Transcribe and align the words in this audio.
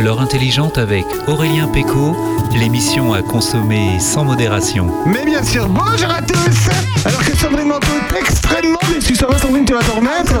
l'heure 0.00 0.20
intelligente 0.20 0.78
avec 0.78 1.04
Aurélien 1.26 1.68
Péco, 1.68 2.16
l'émission 2.54 3.12
à 3.12 3.22
consommer 3.22 3.98
sans 3.98 4.24
modération. 4.24 4.90
Mais 5.06 5.24
bien 5.24 5.42
sûr, 5.42 5.68
bonjour 5.68 6.10
à 6.10 6.22
tous 6.22 6.68
Alors 7.04 7.22
que 7.24 7.36
Sandrine 7.36 7.68
Manteau 7.68 7.88
est 8.10 8.18
extrêmement 8.18 8.78
déçue, 8.92 9.14
ça 9.14 9.26
va 9.26 9.38
Sandrine, 9.38 9.64
tu 9.64 9.74
vas 9.74 9.80
t'en 9.80 9.96
remettre? 9.96 10.34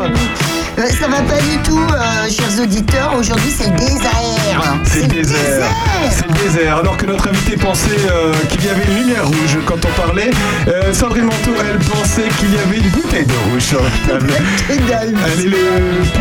Ça 0.88 1.08
va 1.08 1.20
pas 1.22 1.40
du 1.42 1.58
tout, 1.62 1.78
euh, 1.78 2.30
chers 2.30 2.62
auditeurs. 2.62 3.14
Aujourd'hui, 3.18 3.50
c'est 3.50 3.68
le 3.68 3.76
désert. 3.76 4.76
C'est 4.84 5.02
le 5.02 5.08
désert 5.08 5.66
C'est 6.10 6.26
le 6.26 6.32
désert 6.42 6.76
Alors 6.78 6.96
que 6.96 7.06
notre 7.06 7.28
invité 7.28 7.56
pensait 7.56 7.90
euh, 8.10 8.32
qu'il 8.48 8.64
y 8.64 8.68
avait 8.68 8.84
une 8.84 9.00
lumière 9.00 9.26
rouge 9.26 9.58
quand 9.66 9.76
on 9.84 10.00
parlait, 10.00 10.30
euh, 10.68 10.92
Sandrine 10.92 11.24
Manteau, 11.24 11.52
elle 11.60 11.78
pensait 11.78 12.28
qu'il 12.38 12.54
y 12.54 12.58
avait 12.58 12.78
une 12.78 12.90
bouteille 12.90 13.26
de 13.26 13.50
rouge 13.50 13.62
sur 13.62 13.80
la 13.82 13.90
table. 14.12 14.32
Elle 14.68 14.76
est 14.76 15.48
le 15.48 15.56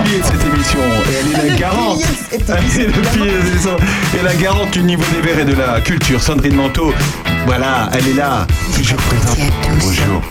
pilier 0.03 0.19
de 0.19 0.25
cette 0.25 0.45
émission 0.53 0.79
et 0.79 1.13
elle 1.19 1.45
est 1.45 1.49
la 1.49 1.55
garante. 1.55 2.01
Elle 2.31 2.39
est 2.39 2.87
le 2.87 3.01
pilier 3.01 3.31
de 3.31 3.37
cette 3.37 3.51
émission. 3.51 3.77
et 4.19 4.23
la 4.23 4.35
garante 4.35 4.71
du 4.71 4.83
niveau 4.83 5.03
des 5.13 5.21
verres 5.21 5.39
et 5.39 5.45
de 5.45 5.55
la 5.55 5.79
culture. 5.81 6.21
Sandrine 6.21 6.55
Manteau, 6.55 6.93
voilà, 7.45 7.89
elle 7.93 8.07
est 8.07 8.13
là, 8.13 8.45
toujours 8.75 8.97
présente. 8.97 9.37
Bonjour. 9.79 10.21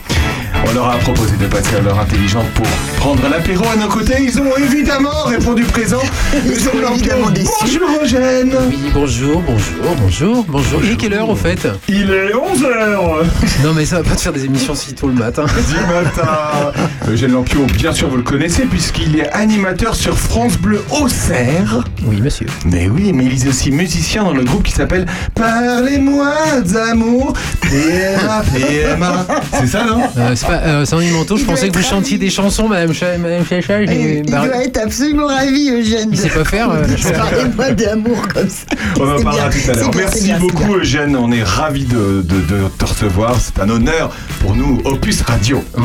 On 0.66 0.72
leur 0.74 0.88
a 0.90 0.96
proposé 0.98 1.36
de 1.36 1.46
passer 1.46 1.76
à 1.76 1.80
l'heure 1.80 1.98
intelligente 1.98 2.46
pour 2.54 2.66
prendre 2.96 3.22
l'apéro 3.28 3.64
à 3.72 3.76
nos 3.76 3.88
côtés. 3.88 4.16
Ils 4.20 4.38
ont 4.40 4.56
évidemment 4.56 5.22
répondu 5.26 5.62
présent. 5.64 6.02
Évidemment 6.34 7.30
déçus. 7.30 7.48
Bonjour 7.80 7.88
Eugène. 8.02 8.52
Oui, 8.68 8.78
bonjour, 8.92 9.42
bonjour, 9.42 9.94
bonjour, 10.00 10.44
bonjour. 10.48 10.80
Il 10.84 10.92
est 10.92 10.96
quelle 10.96 11.14
heure 11.14 11.28
au 11.30 11.36
fait 11.36 11.68
Il 11.88 12.10
est 12.10 12.32
11h 12.32 13.24
Non 13.62 13.72
mais 13.74 13.84
ça 13.84 13.96
va 14.02 14.08
pas 14.08 14.16
te 14.16 14.20
faire 14.20 14.32
des 14.32 14.44
émissions 14.44 14.74
si 14.74 14.94
tôt 14.94 15.06
le 15.08 15.14
matin. 15.14 15.44
du 15.68 15.74
matin. 15.92 16.72
Eugène 17.08 17.32
Lampion, 17.32 17.64
bien 17.66 17.92
sûr 17.92 18.08
vous 18.08 18.16
le 18.16 18.22
connaissez 18.22 18.62
puisqu'il 18.64 19.18
est 19.18 19.30
animateur 19.32 19.94
sur 19.94 20.18
France 20.18 20.58
Bleu 20.58 20.82
Auxerre. 20.90 21.84
Oui 22.04 22.20
monsieur. 22.20 22.46
Mais 22.66 22.88
oui, 22.88 23.12
mais 23.14 23.24
il 23.26 23.46
est 23.46 23.48
aussi 23.48 23.70
musicien 23.70 24.24
dans 24.24 24.32
le 24.32 24.44
groupe 24.44 24.64
qui 24.64 24.72
s'appelle 24.72 25.06
Parlez-moi 25.34 26.32
d'amour, 26.64 27.32
PMA, 27.62 28.42
PMA. 28.52 29.26
C'est 29.52 29.66
ça, 29.66 29.84
non 29.84 30.02
Euh, 30.16 30.34
euh, 30.50 30.84
Sandrine 30.84 31.12
Manteau, 31.12 31.36
je 31.36 31.42
Il 31.42 31.46
pensais 31.46 31.68
que 31.68 31.76
vous 31.76 31.82
chantiez 31.82 32.16
ravi. 32.16 32.18
des 32.18 32.30
chansons, 32.30 32.68
Madame 32.68 32.92
Cha- 32.92 33.18
Madame 33.18 33.44
Chacha. 33.44 33.82
Il, 33.82 33.88
j'ai- 33.88 34.22
il 34.24 34.30
bah, 34.30 34.46
doit 34.46 34.56
être 34.64 34.78
absolument 34.78 35.26
ravi, 35.26 35.70
Eugène. 35.70 36.08
Il 36.12 36.18
sait 36.18 36.28
pas 36.28 36.44
faire. 36.44 36.70
euh, 36.70 36.84
Parlez-moi 37.16 37.70
d'amour 37.72 38.18
comme 38.32 38.48
ça. 38.48 38.64
On 39.00 39.08
en 39.16 39.22
parlera 39.22 39.48
tout 39.50 39.70
à 39.70 39.74
l'heure. 39.74 39.90
Merci 39.94 40.32
beaucoup. 40.34 40.74
Eugène, 40.76 41.16
on 41.16 41.30
est 41.32 41.42
ravis 41.42 41.84
de, 41.84 42.22
de- 42.22 42.40
de 42.40 42.68
te 42.78 42.84
recevoir. 42.84 43.36
C'est 43.40 43.60
un 43.62 43.68
honneur 43.68 44.10
pour 44.40 44.54
nous, 44.54 44.80
Opus 44.84 45.22
Radio. 45.22 45.62
Je 45.76 45.82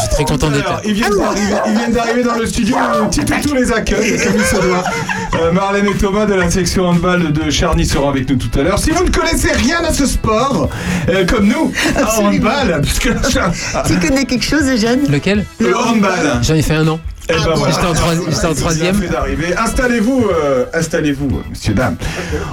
suis 0.00 0.08
très 0.10 0.24
content 0.24 0.48
d'être 0.50 0.66
Alors, 0.66 0.76
là. 0.78 0.82
ils 0.86 0.94
viennent 0.94 1.16
d'arriver, 1.16 1.78
viennent 1.78 1.92
d'arriver 1.92 2.22
dans 2.24 2.34
le 2.36 2.46
studio, 2.46 2.76
le 3.02 3.08
petit 3.08 3.24
toutou 3.24 3.54
les 3.54 3.72
accueille, 3.72 4.16
comme 4.22 4.34
il 4.36 4.44
se 4.44 4.56
doit. 4.62 4.84
Euh, 5.40 5.52
Marlène 5.52 5.86
et 5.86 5.94
Thomas 5.98 6.24
de 6.26 6.34
la 6.34 6.50
section 6.50 6.86
handball 6.86 7.32
de 7.32 7.50
Charny 7.50 7.84
seront 7.84 8.08
avec 8.08 8.28
nous 8.28 8.36
tout 8.36 8.58
à 8.58 8.62
l'heure. 8.62 8.78
Si 8.78 8.90
vous 8.90 9.04
ne 9.04 9.10
connaissez 9.10 9.52
rien 9.52 9.82
à 9.84 9.92
ce 9.92 10.06
sport, 10.06 10.68
euh, 11.08 11.24
comme 11.26 11.46
nous, 11.48 11.72
à 11.96 12.20
handball, 12.20 12.80
puisque 12.82 13.08
connais 14.08 14.24
quelque 14.24 14.44
chose, 14.44 14.62
Eugène 14.68 15.00
Lequel 15.10 15.44
le 15.60 15.76
handball. 15.76 16.40
J'en 16.42 16.54
ai 16.54 16.62
fait 16.62 16.74
un 16.74 16.86
an. 16.88 17.00
Eh 17.28 17.32
ben 17.32 17.54
voilà. 17.56 17.74
J'étais 17.74 17.86
en 17.86 17.92
troi- 17.94 18.54
troisième. 18.54 19.02
Installez-vous, 19.58 20.26
euh, 20.30 20.64
installez-vous, 20.72 21.42
messieurs, 21.50 21.74
dames. 21.74 21.96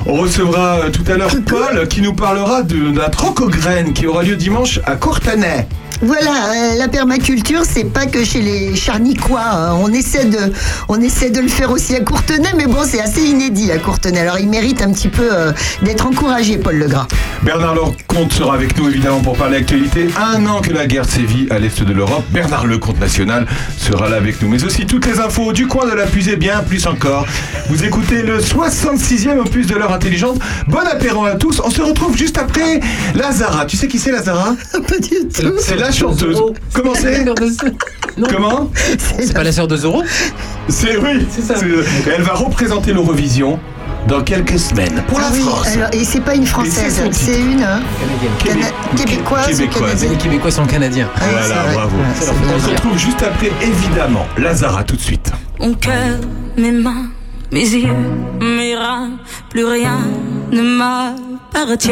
On 0.07 0.13
recevra 0.15 0.79
euh, 0.79 0.89
tout 0.89 1.03
à 1.11 1.15
l'heure 1.15 1.29
Paul 1.45 1.87
qui 1.87 2.01
nous 2.01 2.13
parlera 2.13 2.63
de, 2.63 2.91
de 2.91 2.97
la 2.99 3.09
trocograine 3.09 3.93
qui 3.93 4.07
aura 4.07 4.23
lieu 4.23 4.35
dimanche 4.35 4.79
à 4.85 4.95
Courtenay. 4.95 5.67
Voilà, 6.05 6.31
euh, 6.51 6.75
la 6.77 6.87
permaculture, 6.89 7.61
c'est 7.67 7.85
pas 7.85 8.05
que 8.05 8.25
chez 8.25 8.41
les 8.41 8.75
Charnicois. 8.75 9.39
hein. 9.41 9.77
On 9.79 9.91
essaie 9.93 10.25
de, 10.25 10.51
on 10.89 10.99
essaie 10.99 11.29
de 11.29 11.39
le 11.39 11.47
faire 11.47 11.71
aussi 11.71 11.95
à 11.95 12.01
Courtenay, 12.01 12.49
mais 12.57 12.65
bon, 12.65 12.79
c'est 12.85 12.99
assez 12.99 13.21
inédit 13.21 13.71
à 13.71 13.77
Courtenay. 13.77 14.19
Alors, 14.19 14.37
il 14.37 14.49
mérite 14.49 14.81
un 14.81 14.91
petit 14.91 15.07
peu 15.07 15.29
euh, 15.31 15.53
d'être 15.81 16.05
encouragé, 16.05 16.57
Paul 16.57 16.75
Legras. 16.75 17.07
Bernard 17.41 17.75
Lecomte 17.75 18.33
sera 18.33 18.53
avec 18.55 18.77
nous 18.77 18.89
évidemment 18.89 19.21
pour 19.21 19.37
parler 19.37 19.57
actualité. 19.57 20.07
Un 20.17 20.45
an 20.45 20.59
que 20.61 20.71
la 20.73 20.87
guerre 20.87 21.05
sévit 21.05 21.47
à 21.49 21.57
l'est 21.59 21.81
de 21.81 21.93
l'Europe. 21.93 22.23
Bernard 22.31 22.65
Lecomte 22.67 22.99
national 22.99 23.47
sera 23.77 24.09
là 24.09 24.17
avec 24.17 24.41
nous. 24.41 24.49
Mais 24.49 24.63
aussi 24.65 24.85
toutes 24.85 25.05
les 25.05 25.19
infos 25.19 25.53
du 25.53 25.67
coin 25.67 25.85
de 25.85 25.93
la 25.93 26.05
puisée, 26.05 26.35
bien 26.35 26.59
plus 26.63 26.85
encore. 26.85 27.25
Vous 27.69 27.83
écoutez 27.85 28.23
le 28.23 28.39
66e 28.39 29.39
opus 29.39 29.67
de 29.67 29.75
l'heure 29.75 29.93
intelligente. 29.93 30.39
Bon 30.67 30.79
apéro 30.79 31.25
à 31.25 31.35
tous. 31.35 31.61
On 31.63 31.69
se 31.69 31.81
retrouve 31.81 32.17
juste 32.17 32.37
après 32.37 32.81
Lazara. 33.15 33.65
Tu 33.65 33.77
sais 33.77 33.87
qui 33.87 33.99
c'est 33.99 34.11
Lazara? 34.11 34.55
Pas 34.73 34.97
du 34.99 35.27
tout. 35.33 35.53
C'est 35.59 35.77
la 35.77 35.91
chanteuse. 35.93 36.41
Comment 36.73 36.93
c'est 36.95 37.25
Comment 38.29 38.69
C'est 38.75 39.33
pas 39.33 39.43
la 39.43 39.51
sœur 39.51 39.67
de 39.67 39.75
Zoro 39.77 40.03
C'est 40.67 40.97
oui. 40.97 41.25
C'est 41.29 41.41
ça. 41.41 41.55
Et 41.65 42.09
Elle 42.15 42.21
va 42.23 42.33
représenter 42.33 42.93
l'Eurovision 42.93 43.59
dans 44.07 44.21
quelques 44.21 44.59
semaines 44.59 45.01
pour 45.07 45.19
la 45.19 45.27
Ah 45.27 45.31
oui, 45.33 45.39
France. 45.41 45.67
alors, 45.77 45.89
et 45.93 46.03
c'est 46.03 46.19
pas 46.19 46.35
une 46.35 46.45
française, 46.45 47.01
c'est 47.11 47.39
une 47.39 47.63
hein, 47.63 47.81
Canadienne. 48.43 48.71
Cana- 48.93 49.03
québécoise, 49.05 49.47
Québécoise. 49.47 50.05
Les 50.09 50.17
Québécois 50.17 50.51
sont 50.51 50.65
canadiens. 50.65 51.09
Ah 51.15 51.19
Voilà, 51.31 51.63
bravo. 51.73 51.97
On 52.55 52.59
se 52.59 52.69
retrouve 52.69 52.97
juste 52.97 53.23
après, 53.23 53.51
évidemment, 53.61 54.25
Lazara 54.37 54.83
tout 54.83 54.97
de 54.97 55.01
suite. 55.01 55.31
Mon 55.59 55.73
cœur, 55.73 56.17
mes 56.57 56.71
mains, 56.71 57.05
mes 57.53 57.61
yeux, 57.61 57.93
mes 58.41 58.75
reins, 58.75 59.11
plus 59.49 59.63
rien 59.65 59.99
ne 60.51 60.61
m'appartient. 60.61 61.91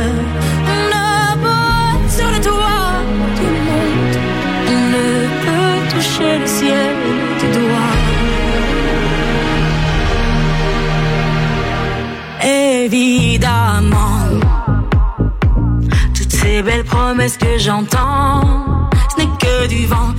Ces 16.61 16.63
belles 16.63 16.83
promesses 16.83 17.37
que 17.37 17.57
j'entends, 17.57 18.89
ce 19.11 19.21
n'est 19.21 19.29
que 19.39 19.67
du 19.67 19.87
vent. 19.87 20.13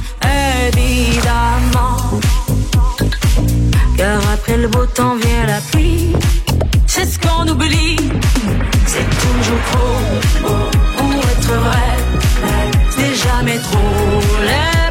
Évidemment, 0.66 2.20
car 3.96 4.18
après 4.32 4.56
le 4.56 4.66
beau 4.68 4.86
temps 4.86 5.14
vient 5.16 5.46
la 5.46 5.60
pluie. 5.70 6.12
C'est 6.86 7.06
ce 7.06 7.18
qu'on 7.18 7.46
oublie, 7.46 7.96
c'est 8.86 9.08
toujours 9.24 9.62
trop 9.70 9.96
pour 10.96 11.14
être 11.32 11.52
vrai. 11.66 11.90
C'est 12.90 13.14
jamais 13.14 13.58
trop 13.58 14.20
laid 14.44 14.81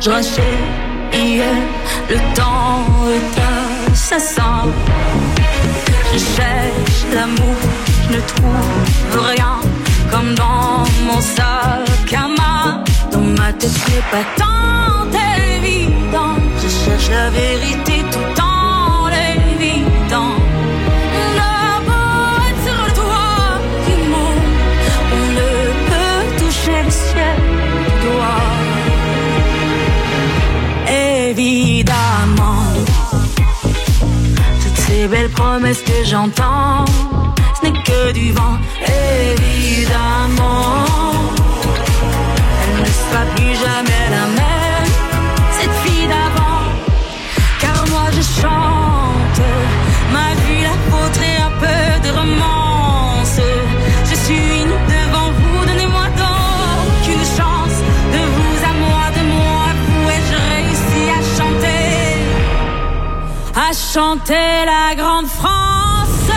je 0.00 0.10
rachète 0.10 0.44
hier. 1.12 1.54
Le 2.08 2.16
temps 2.34 2.84
est 3.16 3.92
assassin. 3.92 4.64
Je 6.12 6.18
cherche 6.18 7.00
l'amour, 7.14 7.56
je 8.04 8.16
ne 8.16 8.20
trouve 8.20 9.26
rien. 9.30 9.56
Comme 10.10 10.34
dans 10.34 10.84
mon 11.06 11.20
sac 11.20 12.12
à 12.14 12.28
main. 12.28 12.84
Dans 13.12 13.20
ma 13.20 13.52
tête, 13.52 13.70
ce 13.70 13.90
n'est 13.90 14.08
pas 14.10 14.26
tant 14.36 15.10
évident. 15.54 16.36
Je 16.62 16.68
cherche 16.68 17.10
la 17.10 17.30
vérité 17.30 18.04
ces 35.06 35.12
belles 35.12 35.30
promesses 35.30 35.82
que 35.82 36.04
j'entends, 36.04 36.84
ce 37.56 37.66
n'est 37.66 37.82
que 37.82 38.12
du 38.12 38.32
vent. 38.32 38.56
Évidemment, 39.30 40.84
elle 42.62 42.80
ne 42.80 42.86
sera 42.86 43.22
plus 43.36 43.54
jamais 43.64 44.04
la 44.16 44.26
même, 44.40 44.92
cette 45.58 45.76
fille 45.84 46.08
d'avant. 46.08 46.64
Car 47.60 47.86
moi 47.88 48.06
je 48.16 48.22
chante, 48.40 49.40
malgré 50.12 50.62
la 50.62 50.76
vôtre 50.90 51.22
et 51.22 51.38
un 51.48 51.52
peu 51.60 52.08
de 52.08 52.12
romance. 52.18 52.55
chanter 63.96 64.56
la 64.74 64.94
grande 64.94 65.26
France. 65.26 66.28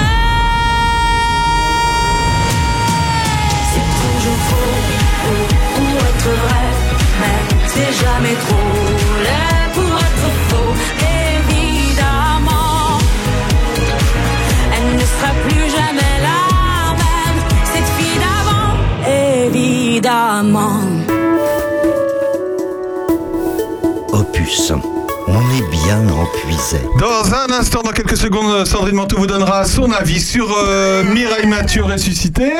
C'est 3.71 3.89
toujours 4.01 4.41
faux 4.49 4.75
ou, 5.27 5.35
ou 5.81 5.87
être 6.09 6.31
vrai, 6.43 6.67
mais 7.19 7.39
c'est 7.73 7.93
jamais 8.03 8.35
trop 8.45 8.71
laid 9.25 9.65
pour 9.75 9.93
être 10.07 10.29
faux. 10.49 10.73
Évidemment, 11.35 12.97
elle 14.75 14.89
ne 14.95 15.05
sera 15.13 15.31
plus 15.45 15.67
jamais 15.77 16.15
la 16.29 16.41
même, 17.03 17.39
cette 17.73 17.91
fille 17.97 18.19
d'avant. 18.25 18.71
Évidemment. 19.47 20.81
Opus. 24.13 24.71
En 25.91 26.25
puisait. 26.45 26.83
Dans 26.99 27.33
un 27.33 27.59
instant, 27.59 27.81
dans 27.81 27.89
quelques 27.89 28.15
secondes, 28.15 28.63
Sandrine 28.67 28.93
Manteau 28.93 29.17
vous 29.17 29.25
donnera 29.25 29.65
son 29.65 29.91
avis 29.91 30.19
sur 30.21 30.47
euh, 30.55 31.03
Mireille 31.03 31.47
Mathieu 31.47 31.83
ressuscité. 31.83 32.51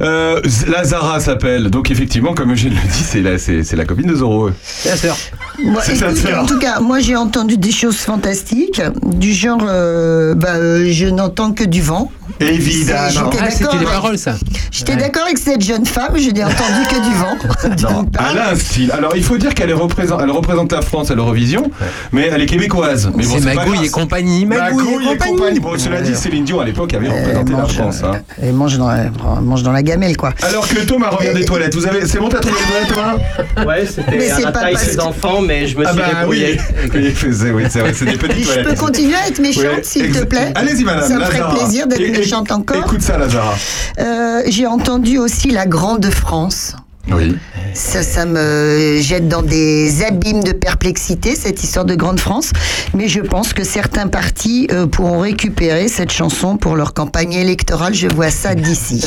Euh, 0.00 0.40
Lazara 0.68 1.18
s'appelle. 1.18 1.68
Donc 1.68 1.90
effectivement, 1.90 2.32
comme 2.32 2.52
Eugène 2.52 2.74
le 2.74 2.88
dit, 2.88 3.02
c'est 3.04 3.22
la, 3.22 3.38
c'est, 3.38 3.72
la 3.74 3.84
copine 3.84 4.06
de 4.06 4.14
Zorro. 4.14 4.50
C'est 4.62 4.90
la 4.90 4.96
sœur. 4.96 5.16
Moi, 5.64 5.82
C'est 5.84 5.96
sa 5.96 6.10
écoute, 6.10 6.18
sœur. 6.18 6.44
en 6.44 6.46
tout 6.46 6.60
cas, 6.60 6.78
moi 6.78 7.00
j'ai 7.00 7.16
entendu 7.16 7.56
des 7.58 7.72
choses 7.72 7.96
fantastiques, 7.96 8.80
du 9.04 9.32
genre, 9.32 9.62
euh, 9.66 10.34
bah, 10.36 10.54
euh, 10.54 10.86
je 10.92 11.06
n'entends 11.06 11.50
que 11.52 11.64
du 11.64 11.82
vent. 11.82 12.12
Évidemment. 12.40 13.08
J'étais 13.10 13.38
Ah, 13.42 13.50
c'était 13.50 13.64
d'accord 13.64 13.74
les 13.80 13.86
avec- 13.86 13.88
paroles, 13.88 14.18
ça. 14.18 14.34
J'étais 14.70 14.92
Ouais. 14.94 14.98
d'accord 14.98 15.22
avec 15.24 15.38
cette 15.38 15.62
jeune 15.62 15.84
femme, 15.86 16.12
je 16.16 16.30
n'ai 16.30 16.44
entendu 16.44 16.86
que 16.88 16.94
du 17.08 17.14
vent. 17.16 17.36
Non, 17.90 18.06
elle 18.32 18.38
a 18.38 18.50
un 18.50 18.54
style. 18.54 18.90
Alors 18.92 19.12
il 19.16 19.22
faut 19.22 19.36
dire 19.38 19.54
qu'elle 19.54 19.72
représente, 19.74 20.20
elle 20.22 20.30
représente 20.30 20.72
la 20.72 20.80
France 20.82 21.10
à 21.10 21.14
l'Eurovision, 21.14 21.70
mais 22.12 22.28
elle 22.32 22.40
est 22.42 22.46
québécoise. 22.46 23.10
Mais 23.14 23.24
bon, 23.24 23.34
c'est 23.38 23.54
Magouille 23.54 23.86
et 23.86 23.90
compagnie. 23.90 24.46
Magouille, 24.46 24.84
Magouille 24.84 25.08
et 25.12 25.16
compagnie. 25.18 25.60
Bon, 25.60 25.78
cela 25.78 26.00
dit, 26.00 26.14
Céline 26.14 26.44
Dion 26.44 26.60
à 26.60 26.64
l'époque 26.64 26.92
avait 26.94 27.08
représenté 27.08 27.52
la 27.52 27.64
France. 27.66 28.02
hein. 28.04 28.20
Elle 28.42 28.52
mange 28.54 28.76
dans, 28.78 28.88
la, 28.88 29.10
mange 29.40 29.62
dans 29.62 29.72
la 29.72 29.82
gamelle, 29.82 30.16
quoi. 30.16 30.32
Alors 30.42 30.66
que 30.68 30.80
Thomas 30.80 31.10
revient 31.10 31.34
des 31.34 31.44
toilettes. 31.44 31.74
Vous 31.74 31.86
avez, 31.86 32.06
c'est 32.06 32.18
bon, 32.18 32.28
t'as 32.28 32.38
trouvé 32.40 32.56
les 32.60 32.88
toilettes, 32.92 33.24
Thomas? 33.56 33.66
Ouais, 33.66 33.86
c'était 33.86 34.20
c'est 34.20 34.32
à 34.32 34.40
la 34.40 34.52
pas 34.52 34.60
taille 34.60 34.74
que- 34.74 34.96
d'enfant, 34.96 35.40
mais 35.42 35.66
je 35.66 35.76
me 35.78 35.86
Ah 35.86 35.92
suis 35.92 35.98
bah 36.00 36.06
oui. 36.26 36.40
débrouillé. 36.40 36.60
Oui, 36.94 37.14
c'est 37.32 37.50
oui, 37.50 37.62
c'est 37.68 37.80
vrai, 37.80 37.92
c'est 37.94 38.04
des 38.04 38.16
petites 38.16 38.38
Je 38.40 38.44
toilettes. 38.46 38.66
peux 38.68 38.74
continuer 38.76 39.14
à 39.14 39.28
être 39.28 39.38
méchante, 39.40 39.84
s'il 39.84 40.10
te 40.10 40.24
plaît? 40.24 40.52
Allez-y, 40.54 40.84
madame. 40.84 41.08
Ça 41.08 41.18
me 41.18 41.24
ferait 41.24 41.54
plaisir 41.58 41.86
d'être 41.86 42.00
Méchante 42.30 42.52
encore. 42.52 42.76
Écoute 42.76 43.02
ça, 43.02 43.18
Lazara. 43.18 43.54
Euh, 43.98 44.42
J'ai 44.46 44.66
entendu 44.66 45.18
aussi 45.18 45.50
la 45.50 45.66
Grande 45.66 46.08
France. 46.10 46.76
Oui. 47.10 47.36
Ça, 47.74 48.04
ça 48.04 48.24
me 48.24 48.98
jette 49.00 49.26
dans 49.26 49.42
des 49.42 50.04
abîmes 50.04 50.44
de 50.44 50.52
perplexité, 50.52 51.34
cette 51.34 51.64
histoire 51.64 51.84
de 51.84 51.96
Grande 51.96 52.20
France. 52.20 52.52
Mais 52.94 53.08
je 53.08 53.20
pense 53.20 53.52
que 53.52 53.64
certains 53.64 54.06
partis 54.06 54.68
euh, 54.70 54.86
pourront 54.86 55.18
récupérer 55.18 55.88
cette 55.88 56.12
chanson 56.12 56.56
pour 56.56 56.76
leur 56.76 56.94
campagne 56.94 57.32
électorale. 57.32 57.94
Je 57.94 58.06
vois 58.06 58.30
ça 58.30 58.54
d'ici. 58.54 59.04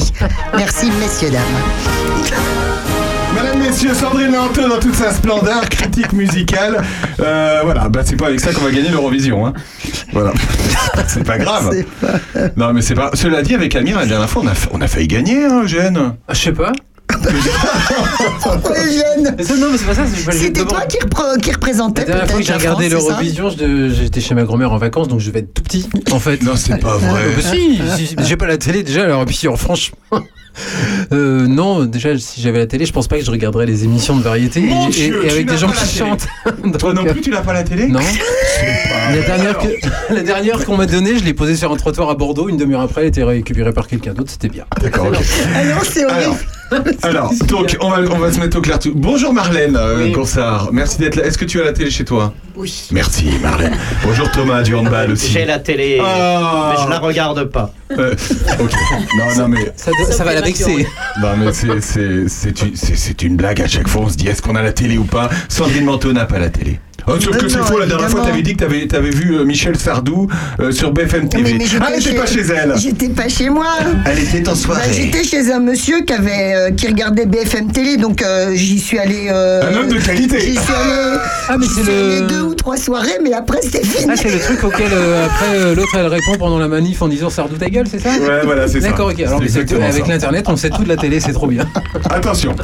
Merci, 0.57 0.87
messieurs, 0.99 1.29
dames. 1.29 3.02
Madame, 3.35 3.59
messieurs, 3.59 3.93
Sandrine 3.93 4.31
Lanto 4.31 4.67
dans 4.67 4.79
toute 4.79 4.95
sa 4.95 5.11
splendeur, 5.11 5.67
critique 5.69 6.13
musicale. 6.13 6.81
Euh, 7.19 7.61
voilà, 7.63 7.89
bah 7.89 8.01
c'est 8.05 8.15
pas 8.15 8.27
avec 8.27 8.39
ça 8.39 8.53
qu'on 8.53 8.63
va 8.63 8.71
gagner 8.71 8.89
l'Eurovision. 8.89 9.45
Hein. 9.47 9.53
Voilà. 10.11 10.31
c'est 11.07 11.23
pas 11.23 11.37
grave. 11.37 11.73
Pas- 12.01 12.19
Non, 12.55 12.73
mais 12.73 12.81
c'est 12.81 12.95
pas. 12.95 13.11
Cela 13.13 13.41
dit, 13.41 13.55
avec 13.55 13.75
Amir, 13.75 13.97
la 13.97 14.05
dernière 14.05 14.29
fois, 14.29 14.43
on 14.45 14.47
a, 14.47 14.53
fa- 14.53 14.69
on 14.73 14.81
a 14.81 14.87
failli 14.87 15.07
gagner, 15.07 15.45
hein, 15.45 15.61
Eugène. 15.63 16.15
Ah, 16.27 16.33
Je 16.33 16.39
sais 16.41 16.51
pas. 16.51 16.71
Eugène, 17.15 19.35
non, 19.59 19.67
mais 19.71 19.77
c'est 19.77 19.85
pas 19.85 19.93
ça. 19.95 20.03
C'était 20.31 20.65
toi 20.65 20.81
qui, 20.87 20.97
repre- 20.97 21.39
qui 21.39 21.51
représentais 21.51 22.01
La 22.01 22.07
dernière 22.07 22.27
fois 22.29 22.39
que 22.39 22.45
peut-être 22.45 22.59
j'ai 22.59 22.67
regardé 22.67 22.89
l'Eurovision, 22.89 23.49
j'étais 23.49 24.21
chez 24.21 24.35
ma 24.35 24.43
grand-mère 24.43 24.71
en 24.71 24.77
vacances, 24.77 25.07
donc 25.07 25.19
je 25.19 25.31
vais 25.31 25.39
être 25.39 25.53
tout 25.53 25.63
petit, 25.63 25.89
en 26.11 26.19
fait. 26.19 26.41
Non, 26.43 26.53
c'est 26.55 26.77
pas 26.79 26.93
Euh, 26.95 26.97
vrai. 26.97 27.21
bah 27.35 27.41
si, 27.51 27.79
si, 27.97 28.07
si, 28.07 28.15
j'ai 28.19 28.37
pas 28.37 28.47
la 28.47 28.57
télé 28.57 28.83
déjà, 28.83 29.03
alors 29.03 29.25
puis 29.25 29.39
alors, 29.43 29.59
franchement. 29.59 29.97
Euh, 31.11 31.47
non, 31.47 31.85
déjà, 31.85 32.17
si 32.17 32.41
j'avais 32.41 32.59
la 32.59 32.67
télé, 32.67 32.85
je 32.85 32.93
pense 32.93 33.07
pas 33.07 33.17
que 33.17 33.25
je 33.25 33.31
regarderais 33.31 33.65
les 33.65 33.83
émissions 33.83 34.15
de 34.17 34.23
variété 34.23 34.59
et, 34.61 34.63
Mon 34.67 34.87
et- 34.87 34.91
Dieu, 34.91 35.21
et 35.23 35.27
tu 35.27 35.33
avec 35.33 35.49
des 35.49 35.57
gens 35.57 35.69
qui 35.71 35.97
chantent. 35.97 36.27
Toi 36.79 36.93
non 36.93 37.03
plus, 37.05 37.21
tu 37.21 37.29
n'as 37.31 37.41
pas 37.41 37.53
la 37.53 37.63
télé 37.63 37.87
Non. 37.87 37.99
pas 37.99 39.11
La 39.15 39.21
dernière, 39.21 39.57
que- 39.57 40.13
la 40.13 40.21
dernière 40.21 40.65
qu'on 40.65 40.77
m'a 40.77 40.85
donnée, 40.85 41.17
je 41.17 41.23
l'ai 41.23 41.33
posée 41.33 41.55
sur 41.55 41.71
un 41.71 41.75
trottoir 41.75 42.09
à 42.09 42.15
Bordeaux. 42.15 42.49
Une 42.49 42.57
demi-heure 42.57 42.81
après, 42.81 43.01
elle 43.01 43.07
était 43.07 43.23
récupérée 43.23 43.73
par 43.73 43.87
quelqu'un 43.87 44.13
d'autre. 44.13 44.31
C'était 44.31 44.49
bien. 44.49 44.65
D'accord, 44.81 45.07
ok. 45.07 45.15
Ah 45.55 45.63
non, 45.65 45.75
c'est 45.83 46.05
horrible. 46.05 46.35
Alors, 46.71 46.89
alors 47.03 47.33
donc, 47.47 47.77
on 47.81 47.89
va, 47.89 47.99
on 48.11 48.17
va 48.19 48.31
se 48.31 48.39
mettre 48.39 48.57
au 48.57 48.61
clair. 48.61 48.79
tout. 48.79 48.93
Bonjour 48.95 49.33
Marlène 49.33 49.75
euh, 49.75 50.05
Oui. 50.05 50.11
Gonsard. 50.11 50.69
Merci 50.71 50.99
d'être 50.99 51.15
là. 51.15 51.25
Est-ce 51.25 51.37
que 51.37 51.45
tu 51.45 51.59
as 51.61 51.63
la 51.65 51.73
télé 51.73 51.91
chez 51.91 52.05
toi? 52.05 52.33
Oui. 52.55 52.87
Merci 52.91 53.31
Marlène. 53.41 53.75
Bonjour 54.03 54.29
Thomas 54.31 54.61
du 54.61 54.75
handball 54.75 55.11
aussi. 55.11 55.31
J'ai 55.31 55.45
la 55.45 55.57
télé, 55.59 55.99
Ah. 56.03 56.73
mais 56.75 56.83
je 56.83 56.89
la 56.89 56.99
regarde 56.99 57.43
pas. 57.45 57.73
Euh, 57.97 58.13
ok. 58.59 58.71
Non, 59.17 59.35
non, 59.37 59.47
mais, 59.47 59.71
Ça, 59.75 59.91
ça 60.11 60.23
va 60.23 60.33
la 60.35 60.41
vexer. 60.41 60.87
non, 61.21 61.29
mais 61.37 61.51
c'est, 61.53 61.81
c'est, 61.81 62.27
c'est, 62.27 62.61
une, 62.61 62.75
c'est, 62.75 62.95
c'est 62.95 63.21
une 63.23 63.35
blague 63.37 63.61
à 63.61 63.67
chaque 63.67 63.87
fois. 63.87 64.03
On 64.03 64.09
se 64.09 64.17
dit 64.17 64.27
est-ce 64.27 64.41
qu'on 64.41 64.55
a 64.55 64.61
la 64.61 64.71
télé 64.71 64.97
ou 64.97 65.03
pas? 65.05 65.29
Sandrine 65.49 65.85
Manteau 65.85 66.13
n'a 66.13 66.25
pas 66.25 66.37
la 66.39 66.49
télé. 66.49 66.79
Oh, 67.07 67.19
sauf 67.19 67.37
que 67.37 67.43
Non, 67.43 67.49
c'est 67.49 67.57
faux, 67.73 67.79
la 67.79 67.85
dernière 67.85 68.09
fois, 68.09 68.21
t'avais 68.25 68.41
dit 68.41 68.53
que 68.55 68.59
t'avais, 68.59 68.87
t'avais 68.87 69.09
vu 69.09 69.35
euh, 69.35 69.43
Michel 69.43 69.77
Sardou 69.77 70.27
euh, 70.59 70.71
sur 70.71 70.91
BFM 70.91 71.27
TV. 71.27 71.43
Mais- 71.53 71.57
mais 71.59 71.65
j'étais 71.65 71.83
ah, 71.83 71.89
elle 71.93 72.01
était 72.01 72.15
pas 72.15 72.25
chez 72.25 72.39
elle. 72.41 72.73
J'étais 72.77 73.09
pas 73.09 73.27
chez 73.27 73.49
moi. 73.49 73.65
Elle 74.05 74.19
était 74.19 74.47
en 74.47 74.51
Bah, 74.53 74.57
soirée. 74.57 74.81
J'étais 74.93 75.23
chez 75.23 75.51
un 75.51 75.59
monsieur 75.59 76.01
qui 76.05 76.13
avait 76.13 76.53
euh, 76.55 76.71
qui 76.71 76.87
regardait 76.87 77.25
BFM 77.25 77.71
télé, 77.71 77.97
donc 77.97 78.21
euh, 78.21 78.51
j'y 78.53 78.79
suis 78.79 78.99
allé. 78.99 79.27
euh, 79.29 79.69
Un 79.69 79.75
homme 79.81 79.89
de 79.89 79.99
qualité. 79.99 80.39
J'y 80.39 80.51
suis 80.55 80.59
allé. 80.73 81.17
Ah, 81.49 81.57
mais 81.57 81.65
c'est 81.65 81.83
le- 81.83 82.27
deux 82.27 82.41
ou 82.41 82.55
trois 82.55 82.77
soirées, 82.77 83.19
mais 83.21 83.33
après 83.33 83.59
c'était 83.61 83.83
fini. 83.83 84.09
Ah, 84.09 84.15
c'est 84.15 84.31
le 84.31 84.39
truc 84.39 84.63
auquel 84.63 84.87
euh, 84.93 85.25
après 85.25 85.57
euh, 85.57 85.75
l'autre 85.75 85.93
elle 85.97 86.07
répond 86.07 86.37
pendant 86.39 86.57
la 86.57 86.69
manif 86.69 87.01
en 87.01 87.09
disant 87.09 87.29
Sardou 87.29 87.57
ta 87.57 87.69
gueule, 87.69 87.85
c'est 87.91 87.99
ça? 87.99 88.11
Ouais, 88.11 88.41
voilà, 88.45 88.65
c'est 88.67 88.79
ça. 88.79 88.87
D'accord, 88.89 89.09
ok. 89.11 89.19
Alors, 89.19 89.41
C'est 89.45 89.69
mais 89.73 89.83
avec 89.85 90.07
l'internet, 90.07 90.45
on 90.47 90.55
sait 90.55 90.69
tout 90.69 90.83
de 90.83 90.89
la 90.89 90.95
télé, 90.95 91.19
c'est 91.19 91.33
trop 91.33 91.47
bien. 91.47 91.65
Attention. 92.09 92.55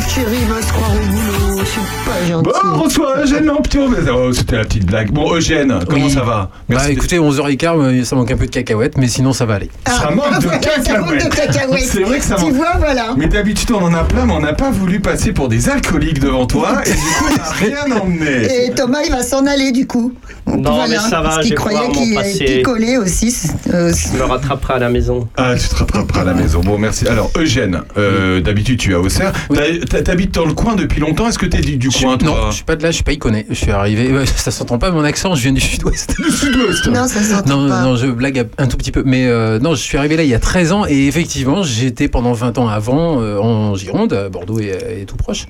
Le 0.00 0.04
pauvre 0.04 0.08
chéri 0.08 0.44
va 0.46 0.62
se 0.62 0.72
croire 0.72 0.94
au 0.94 1.06
boulot. 1.06 1.29
C'est 1.74 2.10
pas 2.10 2.26
gentil. 2.28 2.50
Bon, 2.64 2.78
bonsoir 2.78 3.18
Eugène 3.22 3.44
Lampion. 3.44 3.88
Mais, 3.88 3.98
oh, 4.10 4.32
c'était 4.32 4.56
la 4.56 4.64
petite 4.64 4.86
blague. 4.86 5.10
Bon, 5.12 5.32
Eugène, 5.34 5.78
comment 5.88 6.06
Oui. 6.06 6.10
ça 6.10 6.22
va? 6.22 6.50
Bah 6.68 6.90
écoutez, 6.90 7.18
11h15, 7.18 7.66
euh, 7.80 8.04
ça 8.04 8.16
manque 8.16 8.30
un 8.32 8.36
peu 8.36 8.46
de 8.46 8.50
cacahuètes, 8.50 8.96
mais 8.96 9.06
sinon 9.08 9.32
ça 9.32 9.44
va 9.46 9.54
aller. 9.54 9.70
Ça 9.86 10.10
manque 10.10 10.40
de 10.40 10.46
voilà, 10.46 10.60
ça 10.84 10.98
manque 10.98 11.16
de 11.16 11.28
cacahuètes. 11.34 11.84
C'est 11.84 12.02
vrai 12.02 12.18
que 12.18 12.24
ça 12.24 12.34
Tu 12.36 12.44
manque. 12.46 12.54
vois, 12.54 12.72
voilà. 12.78 13.14
Mais 13.16 13.28
d'habitude, 13.28 13.70
on 13.72 13.82
en 13.84 13.94
a 13.94 14.02
plein, 14.04 14.26
mais 14.26 14.32
on 14.32 14.40
n'a 14.40 14.52
pas 14.52 14.70
voulu 14.70 15.00
passer 15.00 15.32
pour 15.32 15.48
des 15.48 15.68
alcooliques 15.68 16.20
devant 16.20 16.46
toi. 16.46 16.80
Et 16.86 16.90
du 16.90 16.96
coup, 16.96 17.24
on 17.30 17.36
n'a 17.36 17.50
rien 17.50 17.96
emmené. 18.02 18.66
Et 18.66 18.70
Thomas, 18.72 18.98
il 19.04 19.12
va 19.12 19.22
s'en 19.22 19.46
aller 19.46 19.70
du 19.72 19.86
coup. 19.86 20.12
Non, 20.46 20.88
mais 20.88 20.96
ça 20.96 21.20
va, 21.20 21.22
Parce 21.22 21.36
je 21.36 21.40
qu'il 21.42 21.50
vais 21.50 21.54
croyait 21.56 21.78
pouvoir 21.78 21.92
qu'il 22.04 22.14
m'en 22.14 22.20
passer. 22.20 22.98
aussi. 22.98 23.50
euh, 23.72 23.92
Je 23.94 24.16
me 24.18 24.24
rattraperai 24.24 24.74
à 24.74 24.78
la 24.78 24.88
maison. 24.88 25.28
Ah, 25.36 25.54
tu 25.56 25.68
te 25.68 25.76
rattraperas 25.76 26.22
à 26.22 26.24
la 26.24 26.34
maison. 26.34 26.60
Bon, 26.60 26.76
merci. 26.76 27.06
Alors, 27.06 27.30
Eugène, 27.38 27.82
euh, 27.96 28.40
d'habitude, 28.40 28.78
tu 28.80 28.90
es 28.90 28.94
à 28.94 29.00
Auxerre. 29.00 29.32
T'as- 29.54 29.86
t'as- 29.88 30.02
T'habites 30.02 30.34
dans 30.34 30.46
le 30.46 30.54
coin 30.54 30.74
depuis 30.74 30.98
longtemps 30.98 31.28
Est-ce 31.28 31.38
que 31.38 31.46
t'es 31.46 31.59
du, 31.60 31.76
du 31.76 31.90
Je- 31.90 31.98
coin, 31.98 32.12
non, 32.12 32.32
toi 32.32 32.46
je 32.50 32.56
suis 32.56 32.64
pas 32.64 32.76
de 32.76 32.82
là, 32.82 32.90
je 32.90 32.96
suis 32.96 33.04
pas 33.04 33.12
iconné. 33.12 33.46
Je 33.48 33.54
suis 33.54 33.70
arrivé, 33.70 34.12
ouais, 34.12 34.26
ça 34.36 34.50
s'entend 34.50 34.78
pas 34.78 34.90
mon 34.90 35.04
accent, 35.04 35.34
je 35.34 35.42
viens 35.42 35.52
du 35.52 35.60
sud-ouest. 35.60 36.14
Du 36.18 36.30
sud-ouest. 36.30 36.86
Non, 36.88 37.06
ça 37.06 37.22
s'entend 37.22 37.56
Non, 37.56 37.68
pas. 37.68 37.82
non, 37.82 37.96
je 37.96 38.06
blague 38.06 38.46
un 38.58 38.66
tout 38.66 38.76
petit 38.76 38.92
peu. 38.92 39.02
Mais 39.04 39.26
euh, 39.26 39.58
non, 39.58 39.74
je 39.74 39.80
suis 39.80 39.96
arrivé 39.98 40.16
là 40.16 40.22
il 40.22 40.28
y 40.28 40.34
a 40.34 40.38
13 40.38 40.72
ans 40.72 40.86
et 40.86 41.06
effectivement, 41.06 41.62
j'étais 41.62 42.08
pendant 42.08 42.32
20 42.32 42.58
ans 42.58 42.68
avant 42.68 43.20
euh, 43.20 43.38
en 43.38 43.74
Gironde, 43.74 44.12
à 44.12 44.28
Bordeaux 44.28 44.58
est, 44.60 45.02
est 45.02 45.04
tout 45.06 45.16
proche. 45.16 45.46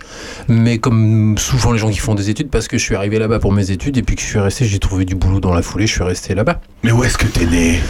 Mais 0.49 0.79
comme 0.79 1.37
souvent 1.39 1.73
les 1.73 1.79
gens 1.79 1.91
qui 1.91 1.99
font 1.99 2.15
des 2.15 2.31
études, 2.31 2.51
parce 2.51 2.69
que 2.69 2.79
je 2.79 2.83
suis 2.85 2.95
arrivé 2.95 3.19
là-bas 3.19 3.39
pour 3.39 3.53
mes 3.53 3.71
études 3.71 3.97
et 3.97 4.03
puis 4.03 4.17
que 4.17 4.23
je 4.23 4.27
suis 4.27 4.39
resté, 4.39 4.65
j'ai 4.65 4.79
trouvé 4.79 5.05
du 5.05 5.15
boulot 5.15 5.41
dans 5.41 5.55
la 5.55 5.63
foulée, 5.63 5.87
je 5.87 5.93
suis 5.93 6.03
resté 6.05 6.35
là-bas. 6.35 6.61
Mais 6.83 6.93
où 6.93 7.05
est-ce 7.05 7.19
que 7.19 7.27
t'es 7.27 7.47
né? 7.47 7.81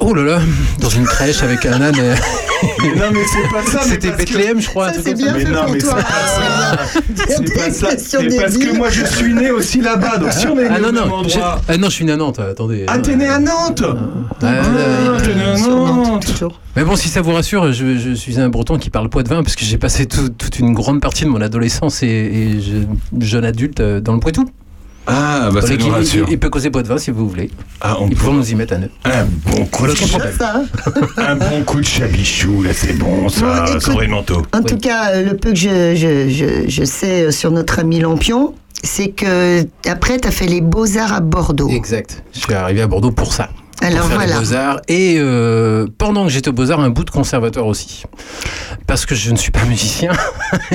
Oh 0.00 0.14
là 0.14 0.22
là, 0.22 0.38
dans 0.80 0.88
une 0.88 1.04
crèche 1.04 1.42
avec 1.42 1.66
un 1.66 1.80
âne. 1.80 1.94
euh, 1.98 2.14
Mais 2.82 2.88
Non, 2.94 3.06
mais 3.12 3.20
c'est 3.30 3.48
pas 3.52 3.62
ça. 3.70 3.80
mais 3.84 3.90
C'était 3.92 4.10
Bethléem, 4.12 4.60
je 4.60 4.68
crois. 4.68 4.92
c'est 4.92 5.14
bien 5.14 5.34
Mais 5.34 5.44
fait 5.44 5.50
non, 5.52 5.64
pour 5.64 5.72
mais 5.72 5.78
toi. 5.78 5.96
c'est 5.98 6.02
pas 6.02 7.02
C'est 7.28 7.36
C'est 7.46 7.54
pas 7.54 7.70
ça. 7.70 7.88
C'est 7.98 8.40
parce 8.40 8.56
que 8.56 8.76
moi, 8.76 8.88
je 8.90 9.04
suis 9.04 9.34
né 9.34 9.50
aussi 9.50 9.80
là-bas. 9.82 10.16
Donc, 10.18 10.32
si 10.32 10.46
on 10.46 10.58
est 10.58 10.62
né 10.62 10.68
Ah 10.70 10.78
non, 10.80 10.86
même 10.92 10.94
non, 10.94 11.22
ah 11.68 11.76
non, 11.76 11.88
je 11.88 11.94
suis 11.94 12.04
né 12.04 12.12
à 12.12 12.16
Nantes, 12.16 12.38
attendez. 12.38 12.84
Ah, 12.88 12.98
t'es 12.98 13.16
né 13.16 13.28
à 13.28 13.38
Nantes 13.38 13.82
Ah, 14.42 14.44
euh, 14.46 15.16
Ah, 15.18 15.20
t'es 15.22 15.34
né 15.34 15.42
à 15.44 15.58
Nantes 15.58 16.26
Toujours. 16.26 16.60
Mais 16.76 16.84
bon, 16.84 16.96
si 16.96 17.08
ça 17.08 17.20
vous 17.20 17.32
rassure, 17.32 17.72
je, 17.72 17.98
je 17.98 18.14
suis 18.14 18.40
un 18.40 18.48
breton 18.48 18.78
qui 18.78 18.90
parle 18.90 19.08
poitevin 19.10 19.42
parce 19.42 19.54
que 19.56 19.64
j'ai 19.64 19.78
passé 19.78 20.06
tout- 20.06 20.30
toute 20.30 20.58
une 20.58 20.72
grande 20.72 21.00
partie 21.00 21.24
de 21.24 21.28
mon 21.28 21.40
adolescence 21.40 22.02
et, 22.02 22.06
et 22.06 22.60
je- 22.60 23.24
jeune 23.26 23.44
adulte 23.44 23.80
euh, 23.80 24.00
dans 24.00 24.14
le 24.14 24.20
Poitou. 24.20 24.48
Ah, 25.06 25.50
bah 25.52 25.60
ça 25.60 25.76
nous 25.76 25.88
rassure. 25.90 26.26
il- 26.28 26.32
il 26.34 26.38
peut 26.38 26.48
causer 26.48 26.70
poitevin 26.70 26.96
si 26.98 27.10
vous 27.10 27.28
voulez. 27.28 27.50
Ah, 27.80 27.96
on 28.00 28.06
Ils 28.06 28.10
peut... 28.10 28.22
pourront 28.22 28.34
nous 28.34 28.50
y 28.50 28.54
mettre 28.54 28.74
un 28.74 28.78
nœud. 28.78 28.90
Un 29.04 29.24
bon 29.46 29.66
coup 29.66 29.86
de 29.86 29.92
ça. 29.94 30.54
hein. 30.56 30.64
un 31.18 31.36
bon 31.36 31.62
coup 31.64 31.80
de 31.80 31.84
chabichou, 31.86 32.62
là 32.62 32.70
c'est 32.72 32.94
bon 32.98 33.28
ça, 33.28 33.66
Bon, 33.66 33.78
écoute- 33.78 34.08
Manteau. 34.08 34.42
En 34.52 34.58
Oui. 34.60 34.64
tout 34.64 34.78
cas, 34.78 35.20
le 35.20 35.36
peu 35.36 35.50
que 35.50 35.56
je, 35.56 35.94
je, 35.94 36.28
je, 36.30 36.68
je 36.68 36.84
sais 36.84 37.24
euh, 37.24 37.30
sur 37.30 37.50
notre 37.50 37.78
ami 37.80 38.00
Lampion, 38.00 38.54
c'est 38.82 39.08
que 39.08 39.66
après, 39.88 40.18
tu 40.18 40.28
as 40.28 40.30
fait 40.30 40.46
les 40.46 40.60
beaux-arts 40.60 41.12
à 41.12 41.20
Bordeaux. 41.20 41.68
Exact. 41.68 42.22
Je 42.34 42.40
suis 42.40 42.54
arrivé 42.54 42.80
à 42.82 42.86
Bordeaux 42.86 43.10
pour 43.10 43.32
ça. 43.34 43.50
Alors 43.84 44.00
pour 44.00 44.08
faire 44.08 44.16
voilà. 44.18 44.34
les 44.34 44.38
Beaux-Arts. 44.40 44.80
Et 44.88 45.16
euh, 45.18 45.86
pendant 45.98 46.24
que 46.24 46.30
j'étais 46.30 46.48
aux 46.48 46.52
Beaux-Arts, 46.52 46.80
un 46.80 46.90
bout 46.90 47.04
de 47.04 47.10
conservatoire 47.10 47.66
aussi. 47.66 48.04
Parce 48.86 49.06
que 49.06 49.14
je 49.14 49.30
ne 49.30 49.36
suis 49.36 49.50
pas 49.50 49.64
musicien. 49.64 50.12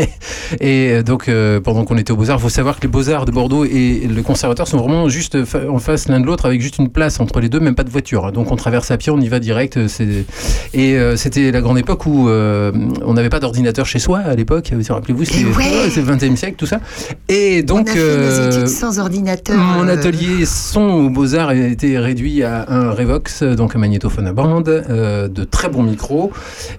et 0.60 0.92
euh, 0.92 1.04
donc, 1.04 1.28
euh, 1.28 1.60
pendant 1.60 1.86
qu'on 1.86 1.98
était 1.98 2.12
aux 2.12 2.16
Beaux-Arts, 2.16 2.38
il 2.40 2.42
faut 2.42 2.50
savoir 2.50 2.78
que 2.78 2.82
les 2.84 2.88
Beaux-Arts 2.88 3.26
de 3.26 3.32
Bordeaux 3.32 3.66
et 3.66 4.08
le 4.08 4.22
conservatoire 4.22 4.68
sont 4.68 4.78
vraiment 4.78 5.10
juste 5.10 5.38
en 5.70 5.80
face 5.80 6.08
l'un 6.08 6.20
de 6.20 6.26
l'autre 6.26 6.46
avec 6.46 6.62
juste 6.62 6.78
une 6.78 6.90
place 6.90 7.20
entre 7.20 7.40
les 7.40 7.50
deux, 7.50 7.60
même 7.60 7.76
pas 7.76 7.84
de 7.84 7.90
voiture. 7.90 8.26
hein. 8.26 8.32
Donc, 8.32 8.52
on 8.52 8.56
traverse 8.56 8.90
à 8.92 8.98
pied, 8.98 9.12
on 9.12 9.20
y 9.20 9.28
va 9.28 9.40
direct. 9.40 9.88
c'est- 9.88 10.26
Et 10.74 10.96
euh, 10.98 11.16
c'était 11.16 11.52
la 11.52 11.62
grande 11.62 11.78
époque 11.78 12.06
où 12.06 12.30
on 12.30 13.14
n'avait 13.14 13.30
pas 13.30 13.40
d'ordinateur 13.40 13.86
chez 13.86 14.00
soi 14.00 14.20
à 14.20 14.36
l'époque. 14.36 14.72
Vous 14.74 14.94
rappelez-vous, 14.94 15.24
ouais. 15.24 15.90
c'est 15.92 16.02
le 16.02 16.08
20e 16.16 16.36
siècle, 16.36 16.56
tout 16.58 16.66
ça. 16.66 16.80
Et 17.28 17.64
donc. 17.64 17.88
on 17.88 17.92
a 17.92 17.94
fait 17.96 18.18
nos 18.42 18.50
études 18.50 18.68
sans 18.68 19.00
ordinateur. 19.00 19.58
mon 19.58 19.88
atelier 19.88 20.46
son 20.46 20.82
aux 20.82 21.10
Beaux-Arts 21.10 21.50
a 21.50 21.56
été 21.56 21.98
réduit 21.98 22.44
à 22.44 22.66
un 22.70 22.92
Revox, 23.00 23.44
donc 23.44 23.76
un 23.76 23.80
magnétophone 23.80 24.28
à 24.28 24.34
bande, 24.34 24.70
euh, 24.70 25.28
de 25.28 25.44
très 25.44 25.70
bons 25.70 25.84
micros, 25.84 26.32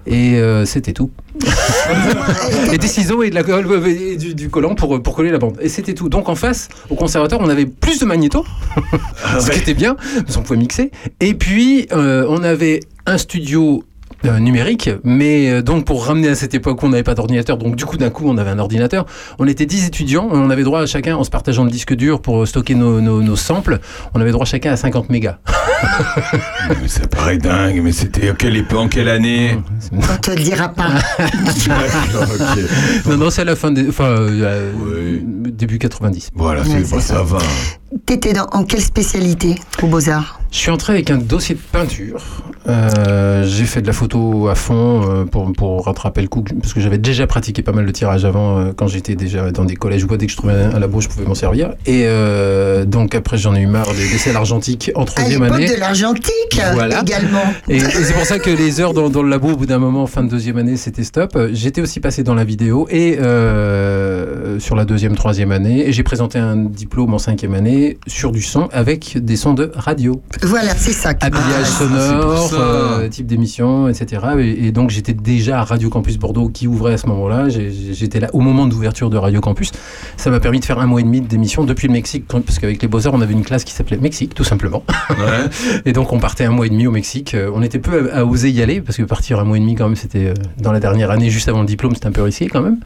et 0.05 0.35
euh, 0.35 0.65
c'était 0.65 0.93
tout. 0.93 1.09
et 2.71 2.77
des 2.77 2.87
ciseaux 2.87 3.23
et, 3.23 3.29
de 3.29 3.35
la 3.35 3.43
colle, 3.43 3.65
euh, 3.69 3.85
et 3.87 4.17
du, 4.17 4.35
du 4.35 4.49
collant 4.49 4.75
pour, 4.75 5.01
pour 5.01 5.15
coller 5.15 5.31
la 5.31 5.39
bande. 5.39 5.57
Et 5.61 5.69
c'était 5.69 5.93
tout. 5.93 6.09
Donc 6.09 6.29
en 6.29 6.35
face, 6.35 6.69
au 6.89 6.95
conservatoire, 6.95 7.41
on 7.41 7.49
avait 7.49 7.65
plus 7.65 7.99
de 7.99 8.05
magnétos, 8.05 8.45
ce 9.39 9.49
qui 9.49 9.59
était 9.59 9.73
bien, 9.73 9.95
parce 9.95 10.35
qu'on 10.35 10.43
pouvait 10.43 10.59
mixer. 10.59 10.91
Et 11.19 11.33
puis, 11.33 11.87
euh, 11.91 12.25
on 12.29 12.43
avait 12.43 12.81
un 13.05 13.17
studio 13.17 13.83
euh, 14.25 14.39
numérique, 14.39 14.89
mais 15.03 15.49
euh, 15.49 15.61
donc 15.61 15.85
pour 15.85 16.05
ramener 16.05 16.29
à 16.29 16.35
cette 16.35 16.53
époque 16.53 16.81
où 16.83 16.85
on 16.85 16.89
n'avait 16.89 17.03
pas 17.03 17.15
d'ordinateur, 17.15 17.57
donc 17.57 17.75
du 17.75 17.85
coup 17.85 17.97
d'un 17.97 18.09
coup 18.09 18.25
on 18.27 18.37
avait 18.37 18.51
un 18.51 18.59
ordinateur, 18.59 19.05
on 19.39 19.47
était 19.47 19.65
10 19.65 19.87
étudiants, 19.87 20.27
on 20.31 20.49
avait 20.49 20.63
droit 20.63 20.81
à 20.81 20.85
chacun, 20.85 21.15
en 21.15 21.23
se 21.23 21.29
partageant 21.29 21.63
le 21.63 21.71
disque 21.71 21.93
dur 21.95 22.21
pour 22.21 22.47
stocker 22.47 22.75
nos, 22.75 23.01
nos, 23.01 23.21
nos 23.21 23.35
samples, 23.35 23.79
on 24.13 24.21
avait 24.21 24.31
droit 24.31 24.45
chacun 24.45 24.71
à 24.73 24.77
50 24.77 25.09
mégas. 25.09 25.37
Mais 26.81 26.87
Ça 26.87 27.07
paraît 27.07 27.37
dingue, 27.37 27.81
mais 27.83 27.91
c'était 27.91 28.29
à 28.29 28.33
quelle 28.33 28.55
époque, 28.55 28.79
en 28.79 28.87
quelle 28.87 29.09
année? 29.09 29.57
On 29.91 30.17
te 30.17 30.31
le 30.31 30.37
dira 30.43 30.69
pas. 30.69 30.89
Non, 33.07 33.17
non, 33.17 33.29
c'est 33.29 33.41
à 33.41 33.45
la 33.45 33.55
fin 33.55 33.71
des. 33.71 33.87
Enfin, 33.89 34.05
euh, 34.05 34.71
Oui. 34.75 35.51
début 35.51 35.79
90. 35.79 36.29
Voilà, 36.35 36.61
Ouais, 36.61 36.67
c'est 36.85 36.91
bah, 36.95 37.01
ça. 37.01 37.15
ça 37.15 37.23
va. 37.23 37.39
T'étais 38.05 38.33
dans 38.33 38.45
en 38.51 38.63
quelle 38.63 38.81
spécialité 38.81 39.55
aux 39.81 39.87
Beaux-Arts? 39.87 40.39
Je 40.51 40.57
suis 40.57 40.71
entré 40.71 40.93
avec 40.93 41.09
un 41.11 41.17
dossier 41.17 41.55
de 41.55 41.59
peinture. 41.59 42.21
Euh, 42.67 43.43
j'ai 43.47 43.65
fait 43.65 43.81
de 43.81 43.87
la 43.87 43.93
photo 43.93 44.10
à 44.49 44.55
fond 44.55 45.01
euh, 45.03 45.25
pour, 45.25 45.51
pour 45.53 45.85
rattraper 45.85 46.21
le 46.21 46.27
coup, 46.27 46.43
parce 46.61 46.73
que 46.73 46.79
j'avais 46.79 46.97
déjà 46.97 47.27
pratiqué 47.27 47.61
pas 47.61 47.71
mal 47.71 47.85
de 47.85 47.91
tirage 47.91 48.25
avant, 48.25 48.57
euh, 48.59 48.71
quand 48.75 48.87
j'étais 48.87 49.15
déjà 49.15 49.51
dans 49.51 49.65
des 49.65 49.75
collèges 49.75 50.03
ou 50.03 50.07
quoi, 50.07 50.17
dès 50.17 50.25
que 50.25 50.31
je 50.31 50.37
trouvais 50.37 50.53
un, 50.53 50.79
labo, 50.79 51.01
je 51.01 51.07
pouvais 51.07 51.25
m'en 51.25 51.35
servir. 51.35 51.73
Et 51.85 52.03
euh, 52.05 52.85
donc 52.85 53.15
après, 53.15 53.37
j'en 53.37 53.55
ai 53.55 53.61
eu 53.61 53.67
marre 53.67 53.93
des 53.93 54.15
essais 54.15 54.35
argentiques 54.35 54.91
en 54.95 55.05
troisième 55.05 55.43
année. 55.43 55.69
de 55.73 55.79
l'argentique 55.79 56.61
Voilà. 56.73 57.01
également. 57.01 57.43
Et, 57.69 57.77
et 57.77 57.79
c'est 57.79 58.13
pour 58.13 58.25
ça 58.25 58.39
que 58.39 58.49
les 58.49 58.81
heures 58.81 58.93
dans, 58.93 59.09
dans 59.09 59.23
le 59.23 59.29
labo, 59.29 59.51
au 59.51 59.55
bout 59.57 59.65
d'un 59.65 59.79
moment, 59.79 60.07
fin 60.07 60.23
de 60.23 60.29
deuxième 60.29 60.57
année, 60.57 60.77
c'était 60.77 61.03
stop. 61.03 61.37
J'étais 61.51 61.81
aussi 61.81 61.99
passé 61.99 62.23
dans 62.23 62.35
la 62.35 62.43
vidéo 62.43 62.87
et 62.89 63.17
euh, 63.19 64.10
sur 64.59 64.75
la 64.75 64.85
deuxième, 64.85 65.15
troisième 65.15 65.51
année, 65.51 65.87
et 65.87 65.91
j'ai 65.91 66.03
présenté 66.03 66.39
un 66.39 66.55
diplôme 66.55 67.13
en 67.13 67.17
cinquième 67.19 67.53
année 67.53 67.97
sur 68.07 68.31
du 68.31 68.41
son 68.41 68.67
avec 68.71 69.17
des 69.17 69.35
sons 69.35 69.53
de 69.53 69.71
radio, 69.75 70.21
Voilà, 70.43 70.73
c'est 70.75 70.91
ça. 70.93 71.09
habillage 71.09 71.43
Ah, 71.61 71.65
sonore, 71.65 72.51
euh, 72.53 73.09
type 73.09 73.27
d'émission, 73.27 73.87
etc. 73.87 74.21
Et, 74.39 74.67
et 74.67 74.71
donc 74.71 74.89
j'étais 74.89 75.13
déjà 75.13 75.59
à 75.59 75.63
Radio 75.63 75.89
Campus 75.89 76.17
Bordeaux 76.17 76.49
qui 76.49 76.67
ouvrait 76.67 76.93
à 76.93 76.97
ce 76.97 77.07
moment-là. 77.07 77.47
J'étais 77.49 78.19
là 78.19 78.29
au 78.33 78.39
moment 78.41 78.67
d'ouverture 78.67 79.09
de 79.09 79.17
Radio 79.17 79.41
Campus. 79.41 79.71
Ça 80.17 80.29
m'a 80.29 80.39
permis 80.39 80.59
de 80.59 80.65
faire 80.65 80.79
un 80.79 80.85
mois 80.85 81.01
et 81.01 81.03
demi 81.03 81.21
d'émission 81.21 81.63
depuis 81.63 81.87
le 81.87 81.93
Mexique, 81.93 82.25
parce 82.27 82.59
qu'avec 82.59 82.81
les 82.81 82.87
Beaux-Arts, 82.87 83.13
on 83.13 83.21
avait 83.21 83.33
une 83.33 83.43
classe 83.43 83.63
qui 83.63 83.73
s'appelait 83.73 83.97
Mexique, 83.97 84.33
tout 84.35 84.43
simplement. 84.43 84.83
Ouais. 85.09 85.15
Et 85.85 85.93
donc 85.93 86.11
on 86.13 86.19
partait 86.19 86.45
un 86.45 86.51
mois 86.51 86.65
et 86.65 86.69
demi 86.69 86.87
au 86.87 86.91
Mexique. 86.91 87.33
Euh, 87.33 87.49
On 87.53 87.61
était 87.61 87.79
peu 87.79 88.11
à, 88.13 88.19
à 88.19 88.25
oser 88.25 88.49
y 88.49 88.61
aller 88.61 88.81
parce 88.81 88.97
que 88.97 89.03
partir 89.03 89.39
un 89.39 89.43
mois 89.43 89.57
et 89.57 89.59
demi 89.59 89.75
quand 89.75 89.85
même, 89.87 89.95
c'était 89.95 90.27
euh, 90.27 90.33
dans 90.61 90.71
la 90.71 90.79
dernière 90.79 91.11
année 91.11 91.29
juste 91.29 91.49
avant 91.49 91.61
le 91.61 91.65
diplôme, 91.67 91.93
c'était 91.93 92.07
un 92.07 92.11
peu 92.11 92.21
risqué 92.21 92.47
quand 92.47 92.61
même. 92.61 92.77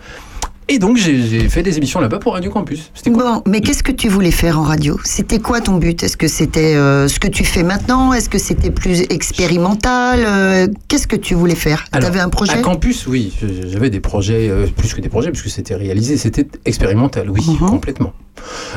Et 0.68 0.80
donc 0.80 0.98
j'ai 0.98 1.48
fait 1.48 1.62
des 1.62 1.78
émissions 1.78 2.00
là-bas 2.00 2.18
pour 2.18 2.34
Radio 2.34 2.50
Campus. 2.50 2.92
Bon, 3.06 3.44
mais 3.46 3.62
qu'est-ce 3.62 3.84
que 3.84 3.92
tu 3.92 4.10
voulais 4.10 4.32
faire 4.32 4.60
en 4.60 4.64
radio? 4.64 5.00
C'était 5.04 5.38
quoi 5.40 5.62
ton 5.62 5.78
but? 5.78 6.02
Est-ce 6.02 6.18
que 6.18 6.28
c'était 6.28 6.76
euh, 6.76 7.08
ce 7.08 7.20
que 7.20 7.28
tu 7.28 7.44
fais 7.46 7.62
maintenant? 7.62 8.14
Est-ce 8.14 8.30
que 8.30 8.40
c'était 8.40 8.72
plus 8.72 9.02
expérimental? 9.12 10.24
Euh, 10.26 10.68
Qu'est-ce 10.88 11.06
que 11.08 11.16
tu 11.16 11.36
voulais 11.36 11.54
faire? 11.56 11.86
Tu 11.94 12.04
avais 12.04 12.20
un 12.20 12.30
projet? 12.30 12.54
À 12.54 12.58
campus, 12.58 13.06
oui, 13.06 13.32
j'avais 13.70 13.92
des 13.92 14.00
projets, 14.00 14.50
euh, 14.50 14.66
plus 14.76 14.94
que 14.96 15.02
des 15.02 15.10
projets, 15.10 15.30
puisque 15.32 15.50
c'était 15.50 15.76
réalisé, 15.76 16.18
c'était 16.18 16.48
expérimental, 16.66 17.30
oui, 17.30 17.42
Mhm. 17.48 17.70
complètement. 17.70 18.14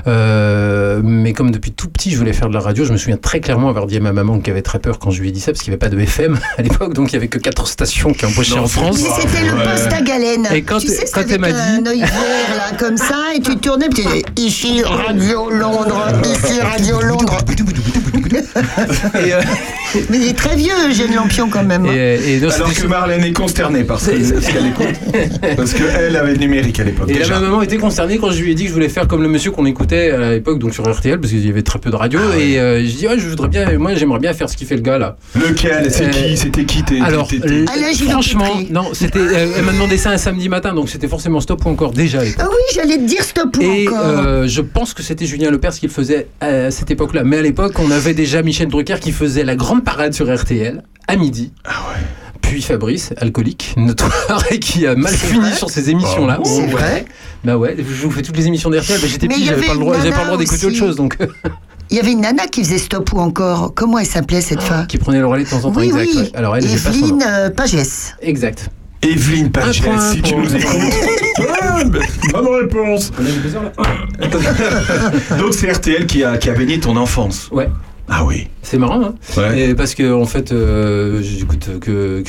Euh, 0.06 1.00
mais 1.04 1.32
comme 1.32 1.50
depuis 1.50 1.72
tout 1.72 1.88
petit, 1.88 2.10
je 2.10 2.16
voulais 2.18 2.32
faire 2.32 2.48
de 2.48 2.54
la 2.54 2.60
radio, 2.60 2.84
je 2.84 2.92
me 2.92 2.96
souviens 2.96 3.16
très 3.16 3.40
clairement 3.40 3.68
avoir 3.68 3.86
dit 3.86 3.96
à 3.96 4.00
ma 4.00 4.12
maman 4.12 4.38
qui 4.40 4.50
avait 4.50 4.62
très 4.62 4.78
peur 4.78 4.98
quand 4.98 5.10
je 5.10 5.20
lui 5.20 5.28
ai 5.28 5.32
dit 5.32 5.40
ça, 5.40 5.52
parce 5.52 5.62
qu'il 5.62 5.70
n'y 5.72 5.74
avait 5.74 5.78
pas 5.90 5.94
de 5.94 5.98
FM 6.00 6.38
à 6.58 6.62
l'époque, 6.62 6.94
donc 6.94 7.08
il 7.12 7.16
n'y 7.16 7.18
avait 7.18 7.28
que 7.28 7.38
quatre 7.38 7.66
stations 7.66 8.12
qui 8.12 8.24
embauchaient 8.24 8.54
Non, 8.56 8.62
en 8.64 8.68
France. 8.68 9.00
Mais 9.02 9.08
c'était 9.20 9.44
le 9.44 9.56
poste 9.56 9.92
à 9.92 10.00
galène. 10.02 10.48
Et 10.54 10.62
quand- 10.62 10.78
tu 10.78 10.88
sais, 10.88 11.06
quand 11.12 11.24
elle 11.28 11.40
m'a 11.40 11.48
un 11.78 11.86
œil 11.86 12.00
vert 12.00 12.56
là, 12.56 12.76
comme 12.78 12.96
ça, 12.96 13.16
et 13.36 13.40
tu 13.40 13.56
tournais, 13.56 13.88
puis 13.88 14.02
tu 14.02 14.08
disais 14.08 14.24
ici 14.36 14.82
Radio 14.82 15.50
Londres, 15.50 16.08
ici 16.24 16.60
Radio 16.60 17.00
Londres. 17.02 17.38
Et, 18.28 19.32
euh, 19.32 19.40
Mais 20.10 20.18
il 20.18 20.28
est 20.28 20.36
très 20.36 20.54
vieux, 20.54 20.72
Eugène 20.90 21.14
Lampion 21.14 21.48
quand 21.48 21.62
même. 21.64 21.86
hein. 21.86 21.92
et, 21.94 22.34
et 22.34 22.40
donc, 22.40 22.52
Alors 22.52 22.72
que 22.74 22.86
Marlène 22.86 23.24
est 23.24 23.32
consternée 23.32 23.84
par 23.84 23.98
ce 24.00 24.10
qu'elle 24.10 24.66
écoute. 24.66 24.86
Parce 25.56 25.72
qu'elle 25.72 26.14
avait 26.14 26.32
le 26.32 26.38
numérique 26.38 26.78
à 26.80 26.84
l'époque. 26.84 27.08
Et 27.10 27.14
déjà. 27.14 27.34
ma 27.34 27.40
maman 27.40 27.62
était 27.62 27.78
concernée 27.78 28.18
quand 28.18 28.30
je 28.30 28.42
lui 28.42 28.50
ai 28.52 28.54
dit 28.54 28.64
que 28.64 28.68
je 28.68 28.74
voulais 28.74 28.88
faire 28.90 29.08
comme 29.08 29.22
le 29.22 29.28
monsieur 29.28 29.50
qu'on 29.50 29.64
écoutait 29.66 30.10
à 30.10 30.32
l'époque, 30.32 30.58
donc 30.58 30.74
sur 30.74 30.84
RTL, 30.90 31.18
parce 31.18 31.32
qu'il 31.32 31.44
y 31.46 31.48
avait 31.48 31.62
très 31.62 31.78
peu 31.78 31.90
de 31.90 31.96
radio. 31.96 32.20
Ah 32.32 32.36
Et 32.38 32.58
euh, 32.58 32.84
je 32.84 32.90
dis, 32.96 33.08
ouais, 33.08 33.18
je 33.18 33.28
voudrais 33.28 33.48
bien, 33.48 33.78
moi, 33.78 33.94
j'aimerais 33.94 34.18
bien 34.20 34.34
faire 34.34 34.50
ce 34.50 34.56
qu'il 34.56 34.66
fait 34.66 34.76
le 34.76 34.82
gars 34.82 34.98
là. 34.98 35.16
Lequel? 35.34 35.90
C'est 35.90 36.04
Euh, 36.06 36.10
qui? 36.10 36.36
C'était 36.36 36.64
qui? 36.64 36.82
T'es- 36.82 37.00
Alors, 37.00 37.28
Gilles 37.30 38.10
franchement, 38.10 38.60
non, 38.70 38.88
c'était, 38.92 39.18
euh, 39.20 39.52
elle 39.56 39.64
m'a 39.64 39.72
demandé 39.72 39.96
ça 39.96 40.10
un 40.10 40.18
samedi 40.18 40.48
matin, 40.50 40.74
donc 40.74 40.88
c'était 40.90 41.08
forcément 41.08 41.40
stop 41.40 41.62
encore 41.68 41.92
déjà. 41.92 42.20
Ah 42.38 42.46
oui, 42.48 42.56
j'allais 42.74 42.96
te 42.98 43.04
dire 43.04 43.22
stop 43.22 43.56
ou 43.56 43.62
Et 43.62 43.88
encore. 43.88 44.00
euh, 44.04 44.46
je 44.48 44.60
pense 44.60 44.94
que 44.94 45.02
c'était 45.02 45.26
Julien 45.26 45.50
Lepers 45.50 45.72
qui 45.74 45.86
le 45.86 45.92
faisait 45.92 46.28
à 46.40 46.70
cette 46.70 46.90
époque-là. 46.90 47.24
Mais 47.24 47.38
à 47.38 47.42
l'époque, 47.42 47.74
on 47.78 47.90
avait 47.90 48.14
déjà 48.14 48.42
Michel 48.42 48.68
Drucker 48.68 48.98
qui 49.00 49.12
faisait 49.12 49.44
la 49.44 49.56
grande 49.56 49.84
parade 49.84 50.12
sur 50.14 50.32
RTL 50.34 50.82
à 51.06 51.16
midi. 51.16 51.52
Ah 51.64 51.70
ouais. 51.90 52.02
Puis 52.40 52.62
Fabrice, 52.62 53.12
alcoolique, 53.18 53.74
notoire, 53.76 54.42
et 54.50 54.58
qui 54.58 54.86
a 54.86 54.94
mal 54.94 55.12
C'est 55.12 55.26
fini 55.26 55.52
sur 55.52 55.68
ces 55.68 55.90
émissions-là. 55.90 56.40
C'est 56.44 56.60
Ouais. 56.62 56.66
vrai 56.68 57.04
Bah 57.44 57.58
ouais, 57.58 57.76
je 57.78 57.82
vous 58.06 58.10
fais 58.10 58.22
toutes 58.22 58.36
les 58.38 58.46
émissions 58.46 58.70
d'RTL. 58.70 59.00
Bah 59.00 59.06
j'étais 59.06 59.26
Mais 59.28 59.34
petit, 59.34 59.42
il 59.42 59.46
y 59.46 59.48
j'avais 59.50 59.66
pas 59.66 59.74
le 59.74 59.78
droit, 59.80 59.94
une 59.96 60.00
j'avais 60.02 60.10
pas 60.12 60.16
le 60.18 60.22
nana 60.24 60.36
droit 60.36 60.38
d'écouter 60.44 60.66
autre 60.66 60.76
chose, 60.76 60.96
donc 60.96 61.18
Il 61.90 61.96
y 61.96 62.00
avait 62.00 62.12
une 62.12 62.20
nana 62.22 62.46
qui 62.46 62.62
faisait 62.64 62.78
stop 62.78 63.12
ou 63.12 63.18
encore. 63.18 63.72
Comment 63.74 63.98
elle 63.98 64.06
s'appelait 64.06 64.40
cette 64.40 64.62
femme? 64.62 64.86
qui 64.86 64.96
prenait 64.98 65.18
le 65.18 65.26
relais 65.26 65.44
de 65.44 65.48
temps 65.50 65.64
en 65.64 65.72
temps. 65.72 65.80
Oui, 65.80 65.86
exact. 65.88 66.08
oui. 66.10 66.18
ouais. 66.22 66.30
Alors 66.36 66.56
elle, 66.56 66.66
j'ai 66.66 66.76
pas 66.78 66.90
son 66.92 66.98
nom. 66.98 67.06
Evelyne 67.06 67.24
euh, 67.26 67.50
Pagès. 67.50 68.14
Exact. 68.22 68.70
Evelyne 69.02 69.50
Pagès, 69.50 69.80
point 69.80 70.12
si 70.12 70.22
tu 70.22 70.34
nous 70.34 70.54
écoutes. 70.54 70.72
Ah, 71.62 71.84
ben, 71.84 72.02
Bonne 72.32 72.62
réponse. 72.62 73.12
On 73.18 73.22
a 73.24 73.30
des 73.30 73.38
besoins 73.38 73.62
là. 73.62 75.36
Donc 75.38 75.54
c'est 75.54 75.70
RTL 75.70 76.06
qui 76.06 76.24
a, 76.24 76.36
qui 76.36 76.50
a 76.50 76.52
baigné 76.52 76.80
ton 76.80 76.96
enfance. 76.96 77.48
Ouais. 77.52 77.68
Ah 78.10 78.24
oui. 78.24 78.48
C'est 78.62 78.78
marrant, 78.78 79.02
hein 79.02 79.14
Ouais. 79.36 79.60
Et 79.70 79.74
parce 79.74 79.94
que 79.94 80.12
en 80.14 80.24
fait, 80.24 80.52
euh, 80.52 81.20
j'écoute 81.22 81.68
que, 81.80 82.22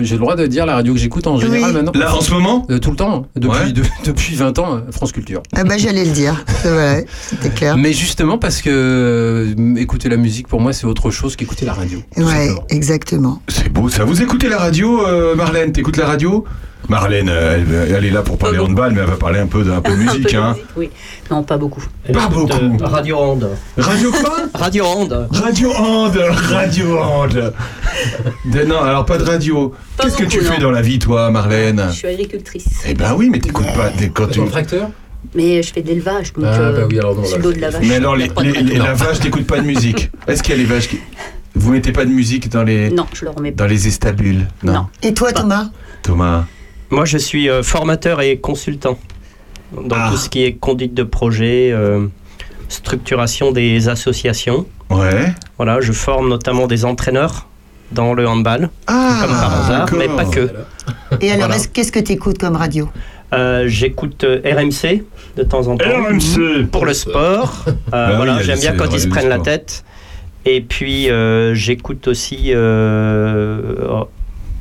j'ai 0.00 0.14
le 0.14 0.20
droit 0.20 0.36
de 0.36 0.46
dire 0.46 0.64
la 0.66 0.74
radio 0.74 0.92
que 0.94 0.98
j'écoute 0.98 1.26
en 1.26 1.38
général 1.38 1.70
Oui. 1.70 1.76
maintenant. 1.82 1.92
Là, 1.98 2.14
en 2.14 2.20
ce 2.20 2.30
moment? 2.32 2.66
Euh, 2.70 2.78
tout 2.78 2.90
le 2.90 2.96
temps, 2.96 3.24
hein. 3.24 3.26
depuis, 3.36 3.58
Ouais. 3.66 3.72
de- 3.72 3.82
depuis 4.06 4.34
20 4.36 4.58
ans, 4.58 4.76
euh, 4.76 4.80
France 4.90 5.12
Culture. 5.12 5.42
Ah 5.54 5.64
bah 5.64 5.76
j'allais 5.78 6.04
le 6.04 6.10
dire. 6.12 6.44
C'est 6.62 6.70
vrai, 6.70 7.06
c'était 7.20 7.50
clair. 7.50 7.76
Mais 7.76 7.92
justement 7.92 8.38
parce 8.38 8.62
que 8.62 8.70
euh, 8.72 9.74
écouter 9.76 10.08
la 10.08 10.16
musique 10.16 10.48
pour 10.48 10.60
moi 10.60 10.72
c'est 10.72 10.86
autre 10.86 11.10
chose 11.10 11.36
qu'écouter 11.36 11.64
la 11.66 11.72
radio. 11.74 11.98
Ouais, 12.16 12.24
simplement. 12.24 12.64
exactement. 12.70 13.42
C'est 13.48 13.68
beau 13.70 13.88
ça. 13.88 14.04
Vous 14.04 14.22
écoutez 14.22 14.48
la 14.48 14.58
radio, 14.58 15.06
euh, 15.06 15.34
Marlène? 15.34 15.72
T'écoutes 15.72 15.96
la 15.98 16.06
radio? 16.06 16.44
Marlène, 16.88 17.28
euh, 17.28 17.58
elle, 17.88 17.94
elle 17.96 18.04
est 18.06 18.10
là 18.10 18.22
pour 18.22 18.38
parler 18.38 18.58
handball, 18.58 18.92
mais 18.94 19.00
elle 19.00 19.06
va 19.06 19.16
parler 19.16 19.40
un 19.40 19.46
peu 19.46 19.62
de, 19.62 19.70
un 19.70 19.80
peu 19.80 19.90
de 19.92 19.96
Un 20.02 20.06
peu 20.06 20.12
musique. 20.18 20.32
de 20.32 20.36
hein. 20.38 20.50
musique, 20.52 20.64
oui. 20.76 20.90
Non, 21.30 21.42
pas 21.42 21.58
beaucoup. 21.58 21.82
Elle 22.06 22.14
Pas 22.14 22.24
écoute, 22.30 22.48
beaucoup. 22.50 22.82
euh, 22.82 22.86
Radio 22.86 23.18
Ronde. 23.18 23.50
Radio 23.76 24.10
quoi 24.10 24.36
Radio 24.54 24.84
Ronde. 24.88 25.28
Radio 25.30 25.70
Hand, 25.74 26.16
Radio 26.50 26.98
Hand. 26.98 27.52
Non, 28.66 28.80
alors 28.80 29.04
pas 29.04 29.18
de 29.18 29.24
radio. 29.24 29.74
Qu'est-ce 30.00 30.16
que 30.16 30.24
tu 30.24 30.40
fais 30.40 30.58
dans 30.58 30.70
la 30.70 30.82
vie, 30.82 30.98
toi, 30.98 31.30
Marlène? 31.30 31.84
Je 31.90 31.94
suis 31.96 32.08
agricultrice. 32.08 32.66
Eh 32.86 32.94
ben 32.94 33.14
oui, 33.16 33.28
mais 33.30 33.38
t'écoutes 33.40 33.72
pas 33.74 33.90
t'es- 33.90 34.08
quand 34.10 34.28
tu. 34.28 34.44
Tracteur? 34.46 34.90
Mais 35.34 35.62
je 35.62 35.72
fais 35.72 35.82
de 35.82 35.88
l'élevage. 35.88 36.32
Donc, 36.32 36.44
Ah, 36.46 36.58
euh, 36.60 36.80
bah 36.80 36.86
oui, 36.90 36.98
alors 36.98 37.14
non, 37.16 37.22
là, 37.22 37.38
de 37.38 37.60
la 37.60 37.70
vache. 37.70 37.82
Mais 37.86 37.96
alors, 37.96 38.16
les, 38.16 38.28
pas 38.28 38.42
de 38.42 38.50
les- 38.50 38.62
les- 38.62 38.78
la 38.78 38.94
vache 38.94 39.22
n'écoute 39.22 39.46
pas 39.46 39.58
de 39.58 39.66
musique. 39.66 40.10
Est-ce 40.26 40.42
qu'il 40.42 40.54
y 40.54 40.58
a 40.58 40.60
les 40.62 40.64
vaches 40.66 40.88
qui. 40.88 41.00
Vous 41.54 41.72
mettez 41.72 41.90
pas 41.92 42.04
de 42.04 42.10
musique 42.10 42.48
dans 42.50 42.62
les, 42.62 42.88
Non, 42.90 43.04
je 43.12 43.24
le 43.24 43.30
remets 43.32 43.50
pas. 43.50 43.64
dans 43.64 43.68
les 43.70 43.88
estabules? 43.88 44.46
Non. 44.62 44.86
Et 45.02 45.12
toi 45.12 45.32
Thomas? 45.32 45.70
Thomas 46.02 46.44
Moi, 46.90 47.04
je 47.04 47.18
suis 47.18 47.48
euh, 47.50 47.62
formateur 47.62 48.20
et 48.20 48.38
consultant 48.38 48.98
dans 49.72 49.96
Ah. 49.96 50.08
tout 50.10 50.16
ce 50.16 50.28
qui 50.28 50.44
est 50.44 50.54
conduite 50.54 50.94
de 50.94 51.02
projet, 51.02 51.70
euh, 51.72 52.06
structuration 52.68 53.52
des 53.52 53.88
associations. 53.88 54.66
Ouais. 54.90 55.34
Voilà, 55.58 55.80
je 55.80 55.92
forme 55.92 56.28
notamment 56.30 56.66
des 56.66 56.84
entraîneurs 56.84 57.46
dans 57.92 58.14
le 58.14 58.26
handball, 58.26 58.70
Ah, 58.86 59.18
comme 59.22 59.30
par 59.30 59.64
hasard, 59.64 59.88
mais 59.96 60.08
pas 60.08 60.24
que. 60.24 60.50
Et 61.20 61.30
alors, 61.32 61.48
Voilà. 61.48 61.62
qu'est-ce 61.72 61.92
que 61.92 62.00
tu 62.00 62.12
écoutes 62.12 62.38
comme 62.38 62.56
radio? 62.56 62.88
Euh, 63.34 63.64
J'écoute 63.68 64.24
euh, 64.24 64.40
RMC 64.44 65.04
de 65.36 65.42
temps 65.42 65.66
en 65.68 65.76
temps. 65.76 65.84
RMC 65.84 66.66
Pour 66.72 66.86
le 66.86 66.94
sport, 66.94 67.62
oui, 67.66 67.72
voilà, 67.92 68.40
j'aime 68.42 68.58
bien 68.60 68.72
quand 68.74 68.90
ils 68.94 69.00
se 69.00 69.08
prennent 69.08 69.28
la 69.28 69.38
tête. 69.38 69.84
Et 70.46 70.62
puis 70.62 71.10
euh, 71.10 71.52
j'écoute 71.54 72.08
aussi 72.08 72.52
euh, 72.54 74.00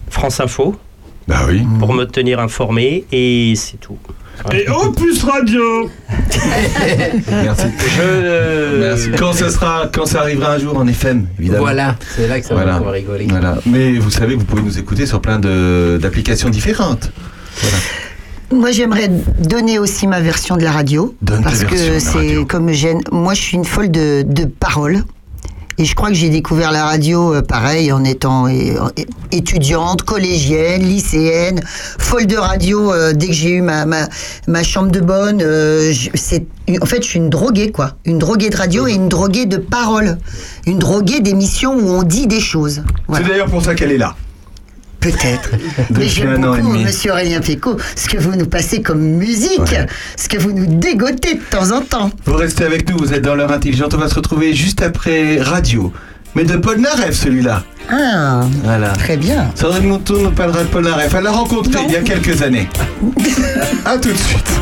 France 0.10 0.42
Info 0.42 0.76
Bah 1.28 1.42
oui. 1.48 1.62
pour 1.80 1.94
me 1.94 2.06
tenir 2.06 2.40
informé 2.40 3.06
et 3.12 3.54
c'est 3.56 3.78
tout. 3.78 3.98
Et 4.54 4.70
Opus 4.70 5.24
Radio 5.24 5.90
Merci. 7.44 7.66
Je, 7.98 8.80
Merci. 8.80 9.10
Quand 9.18 9.34
ça 9.34 9.50
sera, 9.50 9.90
quand 9.92 10.06
ça 10.06 10.22
arrivera 10.22 10.54
un 10.54 10.60
jour 10.60 10.78
en 10.78 10.88
FM, 10.88 11.28
évidemment. 11.40 11.64
Voilà, 11.64 11.96
c'est 12.16 12.28
là 12.28 12.40
que 12.40 12.46
ça 12.46 12.54
Voilà. 12.54 12.74
va 12.74 12.78
pouvoir 12.78 12.94
rigoler. 12.94 13.26
Voilà. 13.28 13.58
Mais 13.66 13.94
vous 13.98 14.12
savez, 14.12 14.36
vous 14.36 14.46
pouvez 14.46 14.62
nous 14.62 14.78
écouter 14.78 15.06
sur 15.06 15.22
plein 15.22 15.40
de- 15.40 15.98
d'applications 16.02 16.50
différentes. 16.50 17.12
Moi, 18.54 18.72
j'aimerais 18.72 19.10
donner 19.10 19.80
aussi 19.80 20.08
ma 20.08 20.22
version 20.22 20.56
de 20.56 20.64
la 20.64 20.72
radio. 20.72 21.16
Donne 21.22 21.44
parce 21.44 21.64
version 21.64 21.70
que 21.70 22.00
c'est 22.00 22.46
comme 22.46 22.70
Eugène. 22.70 23.02
Moi, 23.12 23.34
je 23.34 23.42
suis 23.42 23.58
une 23.58 23.66
folle 23.66 23.92
de, 23.92 24.24
de 24.26 24.46
paroles. 24.46 25.04
Et 25.80 25.86
je 25.86 25.94
crois 25.94 26.10
que 26.10 26.16
j'ai 26.16 26.30
découvert 26.30 26.72
la 26.72 26.86
radio, 26.86 27.36
euh, 27.36 27.42
pareil, 27.44 27.92
en 27.92 28.04
étant 28.04 28.48
étudiante, 29.32 30.02
collégienne, 30.02 30.82
lycéenne, 30.82 31.62
folle 32.00 32.26
de 32.26 32.36
radio. 32.36 32.92
euh, 32.92 33.14
dès 33.14 33.28
que 33.28 33.34
j'ai 33.34 33.52
eu 33.52 33.62
ma, 33.62 33.86
ma, 33.86 34.08
ma 34.48 34.64
chambre 34.64 34.90
de 34.92 35.00
bonne, 35.00 35.42
euh, 35.44 35.94
c'est, 36.16 36.46
en 36.82 36.86
fait, 36.86 37.04
je 37.04 37.08
suis 37.08 37.20
une 37.20 37.30
droguée, 37.30 37.72
quoi. 37.72 37.96
Une 38.06 38.18
droguée 38.18 38.50
de 38.50 38.58
radio 38.58 38.88
et 38.88 38.94
une 38.94 39.08
droguée 39.08 39.46
de 39.46 39.58
paroles. 39.58 40.18
Une 40.66 40.80
droguée 40.80 41.20
d'émissions 41.20 41.76
où 41.76 41.90
on 41.90 42.04
dit 42.04 42.26
des 42.26 42.40
choses. 42.40 42.82
C'est 43.14 43.28
d'ailleurs 43.28 43.50
pour 43.50 43.62
ça 43.62 43.76
qu'elle 43.76 43.92
est 43.92 43.98
là. 44.00 44.16
Peut-être. 45.00 45.52
Mais 45.96 46.08
j'aime 46.08 46.44
un 46.44 46.48
an 46.50 46.56
et 46.56 46.62
beaucoup, 46.62 46.74
monsieur 46.78 47.12
Aurélien 47.12 47.40
Péco, 47.40 47.78
ce 47.96 48.08
que 48.10 48.18
vous 48.18 48.36
nous 48.36 48.48
passez 48.48 48.82
comme 48.82 49.00
musique, 49.02 49.60
Ouais. 49.60 49.86
ce 50.16 50.28
que 50.28 50.38
vous 50.38 50.52
nous 50.52 50.66
dégotez 50.66 51.36
de 51.36 51.42
temps 51.50 51.72
en 51.72 51.82
temps. 51.82 52.10
Vous 52.26 52.34
restez 52.36 52.64
avec 52.66 52.90
nous, 52.90 52.98
vous 52.98 53.14
êtes 53.14 53.22
dans 53.24 53.36
l'heure 53.36 53.52
intelligente. 53.52 53.94
On 53.94 53.98
va 53.98 54.10
se 54.10 54.16
retrouver 54.16 54.54
juste 54.54 54.82
après 54.82 55.38
Radio. 55.40 55.94
Mais 56.36 56.44
de 56.44 56.58
Paul 56.58 56.80
Naref, 56.80 57.16
celui-là. 57.16 57.64
Ah, 57.90 58.42
Voilà. 58.64 58.90
très 58.90 59.18
bien. 59.18 59.50
Sandrine 59.56 59.88
Monton 59.88 60.16
nous 60.24 60.32
parlera 60.32 60.60
de 60.64 60.68
Paul 60.68 60.84
Naref. 60.84 61.14
Elle 61.16 61.24
l'a 61.24 61.32
rencontré 61.32 61.80
il 61.88 61.94
y 61.94 61.96
a 61.96 62.02
quelques 62.02 62.42
années. 62.42 62.68
à 63.86 63.98
tout 63.98 64.10
de 64.12 64.18
suite. 64.18 64.60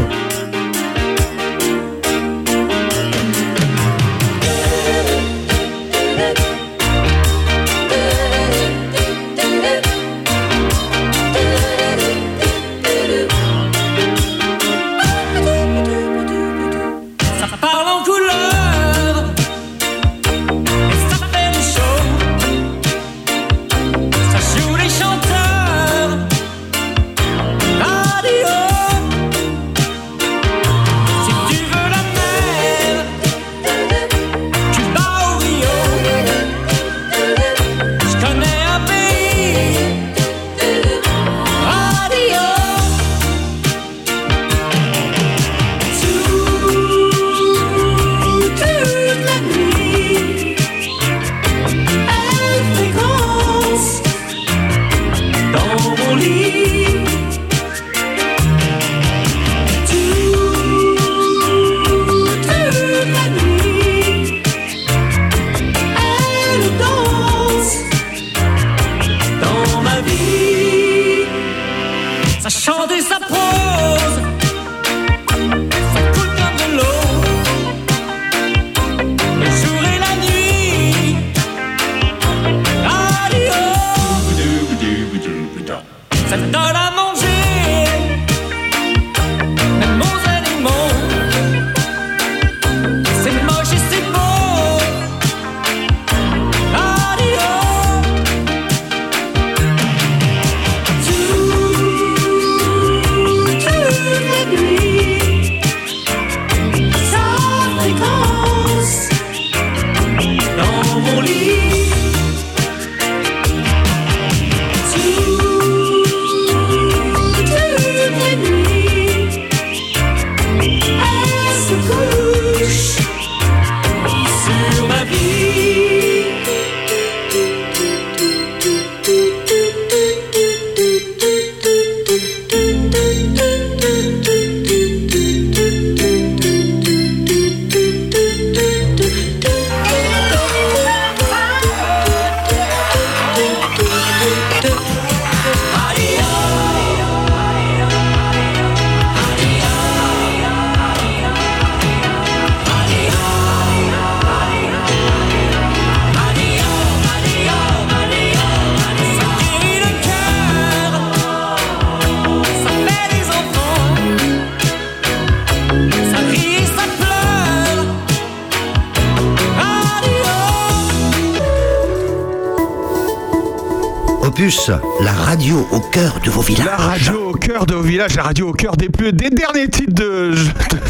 La 175.02 175.14
radio 175.14 175.66
au 175.72 175.80
cœur 175.80 176.20
de 176.26 176.30
vos 176.30 176.42
villages. 176.42 176.66
La 176.66 176.76
radio 176.76 177.30
au 177.30 177.32
cœur 177.32 177.66
de 177.66 177.74
vos 177.74 177.82
villages, 177.82 178.16
la 178.18 178.24
radio 178.24 178.50
au 178.50 178.52
cœur 178.52 178.76
des 178.76 178.90
plus 178.90 179.14
des 179.14 179.30
derniers 179.30 179.70
titres 179.70 179.94
de, 179.94 180.32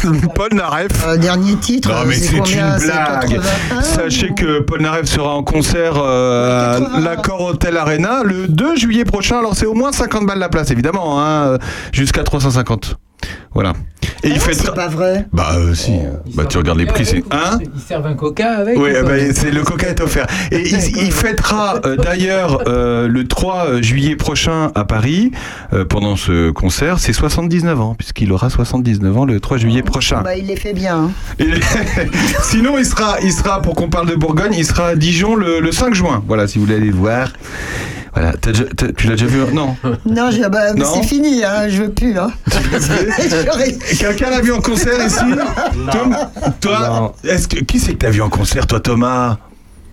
de 0.02 0.26
Paul 0.34 0.52
Naref. 0.52 0.88
Euh, 1.06 1.16
dernier 1.16 1.54
titre, 1.54 1.90
Non 1.90 2.00
euh, 2.00 2.04
mais 2.08 2.16
c'est 2.16 2.36
combien 2.36 2.74
une 2.74 2.80
C'est 2.80 2.86
blague. 2.86 3.40
81, 3.40 3.82
Sachez 3.82 4.34
que 4.34 4.60
Paul 4.62 4.82
Naref 4.82 5.06
sera 5.06 5.36
en 5.36 5.44
concert 5.44 5.92
euh, 5.96 6.76
à 6.76 6.80
80. 6.80 7.00
l'Accor 7.00 7.40
Hotel 7.42 7.76
Arena 7.76 8.22
le 8.24 8.48
2 8.48 8.74
juillet 8.76 9.04
prochain. 9.04 9.38
Alors 9.38 9.54
c'est 9.54 9.66
au 9.66 9.74
moins 9.74 9.92
50 9.92 10.26
balles 10.26 10.40
la 10.40 10.48
place 10.48 10.72
évidemment, 10.72 11.20
hein, 11.22 11.46
euh, 11.46 11.58
jusqu'à 11.92 12.24
350. 12.24 12.96
Voilà. 13.56 13.72
Et 14.22 14.28
Ah 14.28 14.28
il 14.28 14.32
non, 14.34 14.40
fait 14.40 14.52
c'est 14.54 14.74
pas 14.74 14.88
vrai. 14.88 15.26
Bah 15.32 15.52
euh, 15.56 15.72
si. 15.74 15.92
Bah 16.34 16.44
tu 16.46 16.58
regardes 16.58 16.78
les 16.78 16.84
prix, 16.84 17.06
c'est 17.06 17.24
un. 17.30 17.58
Ils 17.74 17.80
servent 17.80 18.06
un 18.06 18.12
coca 18.14 18.50
avec 18.58 18.78
Oui, 18.78 18.90
ou 18.90 18.92
pas 18.92 19.02
ben, 19.02 19.32
c'est 19.34 19.50
le 19.50 19.62
coca 19.62 19.88
est 19.88 20.00
offert. 20.02 20.26
Et 20.52 20.60
il, 20.60 20.74
il 21.04 21.10
fêtera 21.12 21.76
euh, 21.86 21.96
d'ailleurs 21.96 22.62
euh, 22.68 23.08
le 23.08 23.26
3 23.26 23.80
juillet 23.80 24.14
prochain 24.14 24.72
à 24.74 24.84
Paris 24.84 25.32
euh, 25.72 25.86
pendant 25.86 26.16
ce 26.16 26.50
concert, 26.50 26.98
c'est 26.98 27.14
79 27.14 27.80
ans 27.80 27.94
puisqu'il 27.96 28.30
aura 28.30 28.50
79 28.50 29.16
ans 29.16 29.24
le 29.24 29.40
3 29.40 29.56
juillet 29.56 29.82
prochain. 29.82 30.20
Bah, 30.22 30.36
il 30.36 30.46
les 30.46 30.56
fait 30.56 30.74
bien. 30.74 30.96
hein. 31.04 31.10
Et- 31.38 31.46
sinon, 32.42 32.76
il 32.78 32.84
sera, 32.84 33.16
il 33.22 33.32
sera, 33.32 33.62
pour 33.62 33.74
qu'on 33.74 33.88
parle 33.88 34.08
de 34.10 34.14
Bourgogne, 34.16 34.52
il 34.56 34.66
sera 34.66 34.88
à 34.88 34.94
Dijon 34.96 35.34
le, 35.34 35.60
le 35.60 35.72
5 35.72 35.94
juin. 35.94 36.22
Voilà, 36.28 36.46
si 36.46 36.58
vous 36.58 36.64
voulez 36.66 36.76
aller 36.76 36.90
le 36.90 36.96
voir. 36.96 37.28
Voilà, 38.14 38.32
T'as 38.40 38.50
déjà- 38.52 38.64
t'as- 38.74 38.92
tu 38.92 39.08
l'as 39.08 39.12
déjà 39.12 39.26
vu? 39.26 39.40
Non. 39.52 39.76
Non, 40.06 40.30
je- 40.30 40.48
bah, 40.48 40.72
Non. 40.72 40.86
c'est 40.86 41.02
fini, 41.06 41.44
hein, 41.44 41.68
je 41.68 41.82
veux 41.82 41.90
plus. 41.90 42.18
Hein. 42.18 42.30
Quelqu'un 43.98 44.30
l'a 44.30 44.40
vu 44.40 44.52
en 44.52 44.60
concert 44.60 45.04
ici? 45.06 45.18
Tom 45.92 46.16
Toi 46.60 46.78
Non. 46.88 47.12
Est-ce 47.30 47.48
que 47.48 47.60
qui 47.60 47.78
c'est 47.78 47.92
que 47.92 47.98
t'as 47.98 48.10
vu 48.10 48.20
en 48.22 48.28
concert, 48.28 48.66
toi, 48.66 48.80
Thomas 48.80 49.36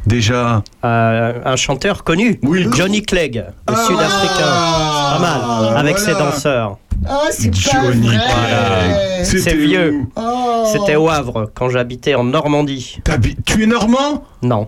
Déjà? 0.05 0.61
Euh, 0.83 1.33
un 1.45 1.55
chanteur 1.55 2.03
connu, 2.03 2.39
Oui. 2.43 2.67
Johnny 2.73 3.03
Clegg, 3.03 3.35
le 3.37 3.43
Ah, 3.67 3.85
sud-africain. 3.87 4.43
Pas 4.43 5.19
mal, 5.19 5.77
avec 5.77 5.97
ses 5.97 6.11
danseurs. 6.11 6.77
Oh, 7.09 7.13
c'est 7.31 7.49
pas 7.51 7.57
Johnny. 7.83 8.07
Voilà. 8.07 9.23
C'était 9.23 9.39
C'est 9.51 9.55
vieux. 9.55 10.01
Oh. 10.15 10.65
C'était 10.71 10.95
au 10.95 11.09
Havre, 11.09 11.49
quand 11.55 11.69
j'habitais 11.69 12.15
en 12.15 12.23
Normandie. 12.25 12.99
Tu 13.45 13.63
es 13.63 13.65
normand? 13.65 14.23
Non. 14.41 14.67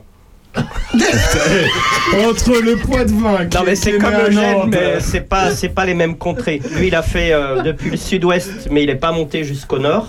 Entre 2.27 2.61
le 2.61 2.75
poids 2.77 3.03
de 3.05 3.11
vin. 3.11 3.43
Non 3.53 3.63
mais 3.65 3.75
c'est 3.75 3.97
comme 3.97 4.13
le 4.25 4.31
gène, 4.31 4.69
mais 4.69 4.99
c'est 4.99 5.21
pas 5.21 5.51
c'est 5.51 5.69
pas 5.69 5.85
les 5.85 5.93
mêmes 5.93 6.17
contrées. 6.17 6.61
Lui 6.77 6.87
il 6.87 6.95
a 6.95 7.01
fait 7.01 7.33
euh, 7.33 7.61
depuis 7.61 7.89
le 7.89 7.97
sud-ouest, 7.97 8.69
mais 8.71 8.83
il 8.83 8.89
est 8.89 8.95
pas 8.95 9.11
monté 9.11 9.43
jusqu'au 9.43 9.79
nord 9.79 10.07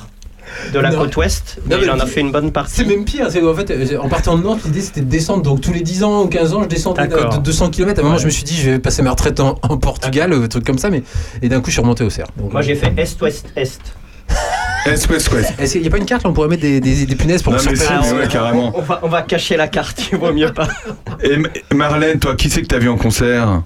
de 0.72 0.78
la 0.78 0.90
Non. 0.90 0.98
côte 1.00 1.16
ouest. 1.16 1.58
Non, 1.68 1.76
mais 1.78 1.84
il 1.86 1.90
en 1.90 1.98
a 1.98 2.04
puis- 2.04 2.14
fait 2.14 2.20
une 2.20 2.30
bonne 2.30 2.52
partie. 2.52 2.76
C'est 2.76 2.84
même 2.84 3.04
pire, 3.04 3.26
c'est 3.30 3.42
en 3.42 3.52
fait, 3.54 3.68
euh, 3.72 3.98
en 3.98 4.08
partant 4.08 4.38
de 4.38 4.44
Nantes, 4.44 4.60
l'idée 4.64 4.80
c'était 4.80 5.00
de 5.00 5.06
descendre. 5.10 5.42
Donc 5.42 5.60
tous 5.60 5.72
les 5.72 5.80
10 5.80 6.04
ans 6.04 6.22
ou 6.22 6.28
15 6.28 6.54
ans, 6.54 6.62
je 6.62 6.68
descendais 6.68 7.02
de, 7.08 7.08
D'accord. 7.08 7.38
de 7.38 7.42
200 7.42 7.70
km. 7.70 7.98
À 7.98 8.02
un 8.02 8.04
moment, 8.04 8.14
Ouais. 8.16 8.20
je 8.22 8.26
me 8.26 8.30
suis 8.30 8.44
dit, 8.44 8.54
je 8.56 8.70
vais 8.70 8.78
passer 8.78 9.02
ma 9.02 9.10
retraite 9.10 9.40
en, 9.40 9.58
en 9.62 9.76
Portugal, 9.76 10.32
ou 10.32 10.42
un 10.42 10.46
truc 10.46 10.64
comme 10.64 10.78
ça. 10.78 10.88
Mais, 10.88 11.02
et 11.42 11.48
d'un 11.48 11.58
coup, 11.60 11.66
je 11.66 11.72
suis 11.72 11.80
remonté 11.80 12.04
au 12.04 12.10
cerf. 12.10 12.28
Donc, 12.36 12.52
Moi 12.52 12.62
j'ai 12.62 12.76
fait 12.76 12.92
est-ouest-est. 12.96 13.80
Ouest, 14.86 15.10
ouest. 15.10 15.54
Est-ce 15.58 15.72
qu'il 15.72 15.82
n'y 15.82 15.88
a 15.88 15.90
pas 15.90 15.98
une 15.98 16.04
carte 16.06 16.22
là 16.24 16.30
On 16.30 16.32
pourrait 16.32 16.48
mettre 16.48 16.62
des, 16.62 16.80
des, 16.80 17.06
des 17.06 17.16
punaises 17.16 17.42
pour 17.42 17.52
Non, 17.52 17.58
mais 17.64 17.72
ouais, 18.20 18.28
carrément. 18.28 18.72
On 18.76 18.82
va, 18.82 19.00
on 19.02 19.08
va 19.08 19.22
cacher 19.22 19.56
la 19.56 19.68
carte, 19.68 20.08
il 20.12 20.18
vaut 20.18 20.32
mieux 20.32 20.52
pas. 20.52 20.68
Et 21.22 21.36
Marlène, 21.74 22.18
toi, 22.18 22.36
qui 22.36 22.48
c'est 22.50 22.62
que 22.62 22.66
t'as 22.68 22.78
vu 22.78 22.88
en 22.88 22.96
concert? 22.96 23.62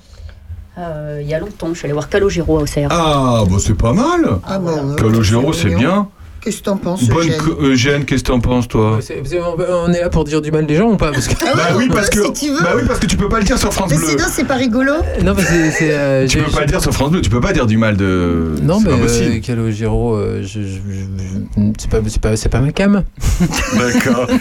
Euh, 0.79 1.19
Il 1.23 1.29
y 1.29 1.35
a 1.35 1.39
longtemps, 1.39 1.69
je 1.69 1.75
suis 1.75 1.85
allée 1.85 1.93
voir 1.93 2.09
Calogero 2.09 2.59
à 2.59 2.63
Auxerre. 2.63 2.89
Ah, 2.91 3.43
bah 3.49 3.57
c'est 3.59 3.77
pas 3.77 3.93
mal. 3.93 4.39
Ah 4.47 4.59
bon, 4.59 4.95
Calogero, 4.97 5.53
c'est 5.53 5.75
bien. 5.75 6.09
Qu'est-ce 6.43 6.59
que 6.59 6.63
t'en 6.65 6.77
penses, 6.79 7.05
Bonne 7.09 7.29
Eugène 7.29 7.41
Eugène, 7.61 8.05
qu'est-ce 8.05 8.23
que 8.23 8.29
t'en 8.29 8.41
penses, 8.41 8.67
toi 8.67 8.99
C'est- 9.03 9.21
c'est- 9.25 9.39
on 9.41 9.93
est 9.93 10.01
là 10.01 10.09
pour 10.09 10.25
dire 10.25 10.41
du 10.41 10.51
mal 10.51 10.67
des 10.67 10.75
gens 10.77 10.91
ou 10.91 10.97
pas 10.97 11.13
Parce 11.13 11.29
que- 11.29 11.35
Ah 11.43 11.53
Bah 11.55 11.63
oui, 11.77 11.89
parce 11.93 12.09
que, 12.09 12.25
si 12.25 12.33
tu 12.33 12.51
veux. 12.51 12.61
bah 12.63 12.73
oui, 12.77 12.83
parce 12.87 12.99
que 12.99 13.07
tu 13.07 13.17
peux 13.17 13.29
pas 13.29 13.39
le 13.39 13.45
dire 13.45 13.59
sur 13.59 13.73
France 13.73 13.91
Mais 13.91 13.99
Bleu. 13.99 14.07
sinon, 14.09 14.25
c'est 14.31 14.47
pas 14.47 14.55
rigolo. 14.55 14.93
Non, 15.23 15.35
mais 15.37 15.43
c'est. 15.43 15.71
c'est, 15.71 15.91
euh, 15.93 16.27
Tu 16.27 16.39
j'ai- 16.39 16.45
peux 16.45 16.51
pas 16.51 16.61
le 16.63 16.67
dire 16.67 16.81
sur 16.81 16.93
France 16.93 17.11
Bleu, 17.11 17.21
tu 17.21 17.31
peux 17.31 17.41
pas 17.41 17.53
dire 17.53 17.67
du 17.67 17.77
mal 17.77 17.97
de. 17.97 18.55
Non, 18.63 18.81
c'est 18.81 18.89
mais 18.89 19.07
pas 19.07 19.13
euh. 19.13 19.41
Calogero, 19.41 20.17
euh, 20.17 20.43
je, 20.43 20.63
je- 20.63 20.67
je- 20.67 21.61
c'est 21.79 21.91
pas, 21.91 21.99
c'est 22.09 22.21
pas, 22.21 22.37
c'est 22.37 22.49
pas 22.49 22.61
ma 22.61 22.73
cam. 22.73 23.05
D'accord. 23.79 24.27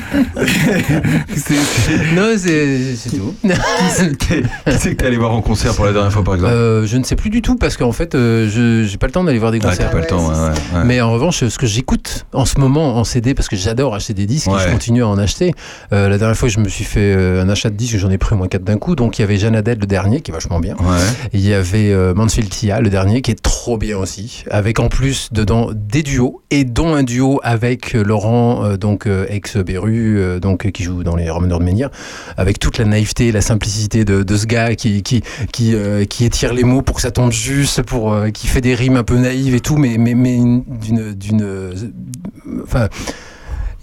Non, 2.16 2.34
c'est 2.38 2.96
c'est 2.96 3.18
tout. 3.18 3.34
Qui 3.44 4.44
c'est 4.78 4.92
que 4.92 4.96
t'es 4.96 5.06
allé 5.06 5.18
voir 5.18 5.32
en 5.32 5.42
concert 5.42 5.74
pour 5.76 5.86
la 5.86 5.94
dernière 5.94 6.12
fois, 6.12 6.24
par 6.24 6.36
exemple? 6.36 6.54
Euh, 6.54 6.86
je 6.86 6.98
ne 6.98 7.04
sais 7.04 7.16
plus 7.16 7.30
du 7.30 7.42
tout 7.42 7.56
parce 7.56 7.78
qu'en 7.78 7.92
fait, 7.92 8.16
euh, 8.16 8.50
je 8.50 8.88
j'ai 8.88 8.98
pas 8.98 9.08
le 9.08 9.12
temps 9.12 9.24
d'aller 9.24 9.40
voir 9.40 9.52
des 9.52 9.60
Ah, 9.60 9.64
t'as 9.64 9.70
concerts. 9.70 9.92
pas 9.92 10.00
le 10.00 10.08
temps, 10.08 10.28
ouais, 10.28 10.34
ouais, 10.36 10.50
ouais. 10.80 10.84
Mais 10.86 11.02
en 11.02 11.12
revanche, 11.12 11.46
ce 11.48 11.58
que 11.58 11.68
j'écoute 11.68 11.89
en 12.34 12.46
ce 12.46 12.60
moment 12.60 12.98
en 12.98 13.04
CD, 13.04 13.34
parce 13.34 13.48
que 13.50 13.56
j'adore 13.56 13.96
acheter 13.96 14.14
des 14.14 14.26
disques 14.26 14.48
et 14.48 14.52
je 14.60 14.72
continue 14.72 15.04
à 15.04 15.08
en 15.08 15.18
acheter. 15.18 15.54
Euh, 15.94 16.10
la 16.10 16.18
dernière 16.18 16.38
fois, 16.38 16.50
je 16.50 16.60
me 16.60 16.70
suis 16.70 16.84
fait 16.86 17.14
euh, 17.16 17.42
un 17.44 17.50
achat 17.50 17.70
de 17.70 17.76
disques, 17.76 17.98
j'en 17.98 18.10
ai 18.10 18.18
pris 18.18 18.36
au 18.36 18.38
moins 18.38 18.48
4 18.48 18.64
d'un 18.64 18.78
coup. 18.78 18.96
Donc 18.96 19.18
il 19.18 19.22
y 19.22 19.26
avait 19.26 19.38
Jeanne 19.38 19.56
Adèle, 19.56 19.80
le 19.80 19.88
dernier, 19.88 20.22
qui 20.22 20.32
est 20.32 20.34
vachement 20.34 20.60
bien. 20.60 20.76
Ouais. 20.76 20.98
Il 21.34 21.42
y 21.42 21.54
avait 21.54 21.92
euh, 21.92 22.14
Mansfield 22.14 22.50
Tia, 22.50 22.82
le 22.82 22.90
dernier, 22.90 23.22
qui 23.22 23.32
est 23.32 23.42
trop 23.42 23.78
bien 23.78 23.98
aussi, 23.98 24.44
avec 24.52 24.80
en 24.80 24.88
plus 24.90 25.30
dedans 25.32 25.70
des 25.74 26.04
duos, 26.04 26.42
et 26.52 26.64
dont 26.64 26.94
un 26.94 27.04
duo 27.04 27.40
avec 27.44 27.96
euh, 27.96 28.04
Laurent, 28.04 28.64
euh, 28.66 28.78
donc 28.78 29.08
ex-Beru, 29.30 30.40
donc 30.42 30.70
qui 30.72 30.84
joue 30.84 31.04
dans 31.04 31.16
les 31.16 31.30
Rameneurs 31.30 31.60
de 31.60 31.66
Menhir, 31.66 31.90
avec 32.38 32.60
toute 32.60 32.78
la 32.78 32.86
naïveté, 32.86 33.32
la 33.32 33.42
simplicité 33.42 34.06
de, 34.06 34.24
de 34.24 34.38
ce 34.38 34.46
gars 34.46 34.76
qui 34.76 35.04
qui 35.04 35.22
qui, 35.52 35.74
qui 36.10 36.26
étire 36.26 36.54
les 36.54 36.64
mots 36.64 36.82
pour 36.82 36.96
que 36.98 37.02
ça 37.02 37.12
tombe 37.12 37.32
juste, 37.32 37.82
pour 37.84 38.16
qui 38.34 38.48
fait 38.48 38.62
des 38.62 38.76
rimes 38.76 38.98
un 38.98 39.04
peu 39.04 39.18
naïves 39.18 39.56
et 39.56 39.60
tout, 39.60 39.78
mais 39.78 39.98
mais 39.98 40.14
mais 40.14 40.36
une- 40.36 40.64
d'une 41.14 41.14
enfin 42.64 42.90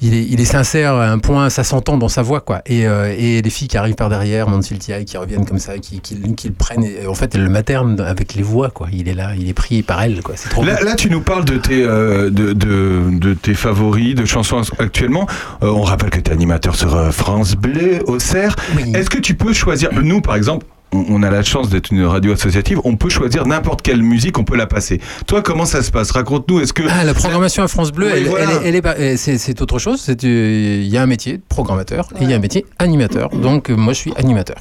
il 0.03 0.15
est, 0.15 0.25
il 0.25 0.41
est 0.41 0.47
sincère 0.47 0.95
à 0.95 1.09
un 1.09 1.19
point, 1.19 1.49
ça 1.49 1.65
s'entend 1.65 1.97
dans 1.97 2.09
sa 2.09 2.23
voix, 2.23 2.41
quoi. 2.41 2.61
Et, 2.67 2.87
euh, 2.87 3.15
et 3.17 3.41
les 3.41 3.51
filles 3.51 3.69
qui 3.69 3.79
arrivent 3.79 3.95
par 3.95 4.11
derrière, 4.11 4.49
Mansfield 4.49 4.83
Tia, 4.83 5.03
qui 5.05 5.17
reviennent 5.17 5.47
comme 5.47 5.59
ça, 5.59 5.79
qui, 5.79 6.01
qui, 6.01 6.35
qui 6.35 6.49
le 6.49 6.55
prennent, 6.55 6.85
et, 6.85 7.07
en 7.07 7.15
fait, 7.15 7.35
elles 7.35 7.43
le 7.43 7.49
maternent 7.49 7.99
avec 8.01 8.35
les 8.35 8.43
voix, 8.43 8.69
quoi. 8.71 8.89
Il 8.93 9.09
est 9.09 9.15
là, 9.15 9.31
il 9.39 9.49
est 9.49 9.55
pris 9.55 9.83
par 9.83 10.03
elles, 10.03 10.23
quoi. 10.23 10.35
C'est 10.37 10.51
trop 10.51 10.65
Là, 10.65 10.83
là, 10.83 10.97
tu 10.97 11.09
nous 11.09 11.23
parles 11.23 11.47
de 11.47 11.57
tes, 11.57 11.83
euh, 11.83 12.29
de, 12.29 12.53
de, 12.53 13.05
de 13.13 13.35
tes 13.35 13.55
favoris, 13.55 14.15
de 14.15 14.27
chansons 14.27 14.61
actuellement. 14.79 15.27
Euh, 15.63 15.71
on 15.71 15.83
rappelle 15.83 16.11
que 16.11 16.21
tu 16.21 16.31
es 16.31 16.35
animateur 16.35 16.77
sur 16.77 17.13
France 17.15 17.55
Bleu, 17.55 18.01
au 18.07 18.19
Cerf. 18.19 18.55
Oui. 18.77 18.93
Est-ce 18.95 19.09
que 19.09 19.19
tu 19.19 19.35
peux 19.35 19.55
choisir, 19.55 19.91
nous 19.95 20.21
par 20.21 20.37
exemple, 20.37 20.67
on 20.97 21.17
on 21.17 21.23
a 21.23 21.31
la 21.31 21.43
chance 21.43 21.69
d'être 21.69 21.91
une 21.93 22.05
radio 22.05 22.33
associative, 22.33 22.81
on 22.85 22.97
peut 22.97 23.09
choisir 23.09 23.47
n'importe 23.47 23.83
quelle 23.83 24.03
musique, 24.03 24.39
on 24.39 24.45
peut 24.45 24.57
la 24.57 24.67
passer. 24.67 25.01
Toi, 25.27 25.43
comment 25.43 25.65
ça 25.65 25.83
se 25.83 25.91
passe? 25.91 26.11
Raconte-nous, 26.11 26.61
est-ce 26.61 26.73
que... 26.73 26.83
Ah, 26.89 27.05
la 27.05 27.15
programmation 27.15 27.63
à 27.63 27.69
France 27.69 27.93
Bleu, 27.93 28.09
elle, 28.15 28.25
voilà. 28.27 28.45
elle 28.45 28.51
est- 28.51 28.69
elle 28.69 28.75
est 28.75 28.83
pas- 28.83 29.17
c'est, 29.17 29.61
autre 29.63 29.79
chose. 29.79 30.01
C'est, 30.05 30.25
euh, 30.25 30.81
Il 30.83 30.89
y 30.89 30.97
a 30.99 31.03
un 31.03 31.07
métier 31.07 31.39
de 31.39 31.43
programmateur 31.49 32.09
et 32.21 32.25
il 32.25 32.31
y 32.31 32.33
a 32.33 32.37
un 32.37 32.41
métier 32.41 32.65
animateur. 32.79 33.31
Donc, 33.31 33.71
euh, 33.71 33.77
moi, 33.77 33.93
je 33.93 33.99
suis 33.99 34.13
animateur. 34.17 34.57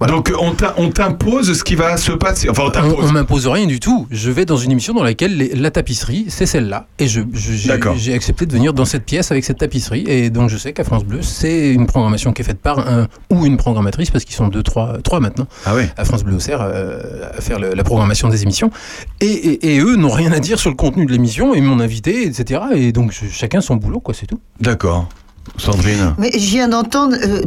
Voilà. 0.00 0.14
Donc 0.14 0.32
on 0.40 0.52
t'im- 0.54 0.72
on 0.78 0.88
t'impose 0.90 1.52
ce 1.58 1.62
qui 1.62 1.74
va 1.74 1.98
se 1.98 2.12
passer. 2.12 2.48
Enfin, 2.48 2.64
on 2.82 3.04
On, 3.04 3.12
m'impose 3.12 3.46
rien 3.46 3.66
du 3.66 3.80
tout. 3.80 4.06
Je 4.10 4.30
vais 4.30 4.46
dans 4.46 4.56
une 4.56 4.70
émission 4.72 4.94
dans 4.94 5.02
laquelle 5.02 5.36
les- 5.36 5.54
la 5.54 5.70
tapisserie, 5.70 6.24
c'est 6.28 6.46
celle-là. 6.46 6.86
Et 6.98 7.06
je, 7.06 7.20
je- 7.34 7.52
j'ai, 7.96 8.14
accepté 8.14 8.46
de 8.46 8.52
venir 8.52 8.72
dans 8.72 8.86
cette 8.86 9.04
pièce 9.04 9.30
avec 9.30 9.44
cette 9.44 9.58
tapisserie. 9.58 10.04
Et 10.08 10.30
donc 10.30 10.48
je 10.48 10.56
sais 10.56 10.72
qu'à 10.72 10.84
France 10.84 11.04
Bleu, 11.04 11.20
c'est 11.20 11.72
une 11.74 11.86
programmation 11.86 12.32
qui 12.32 12.40
est 12.40 12.44
faite 12.46 12.60
par 12.60 12.78
un 12.88 13.08
ou 13.30 13.44
une 13.44 13.58
programmatrice, 13.58 14.10
parce 14.10 14.24
qu'ils 14.24 14.34
sont 14.36 14.48
deux, 14.48 14.62
trois, 14.62 14.98
trois 15.04 15.20
maintenant, 15.20 15.46
Ah 15.66 15.74
ouais. 15.74 15.90
à 15.98 16.04
France 16.06 16.24
Bleu 16.24 16.36
Auxerre, 16.36 16.60
euh, 16.62 17.28
à 17.36 17.40
faire 17.42 17.58
le- 17.58 17.74
la 17.74 17.84
programmation 17.84 18.28
des 18.28 18.42
émissions. 18.42 18.70
Et, 19.20 19.26
et- 19.26 19.76
et 19.76 19.80
eux 19.80 19.96
n'ont 19.96 20.08
rien 20.10 20.32
à 20.32 20.40
dire 20.40 20.58
sur 20.58 20.70
le 20.70 20.76
contenu 20.76 21.04
de 21.04 21.12
l'émission, 21.12 21.54
ils 21.54 21.62
m'ont 21.62 21.78
invité, 21.80 22.26
etc. 22.26 22.62
Et 22.74 22.92
donc 22.92 23.12
je- 23.12 23.28
chacun 23.30 23.60
son 23.60 23.76
boulot, 23.76 24.00
quoi, 24.00 24.14
c'est 24.14 24.26
tout. 24.26 24.40
D'accord. 24.60 25.08
Sandrine. 25.56 26.14
Mais 26.18 26.30
je 26.32 26.38
viens 26.38 26.68
d'entendre, 26.68 27.16
euh, 27.22 27.40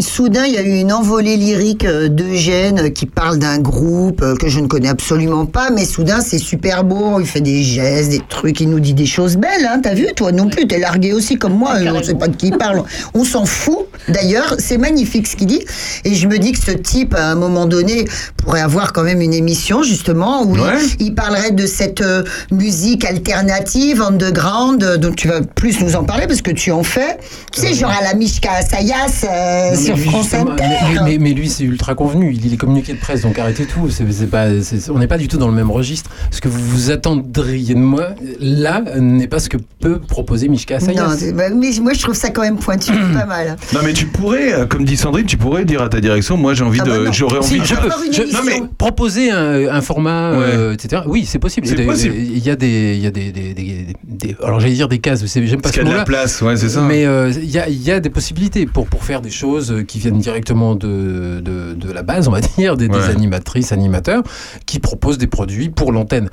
soudain, 0.00 0.44
il 0.46 0.54
y 0.54 0.56
a 0.58 0.62
eu 0.62 0.78
une 0.80 0.92
envolée 0.92 1.36
lyrique 1.36 1.84
euh, 1.84 2.08
d'Eugène 2.08 2.78
euh, 2.86 2.88
qui 2.88 3.04
parle 3.06 3.38
d'un 3.38 3.58
groupe 3.58 4.24
que 4.38 4.48
je 4.48 4.60
ne 4.60 4.66
connais 4.66 4.88
absolument 4.88 5.44
pas, 5.46 5.70
mais 5.70 5.84
soudain, 5.84 6.20
c'est 6.20 6.38
super 6.38 6.84
beau, 6.84 7.20
il 7.20 7.26
fait 7.26 7.42
des 7.42 7.62
gestes, 7.62 8.10
des 8.10 8.22
trucs, 8.28 8.60
il 8.60 8.70
nous 8.70 8.80
dit 8.80 8.94
des 8.94 9.06
choses 9.06 9.36
belles, 9.36 9.68
hein, 9.68 9.80
t'as 9.82 9.94
vu, 9.94 10.06
toi 10.16 10.32
non 10.32 10.48
plus, 10.48 10.66
t'es 10.66 10.78
largué 10.78 11.12
aussi 11.12 11.36
comme 11.36 11.52
moi, 11.54 11.74
euh, 11.76 11.92
on 11.94 12.02
sait 12.02 12.14
pas 12.14 12.28
de 12.28 12.36
qui 12.36 12.48
il 12.48 12.56
parle, 12.56 12.82
on 13.12 13.24
s'en 13.24 13.44
fout. 13.44 13.78
D'ailleurs, 14.08 14.56
c'est 14.58 14.78
magnifique 14.78 15.26
ce 15.26 15.36
qu'il 15.36 15.46
dit, 15.46 15.64
et 16.04 16.14
je 16.14 16.26
me 16.28 16.38
dis 16.38 16.52
que 16.52 16.58
ce 16.58 16.72
type, 16.72 17.14
à 17.14 17.30
un 17.30 17.34
moment 17.34 17.66
donné, 17.66 18.06
pourrait 18.38 18.60
avoir 18.62 18.92
quand 18.92 19.02
même 19.02 19.20
une 19.20 19.32
émission, 19.34 19.82
justement, 19.82 20.44
où 20.44 20.54
il- 20.56 20.60
Ouais. 20.62 20.78
il, 20.98 21.14
parlerait 21.14 21.52
de 21.52 21.66
cette 21.66 22.02
musique 22.50 23.04
alternative, 23.04 24.02
underground, 24.02 24.96
dont 24.98 25.12
tu 25.12 25.28
vas 25.28 25.40
plus 25.42 25.80
nous 25.80 25.94
en 25.96 26.04
parler, 26.04 26.26
parce 26.26 26.42
que 26.42 26.50
tu 26.50 26.70
en 26.72 26.82
fais. 26.82 27.18
Tu 27.52 27.60
sais, 27.60 27.74
genre 27.74 27.90
à 27.90 28.02
la 28.02 28.14
Mishka 28.14 28.62
Sayas 28.62 29.24
euh, 29.30 29.76
sur 29.76 29.96
lui, 29.96 30.04
France 30.04 30.34
Inter. 30.34 30.64
mais, 30.94 31.00
mais- 31.04 31.18
mais 31.18 31.32
lui, 31.32 31.48
c'est 31.48 31.64
ultra 31.64 31.94
convenu. 31.94 32.32
Il, 32.32 32.52
est 32.52 32.56
communiqué 32.56 32.92
de 32.94 32.98
presse, 32.98 33.22
donc 33.22 33.38
arrêtez 33.38 33.64
tout. 33.64 33.88
C'est, 33.90 34.04
c'est 34.12 34.26
pas, 34.26 34.46
on 34.90 34.98
n'est 34.98 35.06
pas 35.06 35.18
du 35.18 35.28
tout 35.28 35.36
dans 35.38 35.48
le 35.48 35.54
même 35.54 35.70
registre. 35.70 36.10
Ce 36.30 36.40
que 36.40 36.48
vous 36.48 36.60
vous 36.60 36.90
attendriez 36.90 37.74
de 37.74 37.78
moi, 37.78 38.08
là, 38.40 38.82
n'est 38.98 39.28
pas 39.28 39.38
ce 39.38 39.48
que 39.48 39.56
peut 39.80 39.98
proposer 40.00 40.48
Mishka 40.48 40.80
Sayas. 40.80 41.02
Non, 41.08 41.14
bah, 41.34 41.44
mais 41.54 41.70
moi 41.80 41.92
je 41.92 42.00
trouve 42.02 42.14
ça 42.14 42.30
quand 42.30 42.42
même 42.42 42.56
pointu, 42.56 42.92
pas 42.92 43.26
mal. 43.26 43.56
Non 43.72 43.80
mais 43.84 43.92
tu 43.92 44.06
pourrais, 44.06 44.52
euh, 44.52 44.66
comme 44.66 44.84
dit 44.84 44.96
Sandrine, 44.96 45.26
tu 45.26 45.36
pourrais 45.36 45.64
dire 45.64 45.82
à 45.82 45.88
ta 45.88 46.00
direction, 46.00 46.36
moi 46.36 46.54
j'ai 46.54 46.64
envie 46.64 46.80
Ah 46.82 46.84
de, 46.86 47.04
bah 47.04 47.10
j'aurais 47.12 47.42
Si, 47.42 47.52
envie. 47.54 47.60
de 47.60 47.66
je 47.66 47.74
peux. 47.74 47.90
Je- 48.12 48.32
non, 48.32 48.40
mais- 48.44 48.62
proposer 48.78 49.30
un, 49.30 49.68
un 49.68 49.80
format, 49.80 50.32
euh, 50.32 50.72
etc. 50.72 51.02
Oui, 51.06 51.24
c'est 51.26 51.38
possible. 51.38 51.66
Il 51.68 52.38
y 52.38 52.50
a 52.50 52.56
des, 52.56 52.94
il 52.96 53.02
y 53.02 53.06
a 53.06 53.10
des, 53.10 53.30
des- 53.32 53.54
des- 53.54 53.86
des- 54.04 54.36
alors 54.42 54.60
j'allais 54.60 54.74
dire 54.74 54.88
des 54.88 54.98
cases. 54.98 55.24
J'aime 55.24 55.44
pas 55.56 55.62
Parce 55.62 55.74
ce 55.74 55.80
qu'il 55.80 55.82
y 55.82 55.86
a 55.86 55.88
de 55.88 55.88
la 55.90 55.94
mot-là. 55.96 56.04
place, 56.04 56.40
ouais, 56.42 56.56
c'est 56.56 56.68
ça. 56.68 56.80
Mais 56.80 57.04
euh, 57.04 57.13
il 57.30 57.50
y, 57.50 57.58
a, 57.58 57.68
il 57.68 57.82
y 57.82 57.90
a 57.90 58.00
des 58.00 58.10
possibilités 58.10 58.66
pour, 58.66 58.86
pour 58.86 59.04
faire 59.04 59.20
des 59.20 59.30
choses 59.30 59.72
euh, 59.72 59.82
qui 59.82 59.98
viennent 59.98 60.18
directement 60.18 60.74
de, 60.74 61.40
de, 61.42 61.74
de 61.74 61.92
la 61.92 62.02
base, 62.02 62.28
on 62.28 62.30
va 62.30 62.40
dire, 62.58 62.76
des, 62.76 62.90
animatrices, 62.90 63.72
animateurs, 63.72 64.22
qui 64.66 64.78
proposent 64.78 65.18
des 65.18 65.26
produits 65.26 65.68
pour 65.68 65.92
l'antenne. 65.92 66.30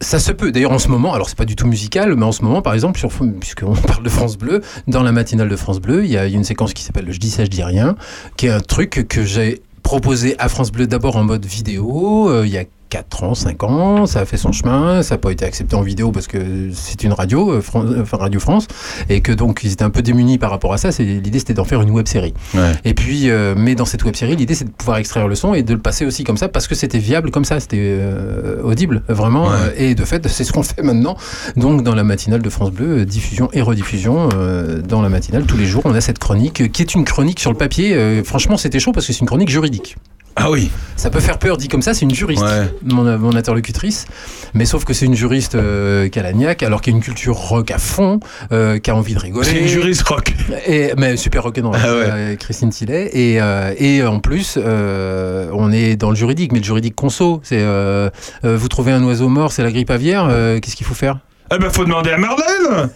Ça 0.00 0.18
se 0.18 0.32
peut. 0.32 0.52
D'ailleurs, 0.52 0.72
en 0.72 0.78
ce 0.78 0.88
moment, 0.88 1.14
alors 1.14 1.28
c'est 1.28 1.38
pas 1.38 1.44
du 1.44 1.56
tout 1.56 1.66
musical, 1.66 2.14
mais 2.16 2.24
en 2.24 2.32
ce 2.32 2.42
moment, 2.42 2.62
par 2.62 2.74
exemple, 2.74 2.98
sur, 2.98 3.10
puisqu'on 3.40 3.74
parle 3.86 4.02
de 4.02 4.08
France 4.08 4.36
Bleu, 4.36 4.60
dans 4.86 5.02
la 5.02 5.12
matinale 5.12 5.48
de 5.48 5.56
France 5.56 5.80
Bleu, 5.80 6.04
il 6.04 6.10
y 6.10 6.16
a 6.16 6.26
une 6.26 6.44
séquence 6.44 6.74
qui 6.74 6.82
s'appelle 6.82 7.06
le 7.06 7.12
Je 7.12 7.20
dis 7.20 7.30
ça, 7.30 7.44
je 7.44 7.50
dis 7.50 7.62
rien, 7.62 7.96
qui 8.36 8.46
est 8.46 8.50
un 8.50 8.60
truc 8.60 9.06
que 9.08 9.24
j'ai 9.24 9.62
proposé 9.82 10.34
à 10.38 10.48
France 10.48 10.72
Bleu 10.72 10.86
d'abord 10.86 11.16
en 11.16 11.24
mode 11.24 11.44
vidéo, 11.44 12.28
euh, 12.28 12.46
il 12.46 12.52
y 12.52 12.58
a 12.58 12.64
4 12.94 13.24
ans, 13.24 13.34
5 13.34 13.62
ans, 13.64 14.06
ça 14.06 14.20
a 14.20 14.24
fait 14.24 14.36
son 14.36 14.52
chemin, 14.52 15.02
ça 15.02 15.14
n'a 15.16 15.18
pas 15.18 15.32
été 15.32 15.44
accepté 15.44 15.74
en 15.74 15.82
vidéo 15.82 16.12
parce 16.12 16.28
que 16.28 16.38
c'est 16.72 17.02
une 17.02 17.12
radio, 17.12 17.50
euh, 17.54 17.60
Fran- 17.60 17.84
enfin 18.00 18.18
Radio 18.18 18.38
France, 18.38 18.68
et 19.08 19.20
que 19.20 19.32
donc 19.32 19.62
ils 19.64 19.72
étaient 19.72 19.82
un 19.82 19.90
peu 19.90 20.00
démunis 20.00 20.38
par 20.38 20.50
rapport 20.50 20.72
à 20.72 20.78
ça. 20.78 20.90
L'idée 21.02 21.40
c'était 21.40 21.54
d'en 21.54 21.64
faire 21.64 21.82
une 21.82 21.90
web 21.90 22.06
série. 22.06 22.34
Ouais. 22.54 22.70
Et 22.84 22.94
puis, 22.94 23.30
euh, 23.30 23.54
mais 23.56 23.74
dans 23.74 23.84
cette 23.84 24.04
web 24.04 24.14
série, 24.14 24.36
l'idée 24.36 24.54
c'est 24.54 24.66
de 24.66 24.70
pouvoir 24.70 24.98
extraire 24.98 25.26
le 25.26 25.34
son 25.34 25.54
et 25.54 25.64
de 25.64 25.72
le 25.74 25.80
passer 25.80 26.06
aussi 26.06 26.22
comme 26.22 26.36
ça 26.36 26.46
parce 26.48 26.68
que 26.68 26.76
c'était 26.76 26.98
viable 27.00 27.32
comme 27.32 27.44
ça, 27.44 27.58
c'était 27.58 27.78
euh, 27.80 28.62
audible 28.62 29.02
vraiment. 29.08 29.48
Ouais. 29.48 29.54
euh, 29.54 29.70
et 29.76 29.94
de 29.96 30.04
fait, 30.04 30.28
c'est 30.28 30.44
ce 30.44 30.52
qu'on 30.52 30.62
fait 30.62 30.82
maintenant. 30.82 31.16
Donc 31.56 31.82
dans 31.82 31.96
la 31.96 32.04
matinale 32.04 32.42
de 32.42 32.48
France 32.50 32.70
Bleu, 32.70 33.00
euh, 33.00 33.04
diffusion 33.04 33.48
et 33.52 33.60
rediffusion 33.60 34.28
euh, 34.36 34.80
dans 34.82 35.02
la 35.02 35.08
matinale 35.08 35.46
tous 35.46 35.56
les 35.56 35.66
jours, 35.66 35.82
on 35.84 35.94
a 35.96 36.00
cette 36.00 36.20
chronique 36.20 36.60
euh, 36.60 36.68
qui 36.68 36.82
est 36.82 36.94
une 36.94 37.04
chronique 37.04 37.40
sur 37.40 37.50
le 37.50 37.58
papier. 37.58 37.92
euh, 37.94 38.22
franchement, 38.22 38.56
c'était 38.56 38.78
chaud 38.78 38.92
parce 38.92 39.04
que 39.08 39.12
c'est 39.12 39.20
une 39.20 39.26
chronique 39.26 39.48
juridique. 39.50 39.96
Ah 40.36 40.50
oui. 40.50 40.70
Ça 40.96 41.10
peut 41.10 41.20
faire 41.20 41.38
peur 41.38 41.56
dit 41.56 41.68
comme 41.68 41.82
ça, 41.82 41.92
c'est 41.94 42.02
une 42.02 42.14
juriste, 42.14 42.42
Ouais. 42.42 42.68
mon, 42.84 43.18
mon 43.18 43.36
interlocutrice. 43.36 44.06
Mais 44.54 44.64
sauf 44.64 44.84
que 44.84 44.92
c'est 44.92 45.06
une 45.06 45.14
juriste 45.14 45.54
euh, 45.54 46.08
niaque, 46.34 46.62
alors 46.62 46.80
qu'il 46.80 46.92
y 46.92 46.94
a 46.94 46.98
une 46.98 47.02
culture 47.04 47.36
rock 47.36 47.70
à 47.70 47.78
fond, 47.78 48.20
euh, 48.52 48.78
qui 48.78 48.90
a 48.90 48.96
envie 48.96 49.14
de 49.14 49.18
rigoler. 49.18 49.46
C'est 49.48 49.58
une 49.60 49.66
juriste 49.68 50.02
rock. 50.08 50.32
Et, 50.66 50.92
mais 50.96 51.16
super 51.16 51.42
rock'n'roll, 51.44 51.76
Ah 51.80 51.94
ouais. 51.94 52.06
euh, 52.10 52.36
Christine 52.36 52.70
Tillet. 52.70 53.10
Et, 53.12 53.40
euh, 53.40 53.74
et 53.78 54.02
en 54.04 54.18
plus, 54.20 54.54
euh, 54.56 55.48
on 55.52 55.70
est 55.72 55.96
dans 55.96 56.10
le 56.10 56.16
juridique, 56.16 56.52
mais 56.52 56.58
le 56.60 56.64
juridique 56.64 56.94
conso. 56.96 57.40
C'est 57.44 57.58
euh, 57.60 58.08
euh, 58.44 58.56
vous 58.56 58.68
trouvez 58.68 58.92
un 58.92 59.02
oiseau 59.04 59.28
mort, 59.28 59.52
c'est 59.52 59.62
la 59.62 59.70
grippe 59.72 59.90
aviaire. 59.90 60.26
euh, 60.30 60.58
Qu'est-ce 60.60 60.76
qu'il 60.76 60.86
faut 60.86 60.94
faire? 60.94 61.18
Eh 61.52 61.58
ben, 61.58 61.70
faut 61.70 61.84
demander 61.84 62.10
à 62.10 62.16
Marlène 62.18 62.90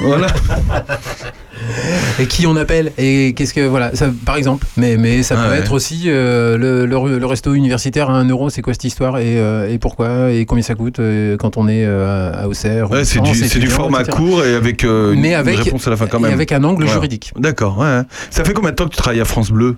Voilà. 0.00 0.26
Et 2.18 2.26
qui 2.26 2.46
on 2.46 2.56
appelle 2.56 2.92
Et 2.98 3.32
qu'est-ce 3.34 3.54
que 3.54 3.66
voilà, 3.66 3.94
ça, 3.94 4.08
par 4.26 4.36
exemple. 4.36 4.66
Mais 4.76 4.96
mais 4.96 5.22
ça 5.22 5.36
Ah 5.38 5.44
peut 5.44 5.50
ouais. 5.52 5.58
être 5.60 5.72
aussi 5.72 6.02
euh, 6.06 6.58
le, 6.58 6.84
le, 6.86 7.18
le 7.18 7.26
resto 7.26 7.54
universitaire 7.54 8.10
à 8.10 8.14
1 8.14 8.28
euro. 8.28 8.50
C'est 8.50 8.60
quoi 8.62 8.74
cette 8.74 8.84
histoire 8.84 9.18
et, 9.18 9.38
euh, 9.40 9.70
et 9.72 9.78
pourquoi 9.78 10.30
et 10.32 10.44
combien 10.44 10.62
ça 10.62 10.74
coûte 10.74 10.98
euh, 10.98 11.36
quand 11.36 11.56
on 11.56 11.68
est 11.68 11.84
euh, 11.86 12.32
à 12.34 12.48
Auxerre 12.48 12.90
Ouais, 12.90 13.04
c'est 13.04 13.20
du, 13.20 13.32
du 13.60 13.66
format 13.68 14.00
etc. 14.02 14.16
court 14.18 14.44
et 14.44 14.54
avec 14.54 14.82
une, 14.82 15.14
Mais 15.20 15.34
avec- 15.34 15.56
une 15.58 15.62
réponse 15.62 15.86
à 15.86 15.90
la 15.90 15.96
fin 15.96 16.06
quand 16.06 16.18
Et 16.18 16.22
même. 16.22 16.32
avec 16.32 16.52
un 16.52 16.64
angle 16.64 16.86
juridique. 16.88 17.32
D'accord, 17.38 17.78
ouais. 17.78 18.02
Ça 18.30 18.44
fait 18.44 18.52
combien 18.52 18.70
de 18.70 18.76
temps 18.76 18.84
que 18.86 18.90
tu 18.90 18.96
travailles 18.98 19.20
à 19.20 19.24
France 19.24 19.50
Bleu? 19.50 19.76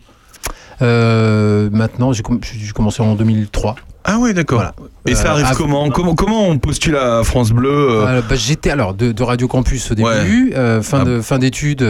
Maintenant, 0.80 2.12
j'ai 2.12 2.22
com- 2.22 2.40
j'ai 2.42 2.72
commencé 2.72 3.02
en 3.02 3.14
2003. 3.14 3.76
Ah 4.08 4.18
ouais, 4.18 4.32
d'accord. 4.32 4.58
Voilà. 4.58 4.74
Et 5.06 5.14
ça 5.14 5.28
Euh, 5.28 5.30
arrive 5.32 5.56
comment, 5.56 5.88
comment 5.90 6.14
Comment 6.14 6.48
on 6.48 6.58
postule 6.58 6.96
à 6.96 7.22
France 7.24 7.50
Bleu 7.50 7.70
euh, 7.70 8.06
Euh, 8.06 8.22
bah, 8.28 8.36
J'étais 8.36 8.70
alors 8.70 8.94
de, 8.94 9.10
de 9.12 9.22
Radio 9.22 9.48
Campus 9.48 9.90
au 9.90 9.94
début, 9.94 10.52
euh, 10.54 10.80
fin 10.82 11.00
Ah. 11.00 11.04
de 11.04 11.20
fin 11.20 11.38
d'études, 11.38 11.82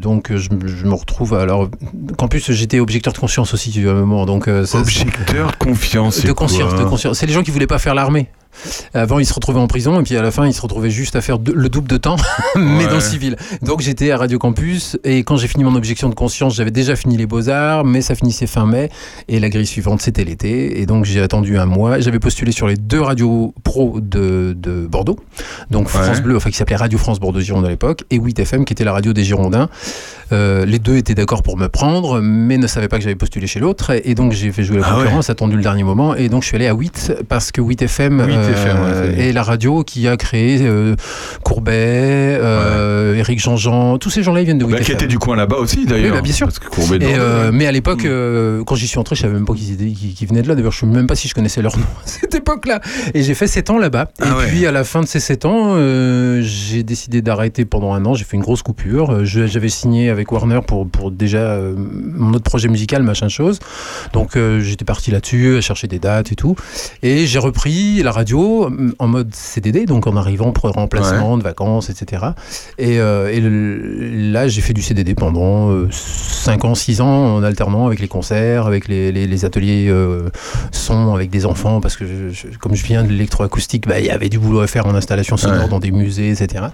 donc 0.00 0.32
je, 0.34 0.50
me- 0.50 0.66
je 0.66 0.84
me 0.86 0.94
retrouve 0.94 1.34
alors 1.34 1.68
Campus, 2.18 2.50
j'étais 2.52 2.78
objecteur 2.80 3.12
de 3.12 3.18
conscience 3.18 3.52
aussi 3.54 3.72
à 3.86 3.90
un 3.90 3.94
moment, 3.94 4.26
donc 4.26 4.48
ça- 4.64 4.78
Objecteur 4.78 5.50
de 5.50 5.56
confiance. 5.56 6.24
de 6.24 6.32
conscience, 6.32 6.74
de 6.74 6.84
conscience. 6.84 7.18
C'est 7.18 7.26
les 7.26 7.32
gens 7.32 7.42
qui 7.42 7.50
voulaient 7.50 7.66
pas 7.66 7.78
faire 7.78 7.94
l'armée. 7.94 8.28
Avant, 8.94 9.18
ils 9.18 9.26
se 9.26 9.34
retrouvaient 9.34 9.60
en 9.60 9.66
prison 9.66 10.00
et 10.00 10.02
puis 10.02 10.16
à 10.16 10.22
la 10.22 10.30
fin, 10.30 10.46
ils 10.46 10.52
se 10.54 10.62
retrouvaient 10.62 10.90
juste 10.90 11.16
à 11.16 11.20
faire 11.20 11.38
le 11.52 11.68
double 11.68 11.88
de 11.88 11.96
temps, 11.96 12.16
mais 12.56 12.84
Ouais. 12.84 12.86
dans 12.88 12.94
le 12.96 13.00
civil. 13.00 13.36
Donc 13.62 13.80
j'étais 13.80 14.10
à 14.10 14.16
Radio 14.18 14.38
Campus 14.38 14.96
et 15.04 15.24
quand 15.24 15.36
j'ai 15.36 15.48
fini 15.48 15.64
mon 15.64 15.74
objection 15.74 16.08
de 16.08 16.14
conscience, 16.14 16.54
j'avais 16.54 16.70
déjà 16.70 16.96
fini 16.96 17.16
les 17.16 17.26
beaux-arts, 17.26 17.84
mais 17.84 18.00
ça 18.00 18.14
finissait 18.14 18.46
fin 18.46 18.66
mai 18.66 18.88
et 19.28 19.40
la 19.40 19.48
grille 19.48 19.66
suivante, 19.66 20.00
c'était 20.02 20.24
l'été. 20.24 20.80
Et 20.80 20.86
donc 20.86 21.04
j'ai 21.04 21.20
attendu 21.20 21.58
un 21.58 21.66
mois. 21.66 22.00
J'avais 22.00 22.18
postulé 22.18 22.52
sur 22.52 22.66
les 22.66 22.76
deux 22.76 23.00
radios 23.00 23.54
pro 23.64 23.98
de, 24.00 24.54
de 24.56 24.86
Bordeaux, 24.86 25.18
donc 25.70 25.88
France 25.88 26.08
Ouais. 26.16 26.20
Bleu, 26.20 26.36
enfin 26.36 26.50
qui 26.50 26.56
s'appelait 26.56 26.76
Radio 26.76 26.98
France 26.98 27.18
Bordeaux 27.20 27.40
Gironde 27.40 27.64
à 27.64 27.68
l'époque, 27.68 28.04
et 28.10 28.18
8FM 28.18 28.64
qui 28.64 28.72
était 28.72 28.84
la 28.84 28.92
radio 28.92 29.12
des 29.12 29.24
Girondins. 29.24 29.68
Euh, 30.32 30.64
les 30.64 30.78
deux 30.78 30.96
étaient 30.96 31.14
d'accord 31.14 31.42
pour 31.42 31.56
me 31.56 31.68
prendre, 31.68 32.20
mais 32.20 32.56
ne 32.56 32.66
savaient 32.66 32.88
pas 32.88 32.96
que 32.98 33.02
j'avais 33.04 33.14
postulé 33.14 33.46
chez 33.46 33.60
l'autre. 33.60 33.92
Et 34.04 34.14
donc 34.14 34.32
j'ai 34.32 34.52
fait 34.52 34.62
jouer 34.64 34.78
la 34.78 34.86
Ah 34.86 34.96
ouais. 34.96 35.02
concurrence, 35.04 35.30
attendu 35.30 35.56
le 35.56 35.62
dernier 35.62 35.82
moment. 35.84 36.14
Et 36.14 36.28
donc 36.28 36.42
je 36.42 36.48
suis 36.48 36.56
allé 36.56 36.66
à 36.66 36.74
8 36.74 37.12
parce 37.28 37.52
que 37.52 37.60
8FM 37.60 38.24
8 38.26 38.43
FM, 38.52 38.76
ouais, 38.82 39.14
est. 39.24 39.28
est 39.28 39.32
la 39.32 39.42
radio 39.42 39.82
qui 39.84 40.06
a 40.08 40.16
créé 40.16 40.58
euh, 40.62 40.94
Courbet, 41.42 41.72
euh, 42.40 43.14
Eric 43.16 43.40
Jean-Jean, 43.40 43.98
tous 43.98 44.10
ces 44.10 44.22
gens-là 44.22 44.40
ils 44.40 44.44
viennent 44.44 44.58
de 44.58 44.64
8 44.64 44.72
Bah, 44.72 44.80
qui 44.80 44.92
était 44.92 45.06
du 45.06 45.18
coin 45.18 45.36
là-bas 45.36 45.56
aussi 45.56 45.86
d'ailleurs. 45.86 46.10
Oui, 46.12 46.16
bah, 46.18 46.22
bien 46.22 46.32
sûr. 46.32 46.46
Parce 46.46 46.58
que 46.58 46.68
Courbet 46.68 46.96
et 46.96 47.14
euh, 47.18 47.50
mais 47.52 47.66
à 47.66 47.72
l'époque, 47.72 48.02
Mm. 48.04 48.08
euh, 48.08 48.64
quand 48.64 48.74
j'y 48.74 48.86
suis 48.88 48.98
entré, 48.98 49.14
je 49.16 49.22
savais 49.22 49.34
même 49.34 49.44
pas 49.46 49.54
qu'ils 49.54 49.72
étaient- 49.72 50.26
venaient 50.26 50.42
de 50.42 50.48
là. 50.48 50.54
D'ailleurs, 50.54 50.72
je 50.72 50.84
ne 50.86 50.90
sais 50.92 50.96
même 50.96 51.06
pas 51.06 51.14
si 51.14 51.28
je 51.28 51.34
connaissais 51.34 51.62
leur 51.62 51.76
nom 51.78 51.84
à 51.84 52.06
cette 52.06 52.34
époque-là. 52.34 52.80
Et 53.14 53.22
j'ai 53.22 53.34
fait 53.34 53.46
7 53.46 53.70
ans 53.70 53.78
là-bas. 53.78 54.10
Ah 54.20 54.36
et 54.44 54.48
puis, 54.48 54.66
à 54.66 54.72
la 54.72 54.84
fin 54.84 55.00
de 55.02 55.06
ces 55.06 55.20
7 55.20 55.44
ans, 55.44 55.74
euh, 55.76 56.40
j'ai 56.42 56.82
décidé 56.82 57.22
d'arrêter 57.22 57.64
pendant 57.64 57.92
un 57.94 58.04
an. 58.04 58.14
J'ai 58.14 58.24
fait 58.24 58.36
une 58.36 58.42
grosse 58.42 58.62
coupure. 58.62 59.10
Euh, 59.12 59.24
J'avais 59.24 59.68
signé 59.68 60.10
avec 60.10 60.32
Warner 60.32 60.60
pour, 60.66 60.88
pour 60.88 61.10
déjà 61.10 61.38
euh, 61.38 61.74
mon 61.76 62.32
autre 62.34 62.44
projet 62.44 62.68
musical, 62.68 63.02
machin 63.02 63.28
chose. 63.28 63.58
Donc, 64.12 64.36
euh, 64.36 64.60
j'étais 64.60 64.84
parti 64.84 65.10
là-dessus, 65.10 65.56
à 65.56 65.60
chercher 65.60 65.86
des 65.86 65.98
dates 65.98 66.32
et 66.32 66.34
tout. 66.36 66.56
Et 67.02 67.26
j'ai 67.26 67.38
repris 67.38 68.02
la 68.02 68.10
radio 68.12 68.33
euh, 68.42 68.92
en 68.98 69.06
mode 69.06 69.34
CDD, 69.34 69.86
donc 69.86 70.06
en 70.06 70.16
arrivant 70.16 70.52
pour 70.52 70.70
remplacement 70.70 71.36
de 71.38 71.42
vacances, 71.42 71.90
etc. 71.90 72.22
Et, 72.78 72.98
euh, 73.00 73.30
et 73.32 73.40
le- 73.40 74.32
là, 74.32 74.48
j'ai 74.48 74.60
fait 74.60 74.72
du 74.72 74.82
CDD 74.82 75.14
pendant 75.14 75.70
5 75.90 76.64
ans, 76.64 76.74
6 76.74 77.00
ans 77.00 77.36
en 77.36 77.42
alternant 77.42 77.86
avec 77.86 78.00
les 78.00 78.08
concerts, 78.08 78.66
avec 78.66 78.88
les, 78.88 79.12
les- 79.12 79.26
les 79.26 79.44
ateliers 79.44 79.86
euh, 79.88 80.28
son 80.72 81.14
avec 81.14 81.30
des 81.30 81.46
enfants, 81.46 81.80
parce 81.80 81.96
que 81.96 82.04
je- 82.06 82.34
je- 82.34 82.58
comme 82.58 82.74
je 82.74 82.84
viens 82.84 83.04
de 83.04 83.08
l'électroacoustique, 83.10 83.86
bah, 83.86 84.00
il 84.00 84.06
y 84.06 84.10
avait 84.10 84.28
du 84.28 84.38
boulot 84.38 84.60
à 84.60 84.66
faire 84.66 84.86
en 84.86 84.94
installation 84.94 85.36
sonore 85.36 85.64
Ouais. 85.64 85.68
dans 85.68 85.78
des 85.78 85.90
musées, 85.90 86.30
etc. 86.30 86.64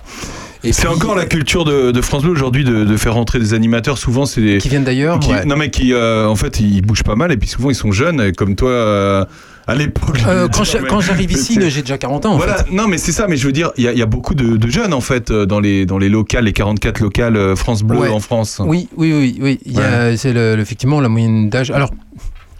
Et 0.62 0.72
C'est 0.72 0.88
encore 0.88 1.14
la 1.14 1.24
culture 1.24 1.64
de, 1.64 1.90
de 1.90 2.00
France 2.02 2.22
Bleu 2.22 2.32
aujourd'hui 2.32 2.64
de, 2.64 2.84
de 2.84 2.96
faire 2.98 3.14
rentrer 3.14 3.38
des 3.38 3.54
animateurs. 3.54 3.96
Souvent, 3.96 4.26
c'est 4.26 4.42
des. 4.42 4.58
Qui 4.58 4.68
viennent 4.68 4.84
d'ailleurs 4.84 5.18
qui- 5.18 5.30
ouais. 5.32 5.44
Non, 5.46 5.56
mais 5.56 5.70
qui, 5.70 5.94
euh, 5.94 6.26
en 6.28 6.36
fait, 6.36 6.60
ils 6.60 6.82
bougent 6.82 7.02
pas 7.02 7.16
mal 7.16 7.32
et 7.32 7.36
puis 7.38 7.48
souvent, 7.48 7.70
ils 7.70 7.74
sont 7.74 7.92
jeunes, 7.92 8.32
comme 8.32 8.56
toi, 8.56 8.68
euh, 8.70 9.24
à 9.66 9.74
l'époque. 9.74 10.20
Euh, 10.26 10.48
quand 10.48 11.00
j'arrive 11.00 11.32
ici, 11.32 11.58
j'ai 11.68 11.82
déjà 11.82 11.98
40 11.98 12.26
ans. 12.26 12.32
En 12.32 12.36
Voilà, 12.36 12.64
fait. 12.64 12.70
non 12.72 12.88
mais 12.88 12.98
c'est 12.98 13.12
ça, 13.12 13.26
mais 13.28 13.36
je 13.36 13.46
veux 13.46 13.52
dire, 13.52 13.70
il 13.76 13.84
y, 13.84 13.88
a- 13.88 13.92
il 13.92 13.98
y 13.98 14.02
a 14.02 14.06
beaucoup 14.06 14.34
de, 14.34 14.56
de 14.56 14.70
jeunes 14.70 14.92
en 14.94 15.00
fait 15.00 15.30
euh, 15.30 15.46
dans 15.46 15.60
les, 15.60 15.86
dans 15.86 15.98
les 15.98 16.08
locales, 16.08 16.44
les 16.44 16.52
44 16.52 17.00
locales 17.00 17.36
euh, 17.36 17.56
France 17.56 17.82
Bleu 17.82 17.98
Ouais. 17.98 18.08
en 18.08 18.20
France. 18.20 18.60
Oui, 18.64 18.88
oui, 18.96 19.12
oui, 19.12 19.38
oui. 19.40 19.76
C'est 20.16 20.34
effectivement 20.36 21.00
la 21.00 21.08
moyenne 21.08 21.48
d'âge. 21.48 21.70
Alors. 21.70 21.90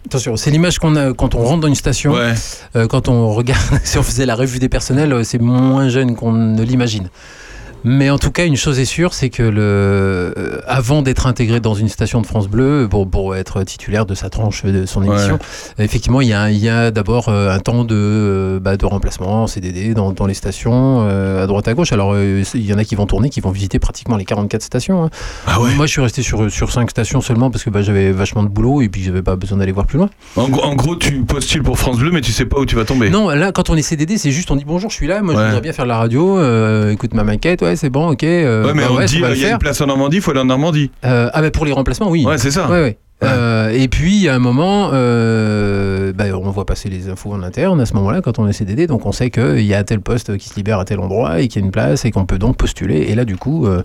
Attention, 0.07 0.35
c'est 0.35 0.49
l'image 0.51 0.79
qu'on 0.79 0.95
a 0.95 1.13
quand 1.13 1.35
on 1.35 1.43
rentre 1.43 1.61
dans 1.61 1.67
une 1.67 1.75
station. 1.75 2.13
Ouais. 2.13 2.33
Euh, 2.75 2.87
quand 2.87 3.07
on 3.07 3.29
regarde, 3.33 3.61
si 3.83 3.97
on 3.99 4.03
faisait 4.03 4.25
la 4.25 4.35
revue 4.35 4.57
des 4.59 4.67
personnels, 4.67 5.23
c'est 5.23 5.39
moins 5.39 5.89
jeune 5.89 6.15
qu'on 6.15 6.31
ne 6.33 6.61
l'imagine. 6.63 7.09
Mais 7.83 8.09
en 8.09 8.17
tout 8.19 8.31
cas, 8.31 8.45
une 8.45 8.55
chose 8.57 8.79
est 8.79 8.85
sûre, 8.85 9.13
c'est 9.13 9.29
que 9.29 9.41
le, 9.43 9.61
euh, 9.61 10.59
avant 10.67 11.01
d'être 11.01 11.25
intégré 11.25 11.59
dans 11.59 11.73
une 11.73 11.89
station 11.89 12.21
de 12.21 12.27
France 12.27 12.47
Bleu, 12.47 12.87
pour, 12.89 13.09
pour 13.09 13.35
être 13.35 13.63
titulaire 13.63 14.05
de 14.05 14.13
sa 14.13 14.29
tranche 14.29 14.63
de 14.63 14.85
son 14.85 15.01
émission, 15.03 15.39
effectivement, 15.79 16.21
il 16.21 16.27
y 16.29 16.33
a, 16.33 16.43
a 16.77 16.91
d'abord 16.91 17.29
euh, 17.29 17.49
un 17.49 17.59
temps 17.59 17.83
de, 17.83 17.95
euh, 17.95 18.59
bah, 18.59 18.77
de 18.77 18.85
remplacement, 18.85 19.47
CDD, 19.47 19.93
dans, 19.93 20.11
dans 20.11 20.25
les 20.27 20.33
stations, 20.33 21.01
à 21.01 21.47
droite 21.47 21.67
à 21.67 21.73
gauche. 21.73 21.91
Alors, 21.91 22.15
il 22.17 22.45
y 22.65 22.73
en 22.73 22.77
a 22.77 22.83
qui 22.83 22.95
vont 22.95 23.05
tourner, 23.07 23.29
qui 23.29 23.41
vont 23.41 23.51
visiter 23.51 23.79
pratiquement 23.79 24.15
les 24.17 24.25
44 24.25 24.61
stations. 24.61 25.03
hein. 25.05 25.09
Ah 25.47 25.59
ouais. 25.61 25.73
Moi, 25.75 25.85
je 25.87 25.91
suis 25.91 26.01
resté 26.01 26.21
sur, 26.21 26.51
sur 26.51 26.71
5 26.71 26.89
stations 26.89 27.21
seulement 27.21 27.49
parce 27.49 27.63
que 27.63 27.69
bah, 27.69 27.81
j'avais 27.81 28.11
vachement 28.11 28.43
de 28.43 28.49
boulot 28.49 28.81
et 28.81 28.89
puis 28.89 29.01
j'avais 29.03 29.21
pas 29.23 29.35
besoin 29.35 29.57
d'aller 29.57 29.71
voir 29.71 29.85
plus 29.87 29.97
loin. 29.97 30.09
En, 30.35 30.47
gros- 30.49 30.63
en 30.63 30.75
gros, 30.75 30.95
tu 30.95 31.21
postules 31.23 31.63
pour 31.63 31.79
France 31.79 31.97
Bleu, 31.97 32.11
mais 32.11 32.21
tu 32.21 32.31
sais 32.31 32.45
pas 32.45 32.59
où 32.59 32.65
tu 32.65 32.75
vas 32.75 32.85
tomber. 32.85 33.09
Non, 33.09 33.29
là, 33.29 33.51
quand 33.51 33.69
on 33.69 33.75
est 33.75 33.81
CDD, 33.81 34.17
c'est 34.17 34.31
juste 34.31 34.51
on 34.51 34.55
dit 34.55 34.65
bonjour, 34.65 34.89
je 34.91 34.95
suis 34.95 35.07
là, 35.07 35.21
moi 35.21 35.33
je 35.33 35.39
voudrais 35.47 35.61
bien 35.61 35.73
faire 35.73 35.85
de 35.85 35.89
la 35.89 35.97
radio, 35.97 36.37
euh, 36.37 36.91
écoute 36.91 37.13
ma 37.13 37.23
maquette, 37.23 37.61
ouais, 37.61 37.70
c'est 37.75 37.89
bon, 37.89 38.09
ok. 38.11 38.23
euh, 38.23 38.65
Ouais, 38.65 38.73
mais 38.73 38.83
bah 38.83 38.89
on 38.91 38.97
ouais, 38.97 39.05
dit, 39.05 39.15
il 39.17 39.21
le 39.21 39.37
y 39.37 39.45
a 39.45 39.51
une 39.51 39.57
place 39.57 39.79
en 39.81 39.87
Normandie, 39.87 40.17
il 40.17 40.21
faut 40.21 40.31
aller 40.31 40.39
en 40.39 40.45
Normandie. 40.45 40.91
Euh, 41.05 41.29
ah, 41.33 41.41
bah 41.41 41.51
pour 41.51 41.65
les 41.65 41.71
remplacements, 41.71 42.09
oui. 42.09 42.25
Ouais, 42.25 42.37
c'est 42.37 42.51
ça. 42.51 42.69
Ouais, 42.69 42.81
ouais. 42.81 42.97
Euh, 43.23 43.69
et 43.69 43.87
puis, 43.87 44.27
à 44.27 44.35
un 44.35 44.39
moment, 44.39 44.89
euh, 44.93 46.11
bah, 46.13 46.25
on 46.33 46.49
voit 46.49 46.65
passer 46.65 46.89
les 46.89 47.09
infos 47.09 47.31
en 47.33 47.43
interne 47.43 47.79
à 47.79 47.85
ce 47.85 47.93
moment-là 47.93 48.21
quand 48.21 48.39
on 48.39 48.47
est 48.47 48.53
CDD, 48.53 48.87
donc 48.87 49.05
on 49.05 49.11
sait 49.11 49.29
qu'il 49.29 49.61
y 49.61 49.73
a 49.73 49.83
tel 49.83 50.01
poste 50.01 50.37
qui 50.37 50.49
se 50.49 50.55
libère 50.55 50.79
à 50.79 50.85
tel 50.85 50.99
endroit 50.99 51.39
et 51.41 51.47
qu'il 51.47 51.61
y 51.61 51.63
a 51.63 51.65
une 51.65 51.71
place 51.71 52.03
et 52.05 52.11
qu'on 52.11 52.25
peut 52.25 52.39
donc 52.39 52.57
postuler. 52.57 53.05
Et 53.09 53.15
là, 53.15 53.23
du 53.25 53.35
coup, 53.37 53.67
euh, 53.67 53.83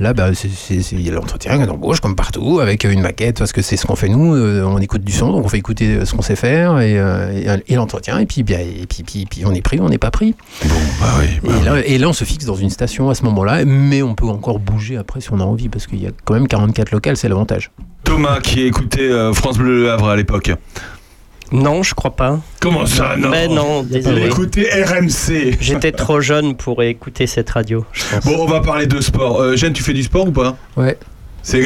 là, 0.00 0.12
bah, 0.12 0.28
il 0.70 1.00
y 1.00 1.08
a 1.08 1.12
l'entretien 1.12 1.64
d'embauche 1.66 2.00
comme 2.00 2.14
partout 2.16 2.60
avec 2.60 2.84
une 2.84 3.00
maquette 3.00 3.38
parce 3.38 3.52
que 3.52 3.62
c'est 3.62 3.76
ce 3.76 3.86
qu'on 3.86 3.96
fait 3.96 4.08
nous. 4.08 4.34
on 4.36 4.78
écoute 4.78 5.02
du 5.02 5.12
son, 5.12 5.32
donc 5.32 5.44
on 5.44 5.48
fait 5.48 5.58
écouter 5.58 6.04
ce 6.04 6.12
qu'on 6.14 6.22
sait 6.22 6.36
faire 6.36 6.80
et, 6.80 6.92
et- 6.94 7.72
et 7.72 7.74
l'entretien. 7.76 8.18
Et 8.18 8.26
puis, 8.26 8.42
bien, 8.42 8.58
et 8.58 8.86
puis, 8.88 9.02
puis, 9.02 9.26
puis 9.28 9.44
on 9.46 9.52
est 9.54 9.62
pris, 9.62 9.80
on 9.80 9.88
n'est 9.88 9.98
pas 9.98 10.10
pris. 10.10 10.34
Bon, 10.64 10.74
bah 11.00 11.06
oui. 11.20 11.26
bah 11.42 11.50
Et 11.54 11.58
oui. 11.58 11.64
là, 11.64 11.86
et 11.86 11.98
là, 11.98 12.08
on 12.08 12.12
se 12.12 12.24
fixe 12.24 12.44
dans 12.44 12.54
une 12.54 12.70
station 12.70 13.08
à 13.10 13.14
ce 13.14 13.22
moment-là, 13.24 13.64
mais 13.64 14.02
on 14.02 14.14
peut 14.14 14.26
encore 14.26 14.58
bouger 14.58 14.96
après 14.96 15.20
si 15.20 15.32
on 15.32 15.40
a 15.40 15.44
envie, 15.44 15.68
parce 15.68 15.86
qu'il 15.86 16.02
y 16.02 16.06
a 16.06 16.10
quand 16.24 16.34
même 16.34 16.48
44 16.48 16.90
locales, 16.90 17.16
c'est 17.16 17.28
l'avantage. 17.28 17.70
Thomas 18.04 18.40
qui 18.40 18.60
écoutait 18.60 18.73
euh, 18.98 19.32
France 19.32 19.58
Bleu 19.58 19.82
Le 19.82 19.90
Havre 19.90 20.08
à 20.08 20.16
l'époque. 20.16 20.52
Non, 21.52 21.82
je 21.82 21.94
crois 21.94 22.16
pas. 22.16 22.40
Comment 22.60 22.86
ça, 22.86 23.16
non 23.16 23.30
Mais 23.30 23.48
non, 23.48 23.82
désolé. 23.82 24.26
écoutait 24.26 24.68
RMC. 24.84 25.56
J'étais 25.60 25.92
trop 25.92 26.20
jeune 26.20 26.56
pour 26.56 26.82
écouter 26.82 27.26
cette 27.26 27.50
radio, 27.50 27.84
je 27.92 28.02
pense. 28.10 28.24
Bon, 28.24 28.36
on 28.40 28.46
va 28.46 28.60
parler 28.60 28.86
de 28.86 29.00
sport. 29.00 29.40
Euh, 29.40 29.56
Jeanne, 29.56 29.72
tu 29.72 29.82
fais 29.82 29.92
du 29.92 30.02
sport 30.02 30.26
ou 30.26 30.32
pas 30.32 30.56
Ouais. 30.76 30.98
C'est. 31.42 31.64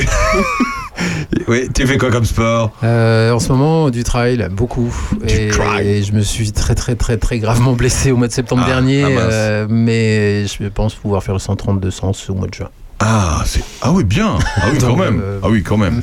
oui, 1.48 1.68
tu 1.74 1.86
fais 1.86 1.96
quoi 1.96 2.10
comme 2.10 2.24
sport 2.24 2.72
Euh, 2.82 3.32
en 3.32 3.38
ce 3.38 3.50
moment, 3.52 3.90
du 3.90 4.02
trail, 4.04 4.46
beaucoup. 4.50 4.92
Du 5.24 5.32
et, 5.32 5.48
trail. 5.48 5.88
et 5.88 6.02
je 6.02 6.12
me 6.12 6.20
suis 6.20 6.52
très, 6.52 6.74
très, 6.74 6.96
très, 6.96 7.16
très 7.16 7.38
gravement 7.38 7.72
blessé 7.72 8.10
au 8.10 8.16
mois 8.16 8.26
de 8.28 8.32
septembre 8.32 8.64
Ah, 8.66 8.68
dernier, 8.70 9.04
ah 9.04 9.08
euh, 9.20 9.66
mais 9.70 10.46
je 10.46 10.68
pense 10.68 10.94
pouvoir 10.94 11.22
faire 11.22 11.34
le 11.34 11.40
132 11.40 11.90
au 12.28 12.34
mois 12.34 12.48
de 12.48 12.54
juin. 12.54 12.68
Ah, 13.00 13.42
c'est. 13.46 13.62
Ah 13.80 13.92
oui, 13.92 14.02
bien. 14.04 14.38
Ah 14.56 14.62
oui, 14.72 14.78
quand 14.80 14.88
Donc, 14.88 14.98
même. 14.98 15.20
euh, 15.22 15.38
Ah 15.42 15.48
oui, 15.48 15.62
quand 15.62 15.76
même. 15.76 16.02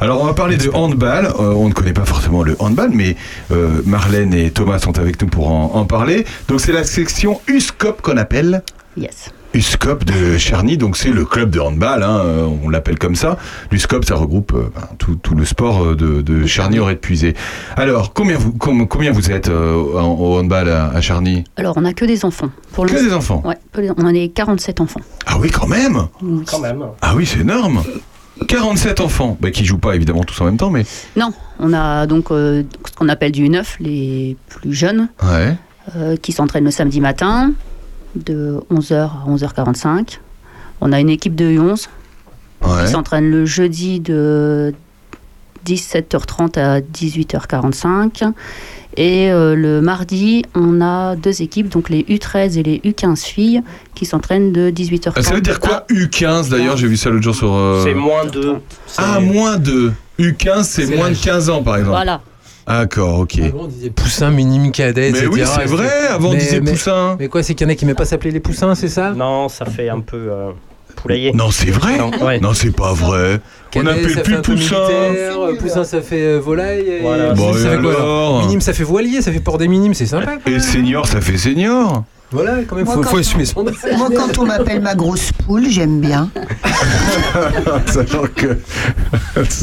Alors, 0.00 0.20
on 0.20 0.26
va 0.26 0.34
parler 0.34 0.56
de 0.56 0.68
handball. 0.74 1.26
Euh, 1.26 1.52
on 1.54 1.68
ne 1.68 1.72
connaît 1.72 1.92
pas 1.92 2.04
forcément 2.04 2.42
le 2.42 2.56
handball, 2.58 2.90
mais 2.92 3.16
euh, 3.52 3.82
Marlène 3.86 4.34
et 4.34 4.50
Thomas 4.50 4.80
sont 4.80 4.98
avec 4.98 5.20
nous 5.22 5.28
pour 5.28 5.50
en, 5.50 5.76
en 5.76 5.84
parler. 5.84 6.26
Donc, 6.48 6.60
c'est 6.60 6.72
la 6.72 6.82
section 6.84 7.40
USCOP 7.46 8.02
qu'on 8.02 8.16
appelle. 8.16 8.62
Yes. 8.96 9.30
USCOP 9.54 10.04
de 10.04 10.36
Charny, 10.36 10.76
donc 10.76 10.96
c'est 10.96 11.10
le 11.10 11.24
club 11.24 11.50
de 11.50 11.60
handball, 11.60 12.02
hein, 12.02 12.22
on 12.64 12.68
l'appelle 12.68 12.98
comme 12.98 13.14
ça. 13.14 13.38
L'USCOP, 13.70 14.04
ça 14.04 14.16
regroupe 14.16 14.52
euh, 14.54 14.70
ben, 14.74 14.88
tout, 14.98 15.14
tout 15.16 15.34
le 15.34 15.44
sport 15.44 15.84
euh, 15.84 15.94
de, 15.94 16.22
de 16.22 16.44
Charny 16.46 16.78
aurait 16.78 16.96
puisé. 16.96 17.34
Alors, 17.76 18.12
combien 18.12 18.36
vous, 18.36 18.52
com- 18.52 18.86
combien 18.88 19.12
vous 19.12 19.30
êtes 19.30 19.48
euh, 19.48 19.74
au 19.74 20.38
handball 20.40 20.68
à, 20.68 20.88
à 20.88 21.00
Charny 21.00 21.44
Alors, 21.56 21.76
on 21.76 21.82
n'a 21.82 21.94
que 21.94 22.04
des 22.04 22.24
enfants. 22.24 22.50
Pour 22.72 22.86
Que 22.86 22.92
des 23.04 23.12
enfants? 23.14 23.42
Ouais, 23.44 23.56
on 23.96 24.04
en 24.04 24.14
est 24.14 24.28
47 24.28 24.80
enfants. 24.80 25.00
Ah 25.26 25.36
oui, 25.40 25.50
quand 25.50 25.68
même 25.68 26.08
Quand 26.46 26.58
même. 26.60 26.84
Ah 27.00 27.14
oui, 27.16 27.24
c'est 27.26 27.40
énorme 27.40 27.82
47 28.48 29.00
enfants, 29.00 29.38
bah, 29.40 29.52
qui 29.52 29.64
jouent 29.64 29.78
pas 29.78 29.94
évidemment 29.94 30.24
tous 30.24 30.40
en 30.40 30.46
même 30.46 30.56
temps, 30.56 30.70
mais 30.70 30.84
Non, 31.16 31.32
on 31.60 31.72
a 31.72 32.06
donc 32.08 32.32
euh, 32.32 32.64
ce 32.84 32.92
qu'on 32.92 33.08
appelle 33.08 33.30
du 33.30 33.48
U9, 33.48 33.64
les 33.78 34.36
plus 34.48 34.74
jeunes, 34.74 35.08
ouais. 35.22 35.54
euh, 35.96 36.16
qui 36.16 36.32
s'entraînent 36.32 36.64
le 36.64 36.72
samedi 36.72 37.00
matin 37.00 37.52
de 38.16 38.60
11h 38.72 38.94
à 38.94 39.24
11h45. 39.28 40.18
On 40.80 40.92
a 40.92 41.00
une 41.00 41.08
équipe 41.10 41.34
de 41.34 41.44
U11 41.46 41.86
ouais. 42.62 42.84
qui 42.84 42.90
s'entraîne 42.90 43.30
le 43.30 43.46
jeudi 43.46 44.00
de 44.00 44.74
17h30 45.66 46.58
à 46.58 46.80
18h45. 46.80 48.32
Et 48.96 49.30
euh, 49.32 49.56
le 49.56 49.80
mardi, 49.80 50.44
on 50.54 50.80
a 50.80 51.16
deux 51.16 51.42
équipes, 51.42 51.68
donc 51.68 51.88
les 51.90 52.02
U13 52.04 52.58
et 52.58 52.62
les 52.62 52.78
U15 52.80 53.24
filles, 53.24 53.62
qui 53.96 54.06
s'entraînent 54.06 54.52
de 54.52 54.70
18h30. 54.70 55.12
Ah, 55.16 55.22
ça 55.22 55.34
veut 55.34 55.40
dire 55.40 55.58
quoi 55.58 55.84
U15 55.90 56.50
d'ailleurs 56.50 56.76
J'ai 56.76 56.86
vu 56.86 56.96
ça 56.96 57.10
l'autre 57.10 57.24
jour 57.24 57.34
sur. 57.34 57.52
euh, 57.52 57.82
C'est 57.84 57.94
moins 57.94 58.24
de. 58.24 58.54
Ah, 58.98 59.18
moins 59.20 59.56
de. 59.56 59.92
U15, 60.20 60.62
c'est 60.62 60.86
moins 60.94 61.06
de 61.08 61.14
l'âge. 61.14 61.22
15 61.22 61.50
ans 61.50 61.62
par 61.64 61.74
exemple. 61.76 61.90
Voilà. 61.96 62.20
D'accord, 62.66 63.20
ok. 63.20 63.38
Avant, 63.40 63.64
on 63.64 63.66
disait 63.66 63.90
poussin, 63.90 64.30
minime, 64.30 64.72
cadet, 64.72 65.10
Mais 65.12 65.18
etc. 65.18 65.28
oui, 65.32 65.42
c'est 65.44 65.66
vrai, 65.66 65.90
avant 66.08 66.30
on 66.30 66.34
disait 66.34 66.60
mais- 66.60 66.72
poussin. 66.72 67.16
Mais 67.20 67.28
quoi, 67.28 67.42
c'est 67.42 67.54
qu'il 67.54 67.66
y 67.66 67.70
en 67.70 67.72
a 67.72 67.74
qui 67.76 67.84
n'aimaient 67.84 67.94
pas 67.94 68.04
s'appeler 68.06 68.30
les 68.30 68.40
poussins, 68.40 68.74
c'est 68.74 68.88
ça? 68.88 69.10
Non, 69.12 69.48
ça 69.48 69.66
fait 69.66 69.88
un 69.90 70.00
peu 70.00 70.28
euh, 70.30 70.50
poulailler. 70.96 71.32
Non, 71.32 71.50
c'est 71.50 71.70
vrai 71.70 71.98
Non, 71.98 72.10
ouais. 72.24 72.40
Non, 72.40 72.54
c'est 72.54 72.74
pas 72.74 72.92
vrai. 72.94 73.40
On 73.76 73.86
appelle 73.86 74.22
plus 74.22 74.40
poussin. 74.40 74.76
euh, 74.76 75.56
Poussin, 75.58 75.84
ça 75.84 76.00
fait 76.00 76.22
euh, 76.22 76.38
volaille. 76.38 76.88
et- 76.88 77.00
Voilà. 77.02 77.34
Bon, 77.34 77.52
ça 77.52 77.58
et 77.58 77.62
fait 77.62 77.68
quoi 77.82 77.90
alors? 77.92 78.00
alors? 78.00 78.40
Minime, 78.42 78.60
ça 78.60 78.72
fait 78.72 78.84
voilier, 78.84 79.20
ça 79.20 79.30
fait 79.32 79.40
port 79.40 79.58
des 79.58 79.68
minimes, 79.68 79.94
c'est 79.94 80.06
sympa. 80.06 80.32
Et 80.46 80.58
senior, 80.60 81.06
ça 81.06 81.20
fait 81.20 81.36
senior. 81.36 82.04
Voilà, 82.34 82.64
quand 82.68 82.74
même, 82.76 82.84
Moi, 82.84 82.94
faut, 82.96 83.02
faut 83.04 83.16
assumer 83.18 83.44
son 83.44 83.62
Moi, 83.62 84.08
quand 84.16 84.38
on 84.38 84.44
m'appelle 84.46 84.80
ma 84.82 84.94
grosse 84.96 85.30
poule, 85.32 85.66
j'aime 85.68 86.00
bien. 86.00 86.28
Sachant 87.86 88.24
que. 88.34 88.58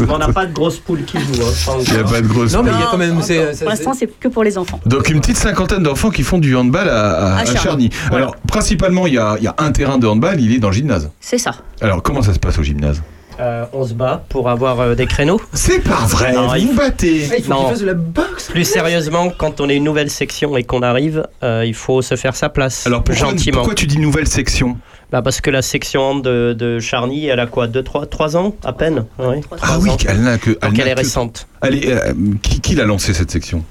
On 0.10 0.17
n'a 0.17 0.29
pas 0.29 0.45
de 0.45 0.53
grosse 0.53 0.77
poule 0.79 1.03
qui 1.03 1.17
joue. 1.19 1.43
hein, 1.43 1.73
Il 1.86 1.93
n'y 1.93 1.99
a 1.99 2.03
pas 2.03 2.21
de 2.21 2.27
grosse. 2.27 2.53
Non, 2.53 2.63
mais 2.63 2.71
il 2.73 2.79
y 2.79 2.84
a 2.84 2.88
quand 2.89 2.97
même. 2.97 3.19
Pour 3.19 3.69
l'instant, 3.69 3.93
c'est 3.93 4.07
que 4.07 4.27
pour 4.29 4.43
les 4.43 4.57
enfants. 4.57 4.79
Donc 4.86 5.10
une 5.10 5.19
petite 5.19 5.38
cinquantaine 5.38 5.84
d'enfants 5.84 6.10
qui 6.12 6.23
font 6.23 6.38
du 6.39 6.55
handball 6.55 6.88
à, 6.89 7.12
à- 7.12 7.36
À 7.36 7.39
à 7.41 7.45
Charny. 7.45 7.60
Charny. 7.62 7.89
Voilà. 8.10 8.25
Alors 8.25 8.36
principalement 8.47 9.05
il 9.07 9.13
y 9.15 9.17
a, 9.17 9.36
il 9.38 9.43
y 9.43 9.47
a 9.47 9.55
un 9.57 9.71
terrain 9.71 9.97
de 9.97 10.07
handball, 10.07 10.39
il 10.39 10.53
est 10.53 10.60
dans 10.60 10.69
le 10.69 10.73
gymnase. 10.73 11.10
C'est 11.19 11.38
ça. 11.38 11.51
Alors 11.81 12.01
comment 12.01 12.21
ça 12.21 12.34
se 12.34 12.39
passe 12.39 12.57
au 12.57 12.63
gymnase? 12.63 13.01
Euh, 13.41 13.65
on 13.73 13.84
se 13.88 13.93
bat 13.95 14.23
pour 14.30 14.49
avoir 14.49 14.80
euh, 14.82 14.93
des 14.95 15.08
créneaux. 15.08 15.41
C'est 15.54 15.80
pas 15.80 16.06
vrai, 16.06 16.32
Non, 16.34 16.47
vous 16.47 16.56
il- 16.58 16.75
battez. 16.75 17.27
Ah, 17.32 17.36
il 17.39 17.43
faut 17.43 17.49
Non. 17.49 17.60
qu'il 17.62 17.69
fasse 17.69 17.80
de 17.82 17.86
la 17.88 17.93
boxe. 17.95 18.49
Plus 18.51 18.65
sérieusement, 18.65 19.32
quand 19.36 19.60
on 19.60 19.67
est 19.67 19.77
une 19.77 19.84
nouvelle 19.84 20.12
section 20.12 20.56
et 20.58 20.63
qu'on 20.63 20.84
arrive, 20.84 21.27
euh, 21.43 21.63
il 21.65 21.73
faut 21.73 22.04
se 22.04 22.15
faire 22.15 22.36
sa 22.36 22.49
place. 22.49 22.86
Alors 22.86 23.04
pourquoi, 23.04 23.30
gentiment. 23.32 23.58
pourquoi 23.58 23.73
tu 23.73 23.88
dis 23.88 23.97
nouvelle 23.97 24.27
section 24.27 24.77
Bah, 25.12 25.23
parce 25.23 25.41
que 25.41 25.49
la 25.49 25.63
section 25.63 26.19
de, 26.19 26.54
de 26.58 26.80
Charny, 26.80 27.25
elle 27.25 27.39
a 27.39 27.47
quoi 27.47 27.65
2 27.65 27.82
3, 27.82 28.06
3 28.06 28.38
ans 28.38 28.56
à 28.63 28.73
peine 28.73 29.06
Ah 29.19 29.80
oui, 29.80 29.89
ans. 29.89 29.97
elle 30.08 30.21
n'a 30.21 30.38
que. 30.38 30.51
Donc 30.51 30.77
elle 30.77 30.88
est 30.88 30.91
que- 30.93 30.97
récente. 30.99 31.47
Elle 31.63 31.84
est, 31.84 31.91
euh, 31.91 32.13
qui 32.43 32.62
qui 32.62 32.75
l'a 32.75 32.86
lancé 32.86 33.13
cette 33.15 33.32
section 33.32 33.63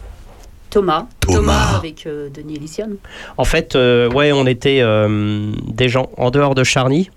Thomas. 0.70 1.06
Thomas. 1.20 1.76
avec 1.78 2.06
euh, 2.06 2.28
Denis 2.28 2.56
Elysian. 2.56 2.88
En 3.37 3.44
fait, 3.44 3.74
euh, 3.76 4.09
ouais, 4.11 4.33
on 4.33 4.46
était 4.46 4.80
euh, 4.83 5.52
des 5.68 5.88
gens 5.88 6.11
en 6.16 6.30
dehors 6.30 6.54
de 6.56 6.62
Charny. 6.64 7.09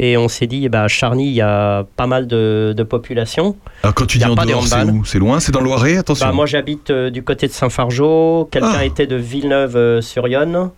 Et 0.00 0.16
on 0.16 0.28
s'est 0.28 0.46
dit, 0.46 0.68
bah, 0.68 0.84
à 0.84 0.88
Charny, 0.88 1.26
il 1.26 1.32
y 1.34 1.40
a 1.40 1.84
pas 1.96 2.06
mal 2.06 2.26
de, 2.28 2.72
de 2.76 2.82
population. 2.84 3.56
Alors 3.82 3.94
quand 3.94 4.06
tu 4.06 4.18
dis 4.18 4.24
en 4.24 4.34
dehors, 4.36 4.64
c'est 4.66 4.84
où? 4.84 5.04
C'est 5.04 5.18
loin? 5.18 5.40
C'est 5.40 5.50
dans 5.52 5.58
le 5.60 5.66
Loiret? 5.66 5.96
Attention. 5.98 6.26
Bah, 6.26 6.32
moi, 6.32 6.46
j'habite 6.46 6.90
euh, 6.90 7.10
du 7.10 7.22
côté 7.24 7.48
de 7.48 7.52
Saint-Fargeau. 7.52 8.48
Quelqu'un 8.52 8.70
Ah. 8.78 8.84
était 8.84 9.06
de 9.08 9.16
Villeneuve-sur-Yonne, 9.16 10.70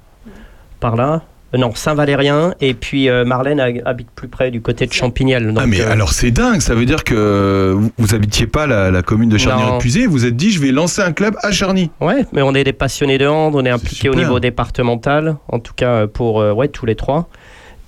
par 0.81 0.97
là. 0.97 1.23
Euh, 1.55 1.59
non, 1.59 1.73
Saint-Valérien. 1.75 2.55
Et 2.61 2.75
puis 2.75 3.09
euh, 3.09 3.25
Marlène 3.25 3.59
a- 3.61 3.69
habite 3.85 4.09
plus 4.15 4.29
près 4.29 4.51
du 4.53 4.61
côté 4.61 4.87
de 4.87 4.93
Champignelles. 4.93 5.53
ah 5.59 5.67
mais 5.67 5.81
euh, 5.81 5.91
alors 5.91 6.13
c'est 6.13 6.31
dingue, 6.31 6.61
ça 6.61 6.75
veut 6.77 6.85
dire 6.87 7.03
que 7.03 7.75
vous, 7.77 7.91
vous 7.99 8.15
habitiez 8.15 8.47
pas 8.47 8.67
la, 8.69 8.91
la 8.93 9.03
commune 9.03 9.29
de. 9.29 9.37
Charny-Répuisé, 9.37 10.07
vous 10.07 10.25
êtes 10.27 10.37
dit 10.37 10.53
je 10.53 10.61
vais 10.61 10.71
lancer 10.71 11.03
un 11.03 11.11
club 11.13 11.35
à 11.43 11.51
Charny. 11.51 11.91
Ouais, 12.01 12.25
mais 12.33 12.43
on 12.43 12.55
est 12.55 12.63
des 12.63 12.73
passionnés 12.73 13.19
de 13.19 13.27
hand, 13.27 13.55
on 13.57 13.65
est 13.65 13.71
impliqués 13.71 14.09
au 14.09 14.15
niveau 14.15 14.39
départemental, 14.39 15.37
en 15.49 15.59
tout 15.59 15.73
cas 15.75 15.91
euh, 15.91 16.07
pour 16.07 16.41
euh, 16.41 16.53
ouais, 16.53 16.69
tous 16.69 16.87
les 16.87 16.95
trois. 16.95 17.29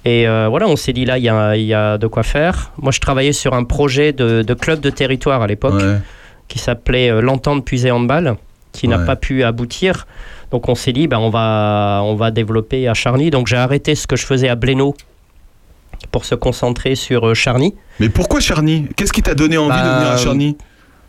Et 0.04 0.26
euh, 0.26 0.48
voilà, 0.48 0.66
on 0.66 0.74
s'est 0.76 0.92
dit 0.92 1.04
là, 1.04 1.18
il 1.18 1.24
y 1.24 1.28
a, 1.28 1.56
il 1.56 1.64
y 1.64 1.74
a 1.74 1.96
de 1.98 2.06
quoi 2.08 2.22
faire. 2.24 2.72
Moi, 2.80 2.90
je 2.92 2.98
travaillais 3.00 3.32
sur 3.32 3.54
un 3.54 3.64
projet 3.64 4.12
de, 4.12 4.42
de 4.42 4.54
club 4.54 4.80
de 4.80 4.90
territoire 4.90 5.42
à 5.42 5.46
l'époque 5.46 5.74
Ouais. 5.74 5.98
qui 6.48 6.58
s'appelait 6.58 7.10
euh, 7.10 7.20
l'entente 7.20 7.64
puisée 7.64 7.90
handball, 7.92 8.36
qui 8.72 8.88
n'a 8.88 8.98
pas 8.98 9.16
pu 9.16 9.44
aboutir. 9.44 10.06
Donc 10.50 10.68
on 10.68 10.74
s'est 10.74 10.92
dit, 10.92 11.06
bah, 11.06 11.18
on, 11.20 11.30
va, 11.30 12.00
on 12.04 12.14
va 12.16 12.30
développer 12.30 12.88
à 12.88 12.94
Charny. 12.94 13.30
Donc 13.30 13.46
j'ai 13.46 13.56
arrêté 13.56 13.94
ce 13.94 14.06
que 14.06 14.16
je 14.16 14.26
faisais 14.26 14.48
à 14.48 14.54
Blénaud 14.56 14.94
pour 16.10 16.24
se 16.24 16.34
concentrer 16.34 16.94
sur 16.96 17.28
euh, 17.28 17.34
Charny. 17.34 17.74
Mais 18.00 18.08
pourquoi 18.08 18.40
Charny? 18.40 18.88
Qu'est-ce 18.96 19.12
qui 19.12 19.22
t'a 19.22 19.34
donné 19.34 19.56
envie 19.56 19.70
de 19.70 19.82
Bah, 19.82 19.98
venir 20.00 20.12
à 20.12 20.16
Charny? 20.16 20.56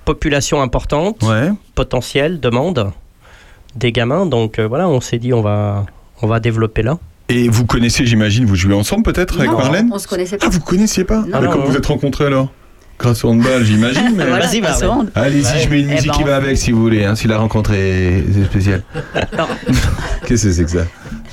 Population 0.06 0.62
importante, 0.62 1.22
Ouais. 1.24 1.50
potentiel, 1.76 2.40
demande 2.40 2.92
des 3.76 3.92
gamins. 3.92 4.26
Donc 4.28 4.60
voilà, 4.60 4.88
on 4.88 5.02
s'est 5.02 5.18
dit, 5.18 5.34
on 5.34 5.42
va, 5.42 5.86
on 6.22 6.28
va 6.28 6.40
développer 6.40 6.84
là. 6.84 7.00
Et 7.36 7.50
vous 7.50 7.66
connaissez, 7.66 8.06
j'imagine, 8.06 8.46
vous 8.46 8.56
jouez 8.56 8.76
ensemble 8.76 9.04
peut-être 9.04 9.40
avec 9.40 9.50
Non, 9.50 9.58
Marlène 9.58 9.90
on 9.92 9.98
se 9.98 10.08
connaissait 10.08 10.38
pas. 10.38 10.46
Ah, 10.48 10.50
vous 10.52 10.60
connaissiez 10.60 11.04
pas 11.04 11.22
Non. 11.22 11.28
Ah, 11.34 11.42
non. 11.42 11.66
vous 11.66 11.76
êtes 11.76 11.86
rencontrés 11.86 12.26
alors 12.26 12.52
Grâce 13.00 13.26
au 13.26 13.30
handball, 13.30 13.66
j'imagine. 13.66 14.14
mais- 14.16 14.28
Voilà. 14.28 14.46
Allez-y, 14.46 14.62
Ouais. 14.62 15.60
je 15.64 15.70
mets 15.70 15.80
une 15.82 15.90
Eh 15.90 15.94
musique 15.96 16.12
ben, 16.12 16.14
qui 16.18 16.24
va 16.24 16.36
avec 16.36 16.58
si 16.58 16.72
vous 16.72 16.80
voulez, 16.82 17.04
hein, 17.06 17.16
si 17.16 17.28
la 17.28 17.38
rencontre 17.40 17.74
est, 17.74 18.20
est 18.20 18.46
spéciale. 18.46 18.84
Qu'est-ce 20.28 20.46
que 20.46 20.52
c'est 20.54 20.64
que 20.64 20.70
ça 20.72 20.86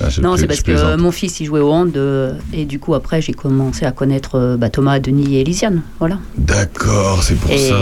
Ah, 0.03 0.09
je 0.09 0.21
Non, 0.21 0.37
c'est 0.37 0.47
parce 0.47 0.61
que 0.61 0.71
plaisante. 0.71 0.87
euh, 0.89 0.97
mon 0.97 1.11
fils 1.11 1.39
il 1.39 1.45
jouait 1.45 1.59
au 1.59 1.71
hand 1.71 1.95
euh, 1.95 2.33
et 2.51 2.65
du 2.65 2.79
coup 2.79 2.95
après 2.95 3.21
j'ai 3.21 3.33
commencé 3.33 3.85
à 3.85 3.91
connaître 3.91 4.35
euh, 4.35 4.57
bah, 4.57 4.69
Thomas, 4.69 4.99
Denis 4.99 5.35
et 5.35 5.41
Elysiane, 5.41 5.81
voilà. 5.99 6.17
D'accord, 6.37 7.21
c'est 7.23 7.35
pour 7.35 7.51
et 7.51 7.57
ça. 7.59 7.75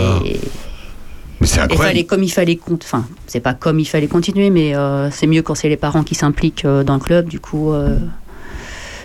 Mais 1.40 1.46
c'est 1.46 1.56
fallait 1.60 1.72
incroyable. 1.72 2.04
comme 2.06 2.22
il 2.22 2.28
fallait 2.30 2.58
enfin 2.82 3.06
c'est 3.26 3.40
pas 3.40 3.54
comme 3.54 3.78
il 3.80 3.86
fallait 3.86 4.08
continuer 4.08 4.50
mais 4.50 4.74
euh, 4.76 5.10
c'est 5.10 5.26
mieux 5.26 5.42
quand 5.42 5.54
c'est 5.54 5.68
les 5.70 5.76
parents 5.78 6.02
qui 6.02 6.14
s'impliquent 6.14 6.64
euh, 6.66 6.84
dans 6.84 6.94
le 6.94 7.00
club 7.00 7.28
du 7.28 7.40
coup 7.40 7.72
euh, 7.72 7.98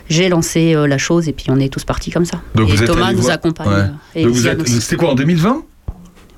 j'ai 0.10 0.30
lancé 0.30 0.76
euh, 0.76 0.86
la 0.88 0.98
chose 0.98 1.28
et 1.30 1.34
puis 1.34 1.46
on 1.50 1.60
est 1.60 1.70
tous 1.70 1.84
partis 1.84 2.12
comme 2.12 2.26
ça. 2.26 2.40
Donc 2.54 2.70
et 2.70 2.76
vous 2.76 2.86
Thomas 2.86 3.12
nous 3.14 3.22
voir- 3.22 3.34
accompagne. 3.36 3.68
Ouais. 3.70 3.84
et 4.16 4.24
Donc 4.24 4.34
vous 4.34 4.38
Elysiane 4.48 4.56
êtes- 4.60 4.62
aussi. 4.62 4.82
C'était 4.82 4.98
quoi 4.98 5.10
en 5.12 5.16
2020 5.16 5.64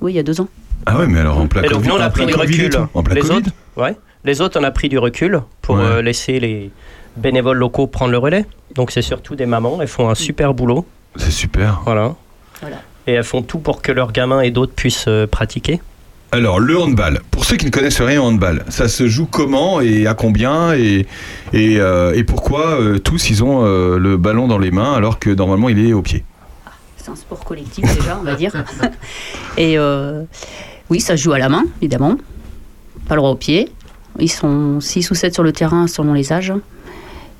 Oui, 0.02 0.14
il 0.14 0.16
y 0.16 0.20
a 0.20 0.24
deux 0.24 0.40
ans. 0.40 0.48
Ah 0.86 0.98
ouais, 1.00 1.08
mais 1.08 1.20
alors 1.20 1.38
en 1.40 1.48
plein 1.48 1.64
Et 1.64 1.68
donc 1.68 1.80
Covid. 1.80 1.90
nous, 1.90 1.96
on 1.96 2.00
a 2.02 2.10
pris 2.10 2.26
du 2.26 2.34
recul. 2.36 2.70
tout. 2.70 2.78
En 2.94 3.04
plein 3.04 3.16
Les 3.16 3.22
Covid. 3.22 3.34
autres, 3.38 3.50
ouais. 3.76 3.98
Les 4.24 4.40
autres, 4.42 4.58
on 4.60 4.64
a 4.64 4.72
pris 4.72 4.88
du 4.90 4.98
recul 4.98 5.42
pour 5.62 5.76
Ouais. 5.76 5.82
euh, 5.84 6.02
laisser 6.02 6.40
les 6.40 6.72
bénévoles 7.18 7.58
locaux 7.58 7.88
prendre 7.88 8.12
le 8.12 8.18
relais. 8.18 8.46
Donc 8.76 8.92
c'est 8.92 9.02
surtout 9.02 9.36
des 9.36 9.46
mamans, 9.46 9.80
elles 9.82 9.88
font 9.90 10.08
un 10.10 10.16
super 10.16 10.54
boulot. 10.54 10.86
C'est 11.18 11.32
super. 11.32 11.82
Voilà. 11.84 12.16
Voilà. 12.62 12.78
Et 13.08 13.14
elles 13.14 13.24
font 13.24 13.42
tout 13.42 13.60
pour 13.60 13.82
que 13.82 13.92
leurs 13.92 14.12
gamins 14.12 14.42
et 14.42 14.52
d'autres 14.52 14.74
puissent 14.74 15.06
euh, 15.08 15.26
pratiquer. 15.28 15.82
Alors, 16.34 16.60
le 16.60 16.78
handball. 16.78 17.22
Pour 17.32 17.46
ceux 17.46 17.56
qui 17.56 17.66
ne 17.66 17.72
connaissent 17.72 18.02
rien 18.02 18.22
au 18.22 18.26
handball, 18.26 18.66
ça 18.68 18.90
se 18.90 19.08
joue 19.08 19.26
comment 19.26 19.80
et 19.80 20.08
à 20.08 20.14
combien 20.14 20.74
et, 20.74 21.06
et, 21.54 21.80
euh, 21.80 22.14
et 22.14 22.26
pourquoi 22.26 22.82
euh, 22.82 23.00
tous 23.00 23.30
ils 23.30 23.46
ont 23.46 23.64
euh, 23.64 23.98
le 23.98 24.18
ballon 24.18 24.48
dans 24.48 24.58
les 24.58 24.72
mains 24.72 24.94
alors 24.94 25.20
que 25.20 25.30
normalement 25.30 25.70
il 25.70 25.88
est 25.88 25.94
au 25.94 26.02
pied? 26.02 26.26
C'est 26.98 27.10
un 27.10 27.16
sport 27.16 27.46
collectif 27.46 27.86
déjà, 27.98 28.18
on 28.20 28.26
va 28.26 28.36
dire. 28.36 28.52
Et 29.58 29.78
euh, 29.78 30.24
oui, 30.90 31.00
ça 31.00 31.16
se 31.16 31.24
joue 31.24 31.32
à 31.32 31.40
la 31.40 31.48
main, 31.48 31.64
évidemment. 31.82 32.18
Pas 33.08 33.16
le 33.16 33.22
droit 33.22 33.32
au 33.32 33.36
pied. 33.36 33.72
Ils 34.20 34.32
sont 34.32 34.82
6 34.82 35.10
ou 35.12 35.16
7 35.16 35.34
sur 35.34 35.44
le 35.44 35.54
terrain 35.54 35.88
selon 35.88 36.14
les 36.14 36.34
âges. 36.34 36.52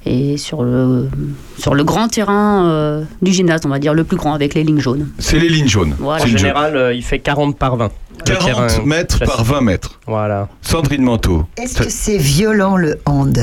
Et 0.10 0.38
sur 0.38 0.64
le, 0.64 1.10
sur 1.58 1.76
le 1.76 1.84
grand 1.84 2.08
terrain 2.08 2.66
euh, 2.66 3.04
du 3.22 3.34
gymnase, 3.34 3.62
on 3.66 3.70
va 3.70 3.78
dire 3.78 3.94
le 3.94 4.06
plus 4.06 4.16
grand 4.16 4.34
avec 4.34 4.54
les 4.54 4.64
lignes 4.64 4.80
jaunes. 4.80 5.10
C'est 5.20 5.38
les 5.38 5.50
lignes 5.50 5.68
jaunes. 5.68 5.96
Voilà. 6.00 6.24
En 6.24 6.28
général, 6.28 6.78
euh, 6.78 6.94
il 6.94 7.04
fait 7.04 7.20
40 7.20 7.58
par 7.58 7.76
20. 7.76 7.92
Le 8.20 8.24
40 8.24 8.46
terrain 8.46 8.68
mètres 8.86 9.18
classique. 9.18 9.36
par 9.36 9.44
20 9.44 9.62
mètres. 9.62 10.00
Voilà. 10.08 10.48
Sandrine 10.62 11.04
Manteau. 11.04 11.44
Est-ce 11.58 11.82
que 11.84 11.90
c'est 11.90 12.18
violent 12.18 12.78
le 12.78 13.00
hand 13.06 13.38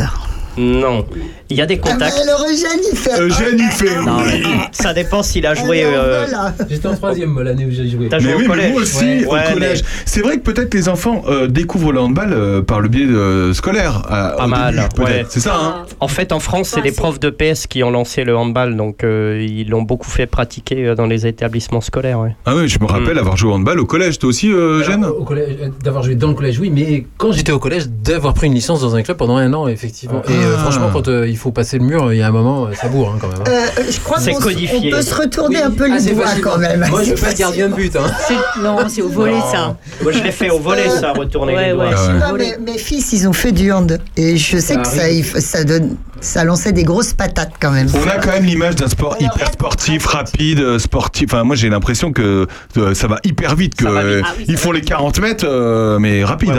Non. 0.57 1.05
Il 1.51 1.57
y 1.57 1.61
a 1.61 1.67
des 1.67 1.81
Ah 1.83 1.91
contacts. 1.91 2.19
alors 2.23 2.43
Eugène, 2.45 2.81
il 2.93 2.97
fait. 2.97 3.21
Eugène, 3.21 3.59
il 3.59 3.71
fait 3.71 3.97
Non, 4.03 4.19
mais 4.25 4.43
ça 4.73 4.93
dépend 4.95 5.23
s'il 5.23 5.47
a 5.47 5.55
joué. 5.55 5.83
Euh. 5.85 6.25
J'étais 6.69 6.87
en 6.89 6.95
troisième 6.95 7.31
moi, 7.31 7.45
l'année 7.45 7.67
où 7.67 7.71
j'ai 7.71 7.89
joué. 7.89 8.09
T'as 8.09 8.19
joué 8.19 8.29
Mais 8.31 8.35
au 8.35 8.39
oui, 8.39 8.43
mais 8.45 8.49
collège. 8.55 8.73
moi 8.73 8.83
aussi, 8.83 9.05
Ouais. 9.05 9.27
au 9.27 9.33
Ouais, 9.33 9.53
collège. 9.53 9.83
C'est 10.05 10.21
vrai 10.21 10.37
que 10.39 10.43
peut-être 10.43 10.73
les 10.75 10.89
enfants 10.89 11.23
euh, 11.29 11.47
découvrent 11.49 11.93
le 11.93 12.01
handball 12.01 12.33
euh, 12.33 12.63
par 12.63 12.81
le 12.81 12.89
biais 12.89 13.07
de 13.07 13.53
scolaire. 13.53 14.03
euh, 14.11 14.37
Pas 14.37 14.45
au 14.45 14.49
mal, 14.49 14.75
début, 14.75 14.89
peut-être. 14.97 15.09
ouais. 15.11 15.27
C'est 15.29 15.41
ça, 15.41 15.55
hein 15.57 15.87
En 16.01 16.09
fait, 16.09 16.33
en 16.33 16.41
France, 16.41 16.69
c'est 16.75 16.81
les 16.83 16.93
profs 16.93 17.21
de 17.21 17.31
PS 17.31 17.67
qui 17.67 17.83
ont 17.83 17.91
lancé 17.91 18.25
le 18.25 18.37
handball, 18.37 18.77
donc 18.77 19.05
euh, 19.05 19.45
ils 19.47 19.69
l'ont 19.69 19.83
beaucoup 19.83 20.09
fait 20.11 20.27
pratiquer 20.27 20.87
euh, 20.87 20.95
dans 20.95 21.07
les 21.07 21.27
établissements 21.27 21.81
scolaires. 21.81 22.21
ouais. 22.21 22.35
Ah 22.47 22.55
oui, 22.57 22.69
je 22.69 22.79
me 22.79 22.87
rappelle 22.87 23.17
Mm. 23.17 23.19
avoir 23.19 23.37
joué 23.37 23.51
au 23.51 23.55
handball 23.55 23.79
au 23.81 23.87
collège. 23.87 24.19
Toi 24.19 24.29
aussi, 24.31 24.51
euh, 24.51 24.81
Eugène 24.81 25.05
Alors, 25.05 25.21
au 25.21 25.25
collège, 25.25 25.57
euh, 25.61 25.69
D'avoir 25.83 26.03
joué 26.03 26.15
dans 26.15 26.29
le 26.29 26.35
collège, 26.35 26.59
oui, 26.61 26.71
mais 26.71 27.05
quand 27.19 27.33
j'étais 27.33 27.53
au 27.53 27.59
collège, 27.59 27.89
d'avoir 27.89 28.35
pris 28.35 28.47
une 28.47 28.55
licence 28.55 28.81
dans 28.81 28.95
un 28.97 29.03
club 29.03 29.17
pendant 29.17 29.37
un 29.37 29.53
an, 29.53 29.67
effectivement. 29.69 30.23
Et 30.29 30.44
euh, 30.45 30.59
franchement, 30.59 30.91
quand 30.93 31.09
euh, 31.09 31.29
il 31.29 31.37
faut 31.37 31.51
passer 31.53 31.79
le 31.79 31.85
mur, 31.85 32.13
il 32.13 32.19
y 32.19 32.23
a 32.23 32.29
un 32.29 32.33
moment, 32.33 32.67
euh, 32.67 32.73
ça 32.75 32.89
bourre 32.89 33.13
hein, 33.15 33.19
quand 33.21 33.29
même. 33.29 33.41
hein. 33.41 33.51
Euh, 33.79 33.83
je 33.91 33.99
crois 34.01 34.19
C'est 34.21 34.33
qu'on 34.33 34.39
on 34.39 34.91
peut 34.91 35.03
se 35.03 35.15
retourner 35.15 35.57
Oui. 35.59 35.63
un 35.63 35.71
peu 35.71 35.89
Ah, 35.91 35.99
les 35.99 36.13
doigts 36.13 36.25
quand 36.43 36.59
même. 36.59 36.85
Moi, 36.91 37.01
je 37.03 37.11
C'est 37.11 37.15
veux 37.15 37.27
pas 37.29 37.35
gardien 37.35 37.69
de 37.69 37.75
but. 37.75 37.97
Hein. 37.97 38.11
C'est- 38.29 38.61
Non, 38.63 38.77
c'est 38.89 39.03
au 39.03 39.09
volet 39.09 39.41
ça. 39.53 39.77
Moi, 40.03 40.13
je 40.13 40.23
l'ai 40.23 40.33
fait 40.33 40.51
au 40.51 40.59
volet, 40.59 40.89
ça, 40.91 41.13
retourner 41.13 41.55
Ouais, 41.55 41.67
les 41.69 41.73
doigts. 41.73 41.85
ouais. 41.89 41.95
Ah 42.23 42.33
mes 42.65 42.79
fils, 42.79 43.13
ils 43.13 43.29
ont 43.29 43.33
fait 43.33 43.53
du 43.53 43.73
hand. 43.73 43.99
Et 44.17 44.37
je 44.37 44.57
sais 44.59 44.75
Ça 44.75 44.77
que 44.77 44.87
ça, 44.89 45.11
il 45.11 45.25
ça, 45.25 45.65
donne, 45.65 45.97
ça 46.21 46.45
lançait 46.45 46.73
des 46.73 46.85
grosses 46.85 47.13
patates 47.13 47.53
quand 47.61 47.71
même. 47.71 47.89
On 47.95 48.09
a 48.09 48.17
quand 48.19 48.31
même 48.33 48.45
l'image 48.45 48.77
d'un 48.77 48.89
sport 48.89 49.17
hyper 49.21 49.53
sportif, 49.53 50.07
rapide, 50.07 50.79
sportif. 50.79 51.29
Enfin, 51.33 51.45
moi 51.45 51.57
j'ai 51.57 51.69
l'impression 51.69 52.13
que 52.13 52.47
ça 52.95 53.07
va 53.09 53.19
hyper 53.25 53.55
vite, 53.57 53.75
que 53.75 53.85
Ça 53.85 53.91
va 53.91 54.03
vite. 54.05 54.25
Ah 54.27 54.33
oui, 54.39 54.45
ils 54.49 54.57
ça 54.57 54.63
font 54.63 54.69
va 54.71 54.75
les 54.75 54.81
vite. 54.81 54.89
40 54.89 55.21
mètres, 55.21 55.99
mais 56.01 56.25
rapide. 56.25 56.53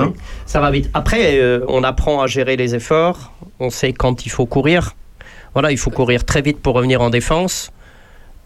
Ça 0.45 0.59
va 0.61 0.71
vite. 0.71 0.89
Après, 0.93 1.39
euh, 1.39 1.65
on 1.67 1.83
apprend 1.83 2.21
à 2.21 2.27
gérer 2.27 2.55
les 2.55 2.75
efforts. 2.75 3.33
On 3.59 3.69
sait 3.69 3.93
quand 3.93 4.25
il 4.25 4.29
faut 4.29 4.45
courir. 4.45 4.95
Voilà, 5.53 5.71
il 5.71 5.77
faut 5.77 5.89
courir 5.89 6.23
très 6.25 6.41
vite 6.41 6.59
pour 6.61 6.75
revenir 6.75 7.01
en 7.01 7.09
défense. 7.09 7.71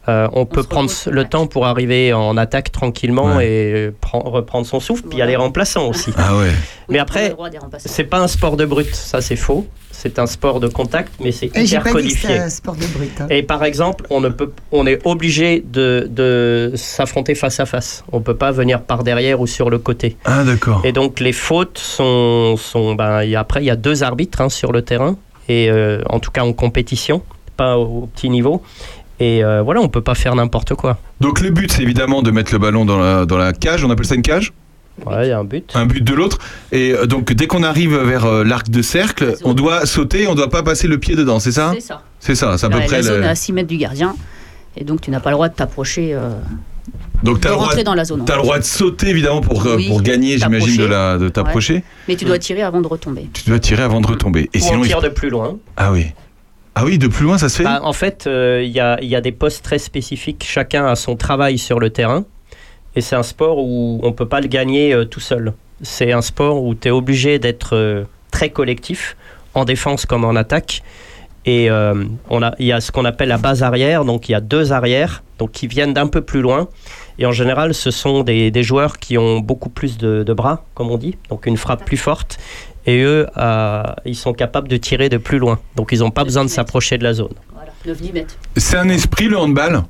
Euh, 0.10 0.28
on, 0.34 0.46
peut 0.46 0.64
prendre 0.64 0.90
le 1.12 1.26
temps 1.26 1.46
pour 1.48 1.66
arriver 1.68 2.14
en 2.14 2.36
attaque 2.38 2.72
tranquillement 2.72 3.36
Ouais. 3.38 3.48
et 3.48 3.90
pren- 3.90 4.28
reprendre 4.28 4.66
son 4.66 4.80
souffle. 4.80 5.04
Puis 5.04 5.18
il 5.18 5.20
y 5.20 5.22
a 5.22 5.26
les 5.26 5.36
remplaçants 5.36 5.88
aussi. 5.90 6.12
Ah 6.18 6.36
ouais. 6.38 6.48
Mais 6.90 6.96
Oui, 6.96 7.00
après. 7.00 7.36
C'est 7.78 8.04
pas 8.06 8.20
un 8.20 8.28
sport 8.28 8.58
de 8.58 8.66
brut, 8.66 8.94
ça 8.96 9.22
c'est 9.22 9.36
faux. 9.36 9.68
C'est 9.92 10.18
un 10.18 10.28
sport 10.28 10.62
de 10.62 10.70
contact, 10.70 11.12
mais 11.20 11.34
c'est 11.34 11.52
j'ai 11.54 11.76
hyper 11.76 11.84
pas 11.92 12.02
dit 12.02 12.08
que 12.08 12.14
c'était 12.14 12.28
codifié. 12.28 12.40
un 12.40 12.50
sport 12.50 12.76
de 12.76 12.86
brut. 12.86 13.12
hein. 13.20 13.28
Et 13.30 13.44
par 13.44 13.66
exemple, 13.66 14.06
on, 14.10 14.22
ne 14.22 14.30
peut, 14.30 14.54
on 14.72 14.88
est 14.88 15.02
obligé 15.06 15.62
de, 15.66 16.08
de 16.10 16.72
s'affronter 16.76 17.36
face 17.36 17.60
à 17.60 17.66
face. 17.66 18.06
On 18.14 18.22
peut 18.22 18.36
pas 18.38 18.52
venir 18.52 18.82
par 18.82 19.04
derrière 19.04 19.42
ou 19.42 19.48
sur 19.48 19.70
le 19.70 19.78
côté. 19.78 20.16
Ah 20.24 20.44
d'accord. 20.46 20.82
Et 20.86 20.94
donc 20.94 21.20
les 21.20 21.34
fautes 21.34 21.78
sont, 21.78 22.56
sont 22.58 22.96
ben, 22.96 23.24
il 23.24 23.32
y 23.32 23.36
a- 23.36 23.42
après 23.42 23.62
il 23.62 23.66
y 23.66 23.70
a 23.72 23.76
deux 23.76 24.04
arbitres 24.04 24.40
hein, 24.42 24.48
sur 24.50 24.72
le 24.72 24.84
terrain 24.84 25.18
et 25.50 25.70
euh, 25.70 26.02
en 26.10 26.20
tout 26.20 26.32
cas 26.32 26.44
en 26.44 26.54
compétition, 26.54 27.22
pas 27.58 27.78
au 27.78 28.08
petit 28.16 28.30
niveau. 28.30 28.62
Et 29.20 29.44
euh, 29.44 29.62
voilà, 29.62 29.82
on 29.82 29.90
peut 29.90 30.02
pas 30.02 30.16
faire 30.16 30.36
n'importe 30.36 30.74
quoi. 30.76 30.98
Donc 31.20 31.42
le 31.42 31.50
but 31.50 31.72
c'est 31.72 31.82
évidemment 31.84 32.22
de 32.22 32.32
mettre 32.32 32.54
le 32.54 32.60
ballon 32.60 32.86
dans 32.86 32.98
la, 33.00 33.26
dans 33.26 33.38
la 33.38 33.52
cage, 33.54 33.84
on 33.84 33.90
appelle 33.90 34.06
ça 34.06 34.16
une 34.16 34.22
cage? 34.22 34.54
Ouais, 35.06 35.28
il 35.28 35.30
y 35.30 35.32
a 35.32 35.40
un 35.40 35.44
but. 35.46 35.72
Un 35.76 35.86
but 35.86 36.04
de 36.04 36.14
l'autre. 36.14 36.40
Et 36.74 36.92
euh, 36.94 37.06
donc 37.06 37.32
dès 37.34 37.48
qu'on 37.48 37.64
arrive 37.64 37.96
vers 37.98 38.26
euh, 38.26 38.44
l'arc 38.44 38.70
de 38.70 38.82
cercle, 38.82 39.36
on 39.44 39.54
doit 39.54 39.86
sauter, 39.86 40.28
on 40.28 40.36
doit 40.36 40.50
pas 40.50 40.64
passer 40.64 40.88
le 40.88 40.98
pied 40.98 41.16
dedans, 41.16 41.40
c'est 41.40 41.52
ça? 41.54 41.72
C'est 41.74 41.80
ça. 41.82 42.02
C'est 42.20 42.36
ça, 42.36 42.58
c'est 42.58 42.66
à 42.66 42.70
peu 42.70 42.78
Ouais, 42.78 42.86
près 42.86 42.98
la 42.98 43.04
zone 43.04 43.18
le... 43.20 43.24
est 43.24 43.30
à 43.30 43.36
6 43.36 43.54
mètres 43.54 43.68
du 43.70 43.78
gardien. 43.78 44.16
Et 44.78 44.84
donc 44.84 45.02
tu 45.02 45.10
n'as 45.12 45.20
pas 45.22 45.30
le 45.30 45.36
droit 45.36 45.48
de 45.50 45.54
t'approcher, 45.54 46.14
euh, 46.14 46.32
Donc 47.24 47.44
la 47.44 48.04
zone. 48.06 48.24
t'as 48.26 48.36
le 48.36 48.42
droit 48.42 48.60
de 48.60 48.64
sauter 48.64 49.08
évidemment 49.10 49.42
pour, 49.42 49.66
Oui, 49.66 49.88
pour 49.88 50.02
gagner, 50.02 50.38
j'imagine, 50.38 50.78
de, 50.78 50.88
t'approcher. 50.88 50.90
la, 50.90 51.18
de 51.18 51.30
t'approcher. 51.30 51.84
Mais 52.08 52.16
tu 52.16 52.26
dois 52.26 52.40
tirer 52.40 52.62
avant 52.62 52.82
de 52.82 52.88
retomber. 52.88 53.28
Tu 53.34 53.50
dois 53.50 53.60
tirer 53.60 53.84
avant 53.84 54.02
de 54.02 54.08
retomber. 54.08 54.50
Et 54.54 54.60
Ou 54.60 54.62
sinon, 54.62 54.80
on 54.80 54.84
il- 54.84 54.88
tire 54.88 55.02
de 55.02 55.10
plus 55.10 55.30
loin. 55.30 55.58
ah 55.78 55.92
oui. 55.92 56.08
Ah 56.82 56.86
oui, 56.86 56.98
de 56.98 57.08
plus 57.08 57.26
loin 57.26 57.38
ça 57.38 57.50
se 57.50 57.58
fait 57.58 57.66
Bah, 57.66 57.82
en 57.84 57.92
fait, 57.92 58.26
euh, 58.26 58.64
il 58.64 58.72
y, 58.72 58.80
a, 58.80 59.22
des 59.22 59.34
postes 59.34 59.66
très 59.66 59.80
spécifiques. 59.80 60.46
Chacun 60.48 60.86
a 60.86 60.96
son 60.96 61.18
travail 61.18 61.58
sur 61.58 61.78
le 61.78 61.90
terrain. 61.90 62.24
Et 62.96 63.02
c'est 63.02 63.18
un 63.18 63.24
sport 63.24 63.58
où 63.58 64.00
on 64.02 64.08
ne 64.08 64.14
peut 64.14 64.30
pas 64.30 64.40
le 64.40 64.48
gagner 64.48 64.94
euh, 64.94 65.04
tout 65.04 65.20
seul. 65.20 65.52
C'est 65.82 66.14
un 66.14 66.22
sport 66.22 66.64
où 66.64 66.76
tu 66.76 66.88
es 66.88 66.92
obligé 66.92 67.38
d'être 67.38 67.76
euh, 67.76 68.06
très 68.32 68.50
collectif, 68.50 69.18
en 69.56 69.66
défense 69.66 70.06
comme 70.06 70.24
en 70.24 70.38
attaque. 70.38 70.82
Et 71.46 71.66
il 71.66 72.66
y 72.66 72.72
a 72.72 72.80
ce 72.80 72.92
qu'on 72.94 73.06
appelle 73.06 73.30
la 73.30 73.38
base 73.38 73.62
arrière. 73.62 74.06
Donc 74.06 74.30
il 74.30 74.32
y 74.32 74.36
a 74.36 74.42
deux 74.42 74.72
arrières 74.72 75.24
donc, 75.38 75.52
qui 75.52 75.68
viennent 75.68 75.94
d'un 75.94 76.08
peu 76.08 76.22
plus 76.22 76.42
loin. 76.42 76.70
Et 77.18 77.26
en 77.26 77.34
général, 77.34 77.74
ce 77.74 77.92
sont 77.92 78.24
des, 78.24 78.52
des 78.52 78.64
joueurs 78.64 79.00
qui 79.00 79.18
ont 79.18 79.40
beaucoup 79.40 79.70
plus 79.70 79.98
de 79.98 80.34
bras, 80.34 80.64
comme 80.76 80.92
on 80.92 80.98
dit. 80.98 81.18
Donc 81.30 81.46
une 81.46 81.58
frappe 81.58 81.84
plus 81.84 81.98
forte. 81.98 82.38
Et 82.86 83.02
eux, 83.02 83.28
euh, 83.38 83.84
ils 84.06 84.16
sont 84.16 84.34
capables 84.34 84.68
de 84.68 84.78
tirer 84.78 85.10
de 85.10 85.18
plus 85.18 85.38
loin. 85.38 85.60
Donc 85.76 85.90
ils 85.92 86.00
n'ont 86.00 86.12
pas 86.12 86.24
besoin 86.24 86.44
de 86.44 86.50
s'approcher 86.50 86.98
de 86.98 87.04
la 87.04 87.14
zone. 87.14 87.34
Voilà, 87.54 87.72
9-10 87.86 88.14
mètres. 88.14 88.36
C'est 88.58 88.78
un 88.78 88.90
esprit 88.90 89.28
le 89.28 89.38
handball 89.38 89.84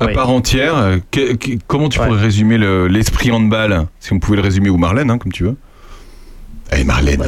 à 0.00 0.06
Oui. 0.06 0.12
part 0.14 0.30
entière. 0.30 0.98
Que- 1.10 1.34
que- 1.34 1.58
comment 1.66 1.88
tu 1.88 1.98
Ouais. 2.00 2.06
pourrais 2.06 2.20
résumer 2.20 2.56
le- 2.58 2.86
l'esprit 2.88 3.30
handball 3.32 3.86
Si 4.00 4.12
on 4.12 4.18
pouvait 4.18 4.36
le 4.36 4.42
résumer, 4.42 4.70
ou 4.70 4.76
Marlène, 4.76 5.10
hein, 5.10 5.18
comme 5.18 5.32
tu 5.32 5.44
veux. 5.44 5.56
Allez 6.70 6.84
Marlène, 6.84 7.22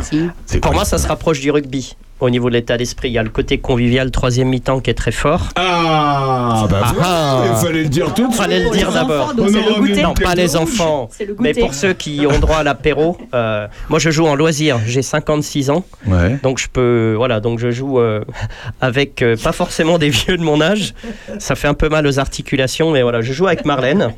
Pour 0.62 0.72
moi, 0.72 0.84
ça 0.84 0.98
se 0.98 1.06
rapproche 1.06 1.40
du 1.40 1.50
rugby 1.50 1.96
au 2.20 2.30
niveau 2.30 2.48
de 2.48 2.54
l'état 2.54 2.76
d'esprit. 2.76 3.08
Il 3.08 3.12
y 3.12 3.18
a 3.18 3.22
le 3.22 3.28
côté 3.30 3.58
convivial, 3.58 4.10
troisième 4.10 4.48
mi-temps 4.48 4.80
qui 4.80 4.90
est 4.90 4.94
très 4.94 5.12
fort. 5.12 5.48
Ah, 5.56 6.66
bah 6.70 6.80
Ah, 6.82 6.92
voilà, 6.94 7.08
ah. 7.10 7.44
il 7.50 7.66
fallait 7.66 7.82
le 7.82 7.88
dire 7.88 8.14
tout 8.14 8.26
de 8.26 8.32
suite. 8.32 8.42
Fallait 8.42 8.64
le 8.64 8.70
dire 8.70 8.92
d'abord. 8.92 9.34
Non, 9.36 10.14
pas 10.14 10.34
les 10.34 10.56
enfants. 10.56 11.08
Le 11.20 11.36
Mais 11.40 11.54
pour 11.54 11.74
ceux 11.74 11.92
qui 11.92 12.26
ont 12.26 12.38
droit 12.38 12.56
à 12.58 12.62
l'apéro, 12.62 13.16
euh, 13.34 13.66
moi 13.88 13.98
je 13.98 14.10
joue 14.10 14.26
en 14.26 14.34
loisir. 14.34 14.78
J'ai 14.86 15.02
56 15.02 15.70
ans, 15.70 15.84
Ouais. 16.06 16.38
donc 16.42 16.58
je 16.58 16.68
peux, 16.68 17.14
voilà, 17.16 17.40
donc 17.40 17.58
je 17.58 17.70
joue 17.70 17.98
euh, 17.98 18.24
avec 18.80 19.22
euh, 19.22 19.36
pas 19.36 19.52
forcément 19.52 19.98
des 19.98 20.08
vieux 20.18 20.36
de 20.36 20.42
mon 20.42 20.60
âge. 20.60 20.94
Ça 21.38 21.54
fait 21.54 21.68
un 21.68 21.74
peu 21.74 21.88
mal 21.88 22.06
aux 22.06 22.18
articulations, 22.18 22.90
mais 22.90 23.02
voilà, 23.02 23.20
je 23.20 23.32
joue 23.32 23.46
avec 23.46 23.64
Marlène. 23.64 24.12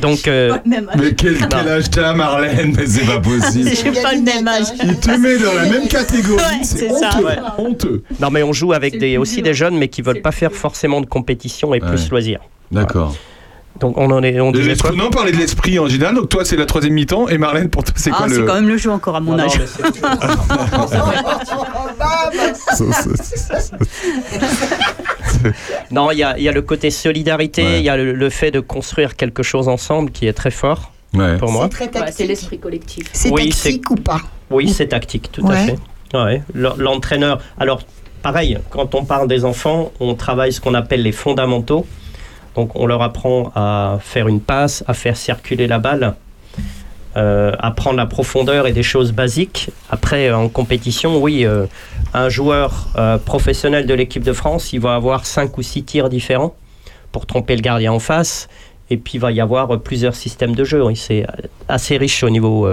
Donc 0.00 0.28
euh. 0.28 0.56
Mais 0.64 0.82
quel, 1.16 1.36
quel 1.38 1.68
âge 1.68 1.90
t'as, 1.90 2.12
Marlène? 2.14 2.74
Mais 2.76 2.86
c'est 2.86 3.06
pas 3.06 3.20
possible. 3.20 3.70
J'ai 3.84 4.02
pas 4.02 4.14
le 4.14 4.22
même 4.22 4.46
âge. 4.48 4.66
Il 4.82 4.96
te 4.98 5.10
met 5.10 5.38
dans 5.38 5.54
la 5.54 5.64
même 5.66 5.88
catégorie, 5.88 6.42
Ouais, 6.42 6.62
c'est 6.62 6.88
ça. 6.90 7.20
Ouais. 7.20 7.36
honteux. 7.58 8.02
non, 8.20 8.30
mais 8.30 8.42
on 8.42 8.52
joue 8.52 8.72
avec 8.72 8.94
C'est 8.94 8.98
des, 9.00 9.16
aussi 9.18 9.36
dur. 9.36 9.44
des 9.44 9.54
jeunes, 9.54 9.76
mais 9.76 9.88
qui 9.88 9.96
C'est 9.96 10.06
veulent 10.06 10.16
le 10.16 10.22
pas 10.22 10.32
faire 10.32 10.52
forcément 10.52 11.00
de 11.00 11.06
compétition 11.06 11.74
et 11.74 11.80
Ouais. 11.82 11.88
plus 11.88 12.08
loisir. 12.10 12.40
D'accord. 12.72 13.14
Donc 13.80 13.98
on 13.98 14.08
en 14.12 14.22
est, 14.22 14.38
on 14.40 14.52
De 14.52 14.58
disait 14.60 14.76
quoi 14.76 14.90
l'esprit- 14.90 15.04
Non, 15.04 15.10
parler 15.10 15.32
de 15.32 15.36
l'esprit 15.36 15.78
en 15.80 15.88
général. 15.88 16.14
Donc 16.14 16.28
toi, 16.28 16.44
c'est 16.44 16.54
la 16.56 16.64
troisième 16.64 16.92
mi-temps. 16.94 17.26
Et 17.28 17.38
Marlène, 17.38 17.70
pour 17.70 17.82
toi, 17.82 17.92
c'est 17.96 18.10
Ah, 18.12 18.18
quoi 18.18 18.28
c'est 18.28 18.38
le. 18.38 18.44
quand 18.46 18.54
même 18.54 18.68
le 18.68 18.76
jeu 18.76 18.90
encore 18.92 19.16
à 19.16 19.20
mon 19.20 19.36
âge. 19.36 19.60
c'est- 19.66 19.82
Non, 25.90 26.10
il 26.10 26.18
y 26.18 26.22
a, 26.22 26.38
il 26.38 26.44
y 26.44 26.48
a 26.48 26.52
le 26.52 26.62
côté 26.62 26.90
solidarité, 26.90 27.62
il 27.62 27.66
Ouais. 27.68 27.82
y 27.82 27.88
a 27.88 27.96
le, 27.96 28.12
le 28.12 28.30
fait 28.30 28.50
de 28.50 28.60
construire 28.60 29.16
quelque 29.16 29.42
chose 29.42 29.68
ensemble 29.68 30.10
qui 30.10 30.26
est 30.26 30.32
très 30.32 30.50
fort 30.50 30.92
Ouais. 31.12 31.36
pour 31.38 31.50
moi. 31.52 31.64
C'est 31.64 31.68
très 31.70 31.84
Ouais, 31.86 31.90
c'est 31.94 32.00
tactique. 32.00 32.28
l'esprit 32.28 32.58
collectif. 32.58 33.06
C'est 33.12 33.30
Oui, 33.30 33.48
tactique 33.50 33.90
ou 33.90 33.96
pas 33.96 34.20
Oui, 34.50 34.68
c'est 34.68 34.88
tactique, 34.88 35.30
tout 35.32 35.46
à 35.48 35.54
fait. 35.56 35.76
L'entraîneur. 36.54 37.40
Alors, 37.58 37.82
pareil, 38.22 38.58
quand 38.70 38.94
on 38.94 39.04
parle 39.04 39.28
des 39.28 39.44
enfants, 39.44 39.92
on 40.00 40.14
travaille 40.14 40.52
ce 40.52 40.60
qu'on 40.60 40.74
appelle 40.74 41.02
les 41.02 41.12
fondamentaux. 41.12 41.86
Donc, 42.54 42.76
on 42.76 42.86
leur 42.86 43.02
apprend 43.02 43.52
à 43.54 43.98
faire 44.00 44.28
une 44.28 44.40
passe, 44.40 44.84
à 44.86 44.94
faire 44.94 45.16
circuler 45.16 45.66
la 45.66 45.78
balle, 45.78 46.14
euh, 47.16 47.52
à 47.58 47.70
prendre 47.70 47.96
la 47.96 48.06
profondeur 48.06 48.66
et 48.66 48.72
des 48.72 48.82
choses 48.82 49.12
basiques. 49.12 49.70
Après, 49.90 50.28
euh, 50.28 50.36
en 50.36 50.48
compétition, 50.48 51.20
oui, 51.20 51.44
euh, 51.44 51.66
un 52.12 52.28
joueur 52.28 52.88
professionnel 53.24 53.86
de 53.86 53.94
l'équipe 53.94 54.22
de 54.22 54.32
France, 54.32 54.72
il 54.72 54.80
va 54.80 54.94
avoir 54.94 55.26
cinq 55.26 55.58
ou 55.58 55.62
six 55.62 55.82
tirs 55.82 56.08
différents 56.08 56.54
pour 57.12 57.26
tromper 57.26 57.56
le 57.56 57.62
gardien 57.62 57.92
en 57.92 57.98
face. 57.98 58.48
Et 58.90 58.96
puis, 58.96 59.14
il 59.14 59.20
va 59.20 59.32
y 59.32 59.40
avoir 59.40 59.80
plusieurs 59.80 60.14
systèmes 60.14 60.54
de 60.54 60.64
jeu. 60.64 60.82
C'est 60.94 61.26
assez 61.68 61.96
riche 61.96 62.22
au 62.22 62.30
niveau 62.30 62.68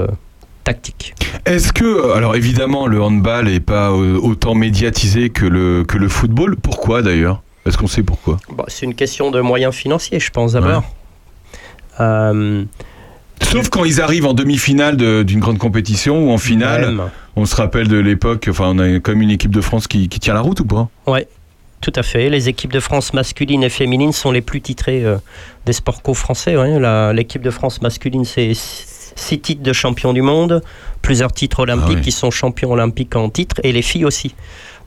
tactique. 0.64 1.14
Est-ce 1.46 1.74
que, 1.74 2.14
alors 2.14 2.36
évidemment, 2.36 2.88
le 2.88 3.02
handball 3.02 3.46
n'est 3.46 3.60
pas 3.60 3.92
autant 3.92 4.54
médiatisé 4.56 5.30
que 5.30 5.46
le, 5.46 5.84
que 5.84 5.98
le 5.98 6.08
football? 6.10 6.56
Pourquoi 6.56 7.02
d'ailleurs? 7.02 7.42
Est-ce 7.66 7.78
qu'on 7.78 7.88
sait 7.88 8.04
pourquoi? 8.04 8.38
Bon, 8.50 8.64
c'est 8.68 8.86
une 8.86 8.96
question 8.96 9.32
de 9.32 9.40
moyens 9.42 9.74
financiers, 9.76 10.20
je 10.20 10.32
pense 10.32 10.54
d'abord. 10.54 10.84
Euh, 12.00 12.64
Sauf 13.44 13.70
quand 13.70 13.84
ils 13.86 14.00
arrivent 14.02 14.26
en 14.28 14.34
demi-finale 14.34 14.98
de- 14.98 15.24
d'une 15.24 15.40
grande 15.40 15.58
compétition 15.58 16.28
ou 16.28 16.32
en 16.32 16.38
finale. 16.38 16.82
même. 16.96 17.10
On 17.36 17.46
se 17.46 17.56
rappelle 17.56 17.88
de 17.88 17.98
l'époque, 17.98 18.48
enfin, 18.50 18.66
on 18.76 18.80
a 18.80 18.88
quand 19.00 19.12
même 19.14 19.22
une 19.24 19.32
équipe 19.32 19.52
de 19.52 19.62
France 19.62 19.88
qui, 19.88 20.10
qui 20.10 20.20
tient 20.20 20.34
la 20.34 20.42
route 20.42 20.60
ou 20.60 20.66
pas? 20.66 20.90
Ouais, 21.08 21.28
tout 21.82 21.92
à 21.96 22.04
fait. 22.04 22.30
Les 22.30 22.50
équipes 22.50 22.72
de 22.74 22.80
France 22.80 23.14
masculines 23.14 23.64
et 23.64 23.70
féminines 23.70 24.12
sont 24.12 24.32
les 24.32 24.42
plus 24.42 24.62
titrées 24.62 25.04
euh, 25.04 25.18
des 25.66 25.74
sports 25.74 26.02
co-français. 26.04 26.56
ouais. 26.56 26.80
La- 26.80 27.14
L'équipe 27.14 27.42
de 27.42 27.50
France 27.50 27.82
masculine, 27.82 28.26
c'est 28.26 28.54
six 29.16 29.40
titres 29.40 29.64
de 29.64 29.74
champion 29.74 30.14
du 30.14 30.22
monde, 30.22 30.62
plusieurs 31.02 31.32
titres 31.32 31.60
olympiques 31.62 31.88
Ah 31.92 31.96
oui. 31.96 32.02
qui 32.02 32.12
sont 32.12 32.32
champions 32.32 32.72
olympiques 32.72 33.16
en 33.16 33.30
titre, 33.30 33.58
et 33.64 33.72
les 33.72 33.82
filles 33.82 34.06
aussi. 34.06 34.36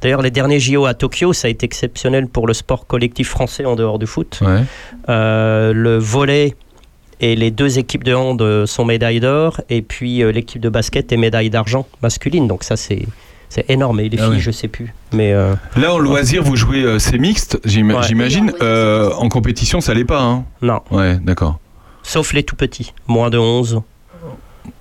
D'ailleurs, 0.03 0.23
les 0.23 0.31
derniers 0.31 0.61
JO 0.61 0.85
à 0.87 0.95
Tokyo, 0.95 1.33
ça 1.33 1.49
a 1.49 1.51
été 1.51 1.65
exceptionnel 1.65 2.27
pour 2.29 2.47
le 2.47 2.53
sport 2.55 2.87
collectif 2.87 3.29
français 3.31 3.65
en 3.65 3.75
dehors 3.75 3.99
du 3.99 4.07
foot. 4.07 4.39
Ouais. 4.43 4.63
Euh, 5.09 5.73
le 5.73 5.99
volet 5.99 6.55
et 7.21 7.37
les 7.37 7.51
deux 7.51 7.79
équipes 7.79 8.05
de 8.05 8.13
hand 8.13 8.43
euh, 8.43 8.67
sont 8.67 8.85
médailles 8.85 9.21
d'or, 9.21 9.61
et 9.71 9.81
puis 9.83 10.23
euh, 10.23 10.31
l'équipe 10.33 10.61
de 10.61 10.69
basket 10.69 11.11
est 11.13 11.17
médaille 11.17 11.49
d'argent 11.49 11.87
masculine. 12.03 12.47
Donc 12.49 12.65
ça, 12.65 12.77
c'est 12.77 13.07
c'est 13.49 13.71
énorme. 13.71 14.01
Et 14.01 14.09
les 14.09 14.19
Ah 14.19 14.25
filles, 14.25 14.35
oui. 14.35 14.41
je 14.41 14.51
sais 14.51 14.67
plus. 14.69 14.93
Mais 15.13 15.33
euh, 15.33 15.55
Là, 15.77 15.95
en 15.95 15.99
loisir, 15.99 16.43
vous 16.43 16.57
jouez, 16.57 16.83
euh, 16.83 16.99
c'est 16.99 17.19
mixte, 17.19 17.61
j'im- 17.65 17.89
Ouais. 17.95 18.03
j'imagine. 18.03 18.53
Euh, 18.63 19.11
en 19.13 19.29
compétition, 19.29 19.81
ça 19.81 19.95
l'est 19.95 20.05
pas, 20.05 20.21
hein 20.21 20.45
non, 20.61 20.81
Ouais, 20.91 21.17
d'accord. 21.23 21.61
sauf 22.03 22.33
les 22.33 22.43
tout 22.43 22.57
petits, 22.57 22.93
moins 23.07 23.31
de 23.31 23.39
11, 23.39 23.81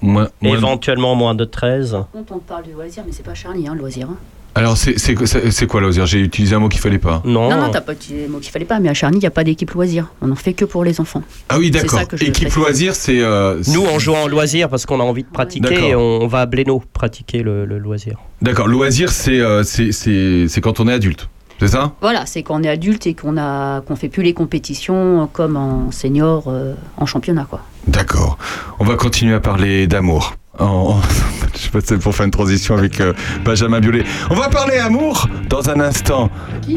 Moins- 0.01 0.29
moins- 0.41 0.57
éventuellement 0.57 1.15
moins 1.15 1.36
de 1.36 1.45
13. 1.45 1.97
Quand 2.13 2.36
on 2.36 2.39
parle 2.39 2.65
de 2.67 2.71
loisir, 2.71 3.03
mais 3.05 3.11
c'est 3.11 3.23
pas 3.25 3.34
Charlie, 3.34 3.67
hein, 3.67 3.73
le 3.73 3.79
loisir. 3.79 4.07
hein. 4.09 4.17
Alors, 4.55 4.77
c'est 4.77 5.65
quoi 5.67 5.81
loisir? 5.81 6.05
J'ai 6.05 6.19
utilisé 6.19 6.55
un 6.55 6.59
mot 6.59 6.69
qu'il 6.69 6.79
fallait 6.79 6.99
pas. 6.99 7.23
Non, 7.25 7.49
Non, 7.49 7.57
non, 7.59 7.71
t'as 7.71 7.81
pas 7.81 7.95
dit 7.95 8.13
le 8.21 8.27
mot 8.27 8.38
qu'il 8.38 8.51
fallait 8.51 8.65
pas, 8.65 8.79
mais 8.79 8.88
à 8.88 8.93
Charny, 8.93 9.17
il 9.17 9.21
n'y 9.21 9.25
a 9.25 9.31
pas 9.31 9.43
d'équipe 9.43 9.71
loisir. 9.71 10.11
On 10.21 10.29
en 10.31 10.36
fait 10.36 10.53
que 10.53 10.63
pour 10.63 10.84
les 10.84 11.01
enfants. 11.01 11.23
Ah 11.49 11.57
oui, 11.57 11.71
d'accord. 11.71 12.01
Équipe 12.21 12.53
loisir, 12.53 12.93
c'est. 12.93 13.19
euh, 13.19 13.59
nous 13.73 13.81
on 13.84 13.97
joue 13.97 14.13
en 14.13 14.27
loisir 14.27 14.69
parce 14.69 14.86
qu'on 14.86 14.99
a 14.99 15.03
envie 15.03 15.23
de 15.23 15.27
pratiquer 15.29 15.88
et 15.89 15.95
on, 15.95 16.27
va 16.27 16.41
à 16.41 16.45
Blénaud 16.45 16.84
pratiquer 16.93 17.41
le, 17.41 17.65
le 17.65 17.79
loisir. 17.79 18.19
D'accord, 18.43 18.67
loisir, 18.67 19.11
c'est 19.11 19.39
euh, 19.39 19.63
c'est- 19.63 19.91
c'est 19.91 20.45
c'est 20.47 20.61
quand 20.61 20.79
on 20.79 20.88
est 20.88 20.93
adulte. 20.93 21.29
C'est 21.60 21.68
ça 21.70 21.93
Voilà, 22.01 22.26
c'est 22.26 22.43
quand 22.43 22.60
on 22.60 22.64
est 22.64 22.70
adulte 22.70 23.08
et 23.08 23.14
qu'on 23.14 23.38
a 23.38 23.82
qu'on 23.82 23.95
fait 23.95 24.10
plus 24.10 24.24
les 24.24 24.34
compétitions 24.34 25.30
comme 25.32 25.56
en 25.58 25.91
senior, 25.91 26.45
euh, 26.47 26.74
en 26.97 27.06
championnat, 27.06 27.45
quoi. 27.49 27.62
D'accord. 27.88 28.38
On 28.80 28.86
va 28.86 28.95
continuer 28.95 29.34
à 29.36 29.39
parler 29.39 29.88
d'amour. 29.88 30.36
En- 30.60 30.97
Je 31.56 31.60
sais 31.60 31.70
pas 31.70 31.82
si 31.82 31.88
c'est 31.88 31.97
pour 31.99 32.16
faire 32.16 32.26
une 32.26 32.32
transition 32.32 32.76
avec 32.76 32.99
euh, 32.99 33.14
Benjamin 33.45 33.80
Biolay. 33.80 34.04
On 34.32 34.36
va 34.36 34.49
parler 34.49 34.78
amour 34.78 35.28
dans 35.49 35.70
un 35.70 35.80
instant 35.80 36.30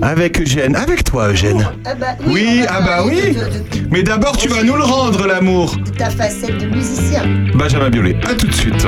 avec 0.02 0.40
Eugène. 0.40 0.76
Avec 0.76 1.02
toi, 1.04 1.28
Eugène. 1.30 1.66
Ah 1.84 1.94
bah 1.94 2.06
Oui, 2.26 2.60
ah 2.68 2.80
bah 2.82 3.02
oui. 3.06 3.32
de- 3.34 3.40
de- 3.40 3.88
Mais 3.90 4.02
d'abord, 4.02 4.36
tu 4.36 4.48
vas 4.48 4.62
nous 4.62 4.76
le 4.76 4.82
rendre, 4.84 5.26
l'amour. 5.26 5.74
de 5.76 5.90
ta 5.90 6.10
facette 6.10 6.58
de 6.60 6.66
musicien. 6.66 7.22
Benjamin 7.54 7.88
Biolay, 7.90 8.18
à 8.28 8.34
tout 8.34 8.46
de 8.46 8.52
suite. 8.54 8.86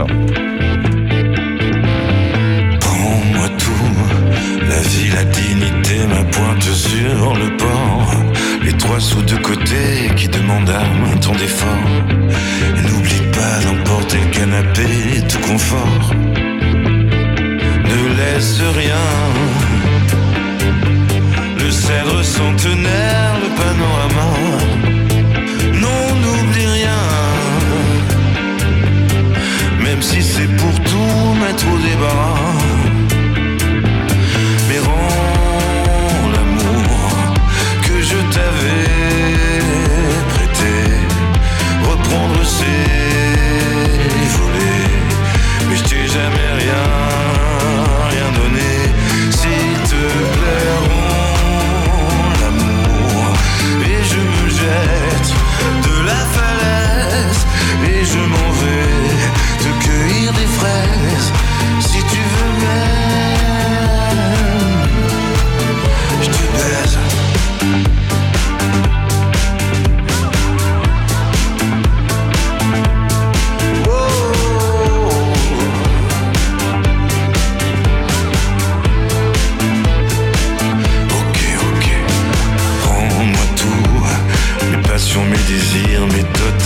Prends-moi 2.81 3.49
tout, 3.59 4.67
la 4.69 4.81
vie, 4.81 5.11
la 5.15 5.25
dignité, 5.25 5.78
ma 6.09 6.23
pointe 6.25 6.63
sur 6.63 7.35
le 7.35 7.57
port. 7.57 8.15
Les 8.63 8.73
trois 8.73 9.01
sous 9.01 9.23
de 9.23 9.37
côté 9.37 10.11
qui 10.17 10.29
demandent 10.29 10.71
un 10.71 11.17
temps 11.19 11.33
d'effort. 11.33 11.91
N'oublie 12.85 13.25
pas 13.33 13.55
d'emporter 13.65 14.19
le 14.25 14.31
canapé, 14.31 14.89
tout 15.29 15.41
confort. 15.41 16.15
Ne 17.91 18.01
laisse 18.19 18.61
rien. 18.77 19.09
Le 21.59 21.71
cèdre 21.71 22.23
centenaire, 22.25 23.33
le 23.45 23.51
panorama. 23.63 24.31
Non, 25.85 26.03
n'oublie 26.23 26.67
rien. 26.79 27.03
Même 29.83 30.03
si 30.03 30.23
c'est 30.23 30.51
pour 30.57 30.75
tout 30.91 31.35
mettre 31.43 31.67
au 31.73 31.79
débarras. 31.79 32.48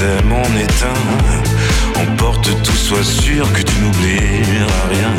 Totems 0.02 0.32
en 0.32 0.56
éteint. 0.56 2.02
Emporte 2.02 2.50
tout, 2.62 2.72
sois 2.72 3.04
sûr 3.04 3.50
que 3.52 3.62
tu 3.62 3.80
n'oublieras 3.80 4.84
rien. 4.90 5.14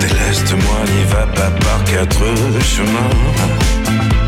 Déleste-moi, 0.00 0.76
n'y 0.96 1.04
va 1.04 1.26
pas 1.26 1.50
par 1.50 1.84
quatre 1.84 2.24
chemins. 2.62 4.23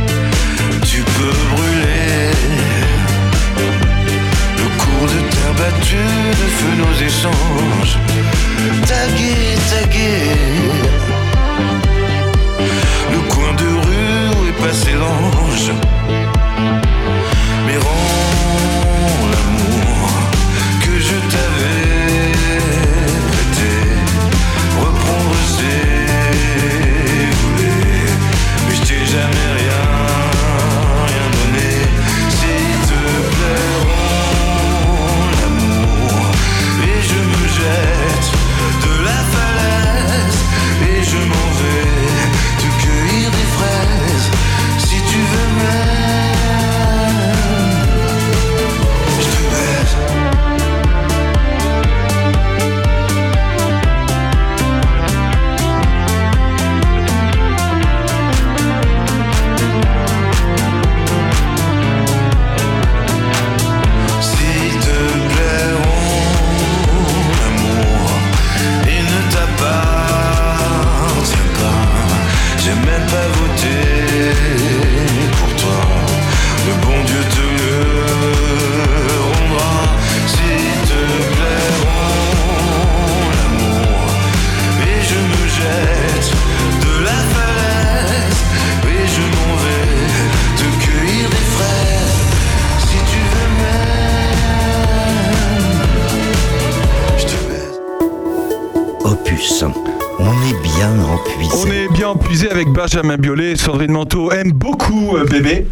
Benjamin 102.87 103.17
Biolay. 103.17 103.57
Sandrine 103.57 103.91
Manteau 103.91 104.31
aime 104.31 104.53
beaucoup 104.53 105.17
euh, 105.17 105.25
bébé. 105.25 105.67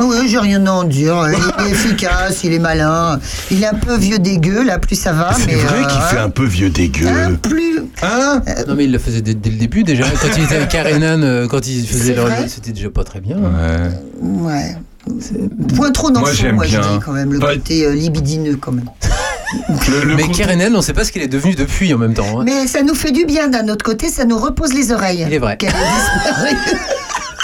Oui, 0.00 0.28
j'ai 0.28 0.38
rien 0.38 0.66
à 0.66 0.70
en 0.70 0.84
dire. 0.84 1.16
Il 1.30 1.66
est 1.66 1.70
efficace, 1.70 2.44
il 2.44 2.52
est 2.52 2.58
malin. 2.58 3.18
Il 3.50 3.62
est 3.62 3.66
un 3.66 3.72
peu 3.74 3.96
vieux 3.96 4.18
dégueu, 4.18 4.62
là, 4.64 4.78
plus 4.78 4.94
ça 4.94 5.12
va. 5.14 5.32
C'est 5.32 5.54
vrai 5.54 5.78
euh, 5.82 5.86
qu'il 5.86 6.00
fait 6.02 6.18
un 6.18 6.28
peu 6.28 6.44
vieux 6.44 6.68
dégueu. 6.68 7.08
hein, 7.08 7.32
plus. 7.40 7.78
Hein 8.02 8.42
Non, 8.68 8.74
mais 8.76 8.84
il 8.84 8.92
le 8.92 8.98
faisait 8.98 9.22
dès, 9.22 9.32
dès 9.32 9.48
le 9.48 9.56
début 9.56 9.82
déjà. 9.82 10.04
Quand 10.20 10.28
il 10.36 10.44
était 10.44 10.56
avec 10.56 10.68
Karenan, 10.68 11.22
euh, 11.24 11.46
quand 11.48 11.66
il 11.66 11.86
faisait 11.86 12.08
C'est 12.08 12.14
le 12.14 12.20
vrai 12.20 12.46
c'était 12.48 12.72
déjà 12.72 12.90
pas 12.90 13.02
très 13.04 13.20
bien. 13.20 13.38
Ouais. 13.38 13.90
Ouais. 14.22 14.76
Point 15.74 15.90
trop 15.92 16.10
dans 16.10 16.20
Moi, 16.20 16.28
le 16.28 16.34
fond, 16.36 16.42
j'aime 16.42 16.54
moi, 16.56 16.66
je 16.66 16.78
bien. 16.78 16.92
dis 16.92 16.98
quand 17.02 17.12
même. 17.12 17.32
Le 17.32 17.38
Bah- 17.38 17.54
côté 17.54 17.86
euh, 17.86 17.94
libidineux, 17.94 18.56
quand 18.60 18.72
même. 18.72 18.84
Le, 19.90 20.04
le 20.04 20.14
mais 20.16 20.22
con- 20.24 20.32
Karenan, 20.32 20.74
on 20.74 20.82
sait 20.82 20.92
pas 20.92 21.04
ce 21.04 21.12
qu'il 21.12 21.22
est 21.22 21.28
devenu 21.28 21.54
depuis 21.54 21.92
en 21.94 21.98
même 21.98 22.14
temps. 22.14 22.40
hein. 22.40 22.44
Mais 22.44 22.66
ça 22.66 22.82
nous 22.82 22.94
fait 22.94 23.12
du 23.12 23.24
bien 23.24 23.48
d'un 23.48 23.68
autre 23.68 23.84
côté, 23.84 24.08
ça 24.08 24.24
nous 24.24 24.38
repose 24.38 24.74
les 24.74 24.92
oreilles. 24.92 25.24
Il 25.26 25.32
est 25.32 25.38
vrai. 25.38 25.56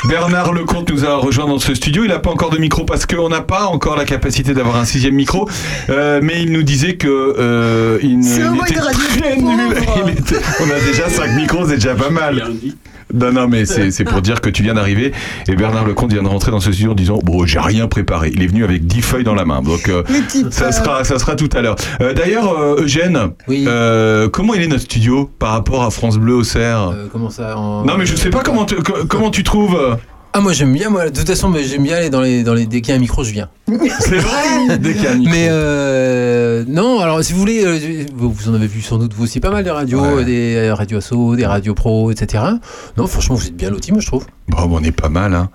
Bernard 0.09 0.53
Lecomte 0.53 0.91
nous 0.91 1.07
a 1.07 1.17
rejoint 1.17 1.47
dans 1.47 1.59
ce 1.59 1.75
studio. 1.75 2.05
Il 2.05 2.11
n'a 2.11 2.19
pas 2.19 2.29
encore 2.31 2.51
de 2.51 2.59
micro 2.59 2.85
parce 2.85 3.07
qu'on 3.07 3.31
n'a 3.31 3.41
pas 3.41 3.65
encore 3.65 3.97
la 3.97 4.05
capacité 4.05 4.53
d'avoir 4.53 4.77
un 4.77 4.85
sixième 4.85 5.15
micro. 5.15 5.49
Euh, 5.89 6.21
mais 6.23 6.43
il 6.43 6.53
nous 6.53 6.63
disait 6.63 6.97
que 6.97 7.09
euh, 7.09 7.99
il, 8.03 8.23
C'est 8.23 8.41
il 8.41 8.47
au 8.49 8.51
moins 8.53 8.67
était 8.67 8.75
une 8.75 8.81
radio 8.81 9.01
très 9.19 9.37
nul. 9.37 9.75
Il 10.05 10.11
était- 10.13 10.37
on 10.61 10.65
a 10.65 10.79
déjà 10.87 11.09
cinq 11.09 11.29
micros, 11.35 11.67
c'est 11.69 11.77
déjà 11.77 11.95
pas 11.95 12.11
mal. 12.11 12.45
Non, 13.15 13.33
non, 13.33 13.49
mais 13.49 13.65
c'est 13.65 13.91
c'est 13.91 14.05
pour 14.05 14.21
dire 14.21 14.41
que 14.41 14.51
tu 14.51 14.63
viens 14.63 14.75
d'arriver 14.75 15.13
et 15.49 15.55
Bernard 15.57 15.87
Lecomte 15.87 16.13
vient 16.13 16.23
de 16.23 16.29
rentrer 16.29 16.51
dans 16.51 16.61
ce 16.61 16.73
studio 16.73 16.93
en 16.93 16.95
disant 16.95 17.19
Bon, 17.23 17.47
j'ai 17.47 17.61
rien 17.61 17.87
préparé. 17.87 18.31
Il 18.35 18.43
est 18.43 18.47
venu 18.47 18.65
avec 18.65 18.87
10 18.87 19.03
feuilles 19.03 19.25
dans 19.25 19.35
la 19.35 19.45
main. 19.45 19.63
Donc, 19.63 19.89
euh, 19.89 20.03
ça 20.51 20.73
sera, 20.73 21.05
ça 21.05 21.19
sera 21.19 21.37
tout 21.37 21.49
à 21.55 21.61
l'heure. 21.63 21.77
Euh, 22.01 22.13
D'ailleurs, 22.13 22.59
euh, 22.59 22.83
Eugène, 22.83 23.31
Oui. 23.49 23.65
euh, 23.69 24.29
comment 24.29 24.55
il 24.55 24.63
est 24.63 24.67
notre 24.69 24.83
studio 24.83 25.31
par 25.39 25.51
rapport 25.53 25.83
à 25.85 25.91
France 25.91 26.19
Bleu 26.19 26.35
au 26.35 26.43
Cerf 26.45 26.91
Euh, 26.93 27.07
comment 27.13 27.31
ça 27.31 27.57
en- 27.57 27.85
Non, 27.85 27.95
mais 27.99 28.07
je 28.07 28.17
sais 28.17 28.31
pas 28.31 28.43
comment, 28.43 28.67
comment 29.09 29.31
tu 29.31 29.43
trouves. 29.45 29.79
Ah 30.37 30.41
moi 30.41 30.53
j'aime 30.53 30.73
bien 30.73 30.91
moi 30.91 31.09
de 31.09 31.17
toute 31.17 31.29
façon 31.29 31.49
mais 31.49 31.63
j'aime 31.63 31.85
bien 31.85 31.97
aller 31.97 32.11
dans 32.11 32.21
les 32.21 32.43
dans 32.43 32.55
les 32.55 32.67
dès 32.67 32.81
qu'il 32.81 32.89
y 32.91 32.93
a 32.93 32.97
un 32.97 33.01
micro 33.01 33.23
je 33.23 33.31
viens. 33.31 33.49
C'est 34.01 34.19
vrai 34.19 34.79
Dès 34.81 34.95
qu'il 34.95 35.05
y 35.05 35.07
a 35.07 35.13
un 35.13 35.15
micro. 35.15 35.33
Mais 35.33 35.47
euh, 35.49 36.65
non 36.67 36.99
alors 36.99 37.23
si 37.23 37.33
vous 37.33 37.39
voulez 37.39 37.65
euh, 37.65 38.05
vous, 38.13 38.33
vous 38.33 38.49
en 38.49 38.55
avez 38.55 38.67
vu 38.67 38.83
sans 38.83 38.99
doute 38.99 39.15
vous 39.15 39.23
aussi 39.25 39.39
pas 39.39 39.51
mal 39.51 39.63
de 39.63 39.71
radios 39.71 40.01
Ouais. 40.01 40.23
euh, 40.23 40.25
des 40.25 40.55
euh, 40.57 40.75
radios 40.75 40.99
asso 40.99 41.37
des 41.37 41.47
radios 41.47 41.75
pro 41.75 42.11
etc. 42.11 42.43
Non 42.97 43.07
franchement 43.07 43.37
vous 43.37 43.47
êtes 43.47 43.57
bien 43.57 43.71
lotis 43.71 43.93
moi 43.93 44.01
je 44.01 44.07
trouve. 44.09 44.27
Bon, 44.49 44.69
on 44.71 44.83
est 44.83 44.91
pas 44.93 45.09
mal, 45.09 45.35
hein. 45.35 45.49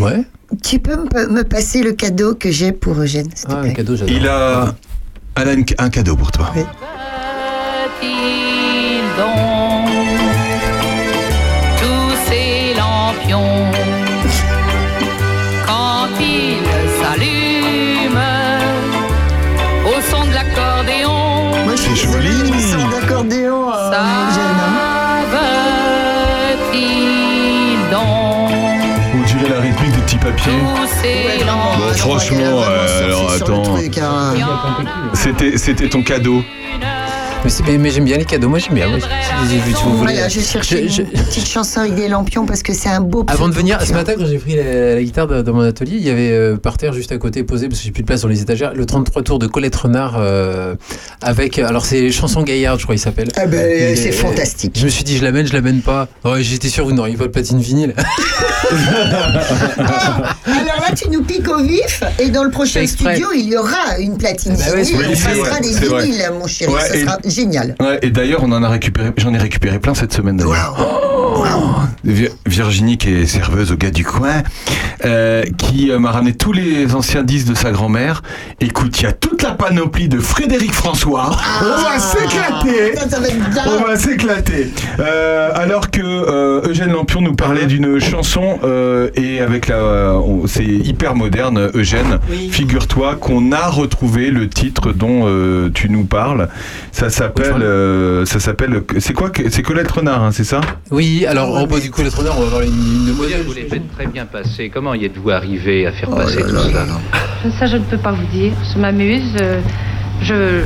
Ouais. 0.00 0.22
Tu 0.62 0.78
peux 0.80 0.96
me, 0.96 1.28
me 1.32 1.42
passer 1.42 1.82
le 1.82 1.92
cadeau 1.92 2.34
que 2.34 2.50
j'ai 2.50 2.72
pour 2.72 3.00
Eugène, 3.00 3.28
s'il 3.34 3.48
te 3.48 3.52
Ah 3.54 3.60
un 3.60 3.70
cadeau 3.72 3.96
j'adore. 3.96 4.14
Il 4.14 4.28
a. 4.28 4.74
Elle 5.34 5.48
a 5.48 5.52
une- 5.54 5.64
un 5.78 5.88
cadeau 5.90 6.14
pour 6.16 6.30
toi. 6.30 6.52
Bon, 31.78 31.92
franchement, 31.96 32.62
euh, 32.62 33.04
alors, 33.04 33.30
attends. 33.32 33.76
hein. 33.76 33.80
C'était, 35.14 35.58
c'était 35.58 35.88
ton 35.88 36.02
cadeau. 36.02 36.42
Mais, 37.44 37.50
mais- 37.66 37.78
mais 37.78 37.90
j'aime 37.90 38.04
bien 38.04 38.18
les 38.18 38.24
cadeaux 38.24 38.48
moi 38.48 38.58
j'aime 38.58 38.74
bien. 38.74 38.88
Moi, 38.88 38.98
si- 39.00 39.06
si- 39.48 39.76
si 39.76 39.82
vous 39.84 39.96
voulez. 39.96 40.12
Voilà, 40.12 40.28
je 40.28 40.40
cherchais 40.40 40.88
Je- 40.88 40.94
je- 40.96 41.02
une 41.02 41.24
petite 41.24 41.48
chanson 41.48 41.80
avec 41.80 41.94
des 41.94 42.06
lampions 42.08 42.44
parce 42.44 42.62
que 42.62 42.74
c'est 42.74 42.88
un 42.90 43.00
beau 43.00 43.24
Avant 43.28 43.48
de 43.48 43.54
venir, 43.54 43.80
ce 43.82 43.92
matin, 43.92 44.12
quand 44.18 44.26
j'ai 44.26 44.38
pris 44.38 44.56
la, 44.56 44.94
la 44.96 45.02
guitare 45.02 45.26
dans, 45.26 45.42
dans 45.42 45.54
mon 45.54 45.62
atelier, 45.62 45.96
il 45.96 46.02
y 46.02 46.10
avait 46.10 46.30
euh, 46.32 46.56
par 46.56 46.76
terre, 46.76 46.92
juste 46.92 47.12
à 47.12 47.18
côté, 47.18 47.42
posé, 47.42 47.68
parce 47.68 47.80
que 47.80 47.86
j'ai 47.86 47.92
plus 47.92 48.02
de 48.02 48.06
place 48.06 48.20
dans 48.22 48.28
les 48.28 48.42
étagères, 48.42 48.74
le 48.74 48.84
33 48.84 49.22
tours 49.22 49.38
de 49.38 49.46
Colette 49.46 49.74
Renard 49.76 50.16
euh, 50.18 50.74
avec. 51.22 51.58
Alors, 51.58 51.86
c'est 51.86 52.10
Chanson 52.10 52.42
Gaillard, 52.42 52.78
je 52.78 52.84
crois, 52.84 52.94
il 52.94 52.98
s'appelle. 52.98 53.28
Ah 53.36 53.46
ben, 53.46 53.96
c'est 53.96 54.08
est- 54.08 54.12
fantastique. 54.12 54.76
Je 54.78 54.84
me 54.84 54.90
suis 54.90 55.04
dit, 55.04 55.16
je 55.16 55.24
l'amène, 55.24 55.46
je 55.46 55.52
l'amène 55.54 55.80
pas. 55.80 56.08
Ouais, 56.24 56.42
J'étais 56.42 56.68
sûr, 56.68 56.84
vous 56.84 56.92
n'auriez 56.92 57.16
pas 57.16 57.24
de 57.24 57.30
platine 57.30 57.58
vinyle. 57.60 57.94
Ah, 57.96 58.04
alors 60.46 60.80
là, 60.80 60.94
tu 60.94 61.08
nous 61.10 61.22
piques 61.22 61.48
au 61.48 61.62
vif 61.62 62.02
et 62.18 62.28
dans 62.28 62.44
le 62.44 62.50
prochain 62.50 62.86
studio, 62.86 63.28
il 63.34 63.48
y 63.48 63.56
aura 63.56 63.98
une 63.98 64.16
platine 64.18 64.54
Bah 64.56 64.64
ouais, 64.74 64.82
vinyle. 64.82 65.06
on 65.10 65.14
c'est 65.16 65.24
passera 65.28 65.50
vrai, 65.50 65.60
des 65.60 66.06
vinyles, 66.08 66.30
mon 66.38 66.46
chéri. 66.46 66.72
Ouais, 66.72 66.80
ça 66.80 66.96
et- 66.96 67.00
sera 67.04 67.18
génial. 67.30 67.74
Ouais, 67.80 67.98
et 68.02 68.10
d'ailleurs, 68.10 68.42
on 68.42 68.52
en 68.52 68.62
a 68.62 68.68
récupéré, 68.68 69.10
j'en 69.16 69.32
ai 69.34 69.38
récupéré 69.38 69.78
plein 69.78 69.94
cette 69.94 70.12
semaine 70.12 70.36
d'ailleurs. 70.36 71.19
Vir- 72.04 72.30
Virginie, 72.46 72.96
qui 72.98 73.10
est 73.10 73.26
serveuse 73.26 73.72
au 73.72 73.76
gars 73.76 73.90
du 73.90 74.04
coin, 74.04 74.42
euh, 75.04 75.44
qui 75.58 75.90
euh, 75.90 75.98
m'a 75.98 76.10
ramené 76.10 76.34
tous 76.34 76.52
les 76.52 76.94
anciens 76.94 77.22
disques 77.22 77.48
de 77.48 77.54
sa 77.54 77.70
grand-mère. 77.72 78.22
Écoute, 78.60 78.98
il 79.00 79.04
y 79.04 79.06
a 79.06 79.12
toute 79.12 79.42
la 79.42 79.50
panoplie 79.52 80.08
de 80.08 80.18
Frédéric 80.18 80.72
François. 80.72 81.30
on 81.62 81.64
va 81.82 81.98
s'éclater 81.98 82.92
bien. 82.94 83.62
on 83.78 83.86
va 83.86 83.96
s'éclater. 83.96 84.70
Euh, 84.98 85.50
alors 85.54 85.90
que 85.90 86.00
euh, 86.02 86.68
Eugène 86.68 86.92
Lampion 86.92 87.20
nous 87.20 87.34
parlait 87.34 87.66
d'une 87.66 87.98
chanson 88.00 88.58
euh, 88.64 89.10
et 89.14 89.40
avec 89.40 89.68
la, 89.68 90.14
c'est 90.46 90.64
hyper 90.64 91.14
moderne, 91.14 91.70
Eugène. 91.74 92.18
Figure-toi 92.50 93.16
qu'on 93.16 93.52
a 93.52 93.68
retrouvé 93.68 94.30
le 94.30 94.48
titre 94.48 94.92
dont 94.92 95.22
euh, 95.26 95.70
tu 95.72 95.88
nous 95.90 96.04
parles. 96.04 96.48
Ça 96.92 97.10
s'appelle, 97.10 97.62
euh, 97.62 98.24
ça 98.26 98.40
s'appelle, 98.40 98.82
c'est 98.98 99.12
quoi 99.14 99.30
que- 99.30 99.50
C'est 99.50 99.62
Colette 99.62 99.90
Renard, 99.90 100.22
hein, 100.24 100.30
c'est 100.32 100.44
ça? 100.44 100.60
Oui, 100.90 101.19
alors, 101.26 101.58
oh, 101.62 101.66
bah, 101.66 101.80
du 101.80 101.90
coup, 101.90 102.02
les 102.02 102.10
on 102.18 102.22
va 102.22 102.30
avoir 102.30 102.60
une, 102.62 102.68
une 103.08 103.14
modèle. 103.14 103.42
Vous 103.46 103.52
les 103.52 103.66
faites 103.66 103.90
très 103.94 104.06
bien 104.06 104.26
passer. 104.26 104.70
Comment 104.72 104.94
y 104.94 105.04
êtes-vous 105.04 105.30
arrivé 105.30 105.86
à 105.86 105.92
faire 105.92 106.10
passer 106.10 106.42
tout 106.42 106.48
cela 106.48 106.84
Ça, 107.58 107.66
je 107.66 107.76
ne 107.76 107.84
peux 107.84 107.98
pas 107.98 108.12
vous 108.12 108.26
dire. 108.32 108.52
Je 108.74 108.78
m'amuse. 108.78 109.36
euh, 109.40 109.60
Je, 110.22 110.60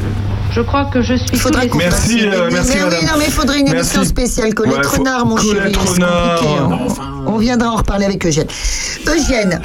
je 0.53 0.61
crois 0.63 0.87
que 0.87 1.01
je 1.01 1.15
suis. 1.15 1.29
Il 1.33 1.39
faudra 1.39 1.61
tous 1.61 1.65
les- 1.67 1.71
qu'on 1.71 1.79
fasse 1.81 2.09
Merci, 2.09 2.25
une- 2.25 2.33
euh, 2.35 2.47
mais- 2.47 2.55
merci, 2.55 2.73
mais 2.77 2.83
oui, 2.85 3.05
non, 3.07 3.13
mais 3.19 3.25
il 3.27 3.33
faudrait 3.33 3.61
une 3.61 3.65
Merci. 3.71 3.79
émission 3.97 4.05
spéciale. 4.05 4.53
Colette 4.53 4.77
Ouais, 4.79 4.83
faut- 4.83 4.99
Renard, 4.99 5.27
mon 5.27 5.37
chéri. 5.37 5.73
Renard. 5.73 6.41
compliqué, 6.41 6.55
hein. 6.61 6.79
On 7.27 7.39
viendra 7.39 7.71
en 7.71 7.77
reparler 7.77 8.05
avec 8.07 8.27
Eugène. 8.27 8.49
Eugène, 9.07 9.61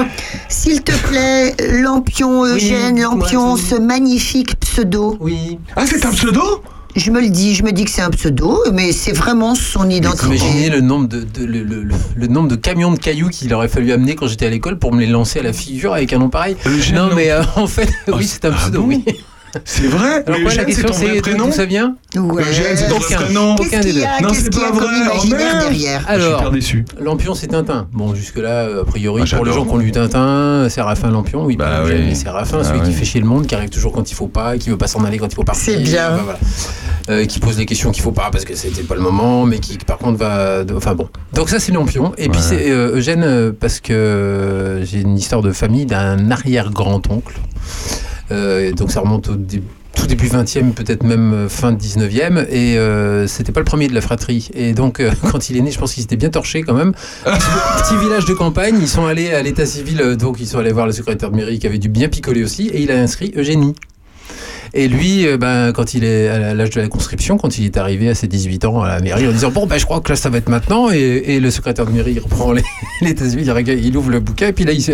s'il 0.48 0.84
te 0.84 0.92
plaît, 1.08 1.56
Lampion, 1.82 2.46
Eugène, 2.46 2.96
Oui, 2.96 3.02
Lampion, 3.02 3.54
ouais, 3.54 3.60
ce 3.60 3.76
magnifique 3.80 4.60
pseudo. 4.60 5.18
Oui. 5.20 5.58
Ah, 5.76 5.86
c'est 5.88 6.06
un 6.06 6.12
pseudo? 6.12 6.62
Je 6.96 7.12
me 7.12 7.22
le 7.22 7.30
dis, 7.30 7.54
je 7.56 7.64
me 7.64 7.72
dis 7.72 7.86
que 7.86 7.92
c'est 7.92 8.02
un 8.02 8.10
pseudo, 8.10 8.64
mais 8.74 8.92
c'est 8.92 9.12
vraiment 9.12 9.54
son 9.56 9.90
identité. 9.90 10.26
Imaginez 10.26 10.70
le 10.70 10.82
nombre 10.82 11.08
de, 11.08 11.22
de- 11.22 11.46
le, 11.46 11.64
le- 11.64 11.84
le- 11.84 11.96
le 12.16 12.28
nombre 12.28 12.48
de 12.50 12.56
camions 12.56 12.92
de 12.92 12.98
cailloux 12.98 13.30
qu'il 13.30 13.54
aurait 13.54 13.68
fallu 13.68 13.92
amener 13.92 14.16
quand 14.16 14.28
j'étais 14.28 14.48
à 14.48 14.50
l'école 14.50 14.80
pour 14.80 14.92
me 14.94 15.00
les 15.00 15.06
lancer 15.08 15.40
à 15.40 15.44
la 15.44 15.54
figure 15.54 15.94
avec 15.94 16.12
un 16.14 16.18
nom 16.18 16.30
pareil. 16.30 16.56
Non, 16.66 16.72
Lampion. 17.04 17.16
mais 17.16 17.30
euh, 17.32 17.44
en 17.56 17.68
fait, 17.68 17.90
Oh, 18.08 18.14
oui, 18.18 18.26
c'est 18.28 18.44
un 18.46 18.52
ah 18.52 18.58
pseudo, 18.58 18.82
bon 18.82 18.88
oui. 18.88 19.04
C'est 19.66 19.88
vrai 19.88 20.24
Alors 20.26 20.26
quoi, 20.26 20.36
la 20.36 20.45
Eugène, 20.45 20.58
c'est 20.58 20.66
question 20.66 20.88
ton 20.88 20.93
vrai 20.93 21.12
c'est 21.16 21.22
prénom 21.22 21.45
d'où 21.47 21.52
ça 21.52 21.66
vient 21.66 21.95
Ouais. 22.16 22.43
Eugène, 22.43 22.76
c'est 22.78 22.88
ton 22.89 23.00
vrai 23.00 23.16
prénom 23.16 23.56
Qu'est-ce 23.56 23.68
Aucun 23.70 23.80
des 23.82 23.89
qu'il 23.89 23.97
y 23.97 24.02
deux. 24.02 24.06
a 24.08 24.22
Non, 24.22 24.30
c'est 24.34 24.54
pas 24.54 24.70
comme 24.70 24.78
vrai. 24.80 24.88
Oh, 25.16 25.26
derrière 25.28 26.00
Je 26.00 26.06
suis 26.06 26.08
Alors, 26.08 26.39
hyper 26.39 26.52
déçu. 26.52 26.86
Lampion, 27.00 27.34
c'est 27.36 27.47
Tintin. 27.47 27.88
Bon, 27.93 28.14
jusque-là, 28.16 28.82
a 28.82 28.86
priori, 28.86 29.24
Ah, 29.26 29.36
pour 29.36 29.45
les 29.45 29.52
j'adore. 29.52 29.66
gens 29.66 29.70
qui 29.70 29.76
ont 29.76 29.78
lu 29.80 29.91
Tintin, 29.91 30.68
Séraphin 30.70 31.12
Lampion, 31.12 31.45
oui, 31.45 31.56
Bah 31.56 31.66
pas 31.66 31.84
oui. 31.86 31.93
Mais 32.10 32.16
Séraphin, 32.16 32.58
Ah 32.62 32.64
celui 32.64 32.80
oui. 32.82 32.88
qui 32.88 32.93
fait 32.93 33.06
chier 33.06 33.22
le 33.22 33.28
monde, 33.28 33.47
qui 33.47 33.56
arrive 33.56 33.70
toujours 33.70 33.91
quand 33.91 34.10
il 34.10 34.14
faut 34.16 34.28
pas, 34.28 34.58
qui 34.58 34.70
veut 34.70 34.78
pas 34.78 34.88
s'en 34.88 35.04
aller 35.04 35.18
quand 35.18 35.28
il 35.32 35.36
faut 35.36 35.43
partir. 35.43 35.64
C'est 35.74 35.78
bien. 35.82 36.14
Enfin, 36.14 36.24
voilà. 36.24 36.39
Euh, 37.10 37.26
qui 37.26 37.39
pose 37.39 37.58
les 37.58 37.66
questions 37.66 37.89
qu'il 37.91 38.04
faut 38.04 38.12
pas 38.12 38.30
parce 38.32 38.45
que 38.45 38.54
c'était 38.56 38.84
pas 38.84 38.93
le 38.93 39.02
moment, 39.02 39.43
mais 39.45 39.58
qui 39.58 39.78
par 39.80 39.97
contre 39.97 40.20
va. 40.20 40.64
de- 40.64 40.76
Enfin 40.76 40.93
bon. 40.93 41.10
Donc 41.34 41.50
ça, 41.50 41.60
c'est 41.60 41.72
Lampion. 41.72 42.12
Et 42.20 42.30
puis 42.30 42.39
Ouais. 42.39 42.45
c'est 42.47 42.70
euh, 42.70 42.97
Eugène 42.97 43.24
euh, 43.24 43.52
parce 43.58 43.80
que 43.80 43.93
euh, 43.93 44.86
j'ai 44.86 45.00
une 45.02 45.18
histoire 45.18 45.41
de 45.41 45.52
famille 45.52 45.88
d'un 45.88 46.30
arrière-grand-oncle. 46.30 47.34
Euh, 48.32 48.72
donc 48.74 48.92
ça 48.92 49.02
remonte 49.02 49.30
au 49.30 49.36
tout 49.96 50.08
début 50.08 50.28
20e, 50.28 50.72
peut-être 50.74 51.04
même 51.04 51.34
euh, 51.34 51.50
fin 51.50 51.74
19e, 51.74 52.46
et 52.50 52.78
euh, 52.78 53.28
c'était 53.28 53.52
pas 53.52 53.60
le 53.60 53.66
premier 53.66 53.88
de 53.88 53.94
la 53.94 54.02
fratrie. 54.02 54.50
Et 54.54 54.74
donc, 54.74 55.00
euh, 55.00 55.12
quand 55.32 55.50
il 55.50 55.58
est 55.58 55.62
né, 55.62 55.72
je 55.72 55.80
pense 55.80 55.94
qu'il 55.94 56.02
s'était 56.02 56.16
bien 56.16 56.30
torché 56.30 56.62
quand 56.62 56.76
même. 56.76 56.94
Petit, 57.24 57.34
petit 57.84 57.98
village 57.98 58.26
de 58.26 58.34
campagne, 58.34 58.78
ils 58.80 58.88
sont 58.88 59.06
allés 59.06 59.32
à 59.34 59.42
l'état 59.42 59.66
civil, 59.66 60.16
donc 60.18 60.38
ils 60.40 60.48
sont 60.48 60.60
allés 60.60 60.72
voir 60.72 60.86
le 60.86 60.94
secrétaire 60.94 61.32
de 61.32 61.36
mairie 61.36 61.60
qui 61.60 61.68
avait 61.68 61.80
dû 61.80 61.90
bien 61.90 62.08
picoler 62.08 62.44
aussi, 62.44 62.68
et 62.68 62.82
il 62.82 62.92
a 62.92 63.02
inscrit 63.02 63.34
Eugénie. 63.36 63.76
Et 64.74 64.88
lui, 64.88 65.26
euh, 65.28 65.38
ben, 65.38 65.72
quand 65.72 65.96
il 65.96 66.04
est 66.04 66.28
à 66.28 66.54
l'âge 66.54 66.70
de 66.70 66.82
la 66.82 66.88
conscription, 66.88 67.38
quand 67.38 67.58
il 67.58 67.66
est 67.66 67.78
arrivé 67.78 68.10
à 68.10 68.16
ses 68.16 68.28
18 68.28 68.66
ans 68.66 68.82
à 68.82 68.88
la 68.88 69.00
mairie, 69.00 69.28
en 69.28 69.32
disant 69.32 69.50
Bon, 69.50 69.66
ben, 69.66 69.80
je 69.80 69.86
crois 69.86 70.00
que 70.00 70.10
là, 70.10 70.16
ça 70.16 70.30
va 70.30 70.38
être 70.38 70.50
maintenant. 70.50 70.92
Et, 70.92 70.98
et 71.00 71.40
le 71.40 71.50
secrétaire 71.50 71.86
de 71.88 71.92
mairie 71.92 72.14
il 72.14 72.20
reprend 72.20 72.52
les- 72.52 72.64
l'état 73.02 73.28
civil, 73.28 73.52
il, 73.68 73.98
ouvre 73.98 74.12
le 74.12 74.20
bouquin, 74.20 74.50
et 74.50 74.54
puis 74.54 74.66
là, 74.66 74.72
il 74.72 74.84
se 74.84 74.92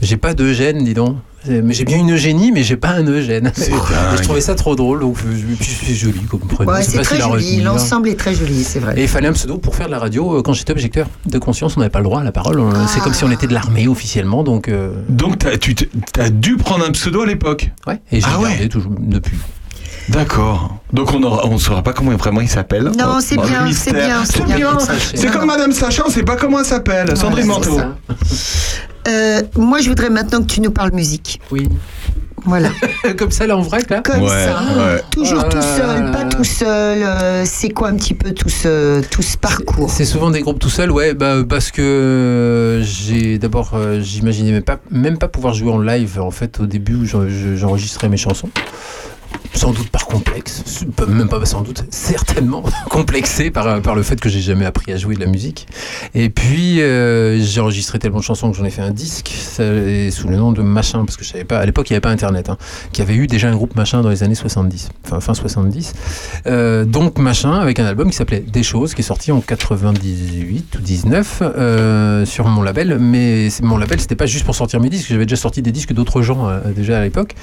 J'ai 0.00 0.16
pas 0.16 0.34
d'Eugène, 0.34 0.82
dis 0.82 0.94
donc. 0.94 1.16
Mais 1.48 1.74
j'ai 1.74 1.84
bien 1.84 1.98
une 1.98 2.12
Eugénie, 2.12 2.52
mais 2.52 2.62
j'ai 2.62 2.76
pas 2.76 2.90
un 2.90 3.04
Eugène. 3.04 3.52
Et 3.58 4.16
je 4.16 4.22
trouvais 4.22 4.40
ça 4.40 4.54
trop 4.54 4.76
drôle, 4.76 5.00
donc 5.00 5.16
je 5.60 5.64
suis 5.64 5.94
joli 5.94 6.20
comme 6.22 6.40
prénom. 6.40 6.72
Ouais, 6.72 6.82
c'est 6.82 7.00
très 7.02 7.20
joli. 7.20 7.60
L'ensemble 7.60 8.08
est 8.08 8.14
très 8.18 8.34
joli, 8.34 8.62
c'est 8.64 8.78
vrai. 8.78 8.94
Et 8.96 9.02
il 9.02 9.08
fallait 9.08 9.28
un 9.28 9.32
pseudo 9.32 9.58
pour 9.58 9.74
faire 9.74 9.86
de 9.86 9.92
la 9.92 9.98
radio. 9.98 10.38
Euh, 10.38 10.42
Quand 10.42 10.52
j'étais 10.52 10.72
objecteur 10.72 11.08
de 11.26 11.38
conscience, 11.38 11.76
on 11.76 11.80
n'avait 11.80 11.90
pas 11.90 11.98
le 11.98 12.04
droit 12.04 12.20
à 12.20 12.24
la 12.24 12.32
parole. 12.32 12.60
On- 12.60 12.70
C'est 12.86 12.98
Ah. 13.00 13.04
comme 13.04 13.14
si 13.14 13.24
on 13.24 13.30
était 13.30 13.46
de 13.46 13.54
l'armée 13.54 13.88
officiellement, 13.88 14.42
donc. 14.44 14.68
euh, 14.68 14.92
Donc, 15.08 15.38
tu 15.60 15.74
t'as 15.74 16.30
dû 16.30 16.56
prendre 16.56 16.84
un 16.86 16.90
pseudo 16.92 17.22
à 17.22 17.26
l'époque 17.26 17.70
ouais. 17.86 18.00
Et 18.12 18.20
j'ai 18.20 18.26
Ah 18.28 18.38
ouais. 18.40 18.68
toujours 18.68 18.92
depuis. 18.98 19.36
D'accord. 20.08 20.76
Donc 20.92 21.12
on 21.14 21.20
ne 21.20 21.26
on 21.26 21.58
saura 21.58 21.82
pas 21.82 21.92
comment 21.92 22.10
vraiment 22.16 22.40
il 22.40 22.48
s'appelle. 22.48 22.84
Non, 22.98 23.14
Oh, 23.16 23.20
c'est 23.20 23.36
oh, 23.38 23.42
bien, 23.46 23.70
c'est 23.72 23.92
bien, 23.92 24.24
c'est 24.24 24.38
C'est 24.38 24.44
bien. 24.44 24.78
C'est 25.14 25.30
comme 25.30 25.46
Madame 25.46 25.72
Sacha, 25.72 26.02
on 26.06 26.10
sait 26.10 26.22
pas 26.24 26.36
comment 26.36 26.58
elle 26.60 26.64
s'appelle. 26.66 27.16
Sandrine 27.16 27.48
Ouais, 27.50 27.54
c'est 27.62 27.70
Manteau. 27.70 27.82
Euh, 29.08 29.42
moi, 29.56 29.80
je 29.80 29.88
voudrais 29.88 30.10
maintenant 30.10 30.40
que 30.40 30.46
tu 30.46 30.60
nous 30.60 30.70
parles 30.70 30.92
musique. 30.92 31.40
Oui. 31.50 31.68
Voilà. 32.44 32.70
comme 33.18 33.30
ça, 33.30 33.46
là, 33.46 33.56
en 33.56 33.62
vrai, 33.62 33.80
là 33.88 34.00
Comme 34.02 34.22
Ouais, 34.22 34.28
ça. 34.28 34.62
ouais. 34.76 35.02
Toujours 35.12 35.48
tout 35.48 35.56
là 35.56 35.62
seul, 35.62 36.10
pas 36.10 36.24
tout 36.24 36.44
seul. 36.44 37.02
euh, 37.02 37.42
c'est 37.44 37.70
quoi 37.70 37.88
un 37.88 37.94
petit 37.96 38.14
peu 38.14 38.32
tout 38.32 38.48
ce, 38.48 39.00
tout 39.02 39.22
ce 39.22 39.36
parcours? 39.36 39.90
C'est 39.90 40.04
souvent 40.04 40.30
des 40.30 40.40
groupes 40.40 40.58
tout 40.58 40.68
seuls, 40.70 40.90
ouais, 40.90 41.14
bah, 41.14 41.36
parce 41.48 41.70
que 41.70 41.80
euh, 41.82 42.82
j'ai 42.82 43.38
d'abord, 43.38 43.72
euh, 43.74 44.00
j'imaginais 44.00 44.50
même 44.52 44.62
pas, 44.62 44.78
même 44.90 45.18
pas 45.18 45.28
pouvoir 45.28 45.54
jouer 45.54 45.70
en 45.70 45.78
live 45.80 46.20
en 46.20 46.30
fait 46.32 46.58
au 46.60 46.66
début 46.66 46.94
où 46.96 47.04
j'en- 47.04 47.28
je- 47.28 47.54
j'enregistrais 47.56 48.08
mes 48.08 48.16
chansons. 48.16 48.50
Sans 49.54 49.72
doute 49.72 49.88
par 49.90 50.06
complexe, 50.06 50.84
même 51.06 51.28
pas 51.28 51.44
sans 51.44 51.62
doute, 51.62 51.84
certainement 51.90 52.62
complexé 52.90 53.50
par, 53.50 53.80
par 53.80 53.94
le 53.94 54.02
fait 54.02 54.20
que 54.20 54.28
j'ai 54.28 54.40
jamais 54.40 54.64
appris 54.64 54.92
à 54.92 54.96
jouer 54.96 55.14
de 55.14 55.20
la 55.20 55.26
musique. 55.26 55.68
Et 56.14 56.30
puis 56.30 56.80
euh, 56.80 57.38
j'ai 57.40 57.60
enregistré 57.60 57.98
tellement 57.98 58.18
de 58.18 58.24
chansons 58.24 58.50
que 58.50 58.56
j'en 58.56 58.64
ai 58.64 58.70
fait 58.70 58.82
un 58.82 58.90
disque 58.90 59.28
sous 59.28 60.28
le 60.28 60.36
nom 60.36 60.52
de 60.52 60.62
Machin, 60.62 61.04
parce 61.04 61.16
que 61.16 61.24
je 61.24 61.30
savais 61.30 61.44
pas, 61.44 61.58
à 61.58 61.66
l'époque 61.66 61.90
il 61.90 61.92
n'y 61.92 61.96
avait 61.96 62.00
pas 62.00 62.10
Internet, 62.10 62.48
hein, 62.48 62.56
qui 62.92 63.02
avait 63.02 63.14
eu 63.14 63.26
déjà 63.26 63.48
un 63.48 63.54
groupe 63.54 63.76
Machin 63.76 64.02
dans 64.02 64.08
les 64.08 64.22
années 64.22 64.34
70, 64.34 64.90
enfin 65.04 65.20
fin 65.20 65.34
70. 65.34 65.94
Euh, 66.46 66.84
donc 66.84 67.18
Machin 67.18 67.52
avec 67.52 67.78
un 67.78 67.86
album 67.86 68.10
qui 68.10 68.16
s'appelait 68.16 68.40
Des 68.40 68.62
choses, 68.62 68.94
qui 68.94 69.02
est 69.02 69.04
sorti 69.04 69.32
en 69.32 69.40
98 69.40 70.76
ou 70.76 70.80
19 70.80 71.42
euh, 71.42 72.24
sur 72.26 72.48
mon 72.48 72.62
label, 72.62 72.98
mais 72.98 73.48
mon 73.62 73.76
label 73.76 74.00
c'était 74.00 74.16
pas 74.16 74.26
juste 74.26 74.44
pour 74.44 74.54
sortir 74.54 74.80
mes 74.80 74.88
disques, 74.88 75.08
j'avais 75.08 75.26
déjà 75.26 75.40
sorti 75.40 75.62
des 75.62 75.72
disques 75.72 75.92
d'autres 75.92 76.22
gens 76.22 76.48
euh, 76.48 76.60
déjà 76.74 76.98
à 76.98 77.02
l'époque. 77.02 77.34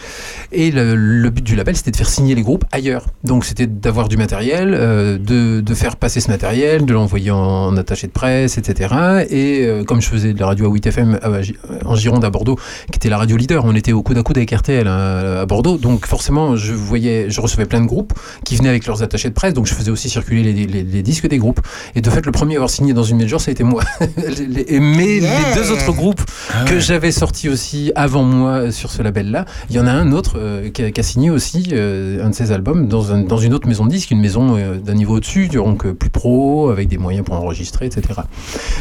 Et 0.52 0.72
le 0.72 1.30
but 1.30 1.44
du 1.44 1.56
label, 1.56 1.76
c'était 1.80 1.92
de 1.92 1.98
faire 1.98 2.10
signer 2.10 2.36
les 2.36 2.42
groupes 2.42 2.66
ailleurs. 2.72 3.08
Donc, 3.24 3.44
c'était 3.46 3.68
d'avoir 3.68 4.08
du 4.10 4.18
matériel, 4.18 4.74
euh, 4.74 5.18
de, 5.18 5.62
de 5.62 5.74
faire 5.74 5.96
passer 5.96 6.20
ce 6.22 6.30
matériel, 6.30 6.86
de 6.86 6.94
l'envoyer 6.94 7.32
en, 7.32 7.38
en 7.38 7.78
attaché 7.78 8.08
de 8.08 8.12
presse, 8.12 8.58
etc. 8.58 9.26
Et 9.30 9.66
euh, 9.66 9.84
comme 9.84 10.02
je 10.02 10.08
faisais 10.10 10.34
de 10.34 10.40
la 10.40 10.46
radio 10.48 10.68
à 10.72 10.76
8FM 10.76 11.20
à 11.22 11.42
Gi- 11.42 11.56
en 11.86 11.96
Gironde 11.96 12.24
à 12.24 12.30
Bordeaux, 12.30 12.58
qui 12.92 12.98
était 12.98 13.10
la 13.10 13.18
radio 13.18 13.36
leader, 13.38 13.66
on 13.66 13.74
était 13.76 13.92
au 13.94 14.04
coude 14.04 14.18
à 14.18 14.24
coude 14.24 14.38
avec 14.38 14.52
RTL 14.52 14.88
hein, 14.88 15.40
à 15.42 15.46
Bordeaux. 15.46 15.78
Donc, 15.78 16.06
forcément, 16.06 16.56
je 16.56 16.74
voyais, 16.74 17.30
je 17.30 17.42
recevais 17.42 17.66
plein 17.66 17.82
de 17.82 17.88
groupes 17.88 18.14
qui 18.46 18.56
venaient 18.56 18.70
avec 18.70 18.86
leurs 18.86 19.02
attachés 19.04 19.30
de 19.30 19.34
presse. 19.34 19.54
Donc, 19.54 19.66
je 19.66 19.74
faisais 19.74 19.92
aussi 19.92 20.10
circuler 20.10 20.44
les, 20.44 20.68
les- 20.68 20.84
les 20.84 21.02
disques 21.04 21.28
des 21.28 21.38
groupes. 21.38 21.62
Et 21.96 22.02
de 22.02 22.10
fait, 22.10 22.26
le 22.26 22.32
premier 22.32 22.56
à 22.56 22.58
avoir 22.58 22.70
signé 22.70 22.94
dans 22.94 23.04
une 23.04 23.18
major, 23.18 23.42
ça 23.42 23.50
a 23.50 23.54
été 23.54 23.64
moi. 23.64 23.84
Mais 24.80 25.20
Yeah. 25.20 25.30
les 25.56 25.62
deux 25.62 25.72
autres 25.72 25.92
groupes 25.92 26.22
que 26.68 26.80
j'avais 26.80 27.12
sortis 27.12 27.50
aussi 27.50 27.92
avant 27.96 28.24
moi 28.24 28.72
sur 28.72 28.92
ce 28.92 29.02
label-là, 29.02 29.46
il 29.70 29.76
y 29.76 29.80
en 29.80 29.88
a 29.88 29.92
un 29.92 30.12
autre 30.12 30.34
euh, 30.38 30.70
qui, 30.70 30.84
a, 30.84 30.92
qui 30.92 31.00
a 31.00 31.04
signé 31.04 31.30
aussi 31.30 31.69
euh, 31.74 32.24
un 32.26 32.30
de 32.30 32.36
ses 32.36 32.52
albums 32.52 32.88
dans, 32.88 33.12
un- 33.14 33.22
dans 33.22 33.38
une 33.38 33.54
autre 33.54 33.68
maison 33.68 33.86
de 33.86 33.92
disques, 33.92 34.12
une 34.12 34.22
maison 34.22 34.58
euh, 34.58 34.76
d'un 34.78 34.94
niveau 34.94 35.16
au-dessus, 35.18 35.48
donc 35.48 35.86
euh, 35.86 35.94
plus 35.94 36.10
pro, 36.10 36.70
avec 36.70 36.88
des 36.88 36.98
moyens 36.98 37.26
pour 37.26 37.36
enregistrer, 37.36 37.86
etc. 37.86 38.22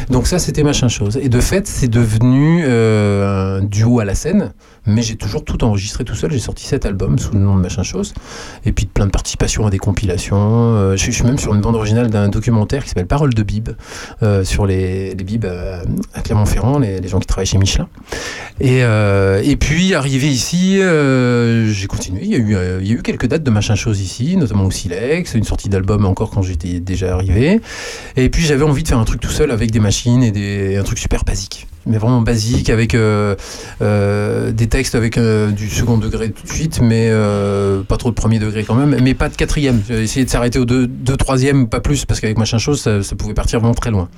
Donc 0.09 0.27
ça, 0.27 0.39
c'était 0.39 0.63
machin 0.63 0.87
chose. 0.87 1.17
Et 1.21 1.29
de 1.29 1.39
fait, 1.39 1.67
c'est 1.67 1.87
devenu 1.87 2.65
un 2.65 3.61
duo 3.61 3.99
à 3.99 4.05
la 4.05 4.15
scène, 4.15 4.51
mais 4.85 5.01
j'ai 5.01 5.15
toujours 5.15 5.43
tout 5.43 5.63
enregistré 5.63 6.03
tout 6.03 6.15
seul. 6.15 6.31
J'ai 6.31 6.39
sorti 6.39 6.65
sept 6.65 6.85
albums 6.85 7.19
sous 7.19 7.33
le 7.33 7.39
nom 7.39 7.55
de 7.55 7.61
machin 7.61 7.83
chose, 7.83 8.13
et 8.65 8.71
puis 8.71 8.85
plein 8.85 9.05
de 9.05 9.11
participations 9.11 9.65
à 9.65 9.69
des 9.69 9.77
compilations. 9.77 10.95
Je, 10.95 11.11
suis- 11.11 11.23
même 11.23 11.37
sur 11.37 11.53
une 11.53 11.61
bande 11.61 11.75
originale 11.75 12.09
d'un 12.09 12.29
documentaire 12.29 12.83
qui 12.83 12.89
s'appelle 12.89 13.07
Parole 13.07 13.33
de 13.33 13.43
Bib, 13.43 13.69
sur 14.43 14.65
les, 14.65 15.13
les 15.15 15.39
à 16.13 16.21
Clermont-Ferrand, 16.21 16.79
les, 16.79 16.99
les 16.99 17.07
gens 17.07 17.19
qui 17.19 17.27
travaillent 17.27 17.45
chez 17.45 17.57
Michelin. 17.57 17.87
Et, 18.59 18.79
et 18.79 19.55
puis, 19.57 19.93
arrivé 19.93 20.27
ici, 20.27 20.77
j'ai 20.79 21.87
continué. 21.87 22.21
Il 22.23 22.29
y, 22.31 22.35
a 22.35 22.39
eu, 22.39 22.78
il 22.81 22.87
y 22.87 22.91
a 22.91 22.95
eu 22.95 23.01
quelques 23.01 23.27
dates 23.27 23.43
de 23.43 23.49
machin 23.49 23.75
chose 23.75 24.01
ici, 24.01 24.35
notamment 24.37 24.65
au 24.65 24.71
Silex, 24.71 25.33
une 25.35 25.43
sortie 25.43 25.69
d'album 25.69 26.05
encore 26.05 26.29
quand 26.31 26.41
j'étais 26.41 26.79
déjà 26.79 27.13
arrivé. 27.13 27.61
Et 28.17 28.29
puis, 28.29 28.43
j'avais 28.43 28.63
envie 28.63 28.83
de 28.83 28.87
faire 28.87 28.99
un 28.99 29.05
truc 29.05 29.21
tout 29.21 29.31
seul 29.31 29.51
avec 29.51 29.71
des 29.71 29.79
machines 29.79 30.23
et 30.23 30.31
des, 30.31 30.75
un 30.77 30.83
truc 30.83 30.99
super 30.99 31.23
basique. 31.23 31.68
Mais 31.85 31.97
vraiment 31.97 32.21
basique, 32.21 32.69
avec 32.69 32.93
euh, 32.93 33.35
euh, 33.81 34.51
des 34.51 34.67
textes 34.67 34.95
avec 34.95 35.17
euh, 35.17 35.49
du 35.49 35.69
second 35.69 35.97
degré 35.97 36.29
tout 36.29 36.43
de 36.43 36.51
suite, 36.51 36.81
mais 36.81 37.09
pas 37.87 37.97
trop 37.97 38.09
de 38.09 38.15
premier 38.15 38.39
degré 38.39 38.63
quand 38.63 38.75
même, 38.75 38.97
mais 39.01 39.13
pas 39.13 39.29
de 39.29 39.35
quatrième. 39.35 39.81
J'ai 39.87 40.03
essayé 40.03 40.25
de 40.25 40.29
s'arrêter 40.29 40.59
au 40.59 40.65
deux, 40.65 40.87
deux 40.87 41.17
troisième, 41.17 41.67
pas 41.67 41.79
plus, 41.79 42.05
parce 42.05 42.19
qu'avec 42.19 42.37
machin 42.37 42.57
chose, 42.57 42.81
ça, 42.81 43.01
ça 43.01 43.15
pouvait 43.15 43.33
partir 43.33 43.59
vraiment 43.59 43.73
très 43.73 43.91
loin. 43.91 44.09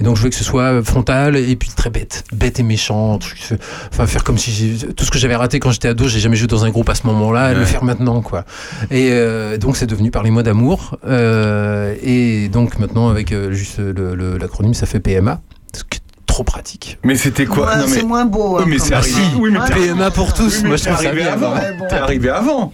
Et 0.00 0.02
donc 0.04 0.16
je 0.16 0.20
voulais 0.22 0.30
que 0.30 0.36
ce 0.36 0.42
soit 0.42 0.82
frontal 0.82 1.36
et 1.36 1.54
puis 1.54 1.68
très 1.76 1.88
bête, 1.88 2.24
bête 2.32 2.58
et 2.58 2.64
méchant, 2.64 3.16
truc, 3.18 3.38
enfin 3.92 4.06
faire 4.06 4.24
comme 4.24 4.38
si 4.38 4.76
tout 4.96 5.04
ce 5.04 5.10
que 5.12 5.18
j'avais 5.18 5.36
raté 5.36 5.60
quand 5.60 5.70
j'étais 5.70 5.86
ado, 5.86 6.08
j'ai 6.08 6.18
jamais 6.18 6.34
joué 6.34 6.48
dans 6.48 6.64
un 6.64 6.70
groupe 6.70 6.88
à 6.88 6.96
ce 6.96 7.06
moment-là, 7.06 7.50
Ouais. 7.50 7.54
le 7.54 7.64
faire 7.64 7.84
maintenant 7.84 8.20
quoi. 8.20 8.44
Et 8.90 9.12
donc 9.58 9.76
c'est 9.76 9.86
devenu 9.86 10.10
Parlez-moi 10.10 10.42
d'amour. 10.42 10.98
Et 11.06 12.48
donc 12.48 12.78
maintenant 12.80 13.08
avec 13.08 13.32
juste 13.52 13.78
l'acronyme, 13.78 14.74
ça 14.74 14.86
fait 14.86 14.98
PMA. 14.98 15.40
ce 15.72 15.84
qui 15.84 15.98
est 15.98 16.03
Trop 16.34 16.42
pratique. 16.42 16.98
Mais 17.04 17.14
c'était 17.14 17.46
quoi 17.46 17.66
Ouais, 17.68 17.82
mais... 17.82 17.86
C'est 17.86 18.02
moins 18.02 18.24
beau. 18.24 18.56
Oui, 18.56 18.62
hein, 18.64 18.66
mais 18.68 18.80
c'est 18.80 18.92
arrivé. 18.92 19.22
Oui, 19.38 19.52
mais 19.52 19.60
PMA 19.72 20.10
pour 20.10 20.34
tous. 20.34 20.56
Oui, 20.56 20.60
mais 20.64 20.68
Moi 20.70 20.76
je 20.78 20.82
ça 20.82 20.94
arrivé 20.94 21.22
bien. 21.22 21.32
avant. 21.32 21.54
T'es 21.88 21.94
arrivé 21.94 22.28
avant. 22.28 22.72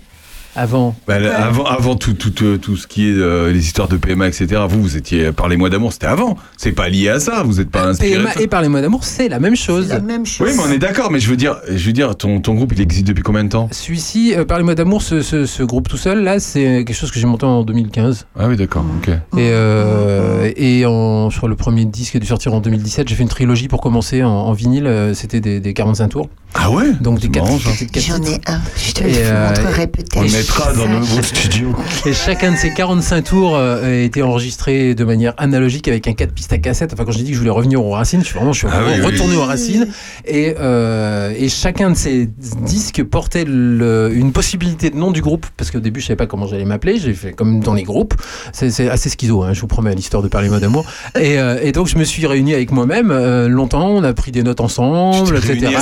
Avant. 0.56 0.96
Bah, 1.06 1.14
avant, 1.36 1.64
avant 1.64 1.94
tout, 1.96 2.12
tout, 2.14 2.32
euh, 2.44 2.58
tout 2.58 2.76
ce 2.76 2.86
qui 2.86 3.08
est 3.08 3.12
euh, 3.12 3.52
les 3.52 3.60
histoires 3.60 3.86
de 3.88 3.96
PMA, 3.96 4.26
etc. 4.28 4.62
Vous, 4.68 4.82
vous 4.82 4.96
étiez 4.96 5.30
parlez-moi 5.32 5.70
d'amour, 5.70 5.92
c'était 5.92 6.06
avant. 6.06 6.36
C'est 6.56 6.72
pas 6.72 6.88
lié 6.88 7.08
à 7.08 7.20
ça. 7.20 7.42
Vous 7.44 7.54
n'êtes 7.54 7.70
pas 7.70 7.84
inspiré. 7.86 8.16
PMA 8.16 8.30
et 8.40 8.46
Parlez-moi 8.48 8.80
d'amour, 8.80 9.04
c'est 9.04 9.28
la 9.28 9.38
même 9.38 9.54
chose. 9.56 9.86
C'est 9.88 9.94
la 9.94 10.00
même 10.00 10.26
chose. 10.26 10.48
Oui, 10.50 10.54
mais 10.56 10.62
on 10.68 10.72
est 10.72 10.78
d'accord. 10.78 11.10
Mais 11.12 11.20
je 11.20 11.30
veux 11.30 11.36
dire, 11.36 11.56
je 11.70 11.86
veux 11.86 11.92
dire, 11.92 12.16
ton, 12.16 12.40
ton 12.40 12.54
groupe, 12.54 12.72
il 12.74 12.80
existe 12.80 13.06
depuis 13.06 13.22
combien 13.22 13.44
de 13.44 13.48
temps? 13.48 13.68
Celui-ci, 13.70 14.34
euh, 14.34 14.44
Parlez-moi 14.44 14.74
d'amour, 14.74 15.02
ce, 15.02 15.22
ce- 15.22 15.46
ce 15.46 15.62
groupe 15.62 15.88
tout 15.88 15.96
seul, 15.96 16.24
là, 16.24 16.40
c'est 16.40 16.84
quelque 16.84 16.94
chose 16.94 17.10
que 17.12 17.20
j'ai 17.20 17.26
monté 17.26 17.46
en 17.46 17.62
2015. 17.62 18.26
Ah 18.38 18.48
oui, 18.48 18.56
d'accord. 18.56 18.84
Ok. 18.98 19.08
Et, 19.08 19.14
euh, 19.38 20.50
et 20.56 20.84
en, 20.86 21.30
sur 21.30 21.48
le 21.48 21.54
premier 21.56 21.84
disque 21.84 22.12
qui 22.12 22.16
a 22.16 22.20
dû 22.20 22.26
sortir 22.26 22.52
en 22.54 22.60
2017, 22.60 23.08
j'ai 23.08 23.14
fait 23.14 23.22
une 23.22 23.28
trilogie 23.28 23.68
pour 23.68 23.80
commencer 23.80 24.22
en, 24.24 24.30
en 24.30 24.52
vinyle. 24.52 24.86
euh, 24.86 25.14
C'était 25.14 25.40
des, 25.40 25.60
des 25.60 25.74
45 25.74 26.08
tours. 26.08 26.28
Ah 26.54 26.70
ouais. 26.70 26.92
Donc 27.00 27.16
des 27.20 27.22
C'est 27.26 27.28
4, 27.32 27.44
marrant, 27.44 27.58
ça. 27.60 27.70
J'en 28.00 28.22
ai 28.24 28.40
un. 28.46 28.60
Je 28.76 28.92
te 28.92 29.04
le 29.04 29.10
Et, 29.10 29.14
euh, 29.18 29.48
montrerai 29.48 29.82
On 29.84 29.86
peut-être. 29.86 30.22
le 30.22 30.30
mettra 30.32 30.72
dans 30.72 30.88
nos 30.88 31.04
studios. 31.22 31.74
Et 32.06 32.12
chacun 32.12 32.52
de 32.52 32.56
ces 32.56 32.74
45 32.74 33.22
tours 33.22 33.56
euh, 33.56 33.84
a 33.86 34.04
été 34.04 34.22
enregistré 34.22 34.94
de 34.96 35.04
manière 35.04 35.32
analogique 35.38 35.86
avec 35.86 36.08
un 36.08 36.12
4 36.12 36.32
pistes 36.32 36.52
à 36.52 36.58
cassette. 36.58 36.92
Enfin, 36.92 37.04
quand 37.04 37.12
j'ai 37.12 37.22
dit 37.22 37.30
que 37.30 37.34
je 37.34 37.38
voulais 37.38 37.50
revenir 37.52 37.84
aux 37.84 37.90
racines, 37.92 38.20
je 38.20 38.26
suis 38.26 38.34
vraiment, 38.34 38.52
je 38.52 38.58
suis 38.58 38.68
Ah 38.70 38.80
oui. 38.84 39.00
retourné 39.00 39.36
aux 39.36 39.44
racines. 39.44 39.86
Et, 40.26 40.54
euh, 40.58 41.32
et 41.36 41.48
chacun 41.48 41.90
de 41.90 41.96
ces 41.96 42.28
disques 42.62 43.04
portait 43.04 43.44
le- 43.46 44.10
une 44.12 44.32
possibilité 44.32 44.90
de 44.90 44.96
nom 44.96 45.12
du 45.12 45.22
groupe. 45.22 45.46
Parce 45.56 45.70
qu'au 45.70 45.80
début, 45.80 46.00
je 46.00 46.06
savais 46.06 46.16
pas 46.16 46.26
comment 46.26 46.46
j'allais 46.48 46.64
m'appeler. 46.64 46.98
J'ai 46.98 47.14
fait 47.14 47.32
comme 47.32 47.60
dans 47.60 47.74
les 47.74 47.84
groupes. 47.84 48.14
C'est 48.52 48.88
assez 48.90 49.08
schizo, 49.08 49.42
hein, 49.44 49.52
je 49.52 49.60
vous 49.60 49.66
promets, 49.68 49.94
l'histoire 49.94 50.22
de 50.22 50.28
parler 50.28 50.48
mot 50.48 50.58
d'amour. 50.58 50.84
Et, 51.18 51.38
euh, 51.38 51.58
et 51.62 51.70
donc, 51.70 51.86
je 51.86 51.96
me 51.96 52.04
suis 52.04 52.26
réuni 52.26 52.54
avec 52.54 52.72
moi-même 52.72 53.10
euh, 53.12 53.48
longtemps. 53.48 53.88
On 53.88 54.02
a 54.02 54.12
pris 54.14 54.32
des 54.32 54.42
notes 54.42 54.60
ensemble, 54.60 55.40
Tu 55.40 55.52
etc. 55.52 55.76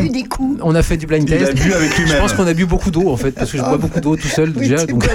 bu 0.00 0.08
des 0.10 0.22
coups. 0.24 0.58
On 0.62 0.74
a 0.74 0.82
fait 0.82 0.96
du 0.96 1.06
blind 1.06 1.28
Il 1.28 1.34
a 1.34 1.38
test. 1.38 1.54
bu 1.54 1.72
avec 1.72 1.90
Je 2.06 2.16
pense 2.16 2.32
qu'on 2.32 2.46
a 2.46 2.54
bu 2.54 2.66
beaucoup 2.66 2.90
d'eau 2.90 3.08
en 3.10 3.16
fait, 3.16 3.32
parce 3.32 3.50
que 3.50 3.58
je 3.58 3.62
bois 3.62 3.76
beaucoup 3.78 4.00
d'eau 4.00 4.16
tout 4.16 4.28
seul 4.28 4.52
déjà. 4.54 4.84
donc- 4.86 5.04
de 5.04 5.08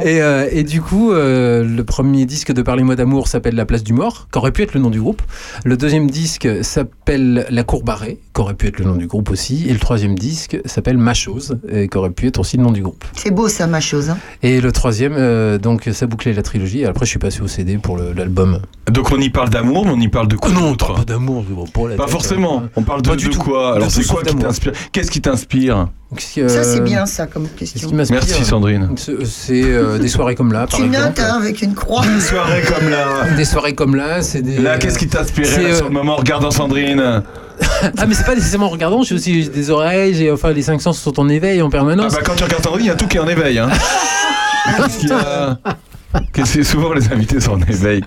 et, 0.08 0.22
euh, 0.22 0.48
et 0.50 0.62
du 0.64 0.80
coup, 0.80 1.12
euh, 1.12 1.64
le 1.64 1.84
premier 1.84 2.24
disque 2.26 2.52
de 2.52 2.62
Parlez-moi 2.62 2.96
d'amour 2.96 3.28
s'appelle 3.28 3.54
La 3.54 3.64
place 3.66 3.82
du 3.82 3.92
mort, 3.92 4.28
qu'aurait 4.30 4.52
pu 4.52 4.62
être 4.62 4.74
le 4.74 4.80
nom 4.80 4.90
du 4.90 5.00
groupe. 5.00 5.22
Le 5.64 5.76
deuxième 5.76 6.10
disque 6.10 6.48
s'appelle 6.62 7.46
La 7.50 7.62
cour 7.64 7.82
barrée, 7.82 8.18
qu'aurait 8.32 8.54
pu 8.54 8.66
être 8.68 8.78
le 8.78 8.84
nom 8.84 8.94
du 8.96 9.06
groupe 9.06 9.30
aussi. 9.30 9.66
Et 9.68 9.72
le 9.72 9.78
troisième 9.78 10.18
disque 10.18 10.58
s'appelle 10.64 10.96
Ma 10.98 11.14
chose, 11.14 11.58
et 11.70 11.88
qu'aurait 11.88 12.10
pu 12.10 12.26
être 12.28 12.38
aussi 12.38 12.56
le 12.56 12.62
nom 12.62 12.70
du 12.70 12.82
groupe. 12.82 13.04
C'est 13.16 13.30
beau 13.30 13.48
ça, 13.48 13.66
ma 13.66 13.80
chose. 13.80 14.10
hein. 14.10 14.18
Et 14.42 14.60
le 14.60 14.72
troisième, 14.72 15.14
euh, 15.16 15.58
donc 15.58 15.88
ça 15.92 16.06
bouclait 16.06 16.32
la 16.32 16.42
trilogie. 16.42 16.80
Et 16.80 16.86
après, 16.86 17.04
je 17.04 17.10
suis 17.10 17.18
passé 17.18 17.40
au 17.42 17.48
CD 17.48 17.78
pour 17.78 17.98
l'album. 17.98 18.60
Donc 18.90 19.10
on 19.12 19.18
y 19.18 19.30
parle 19.30 19.50
d'amour, 19.50 19.84
mais 19.84 19.92
on 19.92 20.00
y 20.00 20.08
parle 20.08 20.28
de 20.28 20.36
quoi 20.36 20.50
non, 20.50 20.70
d'autre 20.70 20.94
pas 20.94 21.04
d'amour, 21.04 21.44
pas 21.72 21.88
la 21.88 21.96
Pas 21.96 22.04
tête, 22.04 22.12
forcément. 22.12 22.62
hein. 22.64 22.70
On 22.76 22.82
parle 22.82 23.02
de, 23.02 23.08
Pas 23.10 23.16
du 23.16 23.26
de 23.26 23.30
tout. 23.30 23.40
quoi 23.40 23.72
De 23.72 23.76
Alors 23.76 23.89
c'est 23.90 24.06
quoi 24.06 24.22
qui 24.22 24.36
t'inspire 24.36 24.72
Qu'est-ce 24.92 25.10
qui 25.10 25.20
t'inspire 25.20 25.88
Ça, 26.18 26.64
c'est 26.64 26.78
euh, 26.78 26.80
bien 26.80 27.06
ça 27.06 27.26
comme 27.26 27.48
question. 27.48 27.90
Merci 27.92 28.44
Sandrine. 28.44 28.90
C'est 28.96 29.24
c'est, 29.26 29.62
euh, 29.64 29.98
des 29.98 30.08
soirées 30.08 30.34
comme 30.34 30.52
là, 30.52 30.66
par 30.66 30.78
Tu 30.78 30.86
exemple. 30.86 31.06
notes 31.08 31.20
hein, 31.20 31.38
avec 31.40 31.62
une 31.62 31.74
croix. 31.74 32.04
Une 32.06 32.20
soirée 32.20 32.62
comme 32.62 32.88
là. 32.88 33.34
Des 33.36 33.44
soirées 33.44 33.74
comme 33.74 33.94
là, 33.96 34.22
c'est 34.22 34.42
des. 34.42 34.58
Là, 34.58 34.78
qu'est-ce 34.78 34.98
qui 34.98 35.08
t'inspirait 35.08 35.62
là, 35.62 35.68
euh, 35.70 35.76
sur 35.76 35.86
le 35.86 35.92
moment 35.92 36.14
en 36.14 36.16
regardant 36.16 36.50
Sandrine 36.50 37.22
Ah, 37.98 38.06
mais 38.06 38.14
c'est 38.14 38.24
pas 38.24 38.34
nécessairement 38.34 38.66
en 38.66 38.70
regardant, 38.70 39.02
j'ai 39.02 39.14
aussi 39.14 39.48
des 39.50 39.70
oreilles, 39.70 40.14
j'ai 40.14 40.30
enfin 40.30 40.52
les 40.52 40.62
cinq 40.62 40.80
sens 40.80 40.98
sont 40.98 41.20
en 41.20 41.28
éveil 41.28 41.60
en 41.60 41.66
Ah 41.66 41.70
permanence. 41.70 42.14
bah 42.14 42.20
quand 42.24 42.34
tu 42.34 42.44
regardes 42.44 42.64
Sandrine, 42.64 42.84
il 42.86 42.88
y 42.88 42.90
a 42.90 42.94
tout 42.94 43.06
qui 43.06 43.18
est 43.18 43.20
en 43.20 43.28
éveil. 43.28 43.58
Hein. 43.58 43.68
Qu'est-ce 44.76 45.89
que 46.32 46.44
souvent 46.64 46.92
les 46.92 47.12
invités 47.12 47.40
sont 47.40 47.52
en 47.52 47.60
éveil. 47.62 48.02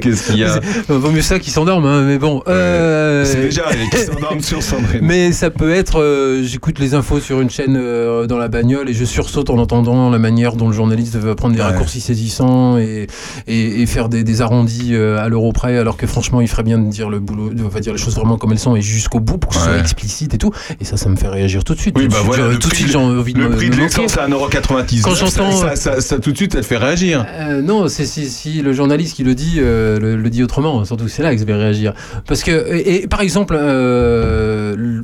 Qu'est-ce 0.00 0.26
qu'il 0.28 0.38
y 0.40 0.44
a 0.44 0.60
Vaut 0.88 1.10
mieux 1.10 1.22
ça 1.22 1.38
qu'ils 1.38 1.52
s'endorment, 1.52 1.86
hein, 1.86 2.02
mais 2.02 2.18
bon. 2.18 2.42
euh, 2.48 3.24
C'est 3.24 3.42
déjà 3.42 3.62
les 3.70 3.88
qui 3.90 4.04
s'endorment 4.04 4.40
sur 4.40 4.62
Sandrine. 4.62 5.00
Mais 5.02 5.32
ça 5.32 5.50
peut 5.50 5.72
être, 5.72 6.00
euh, 6.00 6.42
j'écoute 6.44 6.78
les 6.78 6.94
infos 6.94 7.20
sur 7.20 7.40
une 7.40 7.50
chaîne 7.50 7.76
euh, 7.76 8.26
dans 8.26 8.38
la 8.38 8.48
bagnole 8.48 8.88
et 8.88 8.94
je 8.94 9.04
sursaute 9.04 9.50
en 9.50 9.58
entendant 9.58 10.10
la 10.10 10.18
manière 10.18 10.54
dont 10.56 10.68
le 10.68 10.74
journaliste 10.74 11.16
va 11.16 11.34
prendre 11.34 11.54
des 11.54 11.60
Ouais. 11.62 11.66
raccourcis 11.68 12.00
saisissants 12.00 12.78
et, 12.78 13.06
et, 13.46 13.82
et 13.82 13.86
faire 13.86 14.08
des, 14.08 14.24
des 14.24 14.40
arrondis 14.40 14.96
à 14.96 15.28
l'euro 15.28 15.52
près, 15.52 15.78
alors 15.78 15.96
que 15.96 16.06
franchement, 16.06 16.40
il 16.40 16.48
ferait 16.48 16.62
bien 16.64 16.78
de 16.78 16.88
dire 16.90 17.08
le 17.08 17.20
boulot, 17.20 17.50
de, 17.54 17.64
enfin, 17.64 17.80
dire 17.80 17.92
les 17.92 17.98
choses 17.98 18.14
vraiment 18.16 18.36
comme 18.36 18.50
elles 18.52 18.58
sont 18.58 18.74
et 18.74 18.82
jusqu'au 18.82 19.20
bout 19.20 19.38
pour 19.38 19.50
que 19.50 19.56
ce 19.56 19.60
Ouais. 19.62 19.68
soit 19.74 19.78
explicite 19.78 20.34
et 20.34 20.38
tout. 20.38 20.50
Et 20.80 20.84
ça, 20.84 20.96
ça 20.96 21.08
me 21.08 21.14
fait 21.16 21.28
réagir 21.28 21.62
tout 21.62 21.74
de 21.74 21.80
suite. 21.80 21.94
Oui, 21.96 22.04
tout 22.04 22.10
bah 22.10 22.16
suite, 22.16 22.26
voilà, 22.26 22.56
tout 22.56 22.68
de 22.68 22.74
suite, 22.74 22.88
j'ai 22.90 22.96
envie 22.98 23.32
de 23.34 23.38
Le 23.40 23.50
prix 23.50 23.70
de 23.70 23.76
l'essence 23.76 24.18
à 24.18 24.26
1,99€. 24.28 25.02
Quand 25.02 25.14
j'entends- 25.14 25.52
ça, 25.52 25.76
ça, 25.76 26.00
ça, 26.00 26.18
tout 26.18 26.32
de 26.32 26.36
suite, 26.36 26.52
ça 26.54 26.60
te 26.60 26.66
fait 26.66 26.76
réagir. 26.78 27.11
Euh, 27.20 27.62
non, 27.62 27.88
c'est 27.88 28.06
si, 28.06 28.28
si 28.28 28.62
le 28.62 28.72
journaliste 28.72 29.16
qui 29.16 29.24
le 29.24 29.34
dit 29.34 29.56
euh, 29.58 29.98
le, 29.98 30.16
le 30.16 30.30
dit 30.30 30.42
autrement. 30.42 30.84
Surtout 30.84 31.08
c'est 31.08 31.22
là 31.22 31.32
que 31.34 31.40
je 31.40 31.44
vais 31.44 31.54
réagir. 31.54 31.92
Parce 32.26 32.42
que 32.42 32.50
et, 32.74 33.02
et 33.02 33.06
par 33.08 33.20
exemple, 33.20 33.56
euh, 33.58 34.74
l- 34.74 35.02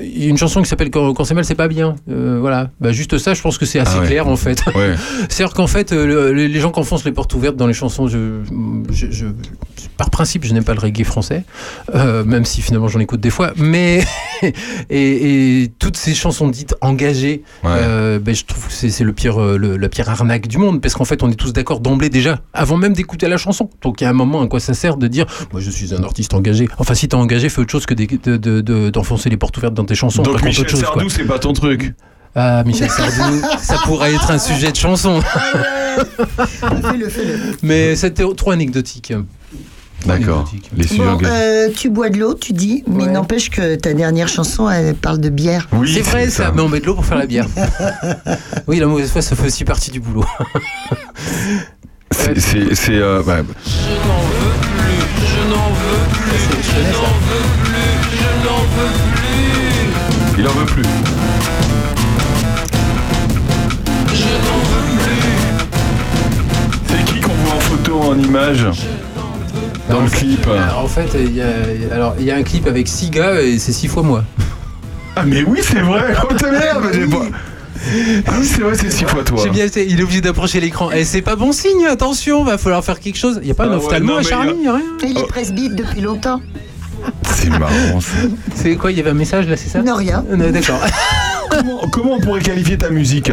il 0.00 0.24
y 0.24 0.26
a 0.26 0.28
une 0.30 0.36
chanson 0.36 0.60
qui 0.60 0.68
s'appelle 0.68 0.90
Quand, 0.90 1.24
c'est 1.24 1.34
mal, 1.34 1.44
c'est 1.44 1.54
pas 1.54 1.68
bien. 1.68 1.94
Euh, 2.10 2.38
voilà. 2.40 2.70
Bah, 2.80 2.90
juste 2.92 3.16
ça, 3.18 3.32
je 3.34 3.40
pense 3.42 3.58
que 3.58 3.64
c'est 3.66 3.78
assez 3.78 3.94
Ah 3.96 4.00
ouais. 4.00 4.06
clair 4.08 4.26
en 4.28 4.36
fait. 4.36 4.60
Ouais. 4.74 4.94
C'est-à-dire 5.28 5.54
qu'en 5.54 5.68
fait, 5.68 5.92
le- 5.92 6.32
les, 6.32 6.48
les 6.48 6.60
gens 6.60 6.72
qui 6.72 6.80
enfoncent 6.80 7.04
les 7.04 7.12
portes 7.12 7.32
ouvertes 7.34 7.56
dans 7.56 7.68
les 7.68 7.74
chansons, 7.74 8.08
je, 8.08 8.40
je, 8.90 9.06
je- 9.10 9.26
par 9.96 10.10
principe, 10.10 10.44
je 10.44 10.52
n'aime 10.52 10.64
pas 10.64 10.74
le 10.74 10.80
reggae 10.80 11.04
français, 11.04 11.44
euh, 11.94 12.24
même 12.24 12.44
si 12.44 12.60
finalement 12.62 12.88
j'en 12.88 13.00
écoute 13.00 13.20
des 13.20 13.30
fois. 13.30 13.52
Mais 13.56 14.04
et, 14.42 15.62
et 15.62 15.68
toutes 15.78 15.96
ces 15.96 16.14
chansons 16.14 16.48
dites 16.48 16.74
engagées, 16.80 17.42
euh, 17.64 18.18
ben, 18.18 18.34
je 18.34 18.44
trouve 18.44 18.66
que 18.66 18.72
c'est 18.72 18.90
c'est 18.90 19.04
le 19.04 19.12
pire, 19.12 19.40
euh, 19.40 19.56
le- 19.56 19.76
la 19.76 19.88
pire 19.88 20.08
arnaque 20.08 20.48
du 20.48 20.58
monde, 20.58 20.80
parce 20.80 20.94
qu'en 20.94 21.04
fait, 21.04 21.22
on 21.22 21.30
est 21.30 21.34
tous 21.36 21.52
d'accord 21.52 21.80
d'emblée 21.80 22.10
déjà, 22.10 22.40
avant 22.52 22.76
même 22.76 22.92
d'écouter 22.92 23.28
la 23.28 23.36
chanson. 23.36 23.70
Donc 23.82 24.00
il 24.00 24.04
y 24.04 24.06
a 24.06 24.10
un 24.10 24.14
moment 24.14 24.42
à 24.42 24.46
quoi 24.48 24.60
ça 24.60 24.74
sert 24.74 24.96
de 24.96 25.06
dire, 25.06 25.26
moi 25.52 25.60
je 25.60 25.70
suis 25.70 25.94
un 25.94 26.02
artiste 26.02 26.34
engagé. 26.34 26.68
Enfin, 26.78 26.94
si 26.94 27.08
t'es 27.08 27.14
engagé, 27.14 27.48
fais 27.48 27.60
autre 27.60 27.70
chose 27.72 27.86
que 27.86 27.94
d'é- 27.94 28.06
de- 28.06 28.36
de- 28.36 28.60
de- 28.60 28.90
d'enfoncer 28.90 29.30
les 29.30 29.36
portes 29.36 29.56
ouvertes 29.58 29.74
dans 29.74 29.84
tes 29.84 29.94
chansons. 29.94 30.22
Donc 30.22 30.42
Michel 30.42 30.62
autre 30.62 30.70
chose, 30.70 30.82
quoi. 30.82 30.94
Sardou, 30.94 31.08
c'est 31.08 31.24
pas 31.24 31.38
ton 31.38 31.52
truc. 31.52 31.94
Ah, 32.34 32.64
Michel 32.64 32.90
Sardou, 32.90 33.40
ça 33.62 33.76
pourrait 33.84 34.12
être 34.12 34.30
un 34.32 34.38
sujet 34.38 34.72
de 34.72 34.76
chanson. 34.76 35.20
Fais-le. 36.38 37.08
Mais 37.62 37.96
c'était 37.96 38.24
trop 38.34 38.50
anecdotique. 38.50 39.12
D'accord. 40.06 40.50
Les 40.76 40.86
sujets 40.86 41.02
Bon, 41.02 41.18
euh, 41.24 41.68
tu 41.74 41.88
bois 41.90 42.10
de 42.10 42.18
l'eau, 42.18 42.34
tu 42.34 42.52
dis, 42.52 42.84
mais 42.86 43.06
n'empêche 43.06 43.50
que 43.50 43.74
ta 43.76 43.94
dernière 43.94 44.28
chanson, 44.28 44.68
elle 44.68 44.94
parle 44.94 45.18
de 45.18 45.28
bière. 45.30 45.68
c'est 45.86 46.00
vrai 46.02 46.28
ça. 46.30 46.52
mais 46.54 46.60
on 46.62 46.68
met 46.68 46.80
de 46.80 46.86
l'eau 46.86 46.94
pour 46.94 47.04
faire 47.06 47.18
la 47.18 47.26
bière. 47.26 47.46
oui, 48.66 48.78
la 48.80 48.86
mauvaise 48.86 49.10
foi, 49.10 49.22
ça 49.22 49.34
fait 49.36 49.46
aussi 49.46 49.64
partie 49.64 49.90
du 49.90 50.00
boulot. 50.00 50.24
C'est- 52.10 52.38
C'est. 52.38 52.74
c'est, 52.74 52.92
euh, 52.94 53.22
bah, 53.26 53.38
Il 60.38 60.46
en 60.46 60.50
veut 60.50 60.66
plus. 60.66 60.82
C'est 66.88 67.04
qui 67.06 67.20
qu'on 67.20 67.32
voit 67.32 67.54
en 67.56 67.60
photo, 67.60 68.00
en 68.00 68.18
image? 68.18 68.66
Dans 69.90 70.00
le 70.00 70.08
clip 70.08 70.46
Alors, 70.46 70.84
en 70.84 70.88
fait, 70.88 71.08
il 71.14 71.34
y 71.36 71.42
a, 71.42 71.46
alors, 71.92 72.14
il 72.18 72.24
y 72.24 72.30
a 72.30 72.36
un 72.36 72.42
clip 72.42 72.66
avec 72.66 72.88
six 72.88 73.10
gars 73.10 73.40
et 73.40 73.58
c'est 73.58 73.72
six 73.72 73.88
fois 73.88 74.02
moi. 74.02 74.24
Ah, 75.16 75.22
mais 75.26 75.44
oui, 75.44 75.60
c'est 75.62 75.80
vrai 75.80 76.14
Oh, 76.28 76.34
ta 76.34 76.50
merde 76.50 76.84
j'ai 76.92 77.06
pas- 77.06 77.26
Ah 78.26 78.32
oui, 78.40 78.46
c'est 78.46 78.62
vrai, 78.62 78.74
c'est 78.76 78.90
six 78.90 79.04
fois 79.04 79.22
toi. 79.22 79.38
J'ai 79.42 79.50
bien 79.50 79.66
été, 79.66 79.86
il 79.86 80.00
est 80.00 80.02
obligé 80.02 80.20
d'approcher 80.22 80.58
l'écran. 80.60 80.90
Et 80.90 81.04
c'est 81.04 81.20
pas 81.22 81.36
bon 81.36 81.52
signe, 81.52 81.84
attention, 81.86 82.42
va 82.44 82.56
falloir 82.56 82.82
faire 82.82 82.98
quelque 82.98 83.18
chose. 83.18 83.38
Il 83.42 83.44
n'y 83.46 83.50
a 83.50 83.54
pas 83.54 83.64
Ah 83.64 83.74
un 83.74 83.78
ouais, 83.78 83.84
ophtalmo 83.84 84.12
non, 84.12 84.16
à 84.16 84.18
mais 84.22 84.24
Charlie, 84.24 84.54
y 84.62 84.66
a 84.68 84.72
rien. 84.72 84.82
Il 85.06 85.18
est 85.18 85.26
presbyte 85.28 85.74
depuis 85.76 86.00
longtemps. 86.00 86.40
C'est 87.30 87.50
marrant 87.50 88.00
ça. 88.00 88.12
C'est 88.54 88.76
quoi, 88.76 88.90
il 88.90 88.96
y 88.96 89.00
avait 89.00 89.10
un 89.10 89.14
message 89.14 89.46
là, 89.46 89.56
c'est 89.58 89.68
ça? 89.68 89.82
Non, 89.82 89.96
rien. 89.96 90.24
Euh, 90.32 90.50
D'accord. 90.50 90.80
comment, 91.50 91.80
comment 91.92 92.12
on 92.14 92.20
pourrait 92.20 92.40
qualifier 92.40 92.78
ta 92.78 92.88
musique? 92.88 93.30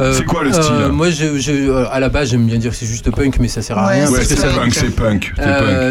Euh, 0.00 0.12
C'est 0.16 0.24
quoi 0.24 0.42
le 0.44 0.50
euh, 0.50 0.62
style 0.62 0.92
Moi, 0.92 1.10
je, 1.10 1.38
je- 1.38 1.52
euh, 1.52 1.84
à 1.90 2.00
la 2.00 2.08
base, 2.08 2.30
j'aime 2.30 2.46
bien 2.46 2.58
dire 2.58 2.70
que 2.70 2.76
c'est 2.76 2.86
juste 2.86 3.10
punk, 3.10 3.38
mais 3.40 3.48
ça 3.48 3.62
sert 3.62 3.76
à 3.78 3.86
Ouais, 3.88 4.04
rien. 4.04 4.12
que 4.12 4.22
c'est 4.24 4.36
ça- 4.36 4.48
punk, 4.48 4.74
c'est 4.74 4.94
punk. 4.94 5.32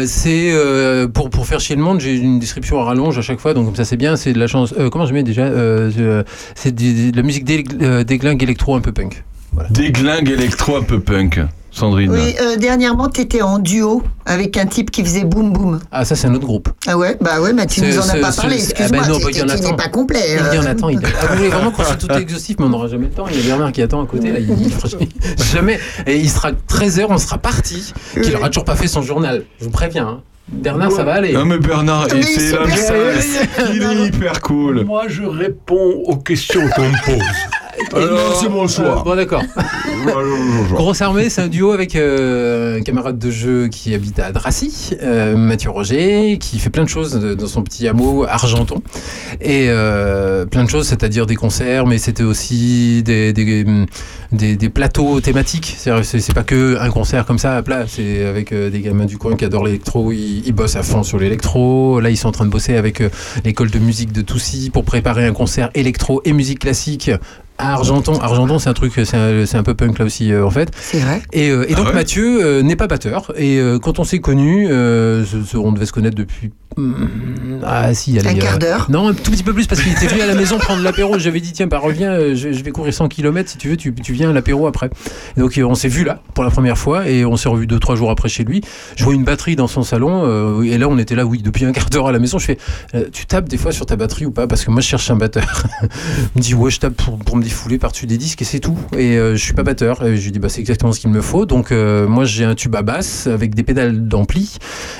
c'est 0.06 0.52
Euh, 0.52 1.04
euh, 1.04 1.08
pour, 1.08 1.30
pour 1.30 1.46
faire 1.46 1.60
chier 1.60 1.76
le 1.76 1.82
monde, 1.82 2.00
j'ai 2.00 2.14
une 2.14 2.38
description 2.38 2.80
à 2.80 2.84
rallonge 2.84 3.18
à 3.18 3.22
chaque 3.22 3.40
fois, 3.40 3.54
donc 3.54 3.66
comme 3.66 3.76
ça 3.76 3.84
c'est 3.84 3.96
bien. 3.96 4.16
C'est 4.16 4.32
de 4.32 4.38
la 4.38 4.46
chance. 4.46 4.74
euh, 4.78 4.90
comment 4.90 5.06
je 5.06 5.12
mets 5.14 5.22
déjà 5.22 5.42
Euh, 5.42 6.22
C'est 6.54 6.74
de 6.74 7.16
la 7.16 7.22
musique 7.22 7.44
dég- 7.46 8.02
déglingue 8.04 8.42
électro 8.42 8.74
un 8.74 8.80
peu 8.80 8.92
punk. 8.92 9.22
punk. 9.56 9.70
Déglingue 9.72 10.30
électro 10.30 10.76
un 10.76 10.82
peu 10.82 11.00
punk. 11.00 11.40
Sandrine. 11.74 12.10
Oui, 12.10 12.34
euh, 12.40 12.56
dernièrement, 12.56 13.08
tu 13.08 13.22
étais 13.22 13.40
en 13.40 13.58
duo 13.58 14.02
avec 14.26 14.56
un 14.58 14.66
type 14.66 14.90
qui 14.90 15.02
faisait 15.02 15.24
boum 15.24 15.52
boum. 15.52 15.80
Ah, 15.90 16.04
ça 16.04 16.14
c'est 16.16 16.26
un 16.26 16.34
autre 16.34 16.44
groupe. 16.46 16.68
Ah 16.86 16.98
ouais, 16.98 17.16
bah 17.20 17.40
ouais, 17.40 17.52
mais 17.54 17.66
tu 17.66 17.80
nous 17.80 17.98
en 17.98 18.08
as 18.08 18.16
pas 18.16 18.30
parlé, 18.32 18.56
excuse-moi, 18.56 19.00
ah 19.04 19.06
bah 19.06 19.12
non, 19.12 19.18
bah, 19.18 19.28
tu 19.32 19.38
Jonathan. 19.38 19.62
tu 19.64 19.70
n'es 19.70 19.76
pas 19.76 19.88
complet. 19.88 20.20
Il 20.34 20.38
euh. 20.38 20.54
y 20.54 20.58
en 20.58 20.66
attend, 20.66 20.88
il 20.90 21.00
Ah, 21.22 21.26
vous 21.30 21.36
voulez 21.36 21.48
vraiment 21.48 21.70
qu'on 21.70 21.82
soit 21.82 21.96
tout 21.96 22.10
exhaustif, 22.12 22.56
mais 22.58 22.66
on 22.66 22.68
n'aura 22.68 22.88
jamais 22.88 23.06
le 23.06 23.12
temps. 23.12 23.24
Il 23.30 23.40
y 23.40 23.42
a 23.42 23.46
Bernard 23.46 23.72
qui 23.72 23.80
attend 23.80 24.02
à 24.02 24.06
côté, 24.06 24.30
là, 24.32 24.38
il, 24.38 24.50
il- 24.50 24.72
jamais. 25.52 25.80
Et 26.06 26.18
il 26.18 26.28
sera 26.28 26.52
13h, 26.52 27.06
on 27.08 27.16
sera 27.18 27.38
parti, 27.38 27.92
qu'il 28.12 28.36
aura 28.36 28.48
toujours 28.48 28.64
pas 28.64 28.76
fait 28.76 28.86
son 28.88 29.00
journal. 29.02 29.44
Je 29.58 29.64
vous 29.64 29.70
préviens. 29.70 30.06
hein. 30.06 30.20
Bernard, 30.48 30.92
ça 30.92 31.04
va 31.04 31.14
aller. 31.14 31.32
Non 31.32 31.46
mais 31.46 31.56
Bernard, 31.56 32.08
Mais 32.12 32.18
et 32.20 32.22
c'est 32.22 32.52
la. 32.52 32.64
Il 33.72 33.82
est 33.82 34.06
hyper 34.08 34.40
cool. 34.42 34.84
Moi, 34.84 35.04
je 35.08 35.22
réponds 35.22 36.02
aux 36.04 36.16
questions 36.16 36.68
qu'on 36.76 36.82
me 36.82 37.04
pose. 37.06 37.24
Alors, 37.94 38.36
c'est 38.40 38.48
mon 38.48 38.64
Euh, 38.64 38.68
choix. 38.68 39.02
bon, 39.04 39.16
d'accord. 39.16 39.42
Grosse 40.72 41.00
armée, 41.00 41.28
c'est 41.30 41.42
un 41.42 41.48
duo 41.48 41.72
avec 41.72 41.96
euh, 41.96 42.78
un 42.78 42.82
camarade 42.82 43.18
de 43.18 43.30
jeu 43.30 43.68
qui 43.68 43.94
habite 43.94 44.18
à 44.18 44.32
Dracy, 44.32 44.90
euh, 45.02 45.36
Mathieu 45.36 45.70
Roger, 45.70 46.38
qui 46.38 46.58
fait 46.58 46.70
plein 46.70 46.84
de 46.84 46.88
choses 46.88 47.14
dans 47.14 47.46
son 47.46 47.62
petit 47.62 47.86
hameau 47.88 48.24
Argenton. 48.24 48.82
Et 49.40 49.66
euh, 49.68 50.44
plein 50.46 50.64
de 50.64 50.70
choses, 50.70 50.86
c'est-à-dire 50.88 51.26
des 51.26 51.36
concerts, 51.36 51.86
mais 51.86 51.98
c'était 51.98 52.22
aussi 52.24 53.02
des, 53.02 53.32
des, 53.32 53.64
des- 54.32 54.56
des 54.56 54.68
plateaux 54.68 55.20
thématiques. 55.20 55.74
C'est-à-dire, 55.76 56.04
C'est 56.04 56.34
pas 56.34 56.44
que 56.44 56.78
un 56.80 56.90
concert 56.90 57.24
comme 57.26 57.38
ça 57.38 57.56
à 57.56 57.62
plat, 57.62 57.84
c'est 57.86 58.24
avec 58.24 58.52
euh, 58.52 58.70
des 58.70 58.80
gamins 58.80 59.04
du 59.06 59.18
coin 59.18 59.36
qui 59.36 59.44
adorent 59.44 59.64
l'électro, 59.66 60.12
ils, 60.12 60.42
ils 60.46 60.52
bossent 60.52 60.76
à 60.76 60.82
fond 60.82 61.02
sur 61.02 61.18
l'électro. 61.18 62.00
Là, 62.00 62.10
ils 62.10 62.16
sont 62.16 62.28
en 62.28 62.32
train 62.32 62.46
de 62.46 62.50
bosser 62.50 62.76
avec 62.76 63.00
euh, 63.00 63.08
l'école 63.44 63.70
de 63.70 63.78
musique 63.78 64.12
de 64.12 64.22
Toussy 64.22 64.70
pour 64.70 64.84
préparer 64.84 65.26
un 65.26 65.32
concert 65.32 65.70
électro 65.74 66.20
et 66.24 66.32
musique 66.32 66.60
classique 66.60 67.10
à 67.62 67.72
Argenton. 67.74 68.18
Argenton, 68.20 68.58
c'est 68.58 68.68
un 68.68 68.74
truc, 68.74 68.92
c'est 69.04 69.54
un, 69.56 69.62
peu 69.62 69.74
punk 69.74 69.98
là 69.98 70.04
aussi, 70.04 70.32
euh, 70.32 70.44
en 70.44 70.50
fait. 70.50 70.70
C'est 70.80 70.98
vrai. 71.00 71.22
Et, 71.32 71.50
euh, 71.50 71.64
et 71.68 71.72
Ah 71.72 71.76
donc 71.76 71.86
ouais 71.88 71.94
Mathieu 71.94 72.44
euh, 72.44 72.62
n'est 72.62 72.76
pas 72.76 72.86
batteur. 72.88 73.32
Et 73.36 73.58
euh, 73.58 73.78
quand 73.78 73.98
on 73.98 74.04
s'est 74.04 74.18
connus, 74.20 74.68
euh, 74.70 75.24
ce- 75.24 75.42
ce- 75.44 75.56
on 75.56 75.72
devait 75.72 75.86
se 75.86 75.92
connaître 75.92 76.16
depuis. 76.16 76.50
Hmm, 76.76 77.60
ah 77.66 77.92
si, 77.92 78.18
allez, 78.18 78.30
Un 78.30 78.34
quart 78.34 78.58
d'heure. 78.58 78.86
Non, 78.90 79.08
un 79.08 79.12
tout 79.12 79.30
petit 79.30 79.42
peu 79.42 79.52
plus 79.52 79.66
parce 79.66 79.82
qu'il 79.82 79.92
était 79.92 80.06
venu 80.06 80.22
à 80.22 80.26
la 80.26 80.34
maison 80.34 80.56
prendre 80.56 80.82
l'apéro. 80.82 81.18
J'avais 81.18 81.40
dit 81.40 81.52
tiens, 81.52 81.66
bah 81.66 81.78
reviens, 81.78 82.34
je, 82.34 82.50
je 82.52 82.62
vais 82.64 82.70
courir 82.70 82.94
100 82.94 83.08
km 83.08 83.50
si 83.50 83.58
tu 83.58 83.68
veux, 83.68 83.76
tu, 83.76 83.94
tu 83.94 84.14
viens 84.14 84.30
à 84.30 84.32
l'apéro 84.32 84.66
après. 84.66 84.88
Et 85.36 85.40
donc 85.40 85.60
on 85.62 85.74
s'est 85.74 85.88
vu 85.88 86.02
là 86.02 86.22
pour 86.34 86.44
la 86.44 86.50
première 86.50 86.78
fois 86.78 87.06
et 87.06 87.26
on 87.26 87.36
s'est 87.36 87.50
revu 87.50 87.66
deux 87.66 87.78
trois 87.78 87.94
jours 87.94 88.10
après 88.10 88.30
chez 88.30 88.42
lui. 88.44 88.62
Je 88.96 89.04
vois 89.04 89.12
une 89.12 89.24
batterie 89.24 89.54
dans 89.54 89.66
son 89.66 89.82
salon 89.82 90.22
euh, 90.24 90.62
et 90.62 90.78
là 90.78 90.88
on 90.88 90.96
était 90.96 91.14
là 91.14 91.26
oui 91.26 91.42
depuis 91.42 91.66
un 91.66 91.72
quart 91.72 91.90
d'heure 91.90 92.06
à 92.08 92.12
la 92.12 92.18
maison. 92.18 92.38
Je 92.38 92.46
fais 92.46 92.58
euh, 92.94 93.04
tu 93.12 93.26
tapes 93.26 93.50
des 93.50 93.58
fois 93.58 93.72
sur 93.72 93.84
ta 93.84 93.96
batterie 93.96 94.24
ou 94.24 94.30
pas? 94.30 94.46
Parce 94.46 94.64
que 94.64 94.70
moi 94.70 94.80
je 94.80 94.86
cherche 94.88 95.10
un 95.10 95.16
batteur. 95.16 95.64
Il 95.82 95.88
me 96.38 96.40
dit 96.40 96.54
ouais 96.54 96.70
je 96.70 96.80
tape 96.80 96.94
pour, 96.94 97.18
pour 97.18 97.36
me 97.36 97.42
défouler 97.52 97.76
par-dessus 97.78 98.06
des 98.06 98.16
disques 98.16 98.40
et 98.40 98.46
c'est 98.46 98.60
tout. 98.60 98.78
Et 98.96 99.18
euh, 99.18 99.36
je 99.36 99.42
suis 99.44 99.52
pas 99.52 99.62
batteur. 99.62 100.06
Et 100.06 100.16
je 100.16 100.24
lui 100.24 100.32
dis 100.32 100.38
bah 100.38 100.48
c'est 100.48 100.60
exactement 100.60 100.92
ce 100.92 101.00
qu'il 101.00 101.10
me 101.10 101.20
faut. 101.20 101.44
Donc 101.44 101.70
euh, 101.70 102.08
moi 102.08 102.24
j'ai 102.24 102.44
un 102.44 102.54
tube 102.54 102.74
à 102.74 102.80
basse 102.80 103.26
avec 103.26 103.54
des 103.54 103.62
pédales 103.62 104.08
d'ampli, 104.08 104.56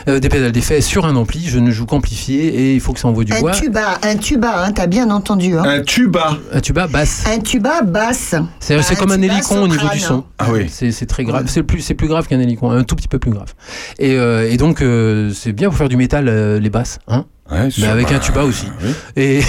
euh, 0.07 0.21
des 0.21 0.29
pédales 0.29 0.53
d'effet 0.53 0.83
sur 0.83 1.07
un 1.07 1.17
ampli. 1.17 1.47
Je 1.49 1.59
ne 1.59 1.71
joue 1.71 1.87
qu'amplifié 1.87 2.45
et 2.49 2.75
il 2.75 2.81
faut 2.81 2.93
que 2.93 3.01
ça 3.01 3.09
envoie 3.09 3.25
du 3.25 3.33
Un 3.33 3.41
bois. 3.41 3.53
tuba, 3.53 3.99
un 4.03 4.17
tuba, 4.17 4.65
hein, 4.67 4.73
t'as 4.73 4.87
bien 4.87 5.09
entendu. 5.11 5.57
Hein. 5.57 5.63
Un 5.65 5.81
tuba. 5.83 6.37
Un 6.53 6.61
tuba 6.61 6.87
basse. 6.87 7.25
Un 7.27 7.39
tuba 7.39 7.81
basse. 7.81 8.35
C'est 8.61 8.81
c'est 8.83 8.95
Un 8.95 8.97
comme 8.97 9.13
un 9.13 9.23
hélicon 9.23 9.63
au 9.63 9.69
niveau 9.69 9.89
du 9.89 9.99
son. 9.99 10.25
Ah 10.39 10.49
oui. 10.53 10.67
C'est 10.69 10.93
c'est 10.93 11.07
très 11.07 11.25
grave. 11.25 11.47
C'est 11.47 11.63
plus, 11.63 11.81
c'est 11.81 11.95
plus 11.95 12.09
grave 12.09 12.29
qu'un 12.29 12.41
hélicon, 12.41 12.71
un 12.71 12.85
tout 12.85 12.97
petit 12.97 13.09
peu 13.09 13.19
plus 13.19 13.31
grave. 13.31 13.55
Et, 13.99 14.17
euh, 14.17 14.51
et 14.51 14.59
donc 14.59 14.83
euh, 14.83 15.31
c'est 15.35 15.53
bien 15.53 15.71
pour 15.71 15.79
faire 15.79 15.89
du 15.89 15.97
métal 15.97 16.29
euh, 16.29 16.61
les 16.61 16.71
basses, 16.71 16.99
hein. 17.09 17.25
Ouais, 17.53 17.69
Mais 17.79 17.87
avec 17.87 18.11
un 18.13 18.19
tuba 18.19 18.45
aussi. 18.45 18.67
oui. 18.83 18.91
Et, 19.17 19.41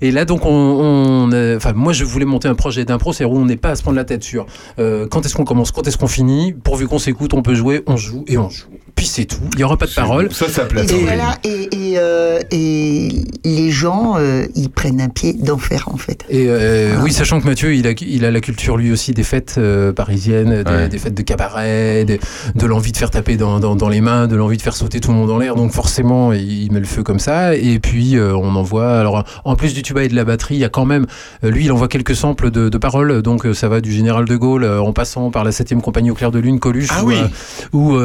et 0.00 0.10
là, 0.12 0.24
donc, 0.24 0.46
on, 0.46 0.50
on, 0.50 1.32
euh, 1.32 1.56
enfin, 1.56 1.72
moi, 1.74 1.92
je 1.92 2.04
voulais 2.04 2.24
monter 2.24 2.48
un 2.48 2.54
projet 2.54 2.84
d'impro, 2.84 3.12
c'est 3.12 3.24
où 3.24 3.36
on 3.36 3.44
n'est 3.44 3.56
pas 3.56 3.70
à 3.70 3.74
se 3.76 3.82
prendre 3.82 3.96
la 3.96 4.04
tête 4.04 4.22
sur 4.22 4.46
euh, 4.78 5.06
quand 5.10 5.24
est-ce 5.26 5.34
qu'on 5.34 5.44
commence, 5.44 5.72
quand 5.72 5.86
est-ce 5.86 5.98
qu'on 5.98 6.06
finit. 6.06 6.52
Pourvu 6.52 6.86
qu'on 6.86 6.98
s'écoute, 6.98 7.34
on 7.34 7.42
peut 7.42 7.54
jouer, 7.54 7.82
on 7.86 7.96
joue 7.96 8.24
et 8.28 8.38
on 8.38 8.48
joue. 8.48 8.66
Puis 8.96 9.06
c'est 9.06 9.24
tout. 9.24 9.36
Il 9.54 9.58
n'y 9.58 9.64
aura 9.64 9.76
pas 9.76 9.86
de 9.86 9.92
parole. 9.92 10.32
Ça, 10.32 10.48
ça 10.48 10.62
Et, 10.62 10.68
plaît. 10.68 10.86
voilà, 11.02 11.36
et, 11.44 11.68
et, 11.72 11.94
euh, 11.98 12.38
et 12.52 13.08
les 13.44 13.70
gens, 13.70 14.14
euh, 14.18 14.44
ils 14.54 14.70
prennent 14.70 15.00
un 15.00 15.08
pied 15.08 15.32
d'enfer 15.32 15.88
en 15.92 15.96
fait. 15.96 16.24
Et 16.30 16.46
euh, 16.48 16.90
Voilà. 16.92 17.02
oui, 17.04 17.12
sachant 17.12 17.40
que 17.40 17.46
Mathieu, 17.46 17.74
il 17.74 17.86
a, 17.88 17.90
il 18.00 18.24
a 18.24 18.30
la 18.30 18.40
culture 18.40 18.76
lui 18.76 18.92
aussi 18.92 19.12
des 19.12 19.24
fêtes 19.24 19.56
euh, 19.58 19.92
parisiennes, 19.92 20.62
des, 20.62 20.70
Ouais. 20.70 20.88
des 20.88 20.98
fêtes 20.98 21.14
de 21.14 21.22
cabaret, 21.22 22.04
des- 22.04 22.20
de 22.54 22.66
l'envie 22.66 22.92
de 22.92 22.96
faire 22.96 23.10
taper 23.10 23.36
dans, 23.36 23.58
dans, 23.60 23.74
dans 23.76 23.88
les 23.88 24.00
mains, 24.00 24.26
de 24.28 24.36
l'envie 24.36 24.56
de 24.56 24.62
faire 24.62 24.76
sauter 24.76 25.00
tout 25.00 25.10
le 25.10 25.16
monde 25.16 25.30
en 25.30 25.38
l'air. 25.38 25.56
Donc 25.56 25.72
forcément, 25.72 26.32
il, 26.32 26.70
met 26.72 26.80
le 26.80 26.86
feu 26.86 27.02
comme 27.02 27.18
ça. 27.18 27.56
Et 27.56 27.80
puis 27.80 28.16
euh, 28.16 28.34
on 28.36 28.54
envoie. 28.54 28.98
Alors 28.98 29.24
en 29.44 29.56
plus 29.56 29.74
du 29.74 29.82
tuba 29.82 30.04
et 30.04 30.08
de 30.08 30.14
la 30.16 30.24
batterie, 30.24 30.54
il 30.54 30.60
y 30.60 30.64
a 30.64 30.68
quand 30.68 30.84
même. 30.86 31.06
lui, 31.42 31.64
il 31.64 31.72
envoie 31.72 31.88
quelques 31.88 32.14
samples 32.16 32.50
de, 32.50 32.68
de 32.68 32.78
paroles. 32.78 33.22
Donc 33.22 33.46
ça 33.54 33.68
va 33.68 33.80
du 33.80 33.92
général 33.92 34.24
de 34.24 34.36
Gaulle 34.36 34.64
en 34.64 34.92
passant 34.92 35.30
par 35.30 35.42
la 35.44 35.50
7 35.52 35.74
compagnie 35.82 36.10
au 36.10 36.14
clair 36.14 36.30
de 36.30 36.38
lune, 36.38 36.60
Coluche 36.60 36.88
Ah 36.90 37.02
ou, 37.04 37.08
oui. 37.08 37.16
euh, 37.18 37.28
ou 37.72 37.96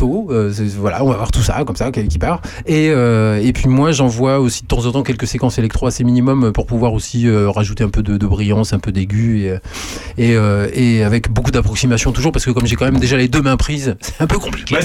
euh. 0.00 0.52
Euh, 0.58 0.68
voilà, 0.78 1.04
on 1.04 1.08
va 1.08 1.16
voir 1.16 1.30
tout 1.30 1.42
ça 1.42 1.62
comme 1.64 1.76
ça 1.76 1.90
qui 1.90 2.06
qui 2.08 2.18
part. 2.18 2.40
Et, 2.66 2.90
euh, 2.90 3.40
et 3.42 3.52
puis 3.52 3.68
moi, 3.68 3.92
j'envoie 3.92 4.40
aussi 4.40 4.62
de 4.62 4.66
temps 4.66 4.86
en 4.86 4.92
temps 4.92 5.02
quelques 5.02 5.26
séquences 5.26 5.58
électro 5.58 5.86
assez 5.86 6.04
minimum 6.04 6.52
pour 6.52 6.66
pouvoir 6.66 6.92
aussi 6.92 7.28
euh, 7.28 7.50
rajouter 7.50 7.84
un 7.84 7.88
peu 7.88 8.02
de, 8.02 8.16
de 8.16 8.26
brillance, 8.26 8.72
un 8.72 8.78
peu 8.78 8.92
d'aigu 8.92 9.42
et, 9.42 9.50
euh, 9.50 9.58
et, 10.18 10.36
euh, 10.36 10.68
et 10.74 11.04
avec 11.04 11.30
beaucoup 11.30 11.50
d'approximation 11.50 12.12
toujours 12.12 12.32
parce 12.32 12.44
que 12.44 12.50
comme 12.50 12.66
j'ai 12.66 12.76
quand 12.76 12.84
même 12.84 12.98
déjà 12.98 13.16
les 13.16 13.28
deux 13.28 13.42
mains 13.42 13.56
prises, 13.56 13.96
c'est 14.00 14.20
un 14.20 14.26
peu 14.26 14.38
compliqué. 14.38 14.74
Bah, 14.74 14.80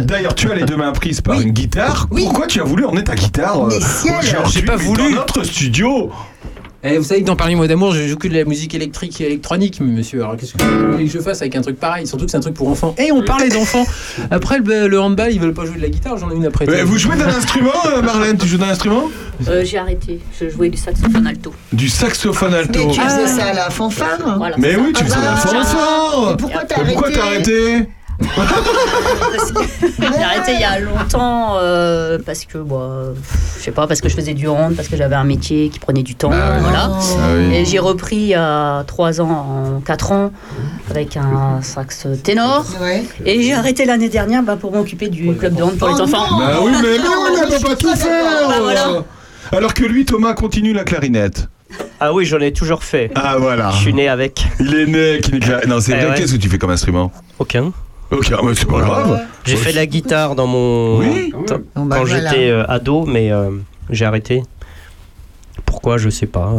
D'ailleurs, 0.00 0.34
tu 0.34 0.50
as 0.50 0.54
les 0.54 0.64
deux 0.64 0.76
mains 0.76 0.92
prises 0.92 1.20
par 1.20 1.40
une 1.40 1.50
guitare. 1.50 2.06
Oui. 2.10 2.22
Pourquoi 2.24 2.46
tu 2.46 2.60
as 2.60 2.64
voulu 2.64 2.84
emmener 2.84 3.04
ta 3.04 3.14
guitare 3.14 3.68
euh, 3.68 3.78
J'ai 4.50 4.62
pas 4.62 4.76
voulu. 4.76 5.02
Dans 5.02 5.20
notre 5.20 5.42
studio? 5.44 6.10
Eh, 6.84 6.98
vous 6.98 7.04
savez 7.04 7.20
que 7.20 7.26
dans 7.26 7.36
Parler 7.36 7.54
moi 7.54 7.68
d'amour, 7.68 7.94
je 7.94 8.08
joue 8.08 8.16
que 8.16 8.26
de 8.26 8.34
la 8.34 8.44
musique 8.44 8.74
électrique 8.74 9.20
et 9.20 9.26
électronique, 9.26 9.78
mais 9.80 9.92
monsieur. 9.92 10.22
Alors 10.24 10.36
qu'est-ce 10.36 10.54
que 10.54 10.64
vous 10.64 10.92
voulez 10.92 11.04
que 11.06 11.12
je 11.12 11.20
fasse 11.20 11.40
avec 11.40 11.54
un 11.54 11.60
truc 11.60 11.78
pareil? 11.78 12.08
Surtout 12.08 12.24
que 12.24 12.30
c'est 12.32 12.36
un 12.36 12.40
truc 12.40 12.54
pour 12.54 12.68
enfants. 12.68 12.92
Et 12.98 13.12
on 13.12 13.22
parlait 13.22 13.50
d'enfants. 13.50 13.86
Après 14.32 14.58
le, 14.58 14.88
le 14.88 15.00
handball, 15.00 15.30
ils 15.32 15.38
veulent 15.40 15.54
pas 15.54 15.64
jouer 15.64 15.76
de 15.76 15.82
la 15.82 15.88
guitare. 15.88 16.18
J'en 16.18 16.28
ai 16.32 16.34
une 16.34 16.44
après. 16.46 16.68
Euh, 16.68 16.82
vous 16.84 16.98
jouez 16.98 17.14
d'un 17.16 17.28
instrument, 17.28 17.70
euh, 17.86 18.02
Marlène? 18.02 18.36
Tu 18.36 18.48
joues 18.48 18.58
d'un 18.58 18.68
instrument? 18.70 19.04
Euh, 19.48 19.64
J'ai 19.64 19.78
arrêté. 19.78 20.18
Je 20.40 20.48
jouais 20.48 20.70
du 20.70 20.76
saxophone 20.76 21.24
alto. 21.24 21.54
Du 21.72 21.88
saxophone 21.88 22.50
Mais 22.50 22.58
alto. 22.58 22.90
tu 22.92 23.00
faisais 23.00 23.26
ça 23.28 23.44
à 23.46 23.52
la 23.54 23.70
fanfare? 23.70 24.18
Voilà. 24.38 24.56
Mais 24.58 24.74
oui, 24.74 24.92
tu 24.92 25.04
faisais 25.04 25.16
la 25.20 25.34
Ah, 25.34 25.36
fanfare. 25.36 26.32
Et 26.32 26.36
pourquoi 26.36 26.64
t'as 26.64 26.82
Mais 26.82 26.92
Pourquoi 26.94 27.08
arrêté? 27.10 27.20
t'as 27.20 27.26
arrêté? 27.26 27.88
J'ai 29.98 30.22
arrêté 30.22 30.52
il 30.54 30.60
y 30.60 30.64
a 30.64 30.78
longtemps 30.80 31.56
euh, 31.58 32.18
parce 32.24 32.44
que, 32.44 32.58
bon, 32.58 32.80
euh, 32.80 33.12
je 33.58 33.62
sais 33.64 33.70
pas, 33.70 33.86
parce 33.86 34.00
que 34.00 34.08
je 34.08 34.14
faisais 34.14 34.34
du 34.34 34.48
hand, 34.48 34.74
parce 34.74 34.88
que 34.88 34.96
j'avais 34.96 35.14
un 35.14 35.24
métier 35.24 35.68
qui 35.68 35.78
prenait 35.78 36.02
du 36.02 36.14
temps. 36.14 36.30
Bah 36.30 36.52
oui. 36.56 36.60
voilà. 36.62 36.90
Ah 36.92 36.98
oui. 37.36 37.54
Et 37.54 37.64
j'ai 37.64 37.78
repris 37.78 38.16
il 38.16 38.26
y 38.28 38.34
a 38.34 38.84
3 38.84 39.20
ans, 39.20 39.76
en 39.76 39.80
4 39.80 40.12
ans, 40.12 40.32
avec 40.90 41.16
un 41.16 41.60
sax 41.62 42.06
ténor. 42.22 42.64
Et 43.24 43.42
j'ai 43.42 43.54
arrêté 43.54 43.84
l'année 43.84 44.08
dernière 44.08 44.42
bah, 44.42 44.56
pour 44.56 44.72
m'occuper 44.72 45.08
du 45.08 45.34
club 45.36 45.54
de 45.54 45.62
hand 45.62 45.78
pour 45.78 45.88
les 45.88 46.00
enfants. 46.00 46.26
Bah 46.38 46.58
oui, 46.62 46.72
mais 46.82 46.98
non, 46.98 47.10
on 47.28 47.46
ne 47.46 47.50
peut 47.58 47.68
pas 47.68 47.76
tout 47.76 47.94
faire 47.96 48.48
Bah 48.48 48.56
voilà. 48.60 48.86
Alors 49.52 49.74
que 49.74 49.84
lui, 49.84 50.04
Thomas, 50.04 50.34
continue 50.34 50.72
la 50.72 50.84
clarinette. 50.84 51.48
Ah 52.00 52.12
oui, 52.12 52.24
j'en 52.24 52.40
ai 52.40 52.52
toujours 52.52 52.84
fait. 52.84 53.10
Ah 53.14 53.36
voilà. 53.38 53.70
Je 53.70 53.76
suis 53.78 53.94
né 53.94 54.08
avec. 54.08 54.44
Il 54.60 54.74
est 54.74 54.86
né 54.86 55.10
avec 55.10 55.28
une 55.28 55.40
clarinette. 55.40 55.68
Non, 55.68 55.80
c'est 55.80 55.92
Eh 55.92 55.96
vrai. 55.96 56.08
ouais. 56.10 56.14
Qu'est-ce 56.16 56.32
que 56.32 56.38
tu 56.38 56.48
fais 56.48 56.58
comme 56.58 56.70
instrument? 56.70 57.10
Aucun. 57.38 57.72
Ok, 58.12 58.30
mais 58.44 58.54
c'est 58.54 58.66
pas 58.68 58.80
grave. 58.80 59.20
J'ai 59.44 59.56
fait 59.56 59.70
de 59.72 59.76
la 59.76 59.86
guitare 59.86 60.34
dans 60.34 60.46
mon 60.46 60.98
Oui. 60.98 61.32
bah, 61.32 61.56
quand 61.74 62.04
voilà. 62.04 62.30
j'étais 62.30 62.50
euh, 62.50 62.64
ado, 62.68 63.06
mais 63.06 63.32
euh, 63.32 63.50
j'ai 63.90 64.04
arrêté. 64.04 64.42
Pourquoi 65.64 65.96
Je 65.96 66.10
sais 66.10 66.26
pas. 66.26 66.52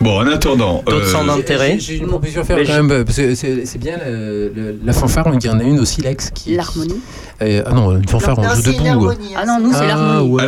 Euh. 0.00 0.04
Bon, 0.04 0.18
en 0.20 0.26
attendant. 0.26 0.82
D'autres 0.86 1.06
euh, 1.08 1.12
sans 1.12 1.24
d'intérêt. 1.24 1.76
J'ai 1.78 1.96
une 1.96 2.06
proposition 2.06 2.42
à 2.42 2.44
faire 2.44 2.58
quand 2.66 2.82
même, 2.82 3.04
parce 3.04 3.16
que 3.16 3.34
c'est 3.34 3.78
bien 3.78 3.96
le- 4.06 4.52
le- 4.54 4.78
la 4.84 4.92
fanfare, 4.92 5.26
il 5.34 5.44
y 5.44 5.50
en 5.50 5.58
a 5.58 5.62
une 5.62 5.78
au 5.80 5.84
silex 5.84 6.30
qui. 6.34 6.54
L'harmonie. 6.54 7.00
Euh, 7.40 7.62
ah 7.66 7.72
non, 7.72 7.96
une 7.96 8.08
fanfare, 8.08 8.38
on 8.38 8.42
joue 8.54 8.62
debout. 8.62 9.10
Ah 9.36 9.44
non, 9.46 9.58
nous, 9.62 9.72
c'est 9.72 9.78
Ah, 9.82 9.86
l'harmonie. 9.86 10.28
ouais. 10.30 10.42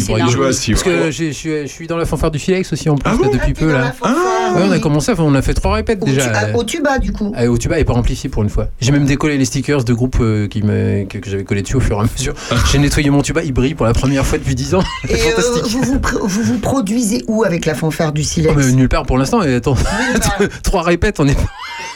C'est 0.00 0.12
joue 0.12 0.16
l'harmonie. 0.16 0.46
assis, 0.50 0.72
Parce 0.72 0.84
ouais. 0.84 0.92
que 1.06 1.10
je 1.10 1.66
suis, 1.66 1.86
dans 1.86 1.96
la 1.96 2.04
fanfare 2.04 2.30
du 2.30 2.38
Silex 2.38 2.72
aussi 2.72 2.88
en 2.90 2.96
plus 2.96 3.10
Ah 3.10 3.12
là, 3.14 3.28
bon 3.28 3.30
depuis 3.32 3.54
peu 3.54 3.72
là. 3.72 3.92
la 4.02 4.08
Ouais, 4.54 4.62
on 4.68 4.70
a 4.70 4.78
commencé, 4.78 5.10
enfin, 5.12 5.22
on 5.24 5.34
a 5.34 5.42
fait 5.42 5.54
trois 5.54 5.74
répètes 5.74 5.98
Au, 6.02 6.04
déjà. 6.06 6.26
tu- 6.26 6.30
ah, 6.34 6.56
au 6.56 6.64
tuba, 6.64 6.98
du 6.98 7.12
coup. 7.12 7.32
Ah, 7.34 7.46
au 7.46 7.56
tuba 7.58 7.78
et 7.78 7.84
pas 7.84 7.94
amplifié 7.94 8.28
pour 8.28 8.42
une 8.42 8.50
fois. 8.50 8.68
J'ai 8.80 8.92
même 8.92 9.06
décollé 9.06 9.38
les 9.38 9.44
stickers 9.46 9.84
de 9.84 9.92
groupe 9.94 10.16
euh, 10.20 10.46
qui 10.46 10.62
me, 10.62 11.04
que, 11.06 11.18
que 11.18 11.30
j'avais 11.30 11.44
collé 11.44 11.62
dessus 11.62 11.76
au 11.76 11.80
fur 11.80 11.96
et 11.96 12.00
à 12.00 12.02
mesure. 12.02 12.34
J'ai 12.70 12.78
nettoyé 12.78 13.08
mon 13.10 13.22
tuba, 13.22 13.42
il 13.42 13.52
brille 13.52 13.74
pour 13.74 13.86
la 13.86 13.94
première 13.94 14.24
fois 14.26 14.38
depuis 14.38 14.54
10 14.54 14.74
ans. 14.74 14.82
Et 15.08 15.14
euh, 15.14 15.16
Fantastique. 15.16 15.64
vous, 15.72 15.82
vous, 15.82 16.28
vous 16.28 16.42
vous 16.42 16.58
produisez 16.58 17.24
où 17.26 17.42
avec 17.44 17.64
la 17.66 17.74
fanfare 17.74 18.12
du 18.12 18.22
silex? 18.22 18.54
Pour 19.02 19.18
l'instant. 19.18 19.42
Et 19.42 19.56
attends, 19.56 19.76
trois 20.62 20.82
répètes, 20.82 21.18
on 21.20 21.26
est. 21.28 21.36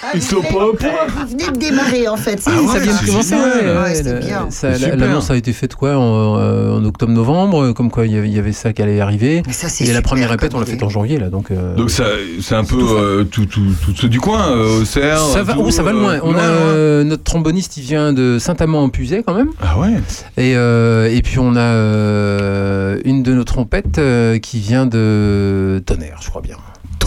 Ah, 0.03 0.09
Ils 0.15 0.23
sont 0.23 0.41
pas 0.43 0.65
au 0.67 0.73
point. 0.75 0.89
Vous 1.09 1.27
venez 1.29 1.51
de 1.51 1.57
démarrer 1.59 2.07
en 2.09 2.17
fait. 2.17 2.41
Ah 2.47 2.51
ça 2.67 2.73
ça 2.75 2.79
vient 2.79 2.93
de 3.01 3.07
commencer. 3.07 3.35
ouais. 3.35 4.97
L'annonce 4.97 5.31
a 5.31 5.37
été 5.37 5.53
faite 5.53 5.75
quoi 5.75 5.97
en, 5.97 6.37
euh, 6.39 6.71
en 6.79 6.85
octobre-novembre, 6.85 7.73
comme 7.73 7.91
quoi 7.91 8.07
il 8.07 8.13
y 8.13 8.19
avait- 8.19 8.29
il 8.29 8.35
y 8.35 8.39
avait 8.39 8.53
ça 8.53 8.73
qui 8.73 8.81
allait 8.83 9.01
arriver. 9.01 9.43
Mais 9.47 9.53
ça, 9.53 9.69
c'est 9.69 9.85
Et 9.85 9.93
la 9.93 10.03
première 10.03 10.31
répète, 10.31 10.55
on 10.55 10.61
l'a 10.61 10.67
faite 10.67 10.83
en 10.83 10.89
janvier 10.89 11.19
là, 11.19 11.31
donc. 11.31 11.51
euh, 11.51 11.75
Donc 11.75 11.91
ça, 11.91 12.05
c'est 12.41 12.55
un 12.55 12.65
peu 12.65 12.77
euh, 12.81 13.25
tout, 13.25 13.47
tout, 13.47 13.61
tout 13.85 13.93
ceux 13.97 14.09
du 14.09 14.21
coin, 14.21 14.51
euh, 14.51 14.83
au 14.83 14.85
cerf. 14.85 15.19
ça 15.21 15.43
va, 15.43 15.55
tout, 15.55 15.63
oh, 15.65 15.71
ça 15.71 15.83
va 15.83 15.91
euh, 15.91 15.95
loin. 15.95 16.19
On 16.23 16.35
a 16.37 16.41
euh, 16.43 17.05
notre 17.05 17.25
tromboniste, 17.25 17.77
il 17.77 17.83
vient 17.83 18.13
de 18.13 18.39
Saint-Amand-en-Puisaye 18.39 19.23
quand 19.27 19.35
même. 19.35 19.51
Ah 19.61 19.79
ouais. 19.79 19.95
Et, 20.37 20.55
euh, 20.57 21.09
et 21.13 21.23
puis 21.23 21.39
on 21.39 21.57
a 21.57 21.61
euh, 21.61 22.99
une 23.05 23.23
de 23.23 23.33
nos 23.35 23.45
trompettes 23.45 23.99
euh, 23.99 24.39
qui 24.39 24.59
vient 24.61 24.87
de 24.87 25.83
Tonnerre, 25.87 26.19
je 26.23 26.29
crois 26.31 26.43
bien. 26.43 26.57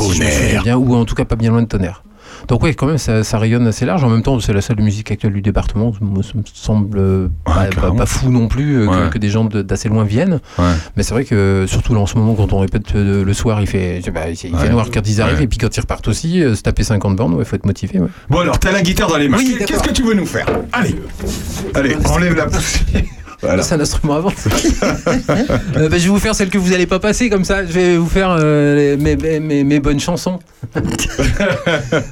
Tonnerre. 0.07 0.63
bien, 0.63 0.77
ou 0.77 0.95
en 0.95 1.05
tout 1.05 1.15
cas 1.15 1.25
pas 1.25 1.35
bien 1.35 1.51
loin 1.51 1.61
de 1.61 1.67
Tonnerre. 1.67 2.03
Donc 2.47 2.63
ouais, 2.63 2.73
quand 2.73 2.87
même, 2.87 2.97
ça, 2.97 3.23
ça 3.23 3.37
rayonne 3.37 3.67
assez 3.67 3.85
large. 3.85 4.03
En 4.03 4.09
même 4.09 4.23
temps, 4.23 4.39
c'est 4.39 4.51
la 4.53 4.61
salle 4.61 4.77
de 4.77 4.81
musique 4.81 5.11
actuelle 5.11 5.33
du 5.33 5.41
département. 5.41 5.93
Moi, 6.01 6.23
ça 6.23 6.31
me 6.35 6.41
semble 6.51 6.97
euh, 6.97 7.27
pas, 7.45 7.53
pas- 7.53 7.67
carrément. 7.67 7.95
pas 7.97 8.05
fou 8.07 8.31
non 8.31 8.47
plus 8.47 8.87
euh, 8.89 9.09
que, 9.09 9.19
des 9.19 9.29
gens 9.29 9.45
d'assez 9.45 9.89
loin 9.89 10.03
viennent. 10.05 10.39
Ouais. 10.57 10.65
Mais 10.97 11.03
c'est 11.03 11.13
vrai 11.13 11.23
que 11.23 11.65
surtout 11.67 11.93
là 11.93 11.99
en 11.99 12.07
ce 12.07 12.17
moment, 12.17 12.33
quand 12.33 12.51
on 12.53 12.59
répète 12.59 12.95
euh, 12.95 13.23
le 13.23 13.33
soir, 13.33 13.61
il 13.61 13.67
fait, 13.67 14.01
bah, 14.11 14.27
il 14.29 14.35
fait 14.35 14.49
Ouais. 14.49 14.69
noir 14.69 14.87
quand 14.91 15.07
ils 15.07 15.21
arrivent. 15.21 15.41
Et 15.41 15.47
puis 15.47 15.59
quand 15.59 15.75
ils 15.75 15.81
repartent 15.81 16.07
aussi, 16.07 16.41
euh, 16.43 16.55
se 16.55 16.63
taper 16.63 16.83
50 16.83 17.15
bornes, 17.15 17.35
il 17.37 17.45
faut 17.45 17.55
être 17.55 17.65
motivé. 17.65 17.99
Bon 18.29 18.39
alors, 18.39 18.57
t'as 18.57 18.71
la 18.71 18.81
guitare 18.81 19.09
dans 19.09 19.17
les 19.17 19.29
mains. 19.29 19.37
Oui, 19.37 19.55
Qu'est- 19.59 19.65
Qu'est-ce 19.65 19.83
que 19.83 19.91
tu 19.93 20.01
veux 20.03 20.15
nous 20.15 20.25
faire? 20.25 20.47
Allez, 20.73 20.95
allez, 21.75 21.95
enlève 22.09 22.35
la 22.35 22.45
poussière. 22.47 23.03
Voilà. 23.41 23.63
C'est 23.63 23.75
un 23.75 23.79
instrument 23.79 24.15
avant. 24.15 24.31
Euh, 25.77 25.87
bah, 25.89 25.97
je 25.97 26.03
vais 26.03 26.09
vous 26.09 26.19
faire 26.19 26.35
celle 26.35 26.49
que 26.49 26.57
vous 26.57 26.69
n'allez 26.69 26.85
pas 26.85 26.99
passer 26.99 27.29
comme 27.29 27.43
ça. 27.45 27.65
Je 27.65 27.71
vais 27.71 27.97
vous 27.97 28.07
faire 28.09 28.35
euh, 28.37 28.75
les- 28.75 28.97
mes, 28.97 29.15
mes- 29.15 29.39
mes- 29.39 29.63
mes 29.63 29.79
bonnes 29.79 29.99
chansons. 29.99 30.39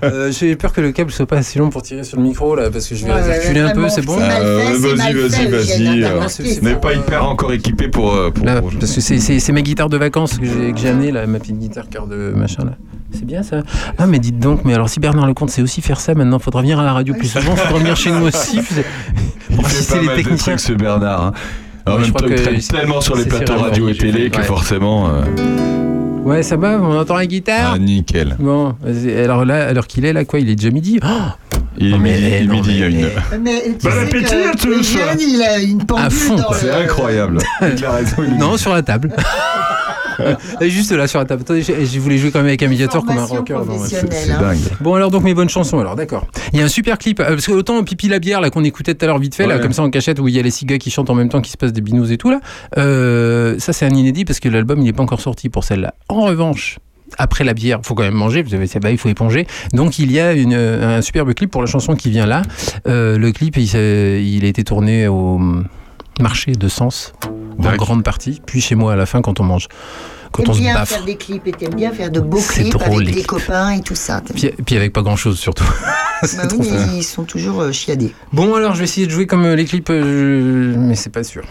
Euh, 0.04 0.32
J'ai 0.32 0.56
peur 0.56 0.74
que 0.74 0.82
le 0.82 0.92
câble 0.92 1.12
soit 1.12 1.26
pas 1.26 1.38
assez 1.38 1.60
long 1.60 1.70
pour 1.70 1.82
tirer 1.82 2.04
sur 2.04 2.18
le 2.18 2.24
micro 2.24 2.56
là, 2.56 2.70
parce 2.70 2.88
que 2.88 2.96
je 2.96 3.06
vais 3.06 3.12
Ouais, 3.12 3.40
reculer 3.40 3.60
un 3.62 3.70
peu. 3.72 3.88
C'est 3.90 4.02
bon. 4.06 4.18
Euh, 4.20 4.76
vas-y, 4.78 5.14
vas-y, 5.14 5.48
vas-y. 5.48 6.62
N'est 6.62 6.76
pas 6.76 6.94
hyper 6.94 7.26
encore 7.26 7.54
équipé 7.54 7.88
pour. 7.88 8.14
euh, 8.14 8.30
pour- 8.32 8.46
Là, 8.46 8.62
pour- 8.62 8.72
parce 8.80 8.94
que 8.94 9.02
c'est- 9.02 9.20
c'est 9.20 9.40
c'est 9.40 9.52
ma 9.52 9.62
guitare 9.62 9.90
de 9.90 9.98
vacances 9.98 10.38
que 10.38 10.46
j'ai 10.46 10.72
que 10.74 10.80
j'ai 10.80 10.90
amenée 10.90 11.12
là, 11.12 11.26
ma 11.28 11.40
petite 11.40 11.58
guitare 11.60 11.90
cœur 11.90 12.08
de 12.08 12.32
machin 12.36 12.64
là. 12.66 12.72
C'est 13.12 13.26
bien 13.26 13.44
ça. 13.44 13.62
Ah 13.98 14.06
mais 14.08 14.20
dites 14.20 14.40
donc, 14.40 14.64
mais 14.66 14.74
alors 14.74 14.88
si 14.90 15.00
Bernard 15.00 15.28
Lecomte 15.28 15.50
sait 15.50 15.62
aussi 15.62 15.82
faire 15.82 16.00
ça, 16.00 16.14
maintenant 16.14 16.40
faudra 16.40 16.62
venir 16.62 16.80
à 16.80 16.84
la 16.84 16.94
radio 16.94 17.14
plus 17.14 17.28
souvent, 17.28 17.56
faudra 17.56 17.80
venir 17.80 17.96
chez 17.96 18.12
nous 18.12 18.26
aussi. 18.28 18.60
Pour 19.56 19.66
assister 19.66 20.00
les 20.02 20.08
techniciens. 20.16 20.58
ce 20.58 20.74
Bernard. 20.74 21.26
hein. 21.28 21.34
En 21.88 21.94
Ouais, 21.96 22.02
même 22.02 22.12
temps, 22.12 22.26
il 22.52 22.68
tellement 22.68 23.02
sur 23.02 23.16
les 23.16 23.26
plateaux 23.26 23.58
radio 23.58 23.90
et 23.90 23.96
télé 23.98 24.30
que 24.30 24.42
forcément. 24.44 25.10
euh, 25.10 25.24
Ouais, 26.24 26.44
ça 26.44 26.56
va, 26.58 26.78
on 26.80 27.00
entend 27.00 27.16
la 27.16 27.26
guitare. 27.26 27.72
Ah, 27.76 27.80
nickel. 27.80 28.36
Bon, 28.40 28.76
alors 29.24 29.44
là, 29.46 29.66
alors 29.68 29.88
qu'il 29.88 30.06
est 30.06 30.14
là, 30.14 30.24
quoi, 30.26 30.40
il 30.40 30.50
est 30.50 30.56
déjà 30.56 30.70
midi. 30.70 31.00
Oh 31.04 31.08
Il 31.78 31.94
est 31.94 31.98
midi, 31.98 32.48
non, 32.48 32.54
midi, 32.56 32.70
il 32.72 32.80
y 32.80 32.84
a 32.84 32.90
mais- 32.90 33.00
une. 33.00 33.42
Mais 33.44 33.64
tu 33.80 33.88
Bon 33.88 33.92
sais 33.92 34.00
appétit 34.04 34.36
à 34.36 34.52
tous. 34.56 34.96
Il 35.20 35.42
a 35.42 35.58
une 35.60 35.84
pendule 35.84 36.06
À 36.06 36.10
C'est 36.54 36.68
le- 36.68 36.74
incroyable. 36.76 37.38
Il 37.78 37.86
a 37.86 37.92
raison. 37.92 38.16
il 38.28 38.38
Non, 38.38 38.56
sur 38.58 38.74
la 38.74 38.84
table. 38.84 39.12
Juste 40.62 40.92
là 40.92 41.08
sur 41.08 41.20
la 41.20 41.26
table. 41.26 41.42
Attendez, 41.42 41.62
je, 41.62 42.00
voulais 42.00 42.18
jouer 42.18 42.32
quand 42.32 42.40
même 42.40 42.48
avec 42.48 42.64
un 42.64 42.68
médiator 42.68 43.06
comme 43.06 43.18
un 43.18 43.26
rocker. 43.26 43.60
C'est 43.86 44.32
hein. 44.32 44.42
dingue. 44.42 44.58
Bon 44.82 44.94
alors 44.94 45.12
donc 45.12 45.24
mes 45.24 45.34
bonnes 45.34 45.50
chansons 45.50 45.80
alors 45.80 45.96
d'accord. 45.96 46.28
Il 46.54 46.60
y 46.60 46.62
a 46.62 46.66
un 46.66 46.70
super 46.70 46.98
clip 46.98 47.20
euh, 47.20 47.30
parce 47.30 47.46
que 47.46 47.52
autant 47.52 47.84
Pipi 47.84 48.08
la 48.08 48.20
bière 48.20 48.42
là 48.42 48.50
qu'on 48.50 48.64
écoutait 48.64 48.96
tout 48.96 49.06
à 49.06 49.08
l'heure 49.08 49.20
vite 49.20 49.36
fait 49.36 49.48
là 49.48 49.60
comme 49.60 49.74
ça 49.74 49.84
en 49.84 49.90
cachette 49.90 50.20
où 50.20 50.28
il 50.28 50.36
y 50.36 50.40
a 50.40 50.42
les 50.42 50.52
six 50.52 50.66
gars 50.66 50.78
qui 50.78 50.92
chantent 50.92 51.10
en 51.10 51.16
même 51.16 51.30
temps 51.30 51.42
qui 51.42 51.52
se 51.52 51.58
passent 51.58 51.74
des 51.74 51.82
binous 51.82 52.12
et 52.12 52.18
tout 52.18 52.30
là. 52.30 52.40
euh, 52.78 53.58
ça 53.60 53.74
c'est 53.74 53.86
un 53.86 53.96
inédit 53.96 54.26
parce 54.26 54.40
que 54.40 54.50
l'album 54.50 54.80
il 54.80 54.86
n'est 54.86 54.94
pas 54.94 55.04
encore 55.04 55.22
sorti 55.22 55.50
pour 55.50 55.64
celle-là. 55.64 55.94
En 56.08 56.22
revanche 56.22 56.80
après 57.18 57.44
la 57.44 57.54
bière, 57.54 57.80
faut 57.84 57.96
quand 57.96 58.04
même 58.04 58.14
manger, 58.14 58.44
vous 58.44 58.52
savez, 58.52 58.68
c'est 58.68 58.80
bah, 58.80 58.92
il 58.92 58.98
faut 58.98 59.10
éponger. 59.10 59.48
Donc 59.74 59.98
il 59.98 60.12
y 60.12 60.20
a 60.20 60.34
une, 60.34 60.54
un 60.54 61.02
superbe 61.02 61.34
clip 61.34 61.50
pour 61.50 61.62
la 61.62 61.68
chanson 61.68 61.96
qui 61.96 62.12
vient 62.12 62.28
là. 62.28 62.44
Euh, 62.88 63.18
le 63.18 63.32
clip, 63.32 63.58
il 63.58 64.46
a 64.46 64.48
été 64.48 64.64
tourné 64.64 65.08
au 65.08 65.40
marché 66.20 66.52
de 66.52 66.68
Sens, 66.68 67.14
en 67.68 67.76
grande 67.76 68.04
partie, 68.04 68.42
puis 68.46 68.62
chez 68.62 68.76
moi 68.76 68.94
à 68.94 68.96
la 68.96 69.06
fin 69.06 69.22
quand 69.22 69.40
on 69.40 69.44
mange, 69.44 69.68
quand 70.32 70.48
on 70.48 70.54
se 70.54 70.60
bien 70.60 70.74
baffe. 70.74 70.90
faire 70.90 71.06
des 71.06 71.16
clips 71.16 71.46
et 71.48 71.52
t'aimes 71.52 71.76
bien 71.76 71.92
faire 71.92 72.12
de 72.12 72.20
beaux 72.20 72.42
clips 72.42 72.72
drôle, 72.72 72.88
avec 72.88 73.00
les 73.00 73.06
des 73.06 73.12
clips. 73.14 73.28
copains 73.28 73.72
et 73.72 73.82
tout 73.82 73.96
ça. 73.96 74.22
Puis, 74.34 74.52
puis 74.66 74.76
avec 74.76 74.94
pas 74.94 75.02
grand 75.02 75.16
chose 75.16 75.38
surtout. 75.40 75.66
Bah 76.22 76.28
oui, 76.58 76.70
mais 76.72 76.98
ils 76.98 77.04
sont 77.04 77.24
toujours 77.24 77.62
euh, 77.62 77.72
chiadés. 77.72 78.14
Bon 78.34 78.54
alors 78.56 78.74
je 78.74 78.80
vais 78.80 78.86
essayer 78.86 79.08
de 79.08 79.12
jouer 79.12 79.28
comme 79.28 79.46
euh, 79.46 79.56
les 79.56 79.66
clips, 79.66 79.90
euh, 79.90 80.76
mais 80.78 80.96
c'est 80.96 81.10
pas 81.12 81.24
sûr. 81.24 81.44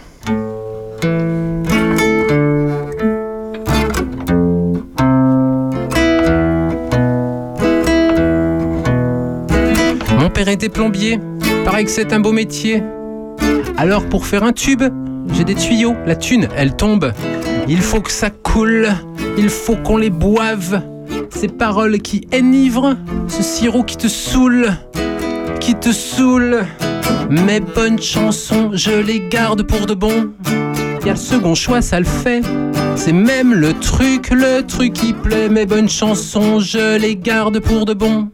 Mon 10.19 10.31
père 10.31 10.49
était 10.49 10.69
plombier, 10.69 11.19
paraît 11.65 11.85
que 11.85 11.91
c'est 11.91 12.13
un 12.13 12.21
beau 12.21 12.33
métier. 12.33 12.83
Alors 13.77 14.05
pour 14.07 14.27
faire 14.27 14.43
un 14.43 14.53
tube, 14.53 14.83
j'ai 15.33 15.45
des 15.45 15.55
tuyaux, 15.55 15.95
la 16.07 16.17
thune, 16.17 16.49
elle 16.57 16.75
tombe. 16.75 17.13
Il 17.69 17.81
faut 17.81 18.01
que 18.01 18.11
ça 18.11 18.31
coule, 18.31 18.89
il 19.37 19.49
faut 19.49 19.77
qu'on 19.77 19.97
les 19.97 20.11
boive. 20.11 20.83
Ces 21.31 21.49
paroles 21.49 21.99
qui 21.99 22.27
enivrent, 22.35 22.97
ce 23.29 23.43
sirop 23.43 23.83
qui 23.83 23.97
te 23.97 24.09
saoule, 24.09 24.73
qui 25.61 25.75
te 25.75 25.93
saoule. 25.93 26.65
Mes 27.31 27.61
bonnes 27.61 28.01
chansons, 28.01 28.71
je 28.73 28.93
les 28.93 29.21
garde 29.29 29.63
pour 29.63 29.87
de 29.87 29.95
bon. 29.95 30.33
Y 31.05 31.11
a 31.11 31.13
le 31.13 31.17
second 31.17 31.55
choix, 31.55 31.81
ça 31.83 31.99
le 31.99 32.07
fait. 32.07 32.43
C'est 32.97 33.13
même 33.13 33.55
le 33.55 33.73
truc, 33.75 34.31
le 34.31 34.63
truc 34.63 34.93
qui 34.93 35.13
plaît. 35.13 35.49
Mes 35.49 35.67
bonnes 35.67 35.89
chansons, 35.89 36.59
je 36.59 36.99
les 36.99 37.17
garde 37.17 37.61
pour 37.61 37.85
de 37.85 37.95
bon. 37.95 38.31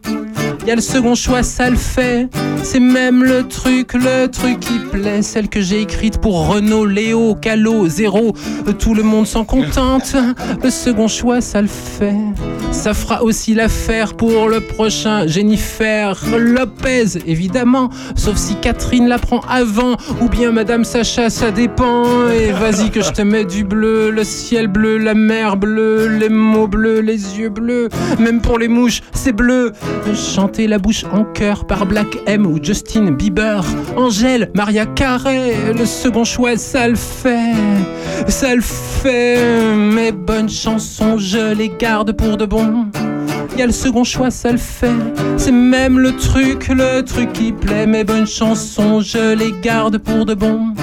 Y 0.65 0.71
a 0.71 0.75
le 0.75 0.81
second 0.81 1.13
choix, 1.13 1.43
ça 1.43 1.69
le 1.69 1.75
fait. 1.75 2.27
C'est 2.63 2.79
même 2.79 3.23
le 3.23 3.47
truc, 3.47 3.93
le 3.93 4.25
truc 4.25 4.59
qui 4.59 4.79
plaît. 4.79 5.21
Celle 5.21 5.47
que 5.47 5.61
j'ai 5.61 5.81
écrite 5.81 6.17
pour 6.17 6.47
Renault, 6.47 6.87
Léo, 6.87 7.35
Calo, 7.35 7.87
Zéro. 7.87 8.33
Euh, 8.67 8.71
Tout 8.71 8.95
le 8.95 9.03
monde 9.03 9.27
s'en 9.27 9.45
contente. 9.45 10.15
Le 10.63 10.69
second 10.71 11.07
choix, 11.07 11.39
ça 11.41 11.61
le 11.61 11.67
fait. 11.67 12.15
Ça 12.71 12.95
fera 12.95 13.23
aussi 13.23 13.53
l'affaire 13.53 14.15
pour 14.15 14.49
le 14.49 14.59
prochain 14.59 15.27
Jennifer 15.27 16.19
Lopez, 16.35 17.19
évidemment. 17.27 17.91
Sauf 18.15 18.35
si 18.35 18.55
Catherine 18.55 19.07
la 19.07 19.19
prend 19.19 19.41
avant. 19.41 19.97
Ou 20.21 20.29
bien 20.29 20.51
Madame 20.51 20.83
Sacha, 20.83 21.29
ça 21.29 21.51
dépend. 21.51 22.05
Et 22.31 22.51
vas-y 22.51 22.89
que 22.89 23.01
je 23.01 23.11
te 23.11 23.21
mets 23.21 23.45
du 23.45 23.63
bleu. 23.63 24.09
Le 24.09 24.23
ciel 24.23 24.67
bleu, 24.67 24.97
la 24.97 25.13
mer 25.13 25.57
bleue, 25.57 26.07
les 26.07 26.29
mots 26.29 26.67
bleus, 26.67 27.01
les 27.01 27.37
yeux 27.37 27.49
bleus. 27.49 27.89
Même 28.17 28.41
pour 28.41 28.57
les 28.57 28.67
mouches, 28.67 29.01
c'est 29.13 29.31
bleu. 29.31 29.71
La 30.57 30.79
bouche 30.79 31.03
en 31.11 31.25
chœur 31.25 31.65
par 31.67 31.85
Black 31.85 32.17
M 32.27 32.45
ou 32.45 32.59
Justin 32.63 33.11
Bieber. 33.11 33.63
Angèle, 33.97 34.51
Maria 34.55 34.85
Carré, 34.85 35.53
le 35.77 35.85
second 35.85 36.23
choix, 36.23 36.55
ça 36.55 36.87
le 36.87 36.95
fait. 36.95 37.53
Ça 38.27 38.55
le 38.55 38.61
fait. 38.61 39.75
Mes 39.75 40.13
bonnes 40.13 40.49
chansons, 40.49 41.17
je 41.17 41.53
les 41.53 41.69
garde 41.77 42.13
pour 42.13 42.37
de 42.37 42.45
bon. 42.45 42.85
Y 43.57 43.63
a 43.63 43.65
le 43.65 43.73
second 43.73 44.05
choix, 44.05 44.31
ça 44.31 44.53
le 44.53 44.57
fait. 44.57 44.95
C'est 45.37 45.51
même 45.51 45.99
le 45.99 46.15
truc, 46.15 46.69
le 46.69 47.01
truc 47.01 47.33
qui 47.33 47.51
plaît. 47.51 47.85
Mes 47.85 48.05
bonnes 48.05 48.27
chansons, 48.27 49.01
je 49.01 49.35
les 49.35 49.53
garde 49.61 49.97
pour 49.97 50.25
de 50.25 50.35
bon. 50.35 50.73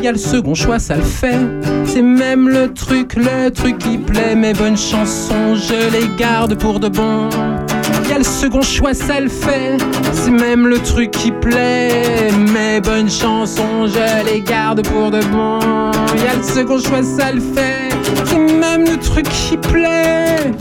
Y 0.00 0.06
a 0.06 0.12
le 0.12 0.18
second 0.18 0.54
choix, 0.54 0.78
ça 0.78 0.94
le 0.94 1.02
fait. 1.02 1.38
C'est 1.84 2.02
même 2.02 2.48
le 2.48 2.72
truc, 2.72 3.16
le 3.16 3.50
truc 3.50 3.78
qui 3.78 3.98
plaît. 3.98 4.36
Mes 4.36 4.52
bonnes 4.52 4.78
chansons, 4.78 5.56
je 5.56 5.92
les 5.92 6.08
garde 6.16 6.54
pour 6.54 6.78
de 6.78 6.88
bon. 6.88 7.28
Y 8.08 8.12
a 8.12 8.18
le 8.18 8.24
second 8.24 8.62
choix, 8.62 8.94
ça 8.94 9.20
le 9.20 9.28
fait. 9.28 9.76
C'est 10.12 10.30
même 10.30 10.66
le 10.66 10.78
truc 10.78 11.10
qui 11.10 11.30
plaît. 11.30 12.30
Mes 12.52 12.80
bonnes 12.80 13.10
chansons, 13.10 13.86
je 13.86 14.24
les 14.24 14.40
garde 14.40 14.82
pour 14.88 15.10
de 15.10 15.20
bon. 15.24 15.58
Y 16.16 16.26
a 16.26 16.36
le 16.36 16.42
second 16.42 16.78
choix, 16.78 17.02
ça 17.02 17.32
le 17.32 17.40
fait. 17.40 17.90
C'est 18.24 18.38
même 18.38 18.84
le 18.84 18.98
truc 18.98 19.28
qui 19.28 19.56
plaît. 19.56 20.52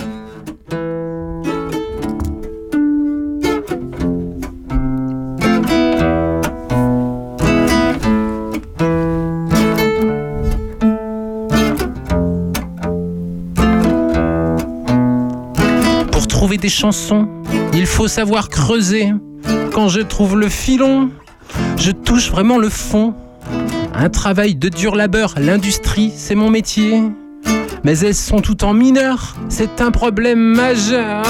Des 16.62 16.70
chansons, 16.70 17.28
il 17.74 17.86
faut 17.86 18.08
savoir 18.08 18.50
creuser. 18.50 19.14
Quand 19.72 19.90
je 19.90 20.02
trouve 20.02 20.36
le 20.36 20.50
filon, 20.50 21.12
je 21.78 21.92
touche 21.92 22.32
vraiment 22.32 22.58
le 22.58 22.70
fond. 22.70 23.14
Un 23.94 24.10
travail 24.10 24.56
de 24.56 24.68
dur 24.68 24.96
labeur, 24.96 25.36
l'industrie, 25.38 26.12
c'est 26.16 26.34
mon 26.34 26.50
métier. 26.50 27.04
Mais 27.84 28.00
elles 28.00 28.16
sont 28.16 28.40
toutes 28.40 28.64
en 28.64 28.74
mineur, 28.74 29.36
c'est 29.50 29.82
un 29.82 29.92
problème 29.92 30.40
majeur. 30.40 31.24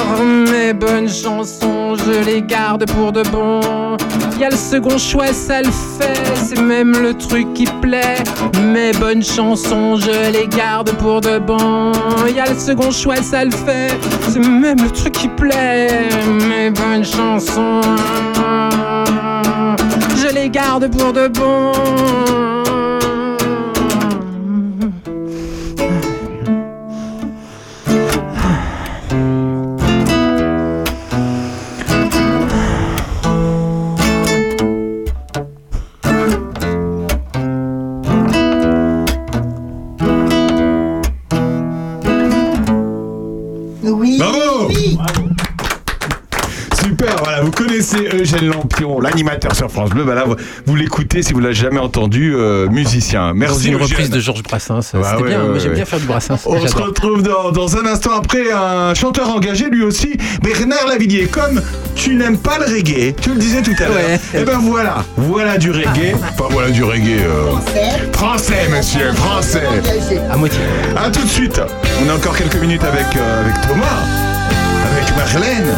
Mes 0.49 0.73
bonnes 0.73 1.09
chansons, 1.09 1.95
je 1.95 2.25
les 2.25 2.41
garde 2.41 2.86
pour 2.86 3.11
de 3.11 3.23
bon. 3.23 3.97
Y 4.39 4.43
a 4.43 4.49
le 4.49 4.55
second 4.55 4.97
choix, 4.99 5.33
ça 5.33 5.61
le 5.61 5.71
fait, 5.71 6.13
c'est 6.35 6.61
même 6.61 6.91
le 6.91 7.15
truc 7.15 7.53
qui 7.55 7.65
plaît. 7.81 8.23
Mes 8.61 8.91
bonnes 8.91 9.23
chansons, 9.23 9.95
je 9.97 10.31
les 10.31 10.47
garde 10.47 10.91
pour 10.97 11.21
de 11.21 11.39
bon. 11.39 11.91
Y 12.27 12.39
a 12.39 12.47
le 12.47 12.57
second 12.57 12.91
choix, 12.91 13.15
ça 13.17 13.43
le 13.43 13.51
fait, 13.51 13.97
c'est 14.29 14.39
même 14.39 14.77
le 14.77 14.91
truc 14.91 15.13
qui 15.13 15.27
plaît. 15.27 16.09
Mes 16.47 16.69
bonnes 16.69 17.03
chansons, 17.03 17.81
je 20.15 20.33
les 20.33 20.49
garde 20.49 20.88
pour 20.95 21.13
de 21.13 21.27
bon. 21.29 22.57
Connaissez 47.95 48.15
Eugène 48.17 48.47
Lampion, 48.49 48.99
l'animateur 48.99 49.55
sur 49.55 49.69
France 49.69 49.89
Bleu. 49.91 50.03
Bah 50.03 50.15
là, 50.15 50.23
vous, 50.25 50.35
vous 50.65 50.75
l'écoutez 50.75 51.21
si 51.23 51.33
vous 51.33 51.39
l'avez 51.39 51.53
jamais 51.53 51.79
entendu, 51.79 52.33
euh, 52.35 52.67
musicien. 52.67 53.33
Merci 53.33 53.67
une 53.69 53.75
Eugène. 53.75 53.88
reprise 53.88 54.09
de 54.09 54.19
Georges 54.19 54.43
Brassens, 54.43 54.81
c'était 54.81 54.97
Ouais, 54.97 55.03
ouais, 55.21 55.27
bien. 55.29 55.41
ouais, 55.41 55.47
Moi, 55.49 55.59
j'aime 55.59 55.69
ouais. 55.69 55.75
bien 55.75 55.85
faire 55.85 55.99
du 55.99 56.05
Brassens. 56.05 56.38
On 56.45 56.65
se 56.67 56.75
retrouve 56.75 57.23
dans, 57.23 57.51
dans 57.51 57.77
un 57.77 57.85
instant 57.85 58.11
après 58.17 58.51
un 58.51 58.93
chanteur 58.93 59.29
engagé 59.29 59.69
lui 59.69 59.83
aussi, 59.83 60.17
Bernard 60.41 60.88
Lavillier. 60.88 61.27
Comme 61.27 61.61
tu 61.95 62.15
n'aimes 62.15 62.38
pas 62.38 62.57
le 62.59 62.65
reggae, 62.65 63.15
tu 63.21 63.31
le 63.31 63.38
disais 63.38 63.61
tout 63.61 63.71
à 63.79 63.85
l'heure. 63.88 63.95
Ouais. 64.33 64.41
Et 64.41 64.43
ben 64.43 64.59
voilà, 64.61 65.03
voilà 65.17 65.57
du 65.57 65.71
reggae. 65.71 66.15
Enfin 66.33 66.45
voilà 66.49 66.69
du 66.69 66.83
reggae. 66.83 67.19
euh, 67.21 67.51
français, 68.13 68.67
monsieur, 68.75 69.11
français. 69.13 69.63
À 70.31 70.38
moitié. 70.38 70.59
Tout 71.13 71.23
de 71.23 71.27
suite. 71.29 71.61
On 72.05 72.09
a 72.09 72.13
encore 72.15 72.35
quelques 72.38 72.59
minutes 72.59 72.83
avec, 72.83 73.05
euh, 73.15 73.41
avec 73.43 73.61
Thomas, 73.61 74.03
avec 74.91 75.15
Marlène, 75.15 75.73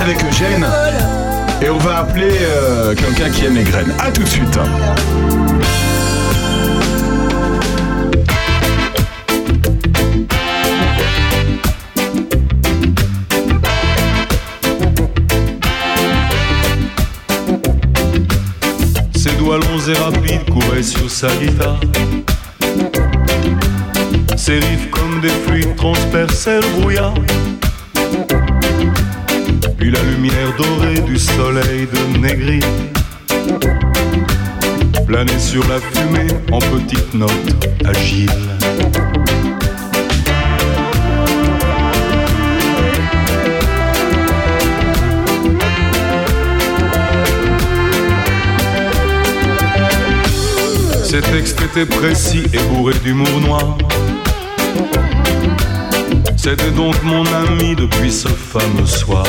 avec 0.00 0.18
Eugène. 0.24 0.66
Et 1.60 1.70
on 1.70 1.78
va 1.78 1.98
appeler 1.98 2.38
euh, 2.40 2.94
quelqu'un 2.94 3.30
qui 3.30 3.44
aime 3.46 3.54
les 3.54 3.64
graines. 3.64 3.92
A 3.98 4.10
tout 4.10 4.22
de 4.22 4.28
suite. 4.28 4.58
Ses 19.14 19.32
doigts 19.36 19.58
longs 19.58 19.88
et 19.88 19.98
rapides 19.98 20.50
couraient 20.50 20.82
sur 20.82 21.08
sa 21.10 21.28
guitare. 21.36 21.80
Ses 24.36 24.54
riffs 24.54 24.90
comme 24.90 25.20
des 25.20 25.28
fluides 25.28 25.76
transperçaient 25.76 26.60
le 26.60 26.80
brouillard. 26.80 27.14
Puis 29.82 29.90
la 29.90 30.02
lumière 30.04 30.54
dorée 30.56 31.00
du 31.00 31.18
soleil 31.18 31.88
de 31.92 32.16
Négri 32.16 32.60
planait 35.08 35.40
sur 35.40 35.66
la 35.68 35.80
fumée 35.80 36.28
en 36.52 36.60
petites 36.60 37.12
notes 37.14 37.32
agiles. 37.84 38.30
Ses 51.02 51.22
textes 51.22 51.60
étaient 51.60 51.86
précis 51.86 52.44
et 52.52 52.58
bourrés 52.68 52.94
d'humour 53.02 53.40
noir. 53.40 53.78
C'était 56.36 56.70
donc 56.70 56.94
mon 57.02 57.24
ami 57.26 57.74
depuis 57.74 58.12
ce 58.12 58.28
fameux 58.28 58.86
soir. 58.86 59.24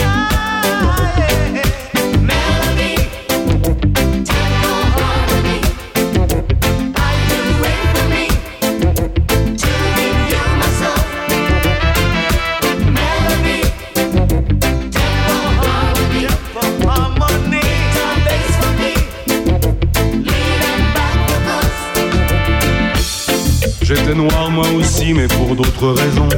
Noir 24.16 24.52
moi 24.52 24.68
aussi, 24.78 25.12
mais 25.14 25.28
pour 25.28 25.56
d'autres 25.56 25.90
raisons. 25.90 26.30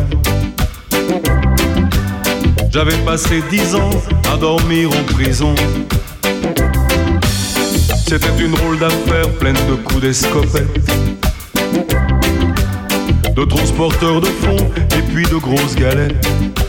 J'avais 2.71 2.95
passé 3.03 3.43
dix 3.49 3.75
ans 3.75 3.89
à 4.31 4.37
dormir 4.37 4.89
en 4.91 5.13
prison. 5.13 5.53
C'était 8.07 8.31
une 8.39 8.51
drôle 8.51 8.79
d'affaire 8.79 9.29
pleine 9.39 9.57
de 9.69 9.75
coups 9.75 10.01
d'escopette. 10.01 10.89
De 13.35 13.43
transporteurs 13.43 14.21
de 14.21 14.27
fonds 14.27 14.71
et 14.97 15.01
puis 15.13 15.25
de 15.25 15.35
grosses 15.35 15.75
galettes. 15.75 16.64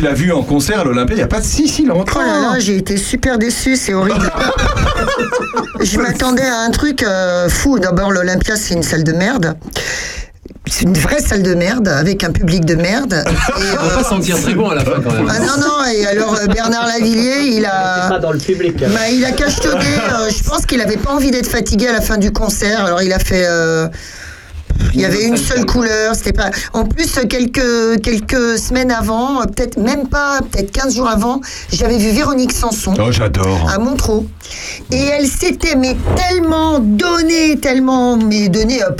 qui 0.00 0.02
l'a 0.02 0.14
vu 0.14 0.32
en 0.32 0.42
concert 0.42 0.80
à 0.80 0.84
l'Olympia 0.84 1.14
il 1.14 1.18
n'y 1.18 1.22
a 1.22 1.28
pas 1.28 1.42
si 1.42 1.68
si 1.68 1.84
longtemps. 1.84 2.20
Oh 2.20 2.26
là 2.26 2.40
là, 2.40 2.58
j'ai 2.58 2.76
été 2.76 2.96
super 2.96 3.38
déçue, 3.38 3.76
c'est 3.76 3.94
horrible. 3.94 4.30
je 5.80 5.98
m'attendais 5.98 6.46
à 6.46 6.60
un 6.60 6.70
truc 6.70 7.02
euh, 7.02 7.48
fou. 7.48 7.78
D'abord, 7.78 8.10
l'Olympia, 8.10 8.56
c'est 8.56 8.74
une 8.74 8.82
salle 8.82 9.04
de 9.04 9.12
merde. 9.12 9.56
C'est 10.66 10.82
une 10.82 10.96
vraie 10.96 11.20
salle 11.20 11.42
de 11.42 11.54
merde 11.54 11.88
avec 11.88 12.22
un 12.22 12.30
public 12.30 12.64
de 12.64 12.74
merde. 12.76 13.24
On 13.56 13.86
va 13.86 13.96
pas 13.96 14.04
sentir 14.04 14.40
très 14.40 14.54
bon 14.54 14.68
à 14.70 14.74
la 14.76 14.84
fin 14.84 15.00
quand 15.02 15.12
même. 15.12 15.28
Ah 15.28 15.40
non, 15.40 15.56
non, 15.60 15.84
et 15.92 16.06
alors 16.06 16.36
euh, 16.36 16.46
Bernard 16.46 16.86
Lavillier, 16.86 17.56
il 17.56 17.66
a. 17.66 18.08
Pas 18.08 18.18
dans 18.18 18.32
le 18.32 18.38
public. 18.38 18.78
Bah, 18.78 19.08
il 19.10 19.24
a 19.24 19.32
cachetonné. 19.32 19.84
euh, 19.84 20.30
je 20.30 20.42
pense 20.48 20.66
qu'il 20.66 20.80
avait 20.80 20.96
pas 20.96 21.10
envie 21.10 21.30
d'être 21.30 21.48
fatigué 21.48 21.88
à 21.88 21.92
la 21.92 22.00
fin 22.00 22.18
du 22.18 22.32
concert. 22.32 22.84
Alors 22.84 23.02
il 23.02 23.12
a 23.12 23.18
fait. 23.18 23.46
Il 24.94 25.00
y 25.00 25.04
avait 25.04 25.24
une 25.24 25.36
seule 25.36 25.64
couleur, 25.66 26.14
c'était 26.14 26.32
pas. 26.32 26.50
En 26.72 26.84
plus, 26.84 27.18
quelques, 27.28 28.00
quelques 28.02 28.58
semaines 28.58 28.90
avant, 28.90 29.42
peut-être 29.46 29.78
même 29.78 30.08
pas, 30.08 30.40
peut-être 30.50 30.70
15 30.72 30.94
jours 30.96 31.08
avant, 31.08 31.40
j'avais 31.72 31.98
vu 31.98 32.10
Véronique 32.10 32.52
Sanson 32.52 32.94
Oh, 32.98 33.10
j'adore. 33.10 33.68
à 33.70 33.78
Montreux. 33.78 34.26
Et 34.90 34.96
elle 35.04 35.26
s'était 35.26 35.76
mais 35.76 35.96
tellement 36.16 36.80
donnée, 36.80 37.58
tellement 37.60 38.16
mais 38.16 38.48
donnée, 38.48 38.82
euh, 38.82 38.90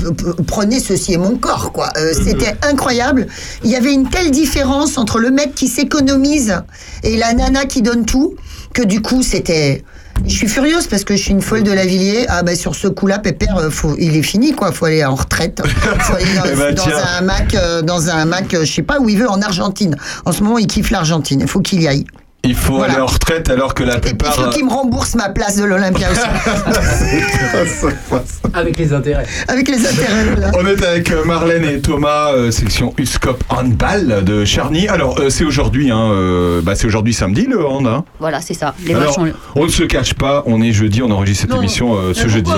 prenez 0.47 0.79
ceci 0.81 1.15
est 1.15 1.19
mon 1.19 1.37
corps, 1.37 1.73
quoi. 1.73 1.91
Euh, 1.97 2.13
C'était 2.15 2.55
incroyable. 2.63 3.27
Il 3.65 3.71
y 3.71 3.77
avait 3.77 3.93
une 3.93 4.09
telle 4.09 4.31
différence 4.31 4.97
entre 4.99 5.19
le 5.19 5.31
mec 5.31 5.55
qui 5.55 5.67
s'économise 5.69 6.63
et 7.03 7.17
la 7.17 7.33
nana 7.35 7.65
qui 7.65 7.83
donne 7.83 8.05
tout, 8.07 8.35
que 8.73 8.83
du 8.83 9.03
coup, 9.03 9.23
c'était. 9.23 9.85
Je 10.31 10.37
suis 10.37 10.49
furieuse 10.49 10.87
parce 10.87 11.03
que 11.03 11.17
je 11.17 11.23
suis 11.23 11.33
une 11.33 11.43
folle 11.43 11.65
de 11.65 11.73
la 11.73 11.85
Villiers. 11.85 12.25
Ah 12.29 12.45
bah 12.45 12.55
sur 12.55 12.77
ce 12.77 12.87
coup-là, 12.87 13.19
Pépère, 13.19 13.57
euh, 13.59 13.69
faut, 13.69 13.97
il 13.99 14.17
est 14.17 14.23
fini 14.23 14.53
quoi. 14.53 14.71
Faut 14.71 14.85
aller 14.85 15.05
en 15.05 15.17
retraite. 15.17 15.61
Faut 15.67 16.15
aller 16.15 16.25
dans, 16.37 16.45
Eh 16.53 16.57
ben, 16.57 16.75
dans 16.75 16.87
un 16.87 17.21
Mac, 17.23 17.55
euh, 17.55 17.83
dans 17.83 18.11
un 18.11 18.25
Mac, 18.27 18.55
euh, 18.55 18.65
je 18.65 18.73
sais 18.73 18.83
pas 18.83 19.01
où 19.01 19.09
il 19.09 19.19
veut, 19.19 19.29
en 19.29 19.43
Argentine. 19.43 19.97
En 20.25 20.31
ce 20.31 20.45
moment, 20.45 20.59
il 20.59 20.69
kiffe 20.69 20.91
l'Argentine. 20.91 21.41
Il 21.41 21.49
faut 21.49 21.61
qu'il 21.61 21.83
y 21.83 21.89
aille. 21.89 22.07
Il 22.43 22.55
faut 22.55 22.77
Voilà. 22.77 22.95
aller 22.95 23.03
en 23.03 23.07
retraite 23.07 23.51
alors 23.51 23.75
que 23.75 23.83
la 23.85 23.97
Il 23.97 24.01
plupart. 24.01 24.35
faut 24.35 24.49
qu'il 24.51 24.65
me 24.65 24.71
rembourse 24.71 25.15
ma 25.15 25.29
place 25.29 25.57
de 25.59 25.65
l'Olympia 25.65 26.09
aussi. 26.11 26.21
Avec 28.55 28.79
les 28.79 28.93
intérêts. 28.93 29.27
Avec 29.49 29.69
les 29.69 29.87
intérêts. 29.87 30.25
voilà. 30.35 30.51
On 30.59 30.67
est 30.67 30.83
avec 30.85 31.11
euh, 31.11 31.25
Marlène 31.25 31.65
et 31.65 31.81
Thomas, 31.81 32.33
euh, 32.33 32.51
section 32.51 32.93
USCOP 32.99 33.45
handball 33.51 34.25
de 34.25 34.45
Charny. 34.45 34.89
Alors 34.89 35.21
euh, 35.21 35.31
c'est 35.31 35.45
aujourd'hui, 35.45 35.91
hein, 35.91 36.11
euh, 36.13 36.61
bah, 36.63 36.75
c'est 36.75 36.87
aujourd'hui 36.87 37.13
samedi 37.15 37.47
le 37.47 37.65
hand. 37.65 37.87
hein. 37.87 38.05
Voilà, 38.19 38.41
c'est 38.41 38.55
ça. 38.55 38.75
Les 38.85 38.95
Alors, 38.95 39.19
on 39.55 39.65
ne 39.65 39.71
se 39.71 39.83
cache 39.85 40.15
pas, 40.15 40.43
on 40.47 40.61
est 40.63 40.73
jeudi, 40.73 41.03
on 41.03 41.11
enregistre 41.11 41.47
cette 41.49 41.57
émission 41.57 41.95
euh, 41.97 42.15
ce 42.15 42.27
jeudi. 42.29 42.51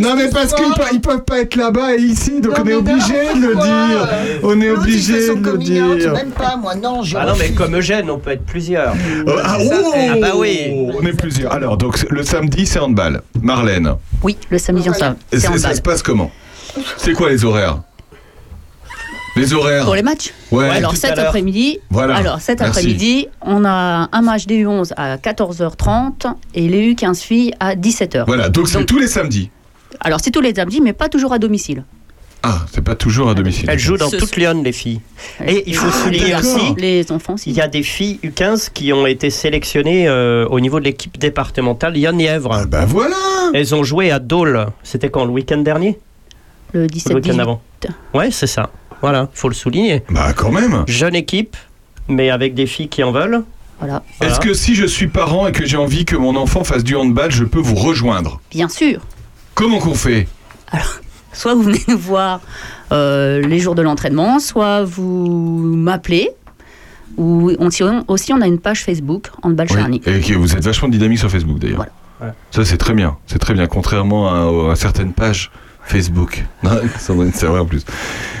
Non 0.00 0.14
mais 0.16 0.28
parce 0.28 0.52
qu'ils 0.52 0.64
ils 0.92 1.00
peuvent 1.00 1.24
pas 1.24 1.40
être 1.40 1.56
là-bas 1.56 1.94
et 1.96 2.02
ici, 2.02 2.40
donc 2.40 2.54
on 2.62 2.66
est 2.66 2.74
obligé 2.74 3.14
de 3.34 3.40
le 3.40 3.54
dire. 3.54 4.08
On 4.42 4.60
est 4.60 4.70
obligé 4.70 5.28
de 5.34 5.50
le 5.50 5.58
dire. 5.58 6.12
Même 6.12 6.30
pas, 6.30 6.56
moi, 6.56 6.74
non, 6.74 7.02
je. 7.02 7.16
Ah 7.16 7.26
non, 7.26 7.32
mais 7.38 7.50
comme 7.50 7.74
Eugène, 7.76 8.10
on 8.10 8.18
peut 8.18 8.30
être 8.30 8.44
plusieurs. 8.66 8.94
Euh, 9.28 9.42
ah, 9.44 9.58
oh 9.60 9.92
Ah 9.94 10.14
bah 10.20 10.32
oui. 10.36 10.58
On 10.94 11.04
est 11.06 11.12
plusieurs. 11.12 11.52
Alors 11.52 11.76
donc 11.76 12.04
le 12.10 12.22
samedi 12.22 12.66
c'est 12.66 12.78
handball. 12.78 13.22
Marlène, 13.40 13.94
Oui, 14.22 14.36
le 14.50 14.58
samedi, 14.58 14.88
on 14.90 14.94
ça. 14.94 15.16
et 15.32 15.36
C'est 15.36 15.40
c'est- 15.40 15.48
en 15.48 15.56
ça 15.58 15.68
balle. 15.68 15.76
se 15.76 15.82
passe 15.82 16.02
comment? 16.02 16.30
C'est 16.96 17.12
quoi 17.12 17.30
les 17.30 17.44
horaires? 17.44 17.78
Les 19.36 19.52
horaires? 19.52 19.84
Pour 19.84 19.94
les 19.94 20.02
matchs? 20.02 20.32
Ouais. 20.50 20.68
Alors 20.70 20.96
cet 20.96 21.18
après-midi, 21.18 21.78
Voilà. 21.90 22.16
alors 22.16 22.40
cet 22.40 22.62
après-midi, 22.62 23.28
on 23.42 23.64
a 23.64 24.08
un 24.10 24.22
match 24.22 24.46
des 24.46 24.64
U11 24.64 24.92
à 24.96 25.18
14h30 25.18 26.26
et 26.54 26.68
les 26.68 26.92
U15 26.94 27.20
filles 27.22 27.52
à 27.60 27.74
17h. 27.76 28.24
Voilà, 28.26 28.48
donc 28.48 28.68
c'est 28.68 28.84
tous 28.86 28.98
les 28.98 29.08
samedis. 29.08 29.50
Alors 30.00 30.20
c'est 30.22 30.30
tous 30.30 30.40
les 30.40 30.54
samedis, 30.54 30.80
mais 30.80 30.92
pas 30.94 31.08
toujours 31.08 31.32
à 31.32 31.38
domicile. 31.38 31.84
Ah, 32.48 32.64
c'est 32.72 32.82
pas 32.84 32.94
toujours 32.94 33.28
à 33.28 33.34
domicile. 33.34 33.68
Elles 33.68 33.78
jouent 33.78 33.96
dans 33.96 34.08
Ce- 34.08 34.16
toute 34.16 34.36
Lyon, 34.36 34.62
les 34.64 34.70
filles. 34.70 35.00
Et 35.44 35.64
il 35.66 35.74
faut 35.74 35.88
Ah, 35.88 36.04
souligner 36.04 36.34
aussi, 36.36 36.74
Les 36.76 37.10
enfants 37.10 37.34
aussi. 37.34 37.50
il 37.50 37.56
y 37.56 37.60
a 37.60 37.66
des 37.66 37.82
filles 37.82 38.20
U15 38.22 38.70
qui 38.72 38.92
ont 38.92 39.04
été 39.06 39.30
sélectionnées 39.30 40.06
euh, 40.08 40.46
au 40.48 40.60
niveau 40.60 40.78
de 40.78 40.84
l'équipe 40.84 41.18
départementale 41.18 41.94
Lyon-Nièvre. 41.94 42.66
bah 42.68 42.84
voilà 42.86 43.16
Elles 43.52 43.74
ont 43.74 43.82
joué 43.82 44.12
à 44.12 44.20
Dole. 44.20 44.66
C'était 44.84 45.10
quand, 45.10 45.24
le 45.24 45.32
week-end 45.32 45.58
dernier? 45.58 45.98
Le 46.72 46.84
Ou 46.84 46.86
17 46.86 47.08
Le 47.10 47.14
week-end 47.16 47.30
18. 47.32 47.40
avant 47.40 47.62
Ouais, 48.14 48.30
c'est 48.30 48.46
ça. 48.46 48.70
Voilà, 49.00 49.28
faut 49.34 49.48
le 49.48 49.54
souligner. 49.54 50.04
Bah 50.10 50.32
quand 50.32 50.52
même. 50.52 50.84
Jeune 50.86 51.14
équipe, 51.16 51.56
mais 52.08 52.30
avec 52.30 52.54
des 52.54 52.66
filles 52.66 52.88
qui 52.88 53.02
en 53.02 53.10
veulent. 53.12 53.42
Voilà. 53.80 54.02
Est-ce 54.22 54.40
que 54.40 54.54
si 54.54 54.74
je 54.74 54.86
suis 54.86 55.08
parent 55.08 55.46
et 55.48 55.52
que 55.52 55.66
j'ai 55.66 55.76
envie 55.76 56.04
que 56.04 56.16
mon 56.16 56.36
enfant 56.36 56.62
fasse 56.64 56.82
du 56.84 56.94
handball, 56.96 57.30
je 57.30 57.44
peux 57.44 57.58
vous 57.60 57.74
rejoindre? 57.74 58.40
Bien 58.50 58.68
sûr. 58.68 59.00
Comment 59.54 59.78
qu'on 59.80 59.94
fait? 59.94 60.28
Soit 61.36 61.54
vous 61.54 61.62
venez 61.62 61.82
nous 61.88 61.98
voir 61.98 62.40
euh, 62.92 63.40
les 63.40 63.58
jours 63.58 63.74
de 63.74 63.82
l'entraînement, 63.82 64.38
soit 64.38 64.84
vous 64.84 65.28
m'appelez. 65.60 66.30
Ou 67.18 67.52
on, 67.58 67.68
aussi, 68.08 68.32
on 68.32 68.40
a 68.40 68.46
une 68.46 68.58
page 68.58 68.84
Facebook, 68.84 69.30
Handball 69.42 69.68
Charny. 69.68 70.02
Et 70.06 70.20
que 70.20 70.34
vous 70.34 70.54
êtes 70.54 70.64
vachement 70.64 70.88
dynamique 70.88 71.18
sur 71.18 71.30
Facebook 71.30 71.58
d'ailleurs. 71.58 71.86
Ça 72.50 72.64
c'est 72.64 72.78
très 72.78 72.94
bien, 72.94 73.16
c'est 73.26 73.38
très 73.38 73.52
bien, 73.54 73.66
contrairement 73.66 74.28
à, 74.68 74.72
à 74.72 74.76
certaines 74.76 75.12
pages 75.12 75.50
Facebook. 75.86 76.44
C'est 76.98 77.46
vrai 77.46 77.60
en 77.60 77.64
plus. 77.64 77.84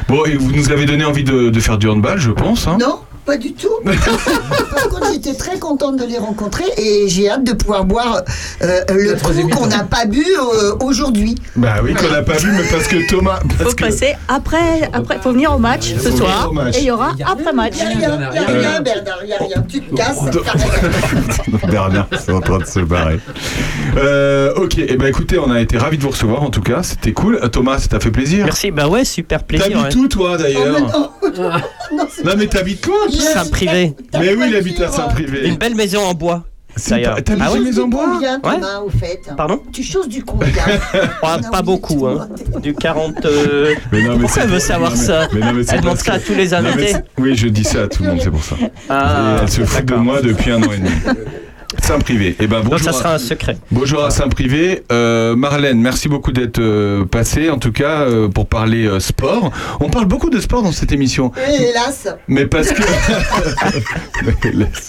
Bon, 0.08 0.24
et 0.24 0.34
vous 0.36 0.50
nous 0.50 0.72
avez 0.72 0.84
donné 0.84 1.04
envie 1.04 1.22
de, 1.22 1.48
de 1.50 1.60
faire 1.60 1.78
du 1.78 1.88
handball, 1.88 2.18
je 2.18 2.32
pense. 2.32 2.66
Hein? 2.66 2.76
Non, 2.80 2.98
pas 3.26 3.36
du 3.36 3.52
tout. 3.52 3.68
Par 3.84 4.88
contre, 4.88 5.12
j'étais 5.12 5.34
très 5.34 5.58
contente 5.58 5.96
de 5.96 6.04
les 6.04 6.18
rencontrer 6.18 6.64
et 6.78 7.08
j'ai 7.08 7.28
hâte 7.28 7.44
de 7.44 7.52
pouvoir 7.52 7.84
boire 7.84 8.22
euh, 8.62 8.80
le 8.88 9.14
coup 9.14 9.48
qu'on 9.48 9.66
n'a 9.66 9.82
pas 9.82 10.06
bu 10.06 10.24
euh, 10.24 10.76
aujourd'hui. 10.80 11.34
Bah 11.56 11.76
oui, 11.82 11.92
qu'on 11.94 12.08
n'a 12.08 12.22
pas 12.22 12.36
vu, 12.36 12.52
mais 12.52 12.64
parce 12.70 12.86
que 12.86 13.08
Thomas. 13.08 13.40
Parce 13.58 13.70
faut 13.70 13.76
que... 13.76 13.84
passer 13.84 14.14
après, 14.28 14.88
après, 14.92 15.18
faut 15.18 15.32
venir 15.32 15.52
au 15.52 15.58
match 15.58 15.94
ce 16.00 16.10
soir 16.12 16.52
match. 16.52 16.76
et 16.76 16.80
il 16.80 16.86
y 16.86 16.90
aura 16.90 17.12
après 17.26 17.52
match. 17.52 17.74
Il 17.92 17.98
n'y 17.98 18.04
a 18.04 18.16
rien, 18.16 18.32
y 18.32 18.38
a 18.38 18.46
rien, 18.46 18.80
Bernard, 18.80 19.18
il 19.22 19.26
n'y 19.26 19.32
a 19.32 19.38
rien. 19.38 19.64
Tu 19.68 19.80
te 19.82 19.94
casses. 19.94 20.18
Bernard, 21.70 22.08
c'est 22.18 22.32
en 22.32 22.40
train 22.40 22.58
de 22.58 22.64
se 22.64 22.80
barrer. 22.80 23.18
Euh, 23.96 24.54
ok, 24.54 24.78
et 24.78 24.96
ben 24.96 25.06
écoutez, 25.06 25.38
on 25.38 25.50
a 25.50 25.60
été 25.60 25.78
ravis 25.78 25.98
de 25.98 26.02
vous 26.02 26.10
recevoir 26.10 26.42
en 26.42 26.50
tout 26.50 26.62
cas, 26.62 26.82
c'était 26.82 27.12
cool. 27.12 27.40
Euh, 27.42 27.48
Thomas, 27.48 27.78
ça 27.78 27.88
t'a 27.88 28.00
fait 28.00 28.10
plaisir 28.10 28.44
Merci, 28.44 28.70
bah 28.70 28.88
ouais, 28.88 29.04
super 29.04 29.42
plaisir. 29.42 29.68
T'habites 29.68 29.96
ouais. 29.96 30.02
où 30.02 30.08
toi 30.08 30.36
d'ailleurs 30.36 31.10
Non 32.24 32.32
mais 32.36 32.46
t'habites 32.46 32.84
quoi 32.84 32.96
Saint-Privé. 33.20 33.94
Mais 34.18 34.34
oui, 34.34 34.46
il 34.48 34.56
habite 34.56 34.80
à 34.80 34.88
Saint-Privé. 34.90 35.48
Une 35.48 35.56
belle 35.56 35.74
maison 35.74 36.00
en 36.04 36.14
bois. 36.14 36.44
d'ailleurs. 36.88 37.16
T'habites 37.22 37.42
Ah 37.44 37.52
ouais 37.52 37.58
une 37.58 37.64
maison 37.64 37.84
en 37.84 37.88
bois 37.88 38.04
Combien, 38.12 38.40
Ouais. 38.40 38.60
Au 38.84 38.90
fait 38.90 39.20
Pardon 39.36 39.62
Tu 39.72 39.82
choses 39.82 40.08
du 40.08 40.22
combien 40.24 40.48
Ah, 41.22 41.38
Pas 41.50 41.62
beaucoup, 41.62 42.06
hein. 42.06 42.28
Du 42.62 42.74
40. 42.74 43.24
euh, 43.24 43.74
Mais 43.92 44.02
non, 44.02 44.16
mais 44.16 44.22
Pourquoi 44.22 44.42
elle 44.42 44.48
veut 44.50 44.58
savoir 44.58 44.90
non, 44.92 44.96
mais- 44.98 45.04
ça 45.04 45.28
mais 45.32 45.40
non, 45.40 45.52
mais 45.54 45.62
c'est 45.64 45.74
Elle 45.76 45.80
demande 45.82 45.96
ça 45.98 46.12
à 46.14 46.18
tous 46.18 46.34
les 46.34 46.52
invités. 46.54 46.96
Oui, 47.18 47.34
je 47.34 47.48
dis 47.48 47.64
ça 47.64 47.82
à 47.84 47.88
tout 47.88 48.02
le 48.02 48.10
monde, 48.10 48.20
c'est 48.22 48.30
pour 48.30 48.44
ça. 48.44 48.56
Ah, 48.90 49.38
elle 49.42 49.50
se 49.50 49.64
fout 49.64 49.84
de 49.86 49.94
moi 49.94 50.20
depuis 50.22 50.50
un 50.50 50.62
an 50.62 50.72
et 50.72 50.78
demi. 50.78 50.90
Saint-Privé. 51.82 52.36
Eh 52.40 52.46
ben 52.46 52.60
bonjour. 52.64 52.70
Donc 52.70 52.80
ça 52.80 52.90
à- 52.90 52.92
sera 52.92 53.14
un 53.14 53.18
secret. 53.18 53.56
Bonjour 53.70 54.04
à 54.04 54.10
Saint-Privé. 54.10 54.82
Euh, 54.90 55.36
Marlène, 55.36 55.80
merci 55.80 56.08
beaucoup 56.08 56.32
d'être 56.32 56.58
euh, 56.58 57.04
passée, 57.04 57.48
en 57.50 57.58
tout 57.58 57.70
cas, 57.72 58.00
euh, 58.02 58.28
pour 58.28 58.46
parler 58.46 58.86
euh, 58.86 58.98
sport. 59.00 59.52
On 59.80 59.88
parle 59.88 60.06
beaucoup 60.06 60.30
de 60.30 60.40
sport 60.40 60.62
dans 60.62 60.72
cette 60.72 60.90
émission. 60.92 61.30
Et 61.48 61.62
hélas, 61.70 62.08
Mais 62.28 62.46
parce 62.46 62.70
que. 62.72 62.82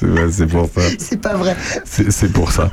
Mais 0.03 0.31
c'est 0.31 0.47
pour 0.47 0.65
ça. 0.73 0.81
c'est 0.97 1.21
pas 1.21 1.35
vrai. 1.35 1.55
C'est 1.85 2.31
pour 2.31 2.51
ça. 2.51 2.71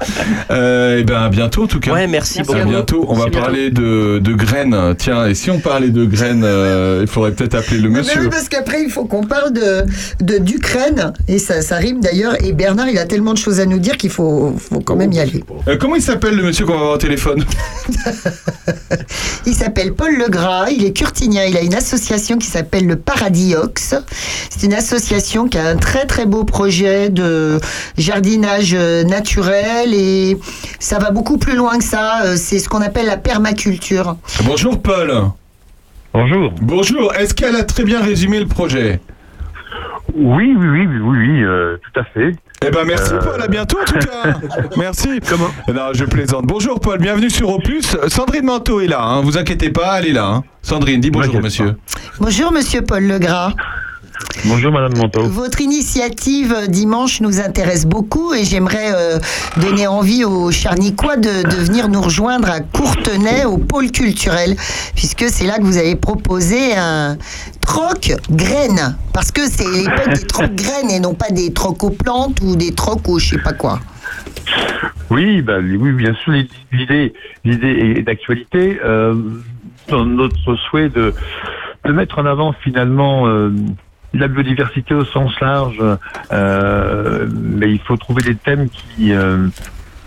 Euh, 0.50 0.98
et 0.98 1.04
ben 1.04 1.16
à 1.22 1.28
bientôt 1.28 1.64
en 1.64 1.66
tout 1.66 1.80
cas. 1.80 1.92
Ouais, 1.92 2.06
merci 2.06 2.40
À 2.40 2.44
beaucoup. 2.44 2.68
bientôt. 2.68 3.04
On 3.08 3.14
va 3.14 3.24
Merci, 3.26 3.40
parler 3.40 3.70
de, 3.70 4.18
de 4.20 4.32
graines. 4.34 4.94
Tiens, 4.98 5.26
et 5.26 5.34
si 5.34 5.50
on 5.50 5.58
parlait 5.60 5.90
de 5.90 6.04
graines, 6.04 6.44
euh, 6.44 7.00
il 7.02 7.08
faudrait 7.08 7.32
peut-être 7.32 7.54
appeler 7.54 7.78
le 7.80 7.88
Mais 7.88 7.98
monsieur. 7.98 8.20
oui, 8.22 8.28
parce 8.30 8.48
qu'après, 8.48 8.82
il 8.82 8.90
faut 8.90 9.04
qu'on 9.04 9.24
parle 9.24 9.52
de 9.52 9.84
de- 10.20 10.38
d'Ukraine. 10.38 11.12
Et 11.28 11.38
ça, 11.38 11.60
ça 11.62 11.76
rime 11.76 12.00
d'ailleurs. 12.00 12.34
Et 12.44 12.52
Bernard, 12.52 12.88
il 12.88 12.98
a 12.98 13.04
tellement 13.06 13.32
de 13.32 13.38
choses 13.38 13.60
à 13.60 13.66
nous 13.66 13.78
dire 13.78 13.96
qu'il 14.04 14.10
faut, 14.10 14.52
faut 14.58 14.80
quand 14.80 14.96
même 14.96 15.12
y 15.12 15.18
aller. 15.18 15.42
Euh, 15.66 15.78
comment 15.80 15.96
il 15.96 16.02
s'appelle 16.02 16.36
le 16.36 16.42
monsieur 16.42 16.66
qu'on 16.66 16.72
va 16.72 16.78
avoir 16.78 16.94
au 16.94 16.98
téléphone? 16.98 17.42
Il 19.46 19.54
s'appelle 19.54 19.94
Paul 19.94 20.14
Legras, 20.18 20.68
il 20.70 20.84
est 20.84 20.92
curtinien, 20.92 21.44
il 21.44 21.56
a 21.56 21.62
une 21.62 21.74
association 21.74 22.36
qui 22.36 22.46
s'appelle 22.46 22.86
le 22.86 22.96
Paradis 22.96 23.54
Ox. 23.56 23.94
C'est 24.50 24.62
une 24.66 24.74
association 24.74 25.48
qui 25.48 25.56
a 25.56 25.66
un 25.68 25.76
très 25.76 26.04
très 26.04 26.26
beau 26.26 26.44
projet 26.44 27.08
de 27.08 27.58
jardinage 27.96 28.74
euh, 28.74 29.04
naturel 29.04 29.94
et 29.94 30.36
ça 30.78 30.98
va 30.98 31.10
beaucoup 31.10 31.38
plus 31.38 31.56
loin 31.56 31.78
que 31.78 31.84
ça. 31.84 32.24
Euh, 32.24 32.36
C'est 32.36 32.58
ce 32.58 32.68
qu'on 32.68 32.82
appelle 32.82 33.06
la 33.06 33.16
permaculture. 33.16 34.16
Bonjour 34.44 34.82
Paul. 34.82 35.30
Bonjour. 36.12 36.52
Bonjour. 36.60 37.14
Est-ce 37.14 37.32
qu'elle 37.32 37.56
a 37.56 37.64
très 37.64 37.84
bien 37.84 38.02
résumé 38.02 38.38
le 38.38 38.46
projet? 38.46 39.00
Oui, 40.14 40.54
oui, 40.58 40.68
oui, 40.68 40.86
oui, 40.86 40.98
oui, 41.00 41.18
oui, 41.28 41.42
euh, 41.44 41.76
tout 41.78 42.00
à 42.00 42.04
fait. 42.04 42.32
Eh 42.66 42.70
ben 42.70 42.84
merci 42.86 43.12
Euh, 43.12 43.18
Paul, 43.18 43.42
à 43.42 43.48
bientôt 43.48 43.78
en 43.80 43.84
tout 43.84 43.98
cas. 43.98 44.34
merci. 44.76 45.20
Comment 45.28 45.48
Non, 45.68 45.92
je 45.92 46.04
plaisante. 46.04 46.46
Bonjour 46.46 46.80
Paul, 46.80 46.98
bienvenue 46.98 47.28
sur 47.30 47.50
Opus. 47.50 47.96
Sandrine 48.08 48.44
Manteau 48.44 48.80
est 48.80 48.86
là, 48.86 49.02
hein, 49.02 49.20
vous 49.22 49.36
inquiétez 49.36 49.70
pas, 49.70 49.98
elle 50.00 50.06
est 50.08 50.12
là. 50.12 50.26
hein. 50.26 50.44
Sandrine, 50.62 51.00
dis 51.00 51.10
bonjour 51.10 51.40
monsieur. 51.42 51.76
Bonjour 52.20 52.52
Monsieur 52.52 52.82
Paul 52.82 53.02
Legras. 53.06 53.52
Bonjour 54.44 54.72
Madame 54.72 54.96
Manteau. 54.96 55.22
Votre 55.24 55.60
initiative 55.60 56.52
euh, 56.52 56.66
dimanche 56.66 57.20
nous 57.20 57.40
intéresse 57.40 57.86
beaucoup 57.86 58.34
et 58.34 58.44
j'aimerais 58.44 58.92
euh, 58.94 59.18
donner 59.56 59.86
envie 59.86 60.24
aux 60.24 60.50
Charnicois 60.50 61.16
de, 61.16 61.42
de 61.42 61.56
venir 61.56 61.88
nous 61.88 62.00
rejoindre 62.00 62.50
à 62.50 62.60
Courtenay 62.60 63.44
au 63.44 63.58
pôle 63.58 63.90
culturel 63.90 64.56
puisque 64.94 65.24
c'est 65.28 65.46
là 65.46 65.58
que 65.58 65.64
vous 65.64 65.78
avez 65.78 65.96
proposé 65.96 66.76
un 66.76 67.16
troc 67.60 68.12
graines 68.30 68.96
parce 69.12 69.30
que 69.32 69.42
c'est 69.48 69.68
l'époque 69.70 70.14
des 70.14 70.26
trocs 70.26 70.54
graines 70.54 70.90
et 70.90 71.00
non 71.00 71.14
pas 71.14 71.30
des 71.30 71.52
trocs 71.52 71.82
aux 71.82 71.90
plantes 71.90 72.40
ou 72.42 72.56
des 72.56 72.74
trocs 72.74 73.08
aux 73.08 73.18
je 73.18 73.30
sais 73.30 73.42
pas 73.42 73.52
quoi. 73.52 73.80
Oui, 75.10 75.42
bah, 75.42 75.58
oui, 75.60 75.92
bien 75.92 76.14
sûr, 76.14 76.32
l'idée, 76.72 77.12
l'idée 77.44 77.94
est 77.98 78.02
d'actualité. 78.02 78.80
Euh, 78.84 79.14
dans 79.88 80.04
notre 80.06 80.56
souhait 80.56 80.88
de, 80.88 81.12
de 81.84 81.92
mettre 81.92 82.18
en 82.18 82.26
avant 82.26 82.52
finalement 82.52 83.26
euh, 83.26 83.50
la 84.14 84.28
biodiversité 84.28 84.94
au 84.94 85.04
sens 85.04 85.38
large, 85.40 85.82
euh, 86.32 87.28
mais 87.32 87.70
il 87.70 87.80
faut 87.80 87.96
trouver 87.96 88.22
des 88.22 88.36
thèmes 88.36 88.68
qui 88.68 89.12
euh, 89.12 89.48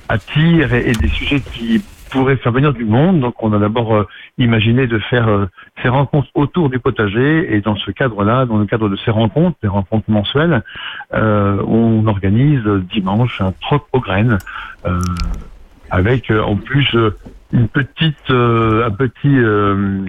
attirent 0.10 0.74
et, 0.74 0.94
des 0.94 1.10
sujets 1.10 1.42
qui 1.42 1.82
pourraient 2.10 2.38
faire 2.38 2.54
venir 2.54 2.74
du 2.74 2.86
monde. 2.86 3.20
Donc, 3.20 3.44
on 3.44 3.52
a 3.54 3.60
d'abord 3.60 3.94
euh, 3.94 4.08
imaginé 4.38 4.88
de 4.88 4.98
faire 4.98 5.28
euh, 5.28 5.46
ces 5.82 5.90
rencontres 5.90 6.30
autour 6.36 6.70
du 6.70 6.80
potager, 6.80 7.54
et 7.54 7.62
dans 7.62 7.76
ce 7.76 7.92
cadre-là, 7.92 8.46
dans 8.46 8.58
le 8.58 8.66
cadre 8.66 8.90
de 8.90 8.96
ces 8.96 9.12
rencontres, 9.12 9.58
des 9.62 9.68
rencontres 9.68 10.10
mensuelles, 10.10 10.64
euh, 11.14 11.62
on 11.68 12.08
organise 12.08 12.64
dimanche 12.92 13.42
un 13.42 13.54
troc 13.62 13.88
aux 13.92 14.00
graines, 14.00 14.38
avec 15.90 16.32
euh, 16.32 16.42
en 16.44 16.56
plus 16.56 16.88
euh, 16.96 17.16
une 17.54 17.68
petite, 17.70 18.30
euh, 18.30 18.88
un 18.88 18.92
petit, 18.92 19.38
euh, 19.38 20.06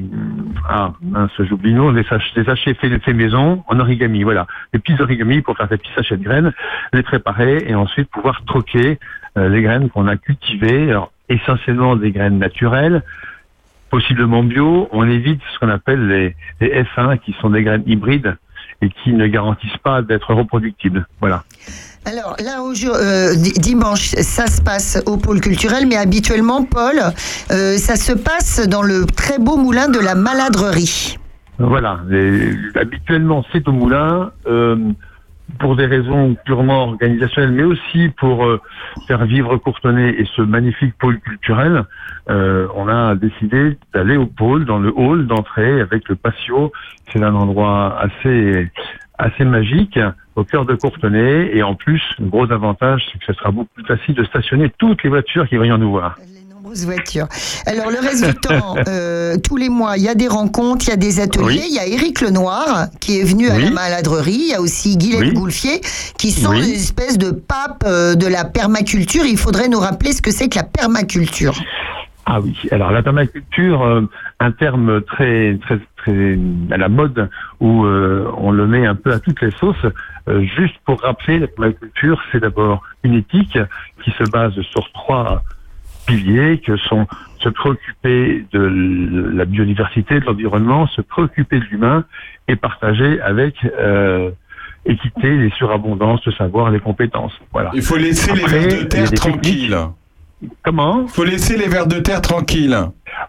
ah, 0.68 0.92
mince, 1.02 1.30
j'oublie 1.38 1.70
le 1.70 1.76
nom, 1.76 1.92
des 1.92 2.02
sachets, 2.04 2.40
des 2.40 2.44
sachets 2.44 2.74
faits, 2.74 3.02
faits 3.02 3.14
maison 3.14 3.62
en 3.68 3.78
origami, 3.78 4.24
voilà, 4.24 4.46
des 4.72 4.80
petits 4.80 5.00
origamis 5.00 5.40
pour 5.42 5.56
faire 5.56 5.68
des 5.68 5.76
petits 5.76 5.92
sachets 5.94 6.16
de 6.16 6.24
graines, 6.24 6.52
les 6.92 7.02
préparer 7.02 7.64
et 7.66 7.74
ensuite 7.74 8.10
pouvoir 8.10 8.44
troquer 8.44 8.98
euh, 9.36 9.48
les 9.48 9.62
graines 9.62 9.88
qu'on 9.88 10.08
a 10.08 10.16
cultivées, 10.16 10.90
alors 10.90 11.12
essentiellement 11.28 11.94
des 11.94 12.10
graines 12.10 12.38
naturelles, 12.38 13.02
possiblement 13.90 14.42
bio. 14.42 14.88
On 14.90 15.08
évite 15.08 15.40
ce 15.54 15.58
qu'on 15.60 15.68
appelle 15.68 16.08
les, 16.08 16.36
les 16.60 16.82
F1 16.82 17.18
qui 17.20 17.34
sont 17.40 17.50
des 17.50 17.62
graines 17.62 17.84
hybrides 17.86 18.36
et 18.82 18.88
qui 18.90 19.12
ne 19.12 19.26
garantissent 19.26 19.78
pas 19.78 20.02
d'être 20.02 20.34
reproductibles. 20.34 21.06
Voilà. 21.20 21.44
Alors 22.04 22.36
là, 22.38 22.62
euh, 22.62 23.34
di- 23.34 23.52
dimanche, 23.60 24.10
ça 24.16 24.46
se 24.46 24.62
passe 24.62 25.02
au 25.06 25.16
pôle 25.16 25.40
culturel, 25.40 25.86
mais 25.86 25.96
habituellement, 25.96 26.64
Paul, 26.64 26.96
euh, 27.50 27.76
ça 27.76 27.96
se 27.96 28.12
passe 28.12 28.66
dans 28.68 28.82
le 28.82 29.04
très 29.04 29.38
beau 29.38 29.56
moulin 29.56 29.88
de 29.88 29.98
la 29.98 30.14
maladrerie. 30.14 31.18
Voilà. 31.58 31.98
Habituellement, 32.74 33.44
c'est 33.52 33.66
au 33.68 33.72
moulin. 33.72 34.30
euh, 34.46 34.76
pour 35.58 35.76
des 35.76 35.86
raisons 35.86 36.36
purement 36.44 36.84
organisationnelles, 36.88 37.52
mais 37.52 37.62
aussi 37.62 38.10
pour 38.18 38.44
euh, 38.44 38.60
faire 39.06 39.24
vivre 39.24 39.56
Courtenay 39.56 40.10
et 40.10 40.26
ce 40.36 40.42
magnifique 40.42 40.92
pôle 40.98 41.18
culturel, 41.20 41.84
on 42.28 42.86
a 42.86 43.14
décidé 43.14 43.78
d'aller 43.94 44.18
au 44.18 44.26
pôle, 44.26 44.66
dans 44.66 44.78
le 44.78 44.92
hall 44.94 45.26
d'entrée 45.26 45.80
avec 45.80 46.06
le 46.10 46.16
patio. 46.16 46.70
C'est 47.10 47.22
un 47.22 47.34
endroit 47.34 47.98
assez 47.98 48.70
assez 49.16 49.44
magique 49.46 49.98
au 50.38 50.44
cœur 50.44 50.64
de 50.64 50.74
Courtenay 50.74 51.50
et 51.52 51.62
en 51.62 51.74
plus, 51.74 52.00
le 52.18 52.26
gros 52.26 52.50
avantage, 52.52 53.02
c'est 53.12 53.18
que 53.18 53.24
ce 53.26 53.32
sera 53.32 53.50
beaucoup 53.50 53.70
plus 53.74 53.84
facile 53.84 54.14
de 54.14 54.24
stationner 54.24 54.70
toutes 54.78 55.02
les 55.02 55.10
voitures 55.10 55.48
qui 55.48 55.56
vont 55.56 55.76
nous 55.78 55.90
voir. 55.90 56.16
Nombreuses 56.54 56.84
voitures. 56.86 57.26
Alors 57.66 57.90
le 57.90 57.98
reste 57.98 58.24
du 58.24 58.34
temps, 58.40 58.76
euh, 58.88 59.36
tous 59.36 59.56
les 59.56 59.68
mois, 59.68 59.96
il 59.96 60.04
y 60.04 60.08
a 60.08 60.14
des 60.14 60.28
rencontres, 60.28 60.86
il 60.86 60.90
y 60.90 60.92
a 60.92 60.96
des 60.96 61.20
ateliers. 61.20 61.44
Oui. 61.44 61.66
Il 61.68 61.74
y 61.74 61.78
a 61.78 61.86
Éric 61.86 62.20
Lenoir 62.20 62.86
qui 63.00 63.18
est 63.20 63.24
venu 63.24 63.48
à 63.48 63.54
Oui. 63.56 63.64
la 63.64 63.70
maladrerie. 63.70 64.38
Il 64.38 64.48
y 64.50 64.54
a 64.54 64.60
aussi 64.60 64.96
Guylaine 64.96 65.20
Oui. 65.28 65.32
Goulfier 65.34 65.80
qui 66.18 66.30
sont 66.30 66.50
Oui. 66.50 66.60
des 66.60 66.72
espèces 66.74 67.18
de 67.18 67.30
papes 67.30 67.84
euh, 67.86 68.14
de 68.14 68.26
la 68.26 68.44
permaculture. 68.44 69.24
Il 69.24 69.38
faudrait 69.38 69.68
nous 69.68 69.80
rappeler 69.80 70.12
ce 70.12 70.22
que 70.22 70.30
c'est 70.30 70.48
que 70.48 70.56
la 70.56 70.64
permaculture. 70.64 71.54
Ah 72.30 72.40
oui, 72.40 72.54
alors 72.72 72.92
la 72.92 73.02
permaculture, 73.02 73.82
euh, 73.82 74.02
un 74.38 74.50
terme 74.50 75.00
très 75.00 75.56
très 75.62 75.78
très 75.96 76.38
à 76.70 76.76
la 76.76 76.90
mode 76.90 77.30
où 77.58 77.86
euh, 77.86 78.30
on 78.36 78.50
le 78.50 78.66
met 78.66 78.84
un 78.84 78.94
peu 78.94 79.12
à 79.14 79.18
toutes 79.18 79.40
les 79.40 79.50
sauces. 79.52 79.86
Euh, 80.28 80.42
juste 80.42 80.74
pour 80.84 81.00
rappeler, 81.00 81.38
la 81.38 81.46
permaculture, 81.46 82.20
c'est 82.30 82.40
d'abord 82.40 82.82
une 83.02 83.14
éthique 83.14 83.58
qui 84.04 84.10
se 84.10 84.24
base 84.30 84.60
sur 84.60 84.92
trois 84.92 85.42
piliers 86.06 86.58
que 86.58 86.76
sont 86.76 87.06
se 87.40 87.48
préoccuper 87.48 88.44
de 88.52 88.60
la 89.32 89.46
biodiversité, 89.46 90.20
de 90.20 90.26
l'environnement, 90.26 90.86
se 90.88 91.00
préoccuper 91.00 91.60
de 91.60 91.64
l'humain 91.64 92.04
et 92.46 92.56
partager 92.56 93.22
avec 93.22 93.54
euh, 93.64 94.30
équité 94.84 95.34
les 95.34 95.50
surabondances, 95.52 96.20
le 96.26 96.32
savoir, 96.32 96.70
les 96.70 96.80
compétences. 96.80 97.32
Voilà. 97.54 97.70
Il 97.72 97.80
faut 97.80 97.96
laisser 97.96 98.34
les 98.34 98.44
vers 98.44 98.68
de 98.68 98.84
terre 98.84 99.10
tranquilles. 99.12 99.76
Comment? 100.62 101.02
Il 101.02 101.08
faut 101.08 101.24
laisser 101.24 101.56
les 101.56 101.68
vers 101.68 101.86
de 101.86 101.98
terre 101.98 102.20
tranquilles. 102.20 102.76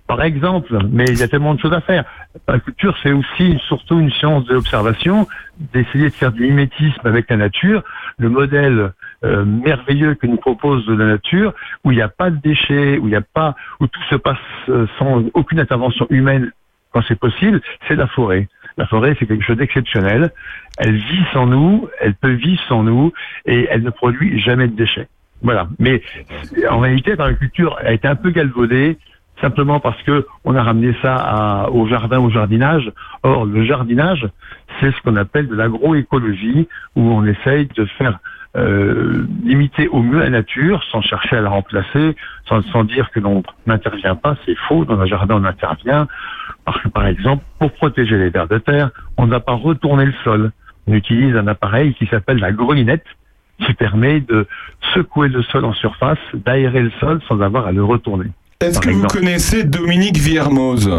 Par 0.07 0.21
exemple, 0.21 0.77
mais 0.91 1.05
il 1.05 1.17
y 1.17 1.23
a 1.23 1.27
tellement 1.27 1.55
de 1.55 1.59
choses 1.59 1.73
à 1.73 1.81
faire. 1.81 2.03
La 2.47 2.59
culture, 2.59 2.95
c'est 3.01 3.11
aussi 3.11 3.57
surtout 3.67 3.99
une 3.99 4.11
science 4.11 4.45
de 4.45 4.53
l'observation, 4.53 5.27
d'essayer 5.73 6.09
de 6.09 6.13
faire 6.13 6.31
du 6.31 6.43
mimétisme 6.43 7.01
avec 7.05 7.29
la 7.29 7.37
nature, 7.37 7.83
le 8.17 8.29
modèle 8.29 8.93
euh, 9.23 9.43
merveilleux 9.43 10.13
que 10.13 10.27
nous 10.27 10.37
propose 10.37 10.87
la 10.87 11.05
nature, 11.05 11.53
où 11.83 11.91
il 11.91 11.95
n'y 11.95 12.01
a 12.01 12.09
pas 12.09 12.29
de 12.29 12.37
déchets, 12.37 12.97
où 12.99 13.07
il 13.07 13.11
n'y 13.11 13.15
a 13.15 13.21
pas, 13.21 13.55
où 13.79 13.87
tout 13.87 14.03
se 14.09 14.15
passe 14.15 14.37
euh, 14.69 14.85
sans 14.99 15.23
aucune 15.33 15.59
intervention 15.59 16.05
humaine 16.09 16.51
quand 16.91 17.01
c'est 17.07 17.19
possible, 17.19 17.61
c'est 17.87 17.95
la 17.95 18.07
forêt. 18.07 18.47
La 18.77 18.85
forêt, 18.87 19.15
c'est 19.19 19.25
quelque 19.25 19.43
chose 19.43 19.57
d'exceptionnel. 19.57 20.31
Elle 20.77 20.95
vit 20.95 21.25
sans 21.33 21.45
nous, 21.45 21.87
elle 21.99 22.15
peut 22.15 22.31
vivre 22.31 22.61
sans 22.67 22.83
nous, 22.83 23.13
et 23.45 23.67
elle 23.69 23.83
ne 23.83 23.89
produit 23.89 24.39
jamais 24.39 24.67
de 24.67 24.75
déchets. 24.75 25.07
Voilà. 25.41 25.67
Mais 25.79 26.01
en 26.69 26.79
réalité, 26.79 27.15
la 27.15 27.33
culture, 27.33 27.77
a 27.83 27.93
été 27.93 28.07
un 28.07 28.15
peu 28.15 28.31
galvaudée 28.31 28.97
simplement 29.41 29.79
parce 29.79 30.01
que 30.03 30.25
on 30.43 30.55
a 30.55 30.63
ramené 30.63 30.93
ça 31.01 31.15
à- 31.15 31.69
au 31.69 31.87
jardin, 31.87 32.19
au 32.19 32.29
jardinage. 32.29 32.91
Or, 33.23 33.45
le 33.45 33.63
jardinage, 33.63 34.27
c'est 34.79 34.91
ce 34.91 35.01
qu'on 35.01 35.15
appelle 35.15 35.47
de 35.47 35.55
l'agroécologie, 35.55 36.67
où 36.95 37.01
on 37.01 37.25
essaye 37.25 37.67
de 37.67 37.85
faire 37.85 38.19
euh, 38.57 39.27
limiter 39.43 39.87
au 39.89 40.01
mieux 40.01 40.19
la 40.19 40.29
nature, 40.31 40.83
sans 40.91 41.01
chercher 41.01 41.37
à 41.37 41.41
la 41.41 41.49
remplacer, 41.49 42.15
sans, 42.47 42.63
sans 42.71 42.83
dire 42.83 43.11
que 43.11 43.19
l'on 43.19 43.43
n'intervient 43.67 44.15
pas. 44.15 44.35
C'est 44.45 44.57
faux. 44.67 44.85
Dans 44.85 44.99
un 44.99 45.05
jardin, 45.05 45.35
on 45.35 45.45
intervient. 45.45 46.07
Parce 46.65 46.81
que, 46.81 46.87
par 46.89 47.05
exemple, 47.05 47.43
pour 47.59 47.71
protéger 47.73 48.17
les 48.17 48.29
vers 48.31 48.47
de 48.47 48.57
terre, 48.57 48.89
on 49.17 49.27
n'a 49.27 49.39
pas 49.39 49.53
retourné 49.53 50.05
le 50.05 50.13
sol. 50.23 50.51
On 50.87 50.93
utilise 50.93 51.35
un 51.35 51.47
appareil 51.47 51.93
qui 51.93 52.07
s'appelle 52.07 52.39
la 52.39 52.51
grelinette, 52.51 53.05
qui 53.65 53.73
permet 53.73 54.19
de 54.21 54.47
secouer 54.93 55.27
le 55.29 55.41
sol 55.43 55.65
en 55.65 55.73
surface, 55.73 56.17
d'aérer 56.33 56.81
le 56.81 56.91
sol 56.99 57.19
sans 57.27 57.39
avoir 57.41 57.67
à 57.67 57.71
le 57.71 57.83
retourner. 57.83 58.27
Est-ce 58.61 58.79
que 58.79 58.89
vous 58.89 59.07
connaissez 59.07 59.63
Dominique 59.63 60.17
Viermoz? 60.17 60.89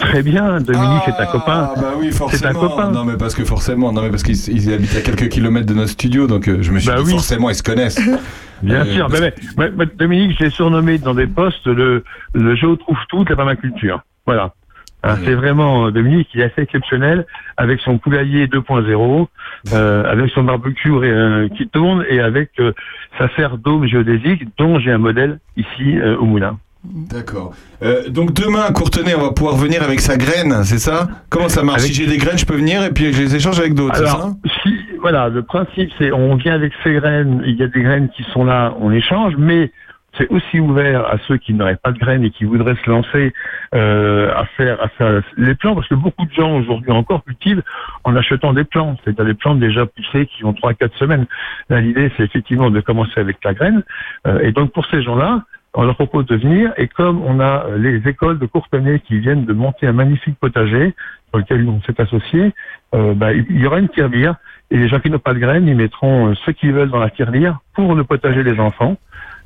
Très 0.00 0.22
bien, 0.22 0.60
Dominique 0.60 1.08
est 1.08 1.20
un 1.20 1.26
copain. 1.26 1.70
Ah 1.70 1.80
bah 1.80 1.92
oui, 1.98 2.08
C'est 2.12 2.14
un 2.46 2.52
forcément. 2.52 2.60
copain. 2.60 2.90
Non 2.90 3.04
mais 3.04 3.16
parce 3.16 3.34
que 3.34 3.44
forcément, 3.44 3.92
non 3.92 4.02
mais 4.02 4.10
parce 4.10 4.22
qu'il 4.22 4.36
il 4.56 4.72
habite 4.72 4.94
à 4.96 5.00
quelques 5.00 5.28
kilomètres 5.28 5.66
de 5.66 5.74
notre 5.74 5.90
studio, 5.90 6.26
donc 6.26 6.48
euh, 6.48 6.58
je 6.62 6.70
me 6.72 6.78
suis 6.78 6.88
Bah 6.88 6.96
dit 6.98 7.04
oui. 7.06 7.10
forcément 7.12 7.50
ils 7.50 7.54
se 7.56 7.62
connaissent. 7.62 8.00
Bien 8.62 8.84
Euh, 8.86 8.94
sûr. 8.94 9.08
parce- 9.08 9.22
Mais, 9.56 9.86
Dominique, 9.98 10.36
je 10.38 10.44
l'ai 10.44 10.50
surnommé 10.50 10.98
dans 10.98 11.14
des 11.14 11.26
postes 11.26 11.66
le, 11.66 12.04
le 12.34 12.54
je 12.56 12.66
trouve 12.76 12.96
tout 13.08 13.24
de 13.24 13.30
la 13.30 13.36
permaculture. 13.36 14.02
Voilà. 14.26 14.52
Hein, 15.02 15.16
C'est 15.24 15.34
vraiment 15.34 15.86
euh, 15.86 15.90
Dominique, 15.90 16.28
il 16.34 16.40
est 16.40 16.44
assez 16.44 16.62
exceptionnel 16.62 17.26
avec 17.56 17.80
son 17.80 17.98
poulailler 17.98 18.46
2.0, 18.48 19.26
euh, 19.72 20.04
avec 20.10 20.30
son 20.30 20.42
barbecue 20.44 20.90
euh, 20.90 21.48
qui 21.56 21.66
tourne 21.68 22.04
et 22.08 22.20
avec 22.20 22.50
euh, 22.60 22.72
sa 23.18 23.28
serre 23.34 23.56
dôme 23.58 23.86
géodésique 23.86 24.42
dont 24.58 24.78
j'ai 24.78 24.90
un 24.92 24.98
modèle 24.98 25.38
ici 25.56 25.96
euh, 25.98 26.16
au 26.18 26.24
moulin. 26.26 26.58
D'accord. 26.84 27.52
Euh, 27.82 28.08
donc 28.08 28.32
demain 28.32 28.70
Courtenay, 28.72 29.14
on 29.14 29.20
va 29.20 29.32
pouvoir 29.32 29.54
venir 29.56 29.82
avec 29.82 30.00
sa 30.00 30.16
graine, 30.16 30.64
c'est 30.64 30.78
ça? 30.78 31.08
Comment 31.28 31.48
ça 31.50 31.62
marche? 31.62 31.80
Avec- 31.80 31.92
Si 31.92 32.02
j'ai 32.02 32.06
des 32.10 32.16
graines, 32.16 32.38
je 32.38 32.46
peux 32.46 32.56
venir 32.56 32.82
et 32.84 32.90
puis 32.90 33.12
je 33.12 33.20
les 33.20 33.36
échange 33.36 33.58
avec 33.60 33.74
d'autres, 33.74 33.96
c'est 33.96 34.06
ça? 34.06 34.30
si, 34.62 34.74
voilà, 35.00 35.28
le 35.28 35.42
principe, 35.42 35.90
c'est 35.98 36.10
on 36.12 36.36
vient 36.36 36.54
avec 36.54 36.72
ces 36.82 36.94
graines, 36.94 37.42
il 37.46 37.56
y 37.56 37.62
a 37.62 37.68
des 37.68 37.82
graines 37.82 38.08
qui 38.16 38.22
sont 38.32 38.44
là, 38.44 38.74
on 38.80 38.90
échange, 38.92 39.34
mais 39.38 39.70
c'est 40.16 40.28
aussi 40.30 40.60
ouvert 40.60 41.06
à 41.06 41.18
ceux 41.26 41.36
qui 41.36 41.54
n'auraient 41.54 41.76
pas 41.76 41.92
de 41.92 41.98
graines 41.98 42.24
et 42.24 42.30
qui 42.30 42.44
voudraient 42.44 42.76
se 42.84 42.90
lancer 42.90 43.32
euh, 43.74 44.32
à 44.34 44.44
faire 44.44 44.82
à 44.82 44.88
faire 44.88 45.22
les 45.36 45.54
plants, 45.54 45.74
parce 45.74 45.88
que 45.88 45.94
beaucoup 45.94 46.26
de 46.26 46.32
gens 46.32 46.56
aujourd'hui 46.56 46.90
encore 46.90 47.24
cultivent 47.24 47.62
en 48.04 48.16
achetant 48.16 48.52
des 48.52 48.64
plants, 48.64 48.96
c'est-à-dire 49.02 49.24
des 49.24 49.34
plantes 49.34 49.60
déjà 49.60 49.86
poussées 49.86 50.26
qui 50.26 50.44
ont 50.44 50.52
3-4 50.52 50.96
semaines. 50.98 51.26
L'idée, 51.70 52.10
c'est 52.16 52.24
effectivement 52.24 52.70
de 52.70 52.80
commencer 52.80 53.18
avec 53.20 53.38
la 53.44 53.54
graine. 53.54 53.82
Euh, 54.26 54.40
et 54.40 54.52
donc, 54.52 54.72
pour 54.72 54.86
ces 54.86 55.02
gens-là, 55.02 55.44
on 55.74 55.84
leur 55.84 55.94
propose 55.94 56.26
de 56.26 56.36
venir, 56.36 56.72
et 56.76 56.88
comme 56.88 57.22
on 57.22 57.38
a 57.38 57.66
euh, 57.66 57.78
les 57.78 58.08
écoles 58.08 58.38
de 58.38 58.46
Courtenay 58.46 59.00
qui 59.00 59.18
viennent 59.18 59.44
de 59.44 59.52
monter 59.52 59.86
un 59.86 59.92
magnifique 59.92 60.36
potager, 60.40 60.94
sur 61.28 61.38
lequel 61.38 61.68
on 61.68 61.80
s'est 61.82 62.00
associé, 62.00 62.52
euh, 62.94 63.14
bah, 63.14 63.32
il 63.32 63.60
y 63.60 63.66
aura 63.66 63.78
une 63.78 63.88
tirelire, 63.88 64.34
et 64.72 64.76
les 64.76 64.88
gens 64.88 64.98
qui 64.98 65.10
n'ont 65.10 65.20
pas 65.20 65.34
de 65.34 65.38
graines, 65.38 65.68
ils 65.68 65.76
mettront 65.76 66.28
euh, 66.28 66.34
ce 66.44 66.50
qu'ils 66.50 66.72
veulent 66.72 66.90
dans 66.90 66.98
la 66.98 67.10
tirelire 67.10 67.60
pour 67.74 67.94
le 67.94 68.02
potager 68.02 68.42
des 68.42 68.58
enfants. 68.58 68.96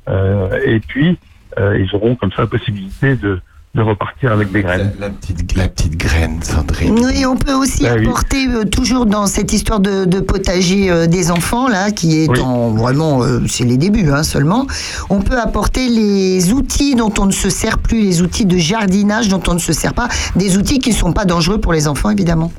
Euh, 0.09 0.59
et 0.65 0.79
puis, 0.79 1.17
euh, 1.59 1.77
ils 1.79 1.95
auront 1.95 2.15
comme 2.15 2.31
ça 2.31 2.41
la 2.43 2.47
possibilité 2.47 3.15
de, 3.15 3.39
de 3.73 3.81
repartir 3.81 4.31
avec 4.31 4.51
des 4.51 4.61
graines. 4.61 4.93
La, 4.99 5.09
petite, 5.09 5.55
la 5.57 5.67
petite 5.67 5.97
graine, 5.97 6.41
Sandrine. 6.43 6.97
Oui, 7.03 7.25
on 7.25 7.35
peut 7.35 7.53
aussi 7.53 7.83
Bah 7.83 7.95
oui. 7.97 8.05
apporter, 8.05 8.47
euh, 8.47 8.63
toujours 8.65 9.05
dans 9.05 9.25
cette 9.27 9.51
histoire 9.51 9.79
de, 9.79 10.05
de 10.05 10.19
potager 10.19 10.89
euh, 10.91 11.07
des 11.07 11.31
enfants, 11.31 11.67
là, 11.67 11.91
qui 11.91 12.23
est 12.23 12.29
Oui. 12.29 12.39
en 12.39 12.69
vraiment, 12.71 13.23
euh, 13.23 13.39
c'est 13.47 13.63
les 13.65 13.77
débuts 13.77 14.09
hein, 14.11 14.23
seulement, 14.23 14.65
on 15.09 15.21
peut 15.21 15.39
apporter 15.39 15.87
les 15.89 16.53
outils 16.53 16.95
dont 16.95 17.13
on 17.19 17.25
ne 17.25 17.31
se 17.31 17.49
sert 17.49 17.79
plus, 17.79 18.01
les 18.01 18.21
outils 18.21 18.45
de 18.45 18.57
jardinage 18.57 19.27
dont 19.27 19.41
on 19.47 19.53
ne 19.55 19.59
se 19.59 19.73
sert 19.73 19.93
pas, 19.93 20.07
des 20.35 20.57
outils 20.57 20.79
qui 20.79 20.91
ne 20.91 20.95
sont 20.95 21.13
pas 21.13 21.25
dangereux 21.25 21.57
pour 21.59 21.73
les 21.73 21.87
enfants, 21.87 22.09
évidemment. 22.11 22.51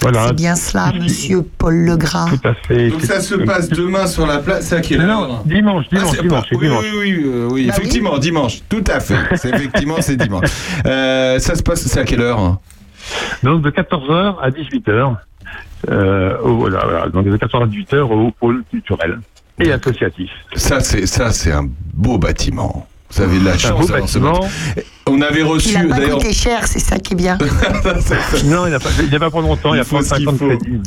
Voilà. 0.00 0.28
C'est 0.28 0.34
bien 0.34 0.54
cela, 0.54 0.92
monsieur 0.92 1.42
Paul 1.42 1.74
Legras. 1.84 2.28
Tout 2.30 2.48
à 2.48 2.54
fait. 2.54 2.90
Donc 2.90 3.02
ça 3.02 3.20
se 3.20 3.34
passe 3.34 3.68
demain 3.68 4.06
sur 4.06 4.26
la 4.26 4.38
place. 4.38 4.66
C'est 4.66 4.76
à 4.76 4.80
quelle 4.80 5.02
Non, 5.02 5.22
heure 5.24 5.42
dimanche, 5.44 5.86
Ah, 5.92 5.96
dimanche, 5.96 6.14
c'est 6.16 6.22
dimanche, 6.22 6.44
oui, 6.52 6.58
dimanche. 6.58 6.84
Oui, 6.92 6.98
oui, 7.00 7.22
euh, 7.26 7.48
oui, 7.50 7.50
Bah 7.50 7.54
oui. 7.54 7.68
effectivement, 7.68 8.18
dimanche. 8.18 8.60
Tout 8.68 8.84
à 8.86 9.00
fait. 9.00 9.16
C'est 9.36 9.48
effectivement, 9.50 9.96
c'est 10.00 10.16
dimanche. 10.16 10.48
Euh, 10.86 11.38
ça 11.40 11.54
se 11.56 11.62
passe, 11.62 11.82
c'est 11.82 11.98
à 12.00 12.04
quelle 12.04 12.20
heure 12.20 12.58
Donc 13.42 13.62
de 13.62 13.70
14h 13.70 14.36
à 14.40 14.50
18h. 14.50 15.16
Euh, 15.90 16.36
voilà, 16.42 16.80
voilà. 16.84 17.08
Donc 17.08 17.26
de 17.26 17.36
14h 17.36 17.62
à 17.62 17.66
18h 17.66 17.98
au 18.00 18.30
pôle 18.30 18.62
culturel 18.70 19.18
et 19.60 19.72
associatif. 19.72 20.30
Ça, 20.54 20.80
c'est 20.80 21.06
ça, 21.06 21.32
c'est 21.32 21.52
un 21.52 21.68
beau 21.94 22.18
bâtiment. 22.18 22.86
Vous 23.10 23.22
avez 23.22 23.38
de 23.38 23.44
la 23.44 23.56
chance 23.58 23.88
bâtiment. 23.88 24.40
On 25.10 25.22
avait 25.22 25.42
reçu 25.42 25.70
Il 25.70 25.88
n'a 25.88 25.94
pas 25.94 26.00
d'ailleurs. 26.02 26.18
coûté 26.18 26.34
cher, 26.34 26.66
c'est 26.66 26.78
ça 26.80 26.98
qui 26.98 27.14
est 27.14 27.16
bien. 27.16 27.38
Non, 28.44 28.66
il 28.66 28.70
n'a 28.72 28.78
pas, 28.78 28.90
il 29.02 29.10
n'a 29.10 29.18
pas 29.18 29.30
pour 29.30 29.40
longtemps, 29.40 29.72
il, 29.74 29.78
Il 29.78 29.80
a 29.80 29.84
qu'il 29.84 30.02
50 30.04 30.36
faut. 30.36 30.46
crédits. 30.48 30.80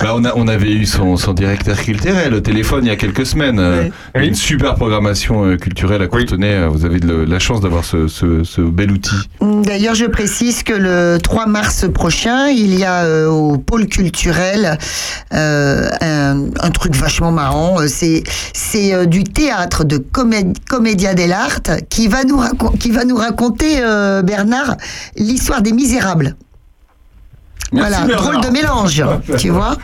Bah, 0.00 0.12
on, 0.14 0.24
a, 0.24 0.32
on 0.36 0.48
avait 0.48 0.70
eu 0.72 0.84
son, 0.84 1.16
son 1.16 1.32
directeur 1.32 1.78
culturel 1.78 2.34
au 2.34 2.40
téléphone 2.40 2.84
il 2.84 2.88
y 2.88 2.90
a 2.90 2.96
quelques 2.96 3.24
semaines. 3.24 3.58
Euh, 3.58 3.88
Oui. 4.14 4.26
une 4.28 4.34
super 4.34 4.74
programmation 4.74 5.44
euh, 5.46 5.56
culturelle 5.56 6.02
à 6.02 6.08
Courtenay. 6.08 6.52
Euh, 6.54 6.68
Vous 6.68 6.84
avez 6.84 7.00
de 7.00 7.14
la 7.14 7.38
chance 7.38 7.60
d'avoir 7.62 7.84
ce, 7.86 8.06
ce- 8.06 8.44
ce 8.44 8.60
bel 8.60 8.90
outil. 8.92 9.16
D'ailleurs, 9.40 9.94
je 9.94 10.04
précise 10.04 10.62
que 10.62 10.74
le 10.74 11.18
3 11.22 11.46
mars 11.46 11.86
prochain, 11.92 12.48
il 12.48 12.78
y 12.78 12.84
a 12.84 13.04
euh, 13.04 13.28
au 13.28 13.56
pôle 13.56 13.86
culturel 13.86 14.78
euh, 15.32 15.88
un, 16.02 16.46
un 16.60 16.70
truc 16.70 16.94
vachement 16.94 17.32
marrant. 17.32 17.76
C'est 17.88 18.24
c'est 18.52 18.92
euh, 18.92 19.06
du 19.06 19.24
théâtre 19.24 19.84
de 19.84 19.96
comé 19.96 20.44
Commedia 20.68 21.14
qui 21.88 22.08
va 22.08 22.24
nous 22.24 22.38
racon- 22.38 22.76
qui 22.78 22.90
va 22.90 23.04
nous 23.04 23.16
raconter 23.16 23.76
euh, 23.80 24.22
Bernard 24.22 24.76
l'histoire 25.16 25.62
des 25.62 25.72
Misérables. 25.72 26.36
Merci, 27.72 27.90
voilà, 27.90 28.06
Bernard. 28.06 28.22
drôle 28.30 28.44
de 28.44 28.50
mélange, 28.50 29.04
tu 29.38 29.48
vois. 29.48 29.76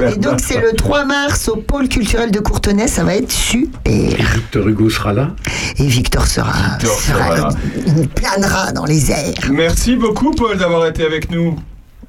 Et 0.00 0.16
donc 0.16 0.40
c'est 0.40 0.60
le 0.60 0.72
3 0.72 1.04
mars 1.04 1.48
au 1.48 1.56
pôle 1.56 1.88
culturel 1.88 2.30
de 2.32 2.40
Courtenay, 2.40 2.88
ça 2.88 3.04
va 3.04 3.14
être 3.14 3.30
super. 3.30 3.78
Et 3.84 4.08
Victor 4.16 4.66
Hugo 4.66 4.90
sera 4.90 5.12
là? 5.12 5.30
Et 5.78 5.86
Victor 5.86 6.26
sera, 6.26 6.52
Victor 6.78 6.98
sera 7.00 7.36
là. 7.36 7.48
il 7.86 8.08
planera 8.08 8.72
dans 8.72 8.86
les 8.86 9.10
airs. 9.12 9.34
Merci 9.52 9.94
beaucoup, 9.96 10.32
Paul, 10.32 10.56
d'avoir 10.56 10.86
été 10.86 11.04
avec 11.04 11.30
nous. 11.30 11.56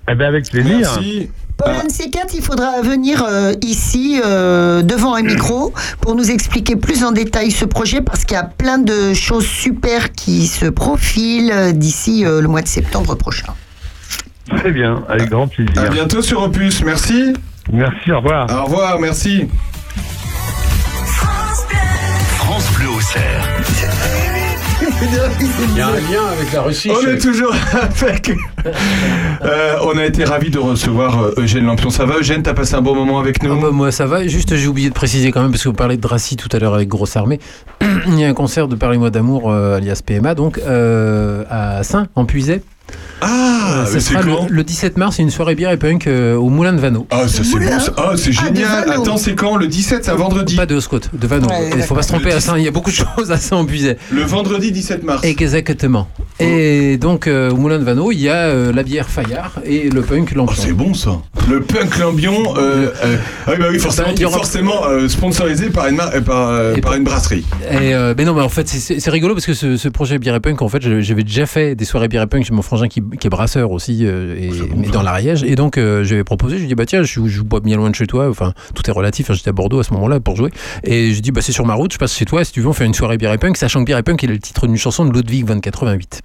Eh 0.10 0.16
bien, 0.16 0.28
avec 0.28 0.50
plaisir. 0.50 0.78
Merci. 0.80 1.30
Paul, 1.58 1.90
ces 1.90 2.10
quatre, 2.10 2.34
il 2.34 2.42
faudra 2.42 2.82
venir 2.82 3.24
euh, 3.28 3.54
ici, 3.62 4.22
euh, 4.24 4.82
devant 4.82 5.14
un 5.14 5.24
micro, 5.24 5.74
pour 6.00 6.16
nous 6.16 6.32
expliquer 6.32 6.78
plus 6.78 7.04
en 7.04 7.12
détail 7.12 7.52
ce 7.52 7.66
projet, 7.66 8.02
parce 8.02 8.24
qu'il 8.24 8.36
y 8.36 8.40
a 8.40 8.46
plein 8.46 8.78
de 8.78 9.14
choses 9.14 9.46
super 9.46 10.14
qui 10.14 10.48
se 10.48 10.68
profilent 10.68 11.74
d'ici 11.74 12.26
euh, 12.26 12.42
le 12.42 12.48
mois 12.48 12.62
de 12.62 12.68
septembre 12.68 13.16
prochain. 13.16 13.54
Très 14.56 14.72
bien, 14.72 15.04
avec 15.10 15.30
grand 15.30 15.48
plaisir. 15.48 15.74
À 15.78 15.90
bientôt 15.90 16.22
sur 16.22 16.42
Opus. 16.42 16.82
Merci. 16.84 17.34
Merci, 17.72 18.12
au 18.12 18.18
revoir. 18.18 18.50
Au 18.50 18.64
revoir, 18.66 19.00
merci. 19.00 19.48
France 22.38 22.72
Bleu 22.78 22.90
au 22.90 23.02
cerf. 23.02 24.29
Il 25.02 25.78
y 25.78 25.82
a 25.82 25.88
un 25.88 25.92
lien 25.94 26.26
avec 26.32 26.52
la 26.52 26.62
Russie. 26.62 26.92
On 26.92 27.02
je- 27.02 27.10
est 27.12 27.18
toujours 27.20 27.54
avec. 28.02 28.32
Euh, 29.46 29.76
on 29.84 29.98
a 29.98 30.06
été 30.06 30.26
ravis 30.26 30.50
de 30.50 30.60
recevoir 30.60 31.22
euh, 31.24 31.34
Eugène 31.38 31.66
Lampion. 31.66 31.90
Ça 31.90 32.06
va, 32.06 32.18
Eugène 32.18 32.44
T'as 32.44 32.54
passé 32.54 32.76
un 32.76 32.82
bon 32.82 32.96
moment 32.96 33.18
avec 33.20 33.42
nous 33.42 33.54
Ah 33.58 33.62
bah, 33.62 33.72
moi 33.72 33.92
ça 33.94 34.06
va, 34.06 34.28
juste 34.28 34.56
j'ai 34.58 34.68
oublié 34.68 34.90
de 34.90 34.94
préciser 34.94 35.32
quand 35.32 35.42
même 35.42 35.52
parce 35.52 35.64
que 35.64 35.70
vous 35.70 35.76
parlez 35.76 35.96
de 35.96 36.02
Dracy 36.02 36.36
tout 36.36 36.50
à 36.52 36.60
l'heure 36.60 36.74
avec 36.74 36.90
Grosse 36.90 37.16
Armée. 37.16 37.40
Il 38.08 38.20
y 38.20 38.26
a 38.26 38.28
un 38.28 38.34
concert 38.34 38.68
de 38.68 38.76
Parlez-moi 38.76 39.10
d'amour 39.10 39.50
euh, 39.52 39.78
alias 39.78 40.02
PMA 40.06 40.36
donc 40.36 40.58
euh, 40.60 41.44
à 41.50 41.82
Saint 41.84 42.08
en 42.16 42.26
Puisay. 42.26 42.62
Ah, 43.22 43.84
ça 43.86 43.94
mais 43.94 44.00
c'est 44.00 44.14
sera 44.14 44.22
le, 44.22 44.32
le 44.50 44.64
17 44.64 44.98
mars, 44.98 45.20
une 45.20 45.30
soirée 45.30 45.54
bière 45.56 45.72
et 45.72 45.78
punk 45.78 46.08
euh, 46.08 46.36
au 46.36 46.50
Moulin 46.50 46.72
de 46.72 46.80
Vano. 46.80 47.06
Ah, 47.12 47.28
ça 47.28 47.44
c'est 47.44 47.60
bon. 47.60 47.80
ça. 47.80 47.94
Ah, 47.98 48.12
c'est 48.16 48.32
génial. 48.32 48.86
Vano. 48.88 49.02
Attends, 49.02 49.18
c'est 49.18 49.36
quand? 49.36 49.58
Le 49.58 49.68
17, 49.68 50.06
c'est 50.06 50.12
un 50.12 50.16
vendredi. 50.16 50.56
Pas 50.56 50.66
de 50.66 50.76
Oscote, 50.76 51.10
de 51.14 51.28
Vano. 51.28 51.48
Ouais, 51.50 51.70
Il 51.76 51.82
faut 51.84 51.96
pas 51.96 52.02
se 52.02 52.08
tromper 52.08 52.32
à 52.32 52.40
Saint, 52.40 52.58
il 52.58 52.64
y 52.64 52.68
a 52.68 52.72
beaucoup 52.72 52.92
de 52.92 52.96
choses 52.96 53.32
à 53.32 53.38
Puisay. 53.66 53.98
Le 54.12 54.22
vendredi 54.24 54.72
17 54.72 55.04
mars. 55.04 55.24
Exactement. 55.26 56.08
Et 56.40 56.98
donc 56.98 57.28
euh, 57.28 57.52
au 57.52 57.58
Moulin 57.58 57.80
de 57.80 57.84
Vano, 57.84 58.12
il 58.14 58.20
y 58.22 58.30
a 58.30 58.36
euh, 58.46 58.72
la 58.72 58.84
bière 58.84 59.10
Fayard 59.10 59.60
et 59.66 59.90
le 59.90 60.02
punk 60.02 60.30
Oh, 60.32 60.38
Lampion. 60.38 60.56
c'est 60.64 60.72
bon 60.74 60.94
ça. 60.94 61.18
Le 61.50 61.62
punk 61.62 61.98
Lambion. 61.98 62.56
Euh, 62.58 62.90
euh, 63.04 63.18
ah 63.48 63.52
oui, 63.52 63.56
bah 63.60 63.66
oui, 63.72 63.80
forcément, 63.80 64.10
Bah, 64.18 64.26
aura- 64.28 64.38
forcément 64.38 64.86
euh, 64.88 65.10
sponsorisé 65.10 65.70
par 65.70 65.88
une, 65.88 65.96
mar- 65.98 66.12
euh, 66.14 66.22
par, 66.22 66.50
euh, 66.50 66.76
Et 66.76 66.82
par 66.82 66.92
par- 66.92 66.98
une 66.98 67.04
brasserie. 67.04 67.44
Et 67.72 67.94
euh, 67.94 68.14
mais 68.18 68.24
non, 68.24 68.34
mais 68.34 68.42
en 68.42 68.50
fait, 68.50 68.68
c'est- 68.70 68.80
c'est 68.80 69.00
c'est 69.02 69.10
rigolo 69.10 69.34
parce 69.34 69.46
que 69.46 69.54
ce, 69.54 69.76
ce 69.76 69.90
projet 69.90 70.18
Bière 70.20 70.36
et 70.36 70.40
Punk, 70.40 70.62
en 70.62 70.70
fait, 70.70 70.82
je- 70.82 71.02
j'avais 71.02 71.24
déjà 71.24 71.46
fait 71.46 71.76
des 71.76 71.86
soirées 71.86 72.08
Bière 72.08 72.24
et 72.24 72.28
Punk 72.28 72.46
chez 72.46 72.54
mon 72.54 72.62
frangin 72.62 72.79
qui, 72.88 73.02
qui 73.02 73.28
est 73.28 73.30
brasseur 73.30 73.72
aussi, 73.72 74.06
euh, 74.06 74.36
et, 74.38 74.52
mais 74.76 74.88
dans 74.88 75.02
l'Ariège. 75.02 75.44
Et 75.44 75.56
donc, 75.56 75.78
euh, 75.78 76.04
j'avais 76.04 76.24
proposé, 76.24 76.56
je 76.56 76.60
lui 76.62 76.66
ai 76.66 76.68
dit, 76.70 76.76
bah 76.76 76.86
tiens, 76.86 77.04
je, 77.04 77.22
je 77.22 77.28
joue 77.28 77.46
pas 77.46 77.60
bien 77.60 77.78
loin 77.78 77.90
de 77.90 77.96
chez 77.96 78.08
toi, 78.08 78.30
enfin, 78.30 78.54
tout 78.74 78.88
est 78.90 78.94
relatif, 78.94 79.30
hein, 79.30 79.34
j'étais 79.34 79.50
à 79.50 79.54
Bordeaux 79.54 79.80
à 79.80 79.84
ce 79.84 79.94
moment-là 79.94 80.20
pour 80.20 80.36
jouer. 80.36 80.52
Et 80.84 81.14
je 81.14 81.22
dis, 81.22 81.32
bah 81.32 81.42
c'est 81.42 81.52
sur 81.52 81.66
ma 81.66 81.74
route, 81.74 81.94
je 81.94 81.98
passe 81.98 82.16
chez 82.16 82.26
toi, 82.26 82.44
si 82.44 82.52
tu 82.52 82.62
veux, 82.62 82.68
on 82.68 82.74
fait 82.74 82.86
une 82.86 82.94
soirée 82.94 83.18
Bière 83.18 83.34
et 83.34 83.38
Punk, 83.38 83.58
sachant 83.58 83.82
que 83.82 83.86
Bière 83.86 83.98
et 83.98 84.04
Punk 84.04 84.24
est 84.24 84.28
le 84.28 84.40
titre 84.40 84.68
d'une 84.68 84.78
chanson 84.78 85.06
de 85.06 85.14
Ludwig 85.14 85.46
2088. 85.46 86.22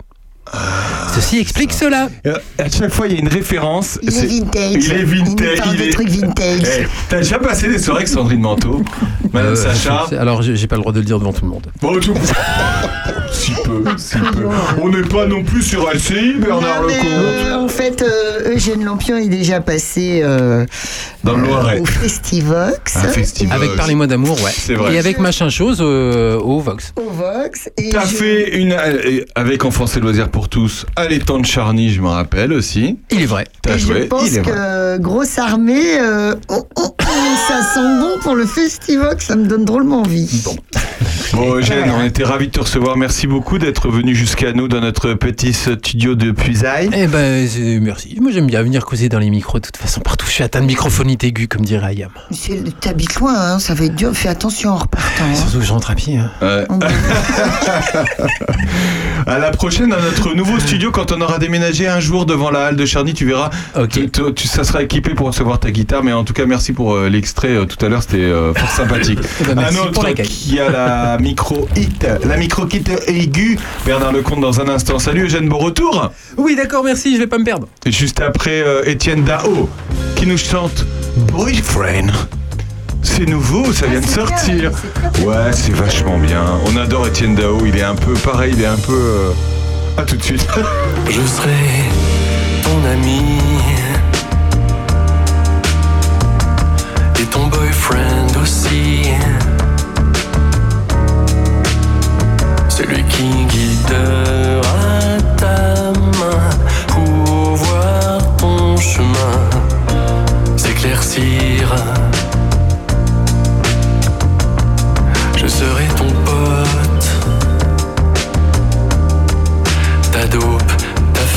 Ceci 1.15 1.39
explique 1.39 1.73
cela. 1.73 2.09
Euh, 2.27 2.37
À 2.59 2.69
chaque 2.69 2.93
fois, 2.93 3.07
il 3.07 3.15
y 3.15 3.17
a 3.17 3.21
une 3.21 3.29
référence. 3.29 3.99
Il 4.03 4.09
est 4.17 4.27
vintage. 4.27 4.85
Il 4.87 4.93
est 4.93 5.05
vintage. 5.05 5.49
Il 5.55 5.61
parle 5.63 5.75
il 5.75 5.83
est- 5.83 5.91
trucs 5.93 6.09
vintage. 6.09 6.61
Eh, 6.81 6.87
T'as 7.09 7.19
déjà 7.19 7.39
passé 7.39 7.69
des 7.69 7.79
soirées 7.79 8.01
avec 8.01 8.09
Sandrine 8.09 8.41
Manteau 8.41 8.83
Madame 9.33 9.53
Euh, 9.53 9.57
Sacha 9.57 10.07
c'est- 10.09 10.17
Alors, 10.17 10.43
j'ai 10.43 10.67
pas 10.67 10.77
le 10.77 10.83
droit 10.83 10.93
de 10.93 10.99
le 10.99 11.05
dire 11.05 11.19
devant 11.19 11.33
tout 11.33 11.45
le 11.45 11.51
monde. 11.51 11.67
Bon, 11.81 11.99
tout... 11.99 12.15
si 13.33 13.53
peu, 13.65 13.85
si 13.97 14.17
peu. 14.19 14.47
On 14.83 14.89
n'est 14.91 15.03
pas 15.03 15.27
non 15.27 15.43
plus 15.45 15.63
sur 15.63 15.89
LCI, 15.91 16.35
Bernard 16.39 16.83
Non, 16.83 16.89
Lecomte. 16.89 17.05
euh, 17.07 17.55
en 17.57 17.69
fait, 17.69 18.03
euh, 18.03 18.55
Eugène 18.55 18.85
Lampion 18.85 19.17
est 19.17 19.29
déjà 19.29 19.61
passé 19.61 20.21
euh, 20.23 20.67
Dans 21.25 21.37
le 21.37 21.45
Loiret. 21.47 21.81
au 21.81 21.85
Festivox. 21.87 22.97
Un 22.97 23.09
festival. 23.09 23.57
Avec 23.57 23.77
Parlez-moi 23.77 24.07
d'amour, 24.07 24.41
ouais. 24.43 24.53
C'est 24.55 24.75
vrai. 24.75 24.95
Et 24.95 24.99
avec 24.99 25.19
machin 25.19 25.49
chose 25.49 25.79
euh, 25.81 26.39
au 26.39 26.61
Vox. 26.61 26.93
Au 26.97 27.11
Vox. 27.11 27.69
T'as 27.91 28.03
je- 28.07 28.15
fait 28.15 28.57
une. 28.59 28.73
euh, 28.73 29.21
Avec 29.35 29.65
Enfance 29.65 29.97
et 29.97 30.01
Loisirs 30.01 30.29
pour 30.35 30.49
tous, 30.49 30.85
à 30.97 31.07
l'étang 31.07 31.39
de 31.39 31.47
Charny, 31.47 31.93
je 31.93 32.03
me 32.03 32.09
rappelle 32.09 32.53
aussi. 32.53 32.99
Il 33.13 33.23
est 33.23 33.27
vrai. 33.27 33.47
T'as 33.63 33.77
joué, 33.79 34.03
je 34.03 34.07
pense 34.09 34.27
il 34.27 34.39
est 34.39 34.41
vrai. 34.41 34.51
que 34.51 34.99
grosse 34.99 35.39
armée, 35.39 35.97
euh, 36.01 36.35
oh, 36.49 36.67
oh, 36.75 36.97
oh, 37.01 37.05
ça 37.47 37.63
sent 37.63 38.01
bon 38.01 38.19
pour 38.21 38.35
le 38.35 38.45
Festivox, 38.45 39.27
ça 39.27 39.37
me 39.37 39.47
donne 39.47 39.65
drôlement 39.65 40.01
envie. 40.01 40.43
Bon, 41.35 41.55
Eugène, 41.55 41.89
on 41.97 42.03
était 42.05 42.25
ravis 42.25 42.49
de 42.49 42.53
te 42.53 42.61
recevoir. 42.61 42.97
Merci 42.97 43.27
beaucoup 43.29 43.59
d'être 43.59 43.89
venu 43.89 44.15
jusqu'à 44.15 44.53
nous 44.53 44.67
dans 44.69 44.81
notre 44.81 45.15
petit 45.15 45.53
studio 45.53 46.15
de 46.17 46.31
Puisailles. 46.33 46.91
Eh 46.93 47.07
ben, 47.07 47.49
merci. 47.81 48.17
Moi, 48.21 48.31
j'aime 48.33 48.47
bien 48.47 48.63
venir 48.63 48.85
causer 48.85 49.09
dans 49.09 49.19
les 49.21 49.31
micros. 49.31 49.59
De 49.61 49.67
toute 49.67 49.77
façon, 49.77 50.01
partout, 50.01 50.27
je 50.27 50.33
suis 50.33 50.45
atteint 50.45 50.61
de 50.61 50.67
microphonite 50.67 51.23
aiguë, 51.25 51.47
comme 51.49 51.65
dirait 51.65 51.87
Ayam. 51.89 52.11
T'habites 52.81 53.15
loin, 53.17 53.35
hein, 53.37 53.59
ça 53.61 53.75
va 53.75 53.85
être 53.85 53.95
dur. 53.97 54.11
Fais 54.15 54.29
attention 54.29 54.71
en 54.71 54.77
repartant. 54.79 55.25
hein. 55.25 55.35
Surtout 55.35 55.59
que 55.59 55.65
je 55.65 55.73
rentre 55.73 55.91
à 55.91 55.95
pied. 55.95 56.19
hein. 56.19 56.31
Ouais. 56.41 56.67
à 59.27 59.39
la 59.39 59.51
prochaine, 59.51 59.91
dans 59.91 60.01
notre 60.01 60.24
nouveau 60.33 60.59
studio, 60.61 60.91
quand 60.91 61.13
on 61.13 61.21
aura 61.21 61.39
déménagé 61.39 61.87
un 61.89 62.01
jour 62.01 62.25
devant 62.25 62.51
la 62.51 62.67
halle 62.67 62.77
de 62.77 62.87
Charny, 62.87 63.13
tu 63.13 63.27
verras. 63.27 63.51
Ok. 63.77 63.89
Tu- 63.91 64.11
tu- 64.11 64.33
tu- 64.35 64.49
ça 64.49 64.65
sera 64.65 64.83
équipé 64.83 65.15
pour 65.15 65.27
recevoir 65.27 65.59
ta 65.61 65.71
guitare. 65.71 66.03
Mais 66.03 66.13
en 66.13 66.25
tout 66.25 66.33
cas, 66.33 66.47
merci 66.47 66.73
pour 66.73 66.95
euh, 66.95 67.09
l'extrait 67.09 67.49
euh, 67.49 67.65
tout 67.67 67.85
à 67.85 67.89
l'heure. 67.89 68.03
C'était 68.03 68.19
euh, 68.19 68.55
fort 68.55 68.71
sympathique. 68.77 69.19
Eh 69.41 69.55
ben, 69.55 69.59
un 69.59 69.77
autre 69.77 70.11
qui 70.13 70.59
a 70.61 70.71
la 70.71 71.19
micro 71.19 71.69
hit, 71.77 72.07
la 72.25 72.37
micro 72.37 72.65
kit 72.67 72.85
aiguë. 73.09 73.59
Bernard 73.85 74.13
Lecomte 74.13 74.41
dans 74.41 74.61
un 74.61 74.69
instant. 74.69 74.99
Salut 74.99 75.25
Eugène, 75.25 75.49
bon 75.49 75.59
retour. 75.59 76.11
Oui, 76.37 76.55
d'accord, 76.57 76.85
merci, 76.85 77.15
je 77.15 77.19
vais 77.21 77.27
pas 77.27 77.39
me 77.39 77.45
perdre. 77.45 77.67
Et 77.85 77.93
juste 77.93 78.21
après, 78.21 78.63
euh, 78.63 78.83
Étienne 78.87 79.25
Dao 79.25 79.69
qui 80.17 80.27
nous 80.27 80.39
chante 80.39 80.87
Boyfriend. 81.33 82.13
C'est 83.03 83.27
nouveau, 83.29 83.73
ça 83.73 83.87
vient 83.87 84.01
de 84.01 84.07
sortir. 84.07 84.71
Ouais, 85.25 85.53
c'est 85.53 85.75
vachement 85.75 86.19
bien. 86.19 86.43
On 86.67 86.77
adore 86.77 87.07
Étienne 87.07 87.35
Dao. 87.35 87.59
Il 87.67 87.77
est 87.77 87.83
un 87.83 87.95
peu 87.95 88.15
pareil, 88.15 88.55
il 88.57 88.63
est 88.63 88.67
un 88.67 88.77
peu. 88.77 88.93
euh, 88.95 89.31
À 89.97 90.03
tout 90.03 90.17
de 90.17 90.23
suite. 90.23 90.47
Je 91.09 91.21
serai 91.21 91.55
ton 92.63 92.91
ami 92.91 93.39
et 97.21 97.25
ton 97.27 97.47
boyfriend 97.47 98.37
aussi. 98.43 99.11
Celui 102.69 103.05
qui 103.05 103.45
guidera 103.47 105.19
ta 105.37 105.93
main 106.19 106.41
pour 106.89 107.55
voir 107.55 108.37
ton 108.37 108.77
chemin 108.77 109.51
s'éclaircir. 110.57 111.73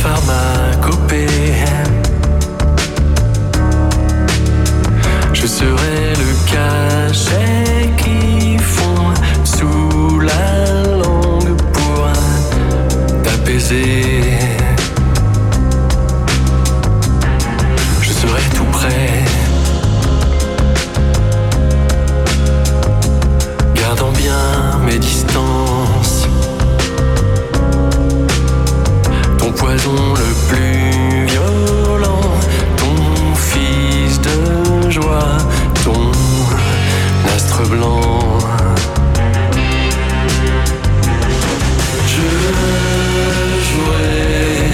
pharmacopée. 0.01 1.27
Je 5.33 5.47
serai 5.47 6.13
le 6.23 6.31
cachet 6.51 7.89
qui 7.97 8.57
fond 8.57 9.13
sous 9.43 10.19
la 10.19 10.83
langue 11.01 11.55
pour 11.73 12.09
t'apaiser. 13.23 14.16
poison 29.57 30.13
le 30.13 30.29
plus 30.47 31.25
violent, 31.25 32.21
ton 32.77 33.35
fils 33.35 34.21
de 34.21 34.91
joie, 34.91 35.37
ton 35.83 36.11
astre 37.35 37.63
blanc. 37.69 38.39
Je 42.13 42.27
jouais 43.67 44.69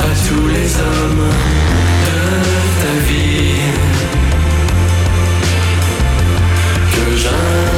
à 0.00 0.10
tous 0.26 0.48
les 0.48 0.70
hommes 0.86 1.30
de 2.06 2.20
ta 2.82 2.94
vie 3.06 3.70
que 6.92 7.16
j'aime. 7.16 7.71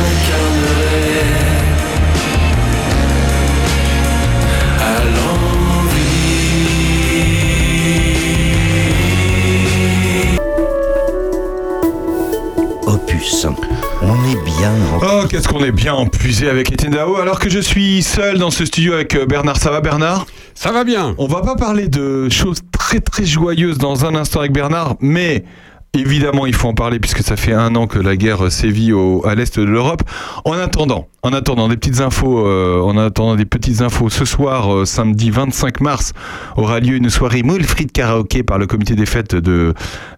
On 14.02 14.14
est 14.26 14.44
bien 14.44 14.70
en 14.92 15.01
Oh, 15.02 15.26
qu'est-ce 15.28 15.48
qu'on 15.48 15.64
est 15.64 15.72
bien 15.72 15.94
empuisé 15.94 16.48
avec 16.51 16.70
Étienne 16.70 16.92
Dao, 16.92 17.16
alors 17.16 17.38
que 17.38 17.48
je 17.48 17.59
suis 17.59 18.02
seul 18.02 18.38
dans 18.38 18.51
ce 18.51 18.66
studio 18.66 18.92
avec 18.92 19.14
euh, 19.14 19.24
Bernard. 19.24 19.56
Ça 19.56 19.70
va, 19.70 19.80
Bernard? 19.80 20.26
Ça 20.55 20.72
va 20.72 20.84
bien. 20.84 21.14
On 21.16 21.26
va 21.26 21.40
pas 21.40 21.56
parler 21.56 21.88
de 21.88 22.28
choses 22.28 22.59
très 22.70 23.01
très 23.01 23.24
joyeuses 23.24 23.78
dans 23.78 24.05
un 24.05 24.14
instant 24.14 24.40
avec 24.40 24.52
Bernard, 24.52 24.96
mais 25.01 25.44
évidemment, 25.94 26.44
il 26.44 26.55
faut 26.55 26.68
en 26.68 26.74
parler 26.74 27.01
puisque 27.01 27.22
ça 27.22 27.36
fait 27.36 27.55
un 27.55 27.74
an 27.76 27.86
que 27.86 27.98
la 27.98 28.14
guerre 28.16 28.52
sévit 28.52 28.92
au- 28.92 29.26
à 29.26 29.34
l'est 29.34 29.59
de 29.59 29.64
l'Europe. 29.64 30.02
En 30.44 30.52
attendant, 30.52 31.09
en 31.24 31.32
attendant 31.32 31.68
des 31.68 31.76
petites 31.76 32.01
infos, 32.01 32.46
euh, 32.46 32.80
en 32.82 32.96
attendant 32.98 33.34
des 33.34 33.46
petites 33.46 33.80
infos, 33.80 34.10
ce 34.10 34.24
soir, 34.24 34.72
euh, 34.72 34.84
samedi 34.84 35.30
25 35.30 35.80
mars, 35.80 36.12
aura 36.56 36.78
lieu 36.80 36.94
une 36.96 37.10
soirée 37.10 37.42
moule 37.42 37.64
frites 37.64 37.92
karaoké 37.92 38.42
par 38.42 38.59
le 38.59 38.66
comité 38.66 38.94
des 38.94 39.06
fêtes 39.06 39.34
de, 39.34 39.72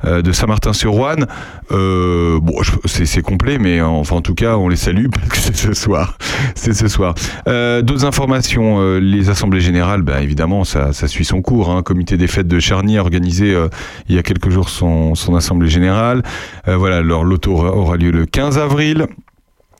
euh, 0.05 0.20
de 0.20 0.33
Saint-Martin-sur-Ouane. 0.33 1.27
Euh, 1.70 2.41
bon, 2.43 2.55
c'est 2.85 3.23
complet, 3.23 3.59
mais 3.59 3.81
enfin 3.81 4.16
en 4.16 4.20
tout 4.20 4.35
cas, 4.35 4.57
on 4.57 4.69
les 4.69 4.77
salue 4.77 5.07
parce 5.09 5.28
que 5.28 5.39
c'est 5.39 5.57
ce 5.57 5.73
soir. 5.73 6.19
C'est 6.55 6.74
ce 6.74 6.89
soir. 6.89 7.15
Euh, 7.49 7.83
D'autres 7.83 8.05
informations, 8.05 8.81
euh, 8.81 8.99
les 8.99 9.28
assemblées 9.31 9.61
générales, 9.61 10.03
ben, 10.03 10.19
évidemment, 10.23 10.65
ça, 10.65 10.93
ça 10.93 11.09
suit 11.09 11.24
son 11.24 11.43
cours. 11.43 11.70
Hein. 11.70 11.83
Comité 11.83 12.16
des 12.16 12.27
fêtes 12.27 12.49
de 12.49 12.59
Charny 12.59 12.99
a 12.99 13.01
organisé 13.01 13.55
euh, 13.55 13.69
il 14.09 14.15
y 14.15 14.19
a 14.19 14.23
quelques 14.23 14.51
jours 14.51 14.69
son, 14.69 15.15
son 15.15 15.35
assemblée 15.35 15.69
générale. 15.69 16.23
Euh, 16.69 16.77
voilà, 16.77 17.03
leur 17.03 17.24
loto 17.24 17.53
aura 17.53 17.97
lieu 17.97 18.11
le 18.11 18.27
15 18.27 18.59
avril. 18.59 19.07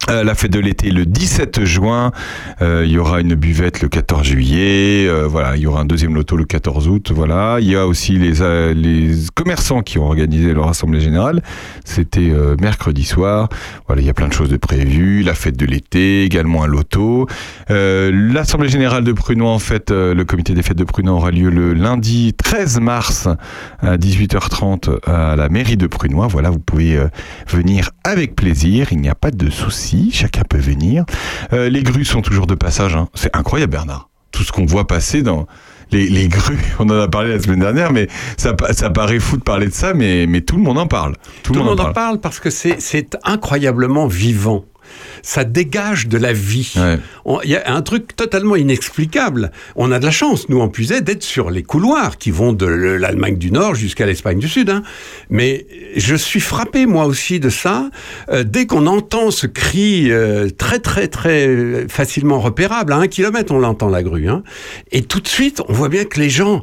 Euh, 0.09 0.23
la 0.23 0.37
fête 0.37 0.53
de 0.53 0.61
l'été 0.61 0.91
le 0.91 1.05
17 1.05 1.65
juin, 1.65 2.13
Euh, 2.63 2.85
il 2.87 2.93
y 2.93 2.99
aura 2.99 3.21
une 3.21 3.35
buvette 3.35 3.83
le 3.83 3.89
14 3.89 4.25
juillet, 4.25 5.07
Euh, 5.09 5.27
voilà, 5.27 5.57
il 5.57 5.63
y 5.63 5.67
aura 5.67 5.81
un 5.81 5.85
deuxième 5.85 6.15
loto 6.15 6.37
le 6.37 6.45
14 6.45 6.89
août, 6.89 7.11
voilà. 7.15 7.59
Il 7.61 7.69
y 7.69 7.77
a 7.77 7.87
aussi 7.87 8.13
les, 8.13 8.37
commerçants 9.35 9.83
qui 9.83 9.99
ont 9.99 10.07
organisé 10.07 10.55
leur 10.55 10.69
assemblée 10.69 11.01
générale, 11.01 11.43
c'était 11.85 12.33
mercredi 12.61 13.05
soir, 13.05 13.49
voilà, 13.87 14.03
il 14.03 14.07
y 14.07 14.11
a 14.11 14.15
plein 14.15 14.29
de 14.29 14.33
choses 14.33 14.49
de 14.49 14.57
prévues, 14.57 15.23
la 15.23 15.35
fête 15.35 15.57
de 15.57 15.67
l'été, 15.67 16.25
également 16.25 16.63
un 16.65 16.67
loto. 16.67 17.27
L'assemblée 17.69 18.69
générale 18.69 19.05
de 19.05 19.13
Prunois, 19.13 19.51
en 19.51 19.59
fait, 19.59 19.91
le 19.91 20.25
comité 20.25 20.55
des 20.55 20.63
fêtes 20.63 20.79
de 20.79 20.85
Prunois 20.85 21.15
aura 21.15 21.31
lieu 21.31 21.51
le 21.51 21.75
lundi 21.75 22.35
13 22.35 22.81
mars 22.81 23.29
à 23.81 23.97
18h30 23.97 25.01
à 25.07 25.37
la 25.37 25.49
mairie 25.49 25.77
de 25.77 25.87
Prunois, 25.87 26.27
voilà, 26.27 26.51
vous 26.51 26.59
pouvez 26.59 26.99
venir 27.49 27.91
avec 28.05 28.37
plaisir, 28.37 28.89
il 28.93 28.99
n'y 29.01 29.09
a 29.09 29.15
pas 29.15 29.31
de 29.31 29.51
souci, 29.51 29.96
chacun 30.13 30.43
peut 30.43 30.59
venir. 30.59 31.05
Euh, 31.53 31.69
les 31.69 31.83
grues 31.83 32.05
sont 32.05 32.23
toujours 32.23 32.47
de 32.47 32.55
passage, 32.55 32.95
hein. 32.97 33.09
c'est 33.15 33.35
incroyable 33.37 33.73
Bernard, 33.73 34.09
tout 34.33 34.43
ce 34.43 34.53
qu'on 34.53 34.67
voit 34.67 34.87
passer 34.87 35.23
dans 35.23 35.47
les, 35.93 36.09
les 36.09 36.29
grues, 36.29 36.59
on 36.79 36.89
en 36.89 37.01
a 37.01 37.09
parlé 37.09 37.31
la 37.31 37.43
semaine 37.43 37.61
dernière, 37.61 37.93
mais 37.93 38.09
ça, 38.37 38.55
ça 38.73 38.91
paraît 38.91 39.21
fou 39.21 39.37
de 39.37 39.43
parler 39.43 39.69
de 39.69 39.75
ça, 39.75 39.95
mais, 39.95 40.27
mais 40.27 40.41
tout 40.41 40.57
le 40.57 40.63
monde 40.63 40.79
en 40.79 40.87
parle. 40.87 41.15
Tout, 41.43 41.53
Tout 41.53 41.59
le 41.61 41.65
monde 41.65 41.81
en 41.81 41.93
parle 41.93 42.21
parce 42.21 42.41
que 42.41 42.51
c'est 42.51 43.17
incroyablement 43.25 44.07
vivant. 44.07 44.65
Ça 45.23 45.45
dégage 45.45 46.07
de 46.09 46.19
la 46.19 46.33
vie. 46.33 46.75
Il 47.45 47.51
y 47.51 47.57
a 47.57 47.73
un 47.73 47.83
truc 47.83 48.15
totalement 48.17 48.57
inexplicable. 48.57 49.51
On 49.75 49.91
a 49.93 49.99
de 49.99 50.05
la 50.05 50.11
chance, 50.11 50.49
nous 50.49 50.61
en 50.61 50.69
Puisay, 50.69 51.01
d'être 51.01 51.23
sur 51.23 51.51
les 51.51 51.63
couloirs 51.63 52.19
qui 52.19 52.31
vont 52.31 52.53
de 52.53 52.67
le- 52.67 52.97
l'Allemagne 52.97 53.37
du 53.37 53.51
Nord 53.51 53.75
jusqu'à 53.75 54.07
l'Espagne 54.07 54.39
du 54.39 54.49
Sud. 54.49 54.71
hein. 54.71 54.83
Mais 55.31 55.67
je 55.97 56.15
suis 56.15 56.41
frappé, 56.41 56.87
moi 56.87 57.07
aussi, 57.07 57.41
de 57.41 57.49
ça. 57.51 57.91
Euh, 58.31 58.45
dès 58.45 58.67
qu'on 58.67 58.87
entend 58.87 59.31
ce 59.31 59.47
cri 59.47 60.11
euh, 60.11 60.49
très, 60.57 60.79
très, 60.79 61.09
très 61.09 61.87
facilement 61.89 62.41
repérable, 62.41 62.93
à 62.93 62.97
un 62.97 63.09
kilomètre, 63.09 63.53
on 63.53 63.59
l'entend 63.59 63.89
la 63.89 64.03
grue. 64.03 64.29
hein. 64.29 64.43
Et 64.93 65.03
tout 65.03 65.21
de 65.21 65.29
suite, 65.29 65.63
on 65.69 65.73
voit 65.73 65.89
bien 65.89 66.05
que 66.05 66.21
les 66.21 66.31
gens 66.31 66.63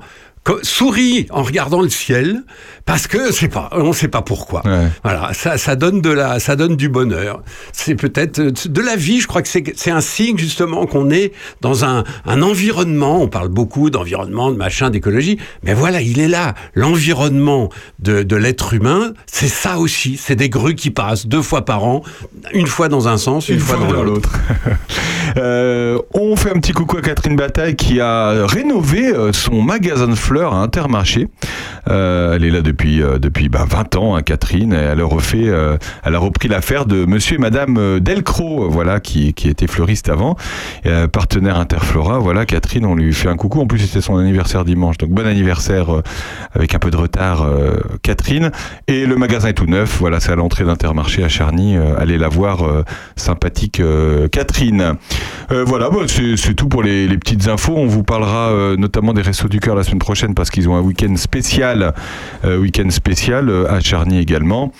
sourient 0.61 1.27
en 1.29 1.43
regardant 1.43 1.81
le 1.81 1.89
ciel 1.89 2.43
parce 2.85 3.07
que 3.07 3.31
c'est 3.31 3.47
pas 3.47 3.69
on 3.71 3.89
ne 3.89 3.93
sait 3.93 4.09
pas 4.09 4.21
pourquoi. 4.21 4.61
Voilà 5.03 5.31
ça, 5.33 5.57
ça 5.57 5.75
donne 5.75 6.01
de 6.01 6.09
la 6.09 6.39
ça 6.39 6.55
donne 6.55 6.75
du 6.75 6.89
bonheur. 6.89 7.41
C'est 7.71 7.95
peut-être 7.95 8.41
de 8.41 8.81
la 8.81 8.95
vie 8.95 9.21
je 9.21 9.27
crois 9.27 9.41
que 9.41 9.47
c'est 9.47 9.63
c'est 9.75 9.91
un 9.91 10.01
signe 10.01 10.37
justement 10.37 10.85
qu'on 10.85 11.09
est 11.09 11.31
dans 11.61 11.85
un, 11.85 12.03
un 12.25 12.41
environnement. 12.41 13.21
On 13.21 13.27
parle 13.27 13.47
beaucoup 13.47 13.89
d'environnement 13.89 14.51
de 14.51 14.57
machin 14.57 14.89
d'écologie. 14.89 15.37
Mais 15.63 15.73
voilà 15.73 16.01
il 16.01 16.19
est 16.19 16.27
là 16.27 16.55
l'environnement 16.73 17.69
de, 17.99 18.23
de 18.23 18.35
l'être 18.35 18.73
humain. 18.73 19.13
C'est 19.27 19.47
ça 19.47 19.77
aussi. 19.79 20.17
C'est 20.17 20.35
des 20.35 20.49
grues 20.49 20.75
qui 20.75 20.89
passent 20.89 21.25
deux 21.25 21.41
fois 21.41 21.63
par 21.63 21.85
an 21.85 22.03
une 22.53 22.67
fois 22.67 22.89
dans 22.89 23.07
un 23.07 23.17
sens 23.17 23.47
une, 23.47 23.59
fois, 23.59 23.77
dans 23.77 24.03
l'autre. 24.03 24.33
Euh, 25.37 25.97
on 26.13 26.35
fait 26.35 26.51
un 26.51 26.59
petit 26.59 26.73
coucou 26.73 26.97
à 26.97 27.01
Catherine 27.01 27.35
Bataille 27.35 27.75
qui 27.75 27.99
a 27.99 28.45
rénové 28.45 29.07
euh, 29.07 29.33
son 29.33 29.63
magasin 29.63 30.07
de 30.07 30.13
fleurs 30.13 30.32
à 30.41 30.55
Intermarché. 30.55 31.29
Euh, 31.89 32.35
elle 32.35 32.45
est 32.45 32.49
là 32.49 32.61
depuis 32.61 33.01
euh, 33.01 33.19
depuis 33.19 33.49
bah, 33.49 33.65
20 33.67 33.95
ans, 33.95 34.15
hein, 34.15 34.21
Catherine. 34.21 34.73
Euh, 34.73 35.77
elle 36.03 36.15
a 36.15 36.19
repris 36.19 36.47
l'affaire 36.47 36.85
de 36.85 37.05
Monsieur 37.05 37.35
et 37.35 37.39
Madame 37.39 37.77
euh, 37.77 37.99
voilà, 38.69 38.99
qui 38.99 39.27
était 39.27 39.67
fleuriste 39.67 40.09
avant, 40.09 40.35
partenaire 41.11 41.57
Interflora. 41.57 42.19
Voilà, 42.19 42.45
Catherine, 42.45 42.85
on 42.85 42.95
lui 42.95 43.13
fait 43.13 43.27
un 43.27 43.35
coucou. 43.35 43.61
En 43.61 43.67
plus, 43.67 43.79
c'était 43.79 44.01
son 44.01 44.17
anniversaire 44.17 44.65
dimanche, 44.65 44.97
donc 44.97 45.09
bon 45.09 45.25
anniversaire 45.25 45.87
avec 46.53 46.73
un 46.75 46.79
peu 46.79 46.91
de 46.91 46.97
retard, 46.97 47.47
Catherine. 48.01 48.51
Et 48.87 49.05
le 49.05 49.15
magasin 49.15 49.49
est 49.49 49.53
tout 49.53 49.65
neuf. 49.65 49.97
Voilà, 49.99 50.19
c'est 50.19 50.31
à 50.31 50.35
l'entrée 50.35 50.65
d'Intermarché 50.65 51.23
à 51.23 51.29
Charny. 51.29 51.77
Allez 51.97 52.17
la 52.17 52.29
voir, 52.29 52.59
sympathique 53.15 53.81
Catherine. 54.31 54.95
Voilà, 55.49 55.89
bah, 55.89 55.99
c'est 56.07 56.53
tout 56.53 56.67
pour 56.67 56.83
les, 56.83 57.07
petites 57.17 57.47
infos. 57.47 57.75
On 57.75 57.87
vous 57.87 58.03
parlera 58.03 58.51
notamment 58.77 59.13
des 59.13 59.21
Restos 59.21 59.49
du 59.49 59.59
Cœur 59.59 59.75
la 59.75 59.83
semaine 59.83 59.99
prochaine 59.99 60.22
parce 60.35 60.49
qu'ils 60.49 60.69
ont 60.69 60.75
un 60.75 60.81
week-end 60.81 61.15
spécial, 61.17 61.93
euh, 62.45 62.57
week-end 62.57 62.89
spécial 62.89 63.49
euh, 63.49 63.71
à 63.71 63.79
Charny 63.79 64.19
également. 64.19 64.71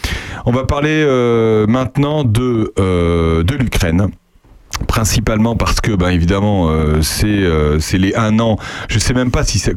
On 0.45 0.51
va 0.51 0.63
parler 0.63 1.03
euh, 1.05 1.67
maintenant 1.67 2.23
de, 2.23 2.73
de 2.77 3.55
l'Ukraine 3.55 4.07
principalement 4.87 5.55
parce 5.55 5.81
que, 5.81 5.91
ben, 5.91 6.09
évidemment, 6.09 6.69
c'est 7.01 7.97
les 7.97 8.15
un 8.15 8.39
an. 8.39 8.57
Je 8.89 8.99
sais 8.99 9.13
même 9.13 9.31
pas 9.31 9.43
si. 9.43 9.59
C'est 9.59 9.75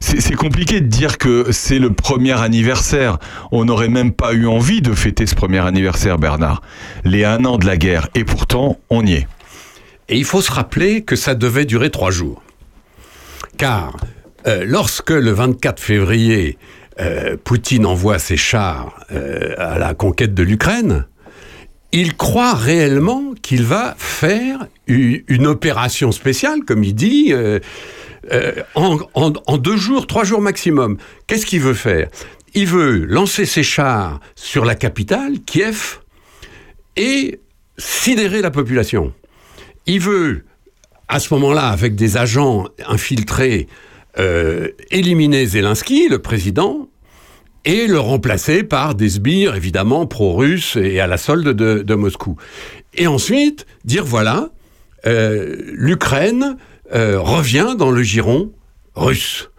c'est 0.00 0.34
compliqué 0.34 0.80
de 0.80 0.86
dire 0.86 1.16
que 1.16 1.52
c'est 1.52 1.78
le 1.78 1.92
premier 1.92 2.32
anniversaire. 2.32 3.18
On 3.52 3.64
n'aurait 3.64 3.88
même 3.88 4.10
pas 4.10 4.32
eu 4.32 4.48
envie 4.48 4.82
de 4.82 4.94
fêter 4.94 5.26
ce 5.26 5.36
premier 5.36 5.60
anniversaire, 5.60 6.18
Bernard. 6.18 6.60
Les 7.04 7.24
un 7.24 7.44
an 7.44 7.56
de 7.56 7.66
la 7.66 7.76
guerre. 7.76 8.08
Et 8.16 8.24
pourtant, 8.24 8.78
on 8.90 9.06
y 9.06 9.12
est. 9.12 9.28
Et 10.08 10.18
il 10.18 10.24
faut 10.24 10.42
se 10.42 10.50
rappeler 10.50 11.02
que 11.02 11.14
ça 11.14 11.36
devait 11.36 11.64
durer 11.64 11.90
trois 11.90 12.10
jours. 12.10 12.42
Car 13.58 13.96
euh, 14.46 14.64
lorsque 14.66 15.10
le 15.10 15.30
24 15.30 15.80
février, 15.80 16.58
euh, 17.00 17.36
Poutine 17.42 17.86
envoie 17.86 18.18
ses 18.18 18.36
chars 18.36 18.98
euh, 19.12 19.54
à 19.58 19.78
la 19.78 19.94
conquête 19.94 20.34
de 20.34 20.42
l'Ukraine, 20.42 21.06
il 21.92 22.16
croit 22.16 22.54
réellement 22.54 23.34
qu'il 23.42 23.64
va 23.64 23.94
faire 23.98 24.66
une 24.86 25.46
opération 25.46 26.10
spéciale, 26.10 26.64
comme 26.66 26.84
il 26.84 26.94
dit, 26.94 27.34
en 28.74 29.58
deux 29.58 29.76
jours, 29.76 30.06
trois 30.06 30.24
jours 30.24 30.40
maximum. 30.40 30.96
Qu'est-ce 31.26 31.44
qu'il 31.44 31.60
veut 31.60 31.74
faire? 31.74 32.08
Il 32.54 32.66
veut 32.66 33.04
lancer 33.04 33.44
ses 33.44 33.62
chars 33.62 34.20
sur 34.36 34.64
la 34.64 34.74
capitale, 34.74 35.40
Kiev, 35.44 35.98
et 36.96 37.40
sidérer 37.76 38.40
la 38.40 38.50
population. 38.50 39.12
Il 39.86 40.00
veut, 40.00 40.46
à 41.08 41.18
ce 41.18 41.34
moment-là, 41.34 41.68
avec 41.68 41.94
des 41.94 42.16
agents 42.16 42.68
infiltrés, 42.86 43.68
euh, 44.18 44.68
éliminer 44.90 45.46
Zelensky, 45.46 46.08
le 46.08 46.18
président, 46.18 46.88
et 47.64 47.86
le 47.86 48.00
remplacer 48.00 48.64
par 48.64 48.94
des 48.94 49.10
sbires, 49.10 49.54
évidemment, 49.54 50.06
pro-russes 50.06 50.76
et 50.76 51.00
à 51.00 51.06
la 51.06 51.16
solde 51.16 51.48
de, 51.48 51.82
de 51.82 51.94
Moscou. 51.94 52.36
Et 52.94 53.06
ensuite, 53.06 53.66
dire 53.84 54.04
voilà, 54.04 54.50
euh, 55.06 55.56
l'Ukraine 55.72 56.56
euh, 56.94 57.20
revient 57.20 57.74
dans 57.78 57.90
le 57.90 58.02
giron 58.02 58.52
russe. 58.94 59.50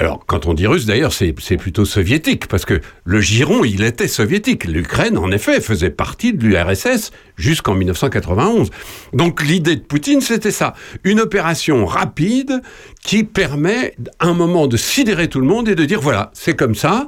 Alors, 0.00 0.24
quand 0.26 0.46
on 0.46 0.54
dit 0.54 0.66
russe, 0.66 0.86
d'ailleurs, 0.86 1.12
c'est 1.12 1.34
plutôt 1.58 1.84
soviétique, 1.84 2.46
parce 2.46 2.64
que 2.64 2.80
le 3.04 3.20
giron, 3.20 3.64
il 3.64 3.84
était 3.84 4.08
soviétique. 4.08 4.64
L'Ukraine, 4.64 5.18
en 5.18 5.30
effet, 5.30 5.60
faisait 5.60 5.90
partie 5.90 6.32
de 6.32 6.42
l'URSS 6.42 7.10
jusqu'en 7.36 7.74
1991. 7.74 8.70
Donc, 9.12 9.42
l'idée 9.42 9.76
de 9.76 9.82
Poutine, 9.82 10.22
c'était 10.22 10.52
ça. 10.52 10.72
Une 11.04 11.20
opération 11.20 11.84
rapide 11.84 12.62
qui 13.02 13.24
permet, 13.24 13.94
à 14.20 14.28
un 14.28 14.32
moment, 14.32 14.68
de 14.68 14.78
sidérer 14.78 15.28
tout 15.28 15.40
le 15.40 15.46
monde 15.46 15.68
et 15.68 15.74
de 15.74 15.84
dire, 15.84 16.00
voilà, 16.00 16.30
c'est 16.32 16.56
comme 16.56 16.74
ça, 16.74 17.06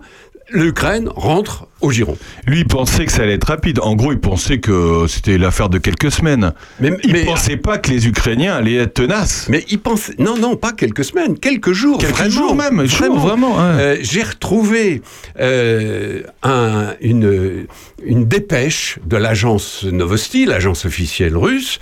l'Ukraine 0.53 1.09
rentre 1.15 1.67
au 1.81 1.91
giron. 1.91 2.17
Lui, 2.47 2.61
il 2.61 2.67
pensait 2.67 3.05
que 3.07 3.13
ça 3.13 3.23
allait 3.23 3.35
être 3.35 3.49
rapide. 3.49 3.81
En 3.81 3.95
gros, 3.97 4.13
il 4.13 4.21
pensait 4.21 4.59
que 4.61 5.07
c'était 5.09 5.39
l'affaire 5.39 5.69
de 5.69 5.79
quelques 5.79 6.13
semaines. 6.13 6.53
Mais, 6.81 6.93
il 7.05 7.13
mais- 7.13 7.25
pensait 7.25 7.57
pas 7.57 7.79
que 7.79 7.91
les 7.91 8.07
Ukrainiens 8.07 8.55
allaient 8.55 8.75
être 8.77 8.95
tenaces. 8.95 9.47
Mais 9.49 9.65
il 9.69 9.81
pensait. 9.81 10.15
Non, 10.19 10.37
non, 10.39 10.57
pas 10.57 10.73
quelques 10.73 11.05
semaines, 11.05 11.39
quelques 11.39 11.73
jours. 11.73 11.99
Quelques 11.99 12.13
vraiment, 12.15 12.31
jours 12.31 12.55
même, 12.55 12.87
jours, 12.87 13.19
vraiment, 13.19 13.57
ouais. 13.57 13.63
Euh, 13.81 13.97
J'ai 14.03 14.23
retrouvé 14.23 15.03
euh, 15.41 16.23
un- 16.43 16.95
une, 17.01 17.67
une 18.05 18.25
dépêche 18.27 18.99
de 19.05 19.17
l'agence 19.17 19.85
Novosti, 19.85 20.45
l'agence 20.47 20.85
officielle 20.85 21.37
russe, 21.37 21.81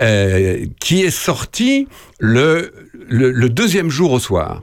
euh, 0.00 0.64
qui 0.80 1.02
est 1.02 1.10
sortie 1.10 1.88
le, 2.18 2.72
le, 3.08 3.30
le 3.30 3.48
deuxième 3.50 3.90
jour 3.90 4.12
au 4.12 4.18
soir. 4.18 4.62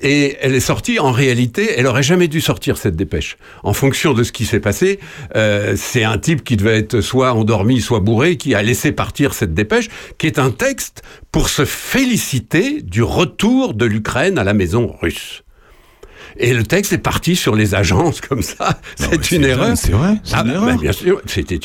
Et 0.00 0.36
elle 0.40 0.54
est 0.54 0.60
sortie, 0.60 0.98
en 0.98 1.10
réalité, 1.10 1.70
elle 1.76 1.86
aurait 1.86 2.02
jamais 2.02 2.28
dû 2.28 2.40
sortir 2.40 2.76
cette 2.76 2.96
dépêche. 2.96 3.38
En 3.62 3.72
fonction 3.72 4.12
de 4.12 4.22
ce 4.24 4.32
qui 4.32 4.44
s'est 4.44 4.60
passé, 4.60 5.00
euh, 5.36 5.74
c'est 5.76 6.04
un 6.04 6.18
type 6.18 6.44
qui 6.44 6.56
devait 6.56 6.78
être 6.78 7.00
soit 7.00 7.32
endormi, 7.32 7.80
soit 7.80 8.00
bourré, 8.00 8.36
qui 8.36 8.54
a 8.54 8.62
laissé 8.62 8.92
partir 8.92 9.32
cette 9.32 9.54
dépêche, 9.54 9.88
qui 10.18 10.26
est 10.26 10.38
un 10.38 10.50
texte 10.50 11.02
pour 11.32 11.48
se 11.48 11.64
féliciter 11.64 12.82
du 12.82 13.02
retour 13.02 13.72
de 13.72 13.86
l'Ukraine 13.86 14.38
à 14.38 14.44
la 14.44 14.52
maison 14.52 14.94
russe. 15.00 15.45
Et 16.38 16.52
le 16.52 16.62
texte 16.64 16.92
est 16.92 16.98
parti 16.98 17.36
sur 17.36 17.54
les 17.54 17.74
agences 17.74 18.20
comme 18.20 18.42
ça. 18.42 18.80
C'est 18.96 19.30
une 19.32 19.44
erreur. 19.44 19.76
c'est 19.76 19.92
vrai, 19.92 20.14
c'est 20.22 20.34
Ah, 20.34 20.42
une 20.44 20.48
bah, 20.48 20.54
erreur. 20.54 20.78
bien 20.78 20.92
sûr, 20.92 21.20
c'était, 21.26 21.58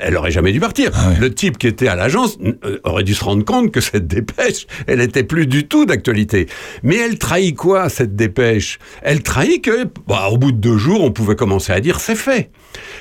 elle 0.00 0.16
aurait 0.16 0.30
jamais 0.30 0.52
dû 0.52 0.60
partir. 0.60 0.90
Ah 0.94 1.12
Le 1.18 1.34
type 1.34 1.58
qui 1.58 1.66
était 1.66 1.88
à 1.88 1.94
l'agence 1.96 2.38
euh, 2.64 2.78
aurait 2.84 3.04
dû 3.04 3.14
se 3.14 3.24
rendre 3.24 3.44
compte 3.44 3.72
que 3.72 3.80
cette 3.80 4.06
dépêche, 4.06 4.66
elle 4.86 5.00
était 5.00 5.24
plus 5.24 5.46
du 5.46 5.66
tout 5.66 5.84
d'actualité. 5.86 6.46
Mais 6.82 6.96
elle 6.96 7.18
trahit 7.18 7.56
quoi 7.56 7.88
cette 7.88 8.14
dépêche? 8.16 8.78
Elle 9.02 9.22
trahit 9.22 9.62
que, 9.62 9.84
bah, 10.06 10.28
au 10.30 10.38
bout 10.38 10.52
de 10.52 10.58
deux 10.58 10.78
jours, 10.78 11.02
on 11.02 11.10
pouvait 11.10 11.36
commencer 11.36 11.72
à 11.72 11.80
dire 11.80 12.00
c'est 12.00 12.14
fait. 12.16 12.50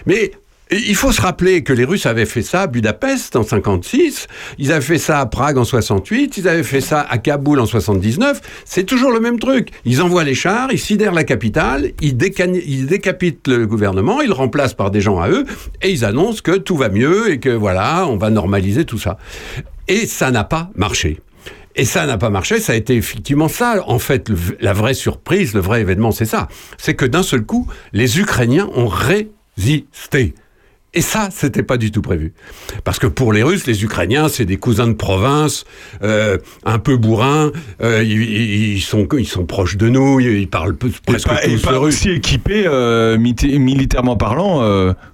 Mais 0.06 0.32
il 0.72 0.95
faut 0.95 1.11
se 1.11 1.22
rappeler 1.22 1.64
que 1.64 1.72
les 1.72 1.85
Russes 1.85 2.06
avaient 2.06 2.26
fait 2.26 2.41
ça 2.41 2.64
à 2.64 2.68
Budapest 2.68 3.35
en 3.35 3.44
56, 3.44 4.27
ils 4.57 4.72
avaient 4.72 4.81
fait 4.81 4.98
ça 4.98 5.19
à 5.19 5.26
Prague 5.26 5.57
en 5.57 5.64
68, 5.64 6.38
ils 6.38 6.48
avaient 6.48 6.64
fait 6.64 6.81
ça 6.81 7.02
à 7.02 7.18
Kaboul 7.18 7.60
en 7.60 7.65
79. 7.65 8.41
C'est 8.65 8.84
toujours 8.84 9.11
le 9.11 9.19
même 9.19 9.39
truc. 9.39 9.69
Ils 9.85 10.02
envoient 10.02 10.23
les 10.23 10.35
chars, 10.35 10.69
ils 10.72 10.80
sidèrent 10.80 11.14
la 11.14 11.23
capitale, 11.23 11.91
ils, 12.02 12.18
décapitent 12.18 13.48
le 13.48 13.65
gouvernement, 13.65 14.22
ils 14.22 14.27
le 14.27 14.34
remplacent 14.34 14.73
par 14.73 14.91
des 14.91 15.02
gens 15.02 15.19
à 15.19 15.30
eux, 15.30 15.45
et 15.81 15.91
ils 15.91 16.03
annoncent 16.03 16.41
que 16.44 16.57
tout 16.57 16.76
va 16.76 16.89
mieux 16.89 17.31
et 17.31 17.39
que 17.39 17.49
voilà, 17.49 18.06
on 18.07 18.18
va 18.18 18.30
normaliser 18.30 18.84
tout 18.85 18.99
ça. 18.99 19.18
Et 19.88 20.06
ça 20.06 20.31
n'a 20.31 20.44
pas 20.44 20.69
marché. 20.76 21.22
Et 21.76 21.85
ça 21.85 22.07
n'a 22.07 22.18
pas 22.18 22.31
marché, 22.31 22.60
ça 22.60 22.73
a 22.73 22.76
été 22.76 22.95
effectivement 22.95 23.48
ça. 23.48 23.84
En 23.88 23.99
fait, 23.99 24.30
la 24.60 24.73
vraie 24.73 24.95
surprise, 24.95 25.53
le 25.53 25.61
vrai 25.61 25.81
événement, 25.81 26.11
c'est 26.11 26.26
ça. 26.26 26.48
C'est 26.77 26.95
que 26.95 27.06
d'un 27.06 27.23
seul 27.23 27.44
coup, 27.44 27.68
les 27.94 28.19
Ukrainiens 28.19 28.68
ont 28.73 28.88
résisté. 28.88 30.34
Et 30.98 31.02
ça, 31.02 31.30
c'était 31.32 31.61
pas 31.61 31.78
du 31.78 31.91
tout 31.91 32.02
prévu. 32.02 32.34
Parce 32.84 32.98
que 32.98 33.06
pour 33.06 33.32
les 33.32 33.44
Russes, 33.44 33.68
les 33.68 33.84
Ukrainiens, 33.84 34.30
c'est 34.30 34.45
des 34.45 34.57
cousins 34.57 34.88
de 34.88 34.94
province, 34.94 35.64
euh, 36.02 36.40
un 36.65 36.80
peu 36.80 36.98
bourrins, 36.98 37.52
euh, 37.84 38.02
ils, 38.03 38.24
ils- 38.24 38.74
ils 38.78 38.82
sont, 38.82 39.07
ils 39.15 39.28
sont 39.28 39.45
proches 39.45 39.78
de 39.78 39.90
nous, 39.90 40.19
ils 40.19 40.49
parlent 40.49 40.76
peu- 40.76 40.88
Et 40.88 40.91
presque 41.06 41.28
pas, 41.28 41.45
et 41.45 41.53
tous 41.53 41.61
pas 41.61 41.72
le 41.74 41.78
russe. 41.78 41.95
aussi 41.98 42.10
équipés 42.10 42.64
euh, 42.65 43.18
militairement 43.19 44.18
parlant 44.18 44.61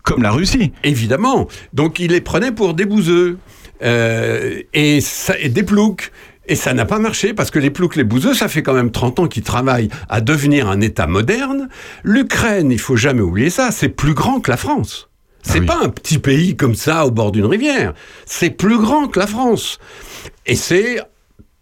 comme 0.03 0.23
la 0.23 0.31
Russie. 0.31 0.71
Évidemment. 0.85 1.49
Donc 1.73 1.99
il 1.99 2.11
les 2.11 2.21
prenait 2.21 2.53
pour 2.53 2.73
des 2.75 2.85
bouseux. 2.85 3.37
Et, 3.81 5.01
ça, 5.01 5.37
et 5.37 5.49
des 5.49 5.63
ploucs. 5.63 6.11
Et 6.47 6.55
ça 6.55 6.73
n'a 6.73 6.85
pas 6.85 6.99
marché 6.99 7.33
parce 7.33 7.51
que 7.51 7.59
les 7.59 7.69
ploucs, 7.71 7.97
les 7.97 8.03
bouseux, 8.05 8.33
ça 8.33 8.47
fait 8.47 8.63
quand 8.63 8.73
même 8.73 8.91
30 8.91 9.19
ans 9.19 9.27
qu'ils 9.27 9.43
travaillent 9.43 9.89
à 10.07 10.21
devenir 10.21 10.69
un 10.69 10.79
État 10.81 11.07
moderne. 11.07 11.67
L'Ukraine, 12.03 12.71
il 12.71 12.79
faut 12.79 12.95
jamais 12.95 13.21
oublier 13.21 13.49
ça, 13.49 13.71
c'est 13.71 13.89
plus 13.89 14.13
grand 14.13 14.39
que 14.39 14.49
la 14.51 14.57
France. 14.57 15.09
C'est 15.43 15.61
pas 15.61 15.79
un 15.83 15.89
petit 15.89 16.17
pays 16.17 16.55
comme 16.55 16.73
ça 16.73 17.05
au 17.05 17.11
bord 17.11 17.31
d'une 17.31 17.45
rivière. 17.45 17.93
C'est 18.25 18.49
plus 18.49 18.79
grand 18.79 19.07
que 19.07 19.19
la 19.19 19.27
France. 19.27 19.77
Et 20.45 20.55
c'est 20.55 20.99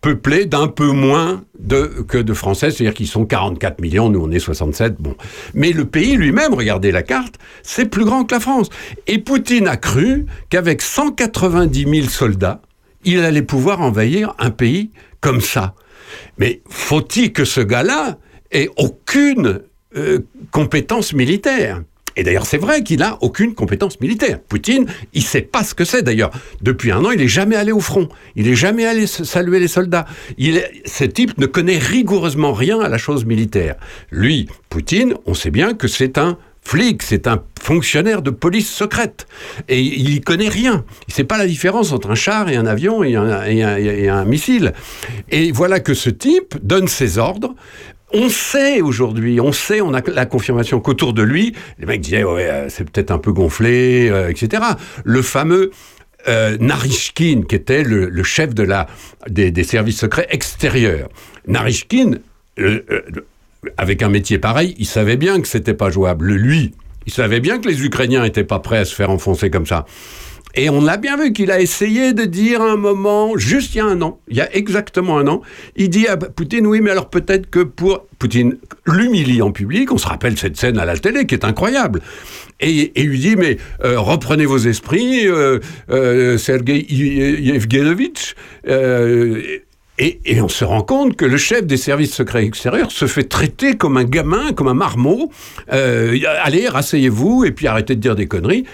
peuplé 0.02 0.46
d'un 0.46 0.68
peu 0.68 0.88
moins 0.88 1.44
de, 1.60 2.04
que 2.08 2.18
de 2.18 2.34
Français, 2.34 2.72
c'est-à-dire 2.72 2.96
qu'ils 2.96 3.08
sont 3.08 3.26
44 3.26 3.80
millions, 3.82 4.10
nous 4.10 4.22
on 4.22 4.32
est 4.32 4.40
67, 4.40 4.96
bon. 5.00 5.16
Mais 5.54 5.72
le 5.72 5.86
pays 5.86 6.16
lui-même, 6.16 6.54
regardez 6.54 6.92
la 6.92 7.04
carte, 7.04 7.36
c'est 7.62 7.86
plus 7.86 8.04
grand 8.04 8.26
que 8.26 8.34
la 8.34 8.40
France. 8.40 8.70
Et 9.06 9.20
Poutine 9.20 9.68
a 9.68 9.78
cru 9.78 10.26
qu'avec 10.50 10.82
190 10.82 12.02
000 12.02 12.08
soldats, 12.08 12.62
il 13.04 13.20
allait 13.20 13.44
pouvoir 13.44 13.82
envahir 13.82 14.34
un 14.40 14.50
pays 14.50 14.92
comme 15.22 15.42
ça. 15.42 15.76
Mais 16.38 16.62
faut-il 16.68 17.32
que 17.32 17.46
ce 17.46 17.62
gars-là 17.62 18.18
ait 18.52 18.70
aucune 18.78 19.62
euh, 19.96 20.20
compétence 20.52 21.14
militaire? 21.14 21.84
Et 22.16 22.24
d'ailleurs, 22.24 22.46
c'est 22.46 22.58
vrai 22.58 22.84
qu'il 22.84 23.00
n'a 23.00 23.18
aucune 23.22 23.54
compétence 23.54 24.00
militaire. 24.00 24.40
Poutine, 24.40 24.86
il 25.14 25.24
sait 25.24 25.42
pas 25.42 25.64
ce 25.64 25.74
que 25.74 25.86
c'est. 25.86 26.02
D'ailleurs, 26.02 26.32
depuis 26.62 26.92
un 26.92 27.04
an, 27.06 27.12
il 27.12 27.22
est 27.22 27.28
jamais 27.28 27.56
allé 27.56 27.72
au 27.72 27.80
front. 27.80 28.10
Il 28.36 28.48
est 28.48 28.56
jamais 28.56 28.86
allé 28.86 29.08
saluer 29.08 29.60
les 29.60 29.68
soldats. 29.68 30.06
Ce 30.38 31.04
type 31.04 31.38
ne 31.38 31.46
connaît 31.46 31.78
rigoureusement 31.78 32.54
rien 32.54 32.80
à 32.80 32.90
la 32.90 32.98
chose 32.98 33.26
militaire. 33.26 33.76
Lui, 34.12 34.48
Poutine, 34.70 35.16
on 35.26 35.34
sait 35.34 35.52
bien 35.52 35.74
que 35.74 35.88
c'est 35.88 36.18
un 36.18 36.38
flic, 36.64 37.02
c'est 37.02 37.26
un 37.26 37.44
fonctionnaire 37.60 38.22
de 38.22 38.30
police 38.30 38.70
secrète. 38.72 39.26
Et 39.68 39.82
il 39.82 40.14
y 40.14 40.22
connaît 40.22 40.48
rien. 40.48 40.86
Il 41.08 41.14
sait 41.14 41.24
pas 41.24 41.38
la 41.38 41.48
différence 41.48 41.92
entre 41.92 42.12
un 42.12 42.16
char 42.16 42.50
et 42.50 42.56
un 42.56 42.68
avion 42.68 43.04
et 43.04 43.16
un 43.16 44.26
missile. 44.26 44.74
Et 45.30 45.52
voilà 45.52 45.80
que 45.80 45.94
ce 45.94 46.12
type 46.12 46.56
donne 46.62 46.88
ses 46.88 47.18
ordres. 47.18 47.56
On 48.14 48.30
sait 48.30 48.82
aujourd'hui, 48.82 49.40
on 49.40 49.52
sait, 49.52 49.82
on 49.82 49.94
a 49.94 50.02
la 50.08 50.26
confirmation 50.26 50.80
qu'autour 50.80 51.14
de 51.14 51.22
lui, 51.22 51.56
les 51.80 51.86
mecs 51.86 52.02
disaient 52.02 52.24
ouais, 52.24 52.50
euh, 52.50 52.70
c'est 52.70 52.90
peut-être 52.90 53.12
un 53.12 53.18
peu 53.18 53.32
gonflé, 53.32 54.10
euh, 54.10 54.30
etc. 54.30 54.64
Le 55.04 55.22
fameux 55.22 55.72
euh, 56.28 56.58
Narishkin, 56.60 57.44
qui 57.48 57.56
était 57.56 57.84
le, 57.84 58.24
chef 58.24 58.54
de 58.54 58.64
la, 58.64 58.88
des, 59.28 59.64
services 59.64 60.00
secrets 60.00 60.28
extérieurs. 60.30 61.10
Narishkin, 61.48 62.20
euh, 62.60 62.82
avec 63.78 64.04
un 64.04 64.10
métier 64.10 64.38
pareil, 64.38 64.76
il 64.78 64.86
savait 64.86 65.18
bien 65.18 65.42
que 65.42 65.48
c'était 65.48 65.74
pas 65.74 65.90
jouable. 65.90 66.34
Lui, 66.34 66.74
il 67.08 67.14
savait 67.14 67.40
bien 67.40 67.60
que 67.60 67.68
les 67.68 67.84
Ukrainiens 67.84 68.24
étaient 68.24 68.44
pas 68.44 68.60
prêts 68.60 68.78
à 68.78 68.86
se 68.86 68.94
faire 68.94 69.10
enfoncer 69.10 69.50
comme 69.50 69.66
ça. 69.66 69.86
Et 70.56 70.70
on 70.70 70.88
a 70.88 70.98
bien 70.98 71.18
vu 71.18 71.34
qu'il 71.34 71.52
a 71.52 71.62
essayé 71.62 72.14
de 72.14 72.26
dire 72.26 72.62
un 72.62 72.76
moment, 72.76 73.38
juste 73.38 73.76
il 73.76 73.78
y 73.78 73.82
a 73.82 73.86
un 73.86 74.02
an, 74.02 74.20
il 74.28 74.38
y 74.38 74.42
a 74.42 74.54
exactement 74.56 75.18
un 75.18 75.28
an, 75.28 75.42
il 75.76 75.90
dit 75.90 76.08
à 76.08 76.18
Poutine, 76.18 76.68
oui, 76.68 76.82
mais 76.82 76.92
alors 76.92 77.10
peut-être 77.10 77.50
que 77.50 77.60
pour... 77.60 78.06
Poutine 78.20 78.58
l'humilie 78.86 79.42
en 79.42 79.52
public, 79.52 79.92
on 79.92 79.98
se 79.98 80.06
rappelle 80.06 80.38
cette 80.38 80.56
scène 80.56 80.78
à 80.78 80.86
la 80.86 80.96
télé 80.96 81.26
qui 81.26 81.34
est 81.34 81.44
incroyable. 81.44 82.02
Et, 82.60 82.92
et 83.02 83.04
lui 83.04 83.18
dit, 83.18 83.36
mais 83.36 83.58
euh, 83.84 84.00
reprenez 84.00 84.46
vos 84.46 84.60
esprits, 84.60 85.28
euh, 85.28 85.58
euh, 85.90 86.38
Sergei 86.38 86.86
Yevgenovitch. 86.88 88.36
et, 88.68 89.64
et 89.98 90.42
on 90.42 90.50
se 90.50 90.64
rend 90.64 90.84
compte 90.84 91.16
que 91.16 91.26
le 91.26 91.38
chef 91.38 91.66
des 91.66 91.78
services 91.78 92.14
secrets 92.14 92.46
extérieurs 92.46 92.92
se 92.92 93.08
fait 93.08 93.24
traiter 93.24 93.76
comme 93.76 93.98
un 93.98 94.04
gamin, 94.04 94.54
comme 94.54 94.68
un 94.68 94.76
marmot. 94.76 95.32
Allez, 95.68 96.68
rasseyez-vous 96.68 97.46
et 97.46 97.52
puis 97.52 97.66
arrêtez 97.66 97.96
de 97.96 98.02
dire 98.02 98.16
des 98.16 98.28
conneries. 98.28 98.66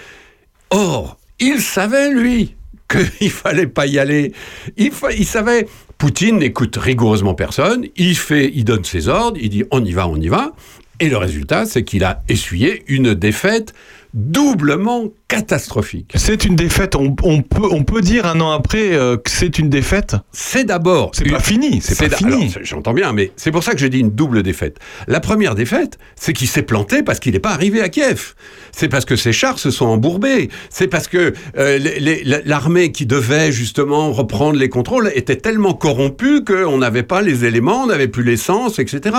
Or, 0.70 1.17
il 1.40 1.60
savait, 1.60 2.10
lui, 2.10 2.54
qu'il 2.88 3.30
fallait 3.30 3.66
pas 3.66 3.86
y 3.86 3.98
aller. 3.98 4.32
Il, 4.76 4.92
il 5.16 5.26
savait. 5.26 5.66
Poutine 5.98 6.38
n'écoute 6.38 6.76
rigoureusement 6.76 7.34
personne. 7.34 7.86
Il 7.96 8.16
fait, 8.16 8.52
il 8.54 8.64
donne 8.64 8.84
ses 8.84 9.08
ordres. 9.08 9.38
Il 9.40 9.50
dit 9.50 9.64
on 9.70 9.84
y 9.84 9.92
va, 9.92 10.06
on 10.06 10.16
y 10.16 10.28
va. 10.28 10.52
Et 11.00 11.08
le 11.08 11.16
résultat, 11.16 11.66
c'est 11.66 11.84
qu'il 11.84 12.04
a 12.04 12.22
essuyé 12.28 12.84
une 12.86 13.14
défaite 13.14 13.74
doublement 14.14 15.08
catastrophique. 15.28 16.12
C'est 16.14 16.46
une 16.46 16.56
défaite. 16.56 16.96
On, 16.96 17.14
on 17.22 17.42
peut, 17.42 17.68
on 17.70 17.84
peut 17.84 18.00
dire 18.00 18.24
un 18.24 18.40
an 18.40 18.50
après 18.50 18.94
euh, 18.94 19.18
que 19.18 19.30
c'est 19.30 19.58
une 19.58 19.68
défaite. 19.68 20.16
C'est 20.32 20.64
d'abord. 20.64 21.10
C'est 21.12 21.28
pas 21.28 21.38
fini. 21.38 21.80
C'est 21.82 22.08
pas 22.08 22.16
fini. 22.16 22.52
J'entends 22.62 22.94
bien, 22.94 23.12
mais 23.12 23.30
c'est 23.36 23.52
pour 23.52 23.62
ça 23.62 23.72
que 23.72 23.78
j'ai 23.78 23.90
dit 23.90 24.00
une 24.00 24.10
double 24.10 24.42
défaite. 24.42 24.78
La 25.06 25.20
première 25.20 25.54
défaite, 25.54 25.98
c'est 26.16 26.32
qu'il 26.32 26.48
s'est 26.48 26.62
planté 26.62 27.02
parce 27.02 27.20
qu'il 27.20 27.34
n'est 27.34 27.40
pas 27.40 27.52
arrivé 27.52 27.82
à 27.82 27.90
Kiev. 27.90 28.34
C'est 28.72 28.88
parce 28.88 29.04
que 29.04 29.16
ses 29.16 29.32
chars 29.32 29.58
se 29.58 29.70
sont 29.70 29.84
embourbés. 29.84 30.48
C'est 30.70 30.88
parce 30.88 31.08
que 31.08 31.34
euh, 31.58 32.40
l'armée 32.46 32.90
qui 32.90 33.04
devait 33.04 33.52
justement 33.52 34.12
reprendre 34.12 34.58
les 34.58 34.70
contrôles 34.70 35.12
était 35.14 35.36
tellement 35.36 35.74
corrompue 35.74 36.42
qu'on 36.42 36.78
n'avait 36.78 37.02
pas 37.02 37.20
les 37.20 37.44
éléments, 37.44 37.82
on 37.82 37.86
n'avait 37.88 38.08
plus 38.08 38.22
l'essence, 38.22 38.78
etc. 38.78 39.14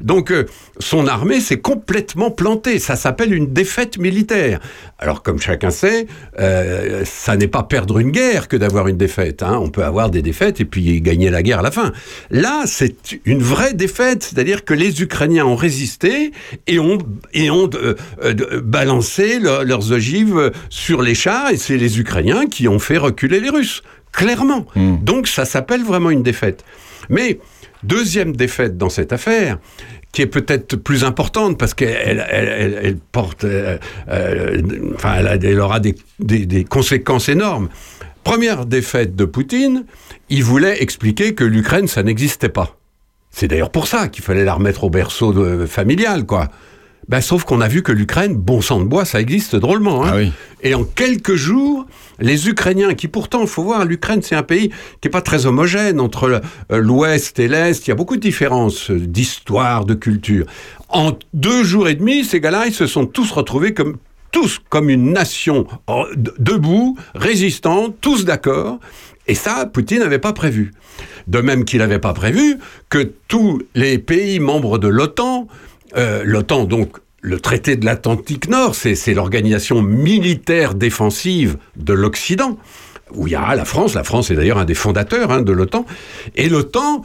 Donc 0.00 0.30
euh, 0.30 0.46
son 0.78 1.06
armée 1.06 1.40
s'est 1.40 1.60
complètement 1.60 2.30
plantée. 2.30 2.78
Ça 2.78 2.96
s'appelle 2.96 3.34
une 3.34 3.52
défaite 3.52 3.98
militaire. 3.98 4.60
Alors 4.98 5.22
comme 5.22 5.41
chacun 5.42 5.70
sait, 5.70 6.06
euh, 6.38 7.02
ça 7.04 7.36
n'est 7.36 7.48
pas 7.48 7.62
perdre 7.64 7.98
une 7.98 8.10
guerre 8.10 8.48
que 8.48 8.56
d'avoir 8.56 8.88
une 8.88 8.96
défaite. 8.96 9.42
hein. 9.42 9.58
On 9.60 9.68
peut 9.68 9.84
avoir 9.84 10.08
des 10.10 10.22
défaites 10.22 10.60
et 10.60 10.64
puis 10.64 11.00
gagner 11.00 11.30
la 11.30 11.42
guerre 11.42 11.58
à 11.58 11.62
la 11.62 11.70
fin. 11.70 11.92
Là, 12.30 12.62
c'est 12.66 12.96
une 13.24 13.42
vraie 13.42 13.74
défaite, 13.74 14.22
c'est-à-dire 14.22 14.64
que 14.64 14.74
les 14.74 15.02
Ukrainiens 15.02 15.44
ont 15.46 15.56
résisté 15.56 16.32
et 16.66 16.78
ont, 16.78 16.98
et 17.34 17.50
ont 17.50 17.68
euh, 17.74 17.94
euh, 18.24 18.60
balancé 18.62 19.38
leur- 19.38 19.64
leurs 19.64 19.92
ogives 19.92 20.50
sur 20.70 21.02
les 21.02 21.14
chars 21.14 21.50
et 21.50 21.56
c'est 21.56 21.76
les 21.76 22.00
Ukrainiens 22.00 22.46
qui 22.46 22.68
ont 22.68 22.78
fait 22.78 22.98
reculer 22.98 23.40
les 23.40 23.50
Russes, 23.50 23.82
clairement. 24.12 24.66
Donc 24.76 25.26
ça 25.26 25.44
s'appelle 25.44 25.82
vraiment 25.82 26.10
une 26.10 26.22
défaite. 26.22 26.64
Mais 27.08 27.38
Deuxième 27.84 28.36
défaite 28.36 28.76
dans 28.78 28.88
cette 28.88 29.12
affaire, 29.12 29.58
qui 30.12 30.22
est 30.22 30.26
peut-être 30.26 30.76
plus 30.76 31.04
importante 31.04 31.58
parce 31.58 31.74
qu'elle 31.74 32.24
elle, 32.30 32.48
elle- 32.58 32.80
elle 32.82 32.96
porte, 32.96 33.44
euh, 33.44 33.78
euh, 34.08 34.60
enfin, 34.94 35.14
elle, 35.40 35.60
aura 35.60 35.80
des, 35.80 35.94
conséquences 36.64 37.28
énormes. 37.28 37.68
Première 38.24 38.66
défaite 38.66 39.16
de 39.16 39.24
Poutine, 39.24 39.84
il 40.28 40.44
voulait 40.44 40.80
expliquer 40.82 41.34
que 41.34 41.44
l'Ukraine, 41.44 41.88
ça 41.88 42.02
n'existait 42.04 42.48
pas. 42.48 42.76
C'est 43.30 43.48
d'ailleurs 43.48 43.70
pour 43.70 43.88
ça 43.88 44.08
qu'il 44.08 44.22
fallait 44.22 44.44
la 44.44 44.54
remettre 44.54 44.84
au 44.84 44.90
berceau 44.90 45.32
de- 45.32 45.66
familial, 45.66 46.24
quoi. 46.26 46.50
Ben, 47.08 47.20
sauf 47.20 47.44
qu'on 47.44 47.60
a 47.60 47.68
vu 47.68 47.82
que 47.82 47.90
l'Ukraine, 47.92 48.34
bon 48.34 48.60
sang 48.60 48.78
de 48.80 48.84
bois, 48.84 49.04
ça 49.04 49.20
existe 49.20 49.56
drôlement. 49.56 50.04
hein. 50.06 50.12
Et 50.62 50.74
en 50.74 50.84
quelques 50.84 51.34
jours, 51.34 51.84
les 52.20 52.48
Ukrainiens, 52.48 52.94
qui 52.94 53.08
pourtant, 53.08 53.40
il 53.42 53.48
faut 53.48 53.64
voir, 53.64 53.84
l'Ukraine, 53.84 54.20
c'est 54.22 54.36
un 54.36 54.44
pays 54.44 54.68
qui 55.00 55.06
n'est 55.08 55.10
pas 55.10 55.20
très 55.20 55.46
homogène 55.46 55.98
entre 56.00 56.40
euh, 56.70 56.78
l'Ouest 56.78 57.38
et 57.40 57.48
l'Est. 57.48 57.86
Il 57.86 57.90
y 57.90 57.92
a 57.92 57.96
beaucoup 57.96 58.14
de 58.16 58.20
différences 58.20 58.90
d'histoire, 58.92 59.84
de 59.84 59.94
culture. 59.94 60.46
En 60.88 61.12
deux 61.34 61.64
jours 61.64 61.88
et 61.88 61.94
demi, 61.96 62.24
ces 62.24 62.40
gars-là, 62.40 62.66
ils 62.66 62.72
se 62.74 62.86
sont 62.86 63.06
tous 63.06 63.30
retrouvés 63.32 63.74
comme 63.74 63.96
tous 64.30 64.60
comme 64.70 64.88
une 64.88 65.12
nation 65.12 65.66
de- 66.16 66.32
debout, 66.38 66.96
résistante, 67.14 67.96
tous 68.00 68.24
d'accord. 68.24 68.78
Et 69.26 69.34
ça, 69.34 69.66
Poutine 69.66 69.98
n'avait 69.98 70.18
pas 70.18 70.32
prévu. 70.32 70.72
De 71.26 71.40
même 71.40 71.64
qu'il 71.64 71.78
n'avait 71.80 71.98
pas 71.98 72.14
prévu 72.14 72.56
que 72.88 73.12
tous 73.28 73.60
les 73.74 73.98
pays 73.98 74.38
membres 74.40 74.78
de 74.78 74.88
l'OTAN, 74.88 75.48
euh, 75.96 76.22
l'OTAN 76.24 76.64
donc 76.64 76.98
le 77.22 77.38
traité 77.38 77.76
de 77.76 77.84
l'Atlantique 77.84 78.48
Nord, 78.48 78.74
c'est 78.74 78.96
c'est 78.96 79.14
l'organisation 79.14 79.80
militaire 79.80 80.74
défensive 80.74 81.56
de 81.76 81.92
l'Occident, 81.92 82.58
où 83.14 83.26
il 83.26 83.32
y 83.32 83.36
a 83.36 83.54
la 83.54 83.64
France, 83.64 83.94
la 83.94 84.04
France 84.04 84.30
est 84.30 84.34
d'ailleurs 84.34 84.58
un 84.58 84.64
des 84.64 84.74
fondateurs 84.74 85.30
hein, 85.30 85.42
de 85.42 85.52
l'OTAN, 85.52 85.84
et 86.36 86.48
l'OTAN, 86.48 87.02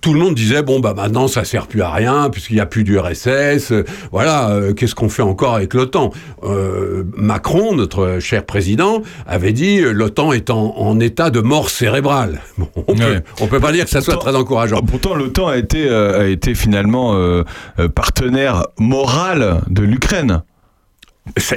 tout 0.00 0.12
le 0.12 0.20
monde 0.20 0.34
disait, 0.34 0.62
bon, 0.62 0.80
bah 0.80 0.94
maintenant 0.94 1.28
ça 1.28 1.44
sert 1.44 1.66
plus 1.66 1.82
à 1.82 1.90
rien, 1.90 2.28
puisqu'il 2.30 2.54
n'y 2.54 2.60
a 2.60 2.66
plus 2.66 2.84
d'URSS, 2.84 3.72
euh, 3.72 3.84
voilà, 4.12 4.50
euh, 4.50 4.74
qu'est-ce 4.74 4.94
qu'on 4.94 5.08
fait 5.08 5.22
encore 5.22 5.54
avec 5.54 5.74
l'OTAN? 5.74 6.12
Euh, 6.44 7.04
Macron, 7.16 7.74
notre 7.74 8.18
cher 8.20 8.44
président, 8.44 9.02
avait 9.26 9.52
dit, 9.52 9.80
l'OTAN 9.80 10.32
est 10.32 10.50
en, 10.50 10.76
en 10.76 11.00
état 11.00 11.30
de 11.30 11.40
mort 11.40 11.70
cérébrale. 11.70 12.40
Bon, 12.58 12.68
on 12.88 12.94
on 13.40 13.46
peut 13.46 13.60
pas 13.60 13.72
dire 13.72 13.84
que 13.84 13.90
ça 13.90 14.00
soit 14.00 14.16
très 14.16 14.34
encourageant. 14.34 14.82
Pourtant, 14.82 15.14
l'OTAN 15.14 15.48
a 15.48 15.56
été, 15.56 15.88
euh, 15.88 16.20
a 16.20 16.26
été 16.26 16.54
finalement 16.54 17.14
euh, 17.14 17.44
partenaire 17.94 18.64
moral 18.78 19.60
de 19.68 19.82
l'Ukraine. 19.82 20.42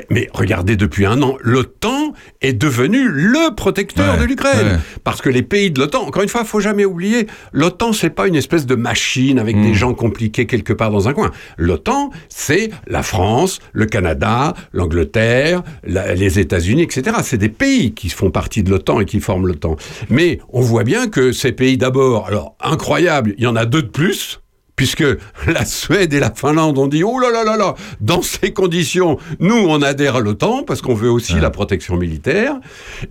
Mais 0.09 0.27
regardez, 0.33 0.75
depuis 0.75 1.05
un 1.05 1.21
an, 1.21 1.37
l'OTAN 1.41 2.13
est 2.41 2.53
devenu 2.53 3.07
le 3.07 3.55
protecteur 3.55 4.13
Ouais, 4.15 4.19
de 4.19 4.25
l'Ukraine. 4.25 4.67
ouais. 4.67 4.79
Parce 5.03 5.21
que 5.21 5.29
les 5.29 5.41
pays 5.41 5.71
de 5.71 5.79
l'OTAN, 5.79 6.03
encore 6.07 6.23
une 6.23 6.29
fois, 6.29 6.43
faut 6.45 6.59
jamais 6.59 6.85
oublier, 6.85 7.27
l'OTAN, 7.51 7.93
c'est 7.93 8.09
pas 8.09 8.27
une 8.27 8.35
espèce 8.35 8.65
de 8.65 8.75
machine 8.75 9.39
avec 9.39 9.55
Mm. 9.55 9.63
des 9.63 9.73
gens 9.73 9.93
compliqués 9.93 10.45
quelque 10.45 10.73
part 10.73 10.91
dans 10.91 11.07
un 11.07 11.13
coin. 11.13 11.31
L'OTAN, 11.57 12.11
c'est 12.29 12.69
la 12.87 13.03
France, 13.03 13.59
le 13.73 13.85
Canada, 13.85 14.53
l'Angleterre, 14.73 15.63
la- 15.83 16.13
les 16.15 16.39
États-Unis, 16.39 16.83
etc. 16.83 17.17
C'est 17.23 17.37
des 17.37 17.49
pays 17.49 17.93
qui 17.93 18.09
font 18.09 18.29
partie 18.31 18.63
de 18.63 18.69
l'OTAN 18.69 18.99
et 18.99 19.05
qui 19.05 19.19
forment 19.19 19.47
l'OTAN. 19.47 19.75
Mais 20.09 20.39
on 20.49 20.61
voit 20.61 20.83
bien 20.83 21.07
que 21.07 21.31
ces 21.31 21.51
pays 21.51 21.77
d'abord, 21.77 22.27
alors 22.27 22.55
incroyable, 22.61 23.33
il 23.37 23.43
y 23.43 23.47
en 23.47 23.55
a 23.55 23.65
deux 23.65 23.81
de 23.83 23.87
plus 23.89 24.39
puisque 24.81 25.03
la 25.47 25.63
Suède 25.63 26.11
et 26.11 26.19
la 26.19 26.31
Finlande 26.31 26.75
ont 26.79 26.87
dit 26.87 27.03
oh 27.03 27.19
là 27.19 27.29
là 27.29 27.43
là 27.43 27.55
là, 27.55 27.75
dans 27.99 28.23
ces 28.23 28.51
conditions, 28.51 29.19
nous 29.39 29.53
on 29.55 29.79
adhère 29.83 30.15
à 30.15 30.21
l'OTAN 30.21 30.63
parce 30.63 30.81
qu'on 30.81 30.95
veut 30.95 31.11
aussi 31.11 31.33
la 31.39 31.51
protection 31.51 31.97
militaire. 31.97 32.55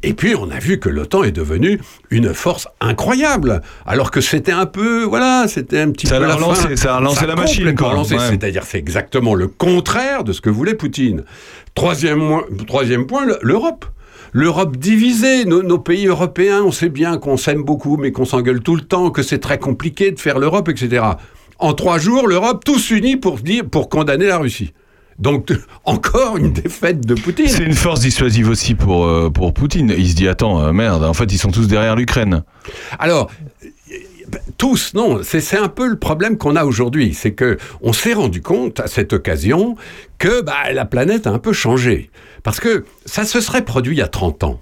Et 0.03 0.13
puis 0.15 0.35
on 0.35 0.51
a 0.51 0.59
vu 0.59 0.81
que 0.81 0.89
l'OTAN 0.89 1.23
est 1.23 1.31
devenue 1.31 1.81
une 2.11 2.35
force 2.35 2.67
incroyable, 2.81 3.61
alors 3.87 4.11
que 4.11 4.21
c'était 4.21 4.51
un 4.51 4.67
peu 4.67 5.05
voilà, 5.05 5.47
c'était 5.47 5.79
un 5.79 5.93
petit 5.93 6.09
Ça 6.09 6.19
peu 6.19 6.25
a 6.25 6.27
la 6.27 6.35
relancé- 6.35 6.71
fin. 6.71 6.75
ça 6.77 6.95
a 6.95 6.99
relancé 6.99 7.25
la 7.25 7.37
machine, 7.37 7.73
quoi. 7.77 7.97
Ouais. 8.01 8.05
C'est-à-dire 8.19 8.65
c'est 8.65 8.79
exactement 8.79 9.37
le 9.37 9.47
contraire 9.47 10.25
de 10.25 10.33
ce 10.33 10.41
que 10.41 10.51
voulait 10.51 10.75
Poutine. 10.75 11.23
Troisième, 11.77 12.41
troisième 12.67 13.07
point, 13.07 13.25
le- 13.27 13.39
l'Europe. 13.43 13.85
L'Europe 14.33 14.77
divisée, 14.77 15.45
nos, 15.45 15.63
nos 15.63 15.79
pays 15.79 16.07
européens, 16.07 16.63
on 16.65 16.71
sait 16.73 16.89
bien 16.89 17.17
qu'on 17.19 17.37
s'aime 17.37 17.63
beaucoup, 17.63 17.97
mais 17.97 18.13
qu'on 18.13 18.25
s'engueule 18.25 18.61
tout 18.61 18.77
le 18.77 18.83
temps, 18.83 19.11
que 19.11 19.23
c'est 19.23 19.39
très 19.39 19.59
compliqué 19.59 20.13
de 20.13 20.21
faire 20.21 20.39
l'Europe, 20.39 20.69
etc. 20.69 21.03
En 21.61 21.75
trois 21.75 21.99
jours, 21.99 22.27
l'Europe 22.27 22.65
tous 22.65 22.91
unis 22.91 23.17
pour 23.17 23.39
dire, 23.39 23.65
pour 23.71 23.89
condamner 23.89 24.27
la 24.27 24.39
Russie. 24.39 24.73
Donc 25.19 25.53
encore 25.85 26.37
une 26.39 26.53
défaite 26.53 27.07
de 27.07 27.15
Poutine. 27.15 27.49
C'est 27.49 27.65
une 27.65 27.75
force 27.75 28.01
dissuasive 28.01 28.49
aussi 28.49 28.75
pour, 28.75 29.05
euh, 29.05 29.31
pour 29.31 29.53
Poutine. 29.53 29.95
Il 29.97 30.09
se 30.09 30.15
dit 30.15 30.27
attends, 30.29 30.63
euh, 30.63 30.73
merde, 30.73 31.05
en 31.05 31.13
fait, 31.15 31.31
ils 31.33 31.39
sont 31.39 31.51
tous 31.51 31.69
derrière 31.69 31.95
l'Ukraine. 31.97 32.43
Alors, 32.99 33.31
euh, 33.63 33.67
tous, 34.57 34.95
non, 34.95 35.21
c'est 35.23 35.41
c'est 35.41 35.59
un 35.59 35.69
peu 35.69 35.87
le 35.89 35.99
problème 35.99 36.39
qu'on 36.39 36.55
a 36.57 36.65
aujourd'hui, 36.65 37.13
c'est 37.15 37.33
que 37.33 37.59
on 37.83 37.93
s'est 37.93 38.13
rendu 38.15 38.41
compte 38.41 38.79
à 38.81 38.87
cette 38.87 39.13
occasion 39.13 39.77
que 40.19 40.41
bah, 40.43 40.73
la 40.73 40.85
planète 40.85 41.27
a 41.27 41.31
un 41.31 41.39
peu 41.39 41.53
changé, 41.53 42.11
parce 42.43 42.61
que 42.61 42.85
ça 43.07 43.25
se 43.25 43.41
serait 43.41 43.65
produit 43.65 43.97
il 43.97 43.99
y 43.99 44.03
a 44.03 44.09
30 44.09 44.45
ans. 44.45 44.61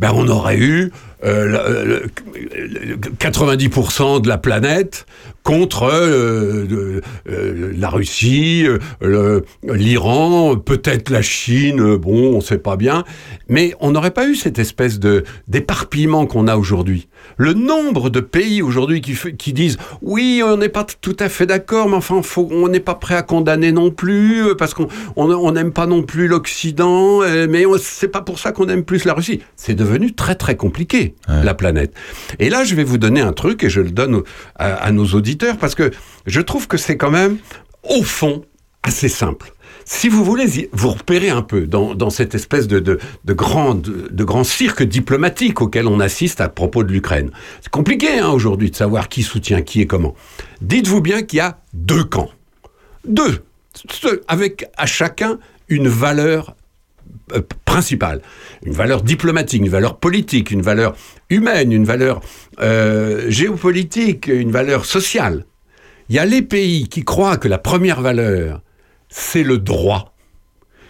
Ben, 0.00 0.10
on 0.14 0.26
aurait 0.28 0.58
eu 0.58 0.90
euh, 1.24 1.44
le- 1.46 1.84
le- 1.84 2.86
le- 2.88 2.96
90% 2.96 4.20
de 4.20 4.28
la 4.28 4.38
planète 4.38 5.06
contre 5.46 5.84
euh, 5.84 7.00
euh, 7.28 7.72
la 7.78 7.88
Russie, 7.88 8.66
euh, 9.00 9.40
l'Iran, 9.62 10.56
peut-être 10.56 11.08
la 11.08 11.22
Chine, 11.22 11.94
bon, 11.94 12.34
on 12.34 12.40
sait 12.40 12.58
pas 12.58 12.76
bien, 12.76 13.04
mais 13.48 13.72
on 13.78 13.92
n'aurait 13.92 14.10
pas 14.10 14.26
eu 14.26 14.34
cette 14.34 14.58
espèce 14.58 14.98
de 14.98 15.22
d'éparpillement 15.46 16.26
qu'on 16.26 16.48
a 16.48 16.56
aujourd'hui. 16.56 17.06
Le 17.36 17.54
nombre 17.54 18.10
de 18.10 18.18
pays 18.18 18.60
aujourd'hui 18.60 19.00
qui, 19.00 19.52
disent 19.52 19.78
oui, 20.02 20.42
on 20.44 20.56
n'est 20.56 20.68
pas 20.68 20.84
tout 21.00 21.16
à 21.20 21.28
fait 21.28 21.46
d'accord, 21.46 21.88
mais 21.88 21.96
enfin, 21.96 22.22
faut, 22.22 22.48
on 22.50 22.66
n'est 22.66 22.80
pas 22.80 22.96
prêt 22.96 23.14
à 23.14 23.22
condamner 23.22 23.70
non 23.70 23.92
plus, 23.92 24.56
parce 24.58 24.74
qu'on 24.74 24.88
on 25.14 25.30
on 25.30 25.52
n'aime 25.52 25.72
pas 25.72 25.86
non 25.86 26.02
plus 26.02 26.26
l'Occident, 26.26 27.20
mais 27.20 27.64
c'est 27.78 28.08
pas 28.08 28.20
pour 28.20 28.40
ça 28.40 28.50
qu'on 28.50 28.68
aime 28.68 28.82
plus 28.82 29.04
la 29.04 29.14
Russie. 29.14 29.40
C'est 29.54 29.74
devenu 29.74 30.12
très 30.12 30.34
très 30.34 30.56
compliqué, 30.56 31.14
la 31.28 31.54
planète. 31.54 31.94
Et 32.40 32.50
là, 32.50 32.64
je 32.64 32.74
vais 32.74 32.84
vous 32.84 32.98
donner 32.98 33.20
un 33.20 33.32
truc, 33.32 33.62
et 33.62 33.70
je 33.70 33.80
le 33.80 33.90
donne 33.90 34.22
à, 34.56 34.74
à 34.74 34.90
nos 34.90 35.06
auditeurs, 35.06 35.35
parce 35.58 35.74
que 35.74 35.90
je 36.26 36.40
trouve 36.40 36.68
que 36.68 36.76
c'est 36.76 36.96
quand 36.96 37.10
même, 37.10 37.38
au 37.82 38.02
fond, 38.02 38.44
assez 38.82 39.08
simple. 39.08 39.52
Si 39.84 40.08
vous 40.08 40.24
voulez 40.24 40.68
vous 40.72 40.90
repérer 40.90 41.30
un 41.30 41.42
peu 41.42 41.66
dans, 41.66 42.10
cette 42.10 42.34
espèce 42.34 42.66
de, 42.66 42.98
grand, 43.24 44.44
cirque 44.44 44.82
diplomatique 44.82 45.60
auquel 45.60 45.86
on 45.86 46.00
assiste 46.00 46.40
à 46.40 46.48
propos 46.48 46.82
de 46.82 46.92
l'Ukraine, 46.92 47.30
c'est 47.60 47.70
compliqué 47.70 48.18
hein, 48.18 48.30
aujourd'hui 48.30 48.70
de 48.70 48.76
savoir 48.76 49.08
qui 49.08 49.22
soutient 49.22 49.62
qui 49.62 49.82
et 49.82 49.86
comment. 49.86 50.16
Dites-vous 50.60 51.00
bien 51.00 51.22
qu'il 51.22 51.36
y 51.36 51.40
a 51.40 51.60
deux 51.72 52.02
camps. 52.02 52.30
Deux. 53.06 53.44
Avec 54.26 54.66
à 54.76 54.86
chacun 54.86 55.38
une 55.68 55.88
valeur 55.88 56.56
euh, 57.32 57.42
principale, 57.64 58.22
une 58.64 58.72
valeur 58.72 59.02
diplomatique, 59.02 59.60
une 59.60 59.68
valeur 59.68 59.98
politique, 59.98 60.50
une 60.50 60.62
valeur 60.62 60.96
humaine, 61.28 61.72
une 61.72 61.84
valeur 61.84 62.20
euh, 62.60 63.28
géopolitique, 63.28 64.28
une 64.28 64.52
valeur 64.52 64.84
sociale. 64.84 65.44
Il 66.08 66.14
y 66.14 66.18
a 66.20 66.24
les 66.24 66.42
pays 66.42 66.88
qui 66.88 67.04
croient 67.04 67.36
que 67.36 67.48
la 67.48 67.58
première 67.58 68.00
valeur, 68.00 68.62
c'est 69.08 69.42
le 69.42 69.58
droit. 69.58 70.14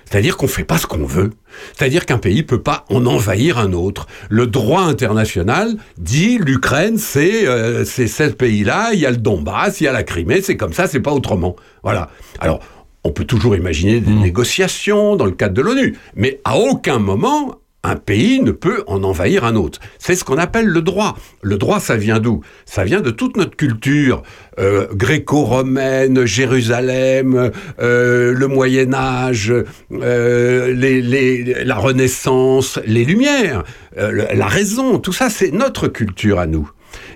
C'est-à-dire 0.04 0.36
qu'on 0.36 0.46
ne 0.46 0.50
fait 0.50 0.64
pas 0.64 0.78
ce 0.78 0.86
qu'on 0.86 1.04
veut. 1.04 1.30
C'est-à-dire 1.74 2.06
qu'un 2.06 2.18
pays 2.18 2.36
ne 2.36 2.42
peut 2.42 2.62
pas 2.62 2.84
en 2.90 3.06
envahir 3.06 3.58
un 3.58 3.72
autre. 3.72 4.06
Le 4.28 4.46
droit 4.46 4.82
international 4.82 5.76
dit 5.98 6.38
l'Ukraine, 6.38 6.96
c'est 6.98 7.46
euh, 7.48 7.84
c'est 7.84 8.06
ce 8.06 8.24
pays-là, 8.24 8.90
il 8.92 9.00
y 9.00 9.06
a 9.06 9.10
le 9.10 9.16
Donbass, 9.16 9.80
il 9.80 9.84
y 9.84 9.88
a 9.88 9.92
la 9.92 10.04
Crimée, 10.04 10.42
c'est 10.42 10.56
comme 10.56 10.72
ça, 10.72 10.86
c'est 10.86 11.00
pas 11.00 11.12
autrement. 11.12 11.56
Voilà. 11.82 12.10
Alors, 12.40 12.60
on 13.06 13.12
peut 13.12 13.24
toujours 13.24 13.54
imaginer 13.56 14.00
des 14.00 14.12
négociations 14.12 15.14
dans 15.16 15.26
le 15.26 15.30
cadre 15.32 15.54
de 15.54 15.62
l'ONU, 15.62 15.96
mais 16.16 16.40
à 16.44 16.56
aucun 16.58 16.98
moment 16.98 17.56
un 17.84 17.94
pays 17.94 18.40
ne 18.40 18.50
peut 18.50 18.82
en 18.88 19.04
envahir 19.04 19.44
un 19.44 19.54
autre. 19.54 19.78
C'est 20.00 20.16
ce 20.16 20.24
qu'on 20.24 20.38
appelle 20.38 20.66
le 20.66 20.82
droit. 20.82 21.16
Le 21.42 21.56
droit, 21.56 21.78
ça 21.78 21.96
vient 21.96 22.18
d'où? 22.18 22.40
Ça 22.64 22.82
vient 22.82 23.00
de 23.00 23.12
toute 23.12 23.36
notre 23.36 23.54
culture 23.54 24.24
euh, 24.58 24.88
gréco-romaine, 24.92 26.24
Jérusalem, 26.26 27.52
euh, 27.80 28.32
le 28.34 28.46
Moyen 28.48 28.92
Âge, 28.92 29.54
euh, 29.92 30.72
les- 30.74 31.00
les- 31.00 31.62
la 31.64 31.76
Renaissance, 31.76 32.80
les 32.86 33.04
Lumières, 33.04 33.62
la 33.96 34.46
raison. 34.48 34.98
Tout 34.98 35.12
ça, 35.12 35.30
c'est 35.30 35.52
notre 35.52 35.86
culture 35.86 36.40
à 36.40 36.46
nous. 36.48 36.68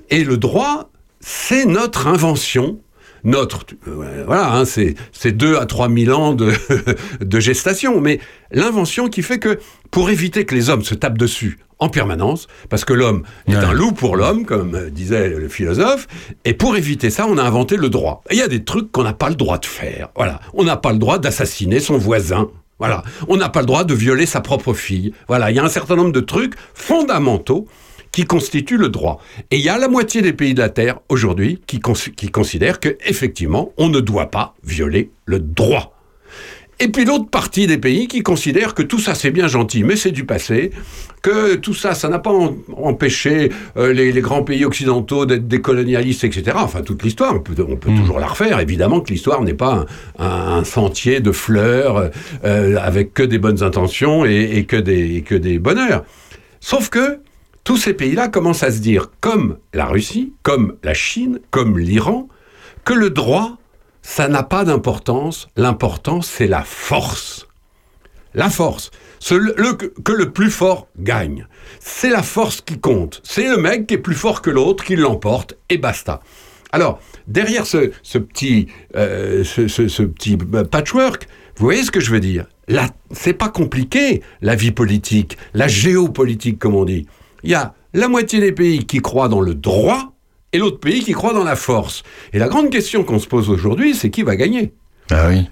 Et 0.08 0.22
le 0.22 0.36
droit, 0.36 0.90
c'est 1.18 1.64
notre 1.66 2.06
invention 2.06 2.78
notre, 3.24 3.64
euh, 3.88 4.24
voilà, 4.26 4.54
hein, 4.54 4.64
c'est 4.64 4.94
c'est 5.12 5.32
deux 5.32 5.56
à 5.56 5.66
trois 5.66 5.88
mille 5.88 6.12
ans 6.12 6.34
de, 6.34 6.52
de 7.20 7.40
gestation, 7.40 8.00
mais 8.00 8.20
l'invention 8.52 9.08
qui 9.08 9.22
fait 9.22 9.38
que 9.38 9.58
pour 9.90 10.10
éviter 10.10 10.44
que 10.44 10.54
les 10.54 10.70
hommes 10.70 10.84
se 10.84 10.94
tapent 10.94 11.18
dessus 11.18 11.58
en 11.80 11.88
permanence, 11.88 12.46
parce 12.68 12.84
que 12.84 12.92
l'homme 12.92 13.22
est 13.48 13.54
un 13.54 13.72
loup 13.72 13.92
pour 13.92 14.14
l'homme, 14.14 14.44
comme 14.44 14.74
euh, 14.74 14.90
disait 14.90 15.30
le 15.30 15.48
philosophe, 15.48 16.06
et 16.44 16.52
pour 16.52 16.76
éviter 16.76 17.08
ça, 17.08 17.26
on 17.26 17.38
a 17.38 17.42
inventé 17.42 17.76
le 17.76 17.88
droit. 17.88 18.22
Il 18.30 18.36
y 18.36 18.42
a 18.42 18.48
des 18.48 18.64
trucs 18.64 18.92
qu'on 18.92 19.02
n'a 19.02 19.14
pas 19.14 19.30
le 19.30 19.34
droit 19.34 19.58
de 19.58 19.66
faire. 19.66 20.10
Voilà, 20.14 20.40
on 20.52 20.64
n'a 20.64 20.76
pas 20.76 20.92
le 20.92 20.98
droit 20.98 21.18
d'assassiner 21.18 21.80
son 21.80 21.96
voisin. 21.96 22.50
Voilà, 22.78 23.02
on 23.28 23.36
n'a 23.36 23.48
pas 23.48 23.60
le 23.60 23.66
droit 23.66 23.84
de 23.84 23.94
violer 23.94 24.26
sa 24.26 24.40
propre 24.40 24.72
fille. 24.72 25.12
Voilà, 25.28 25.50
il 25.50 25.56
y 25.56 25.58
a 25.58 25.64
un 25.64 25.68
certain 25.68 25.96
nombre 25.96 26.12
de 26.12 26.20
trucs 26.20 26.54
fondamentaux 26.74 27.66
qui 28.12 28.24
constitue 28.24 28.76
le 28.76 28.88
droit. 28.88 29.20
Et 29.50 29.56
il 29.56 29.62
y 29.62 29.68
a 29.68 29.78
la 29.78 29.88
moitié 29.88 30.20
des 30.22 30.32
pays 30.32 30.54
de 30.54 30.60
la 30.60 30.68
Terre 30.68 30.98
aujourd'hui 31.08 31.60
qui, 31.66 31.78
cons- 31.80 31.92
qui 32.16 32.28
considèrent 32.30 32.80
que 32.80 32.96
effectivement, 33.06 33.72
on 33.76 33.88
ne 33.88 34.00
doit 34.00 34.30
pas 34.30 34.54
violer 34.64 35.10
le 35.26 35.38
droit. 35.38 35.94
Et 36.82 36.88
puis 36.88 37.04
l'autre 37.04 37.28
partie 37.28 37.66
des 37.66 37.76
pays 37.76 38.08
qui 38.08 38.22
considèrent 38.22 38.72
que 38.74 38.82
tout 38.82 38.98
ça 38.98 39.14
c'est 39.14 39.30
bien 39.30 39.48
gentil, 39.48 39.84
mais 39.84 39.96
c'est 39.96 40.12
du 40.12 40.24
passé, 40.24 40.70
que 41.20 41.56
tout 41.56 41.74
ça, 41.74 41.92
ça 41.94 42.08
n'a 42.08 42.18
pas 42.18 42.32
empêché 42.74 43.50
euh, 43.76 43.92
les, 43.92 44.10
les 44.12 44.20
grands 44.22 44.42
pays 44.42 44.64
occidentaux 44.64 45.26
d'être 45.26 45.46
des 45.46 45.60
colonialistes, 45.60 46.24
etc. 46.24 46.52
Enfin, 46.54 46.80
toute 46.80 47.02
l'histoire, 47.02 47.34
on 47.36 47.40
peut, 47.40 47.54
on 47.68 47.76
peut 47.76 47.90
toujours 47.94 48.18
la 48.18 48.28
refaire. 48.28 48.58
Évidemment 48.60 49.00
que 49.02 49.12
l'histoire 49.12 49.42
n'est 49.42 49.52
pas 49.52 49.84
un, 50.18 50.24
un- 50.24 50.58
un 50.60 50.64
sentier 50.64 51.20
de 51.20 51.32
fleurs 51.32 52.10
euh, 52.44 52.76
avec 52.80 53.12
que 53.12 53.22
des 53.24 53.38
bonnes 53.38 53.62
intentions 53.62 54.24
et, 54.24 54.50
et 54.56 54.64
que, 54.64 54.76
des, 54.76 55.16
et 55.16 55.20
que 55.22 55.34
des 55.34 55.58
bonheurs. 55.58 56.04
Sauf 56.60 56.88
que 56.88 57.20
tous 57.64 57.76
ces 57.76 57.94
pays-là 57.94 58.28
commencent 58.28 58.62
à 58.62 58.70
se 58.70 58.78
dire, 58.78 59.10
comme 59.20 59.58
la 59.74 59.86
Russie, 59.86 60.32
comme 60.42 60.76
la 60.82 60.94
Chine, 60.94 61.40
comme 61.50 61.78
l'Iran, 61.78 62.28
que 62.84 62.94
le 62.94 63.10
droit, 63.10 63.58
ça 64.02 64.28
n'a 64.28 64.42
pas 64.42 64.64
d'importance. 64.64 65.48
L'important, 65.56 66.22
c'est 66.22 66.46
la 66.46 66.62
force. 66.62 67.48
La 68.34 68.50
force. 68.50 68.90
Que 69.28 70.12
le 70.12 70.30
plus 70.30 70.50
fort 70.50 70.88
gagne. 70.98 71.46
C'est 71.78 72.10
la 72.10 72.22
force 72.22 72.60
qui 72.60 72.78
compte. 72.78 73.20
C'est 73.24 73.48
le 73.48 73.58
mec 73.58 73.86
qui 73.86 73.94
est 73.94 73.98
plus 73.98 74.14
fort 74.14 74.40
que 74.40 74.50
l'autre 74.50 74.84
qui 74.84 74.96
l'emporte 74.96 75.56
et 75.68 75.78
basta. 75.78 76.20
Alors, 76.72 77.00
derrière 77.26 77.66
ce, 77.66 77.90
petit, 78.18 78.68
euh, 78.96 79.44
ce, 79.44 80.02
petit 80.02 80.38
euh, 80.54 80.64
patchwork, 80.64 81.26
vous 81.56 81.64
voyez 81.64 81.82
ce 81.82 81.90
que 81.90 82.00
je 82.00 82.10
veux 82.10 82.20
dire? 82.20 82.46
Là, 82.68 82.88
c'est 83.10 83.32
pas 83.34 83.48
compliqué, 83.48 84.22
la 84.40 84.54
vie 84.54 84.70
politique, 84.70 85.36
la 85.52 85.66
géopolitique, 85.66 86.58
comme 86.58 86.76
on 86.76 86.84
dit. 86.84 87.06
Il 87.42 87.50
y 87.50 87.54
a 87.54 87.74
la 87.94 88.08
moitié 88.08 88.40
des 88.40 88.52
pays 88.52 88.86
qui 88.86 88.98
croient 88.98 89.28
dans 89.28 89.40
le 89.40 89.54
droit 89.54 90.12
et 90.52 90.58
l'autre 90.58 90.80
pays 90.80 91.02
qui 91.02 91.12
croit 91.12 91.32
dans 91.32 91.44
la 91.44 91.56
force. 91.56 92.02
Et 92.32 92.38
la 92.38 92.48
grande 92.48 92.70
question 92.70 93.04
qu'on 93.04 93.18
se 93.18 93.26
pose 93.26 93.50
aujourd'hui, 93.50 93.94
c'est 93.94 94.10
qui 94.10 94.22
va 94.22 94.36
gagner? 94.36 94.72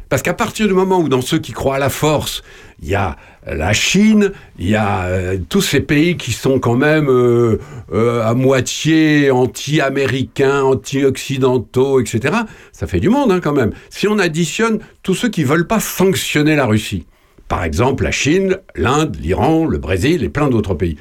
Parce 0.09 0.23
qu'à 0.23 0.35
partir 0.35 0.69
du 0.69 0.75
moment 0.75 1.01
où 1.01 1.09
dans 1.09 1.21
ceux 1.21 1.39
qui 1.39 1.53
croient 1.53 1.77
à 1.77 1.79
la 1.81 1.89
force, 1.89 2.43
il 2.81 2.89
y 2.89 2.95
a 2.95 3.17
la 3.47 3.73
Chine, 3.73 4.33
il 4.59 4.69
y 4.69 4.77
a 4.77 5.07
euh, 5.07 5.39
tous 5.49 5.63
ces 5.63 5.81
pays 5.81 6.17
qui 6.17 6.33
sont 6.33 6.61
quand 6.61 6.77
même 6.77 7.09
euh, 7.09 7.59
euh, 7.93 8.23
à 8.25 8.35
moitié 8.35 9.31
anti-américains, 9.31 10.63
anti-occidentaux, 10.63 12.01
etc., 12.01 12.35
ça 12.73 12.87
fait 12.87 13.01
du 13.01 13.09
monde 13.09 13.33
hein, 13.33 13.41
quand 13.43 13.53
même. 13.53 13.73
Si 13.91 14.07
on 14.07 14.19
additionne 14.19 14.79
tous 15.03 15.15
ceux 15.15 15.29
qui 15.29 15.45
veulent 15.45 15.67
pas 15.67 15.81
sanctionner 15.81 16.55
la 16.55 16.67
Russie, 16.67 17.07
par 17.49 17.65
exemple 17.65 18.05
la 18.05 18.13
Chine, 18.13 18.59
l'Inde, 18.77 19.17
l'Iran, 19.21 19.67
le 19.67 19.79
Brésil 19.79 20.23
et 20.23 20.29
plein 20.29 20.49
d'autres 20.49 20.75
pays, 20.75 20.99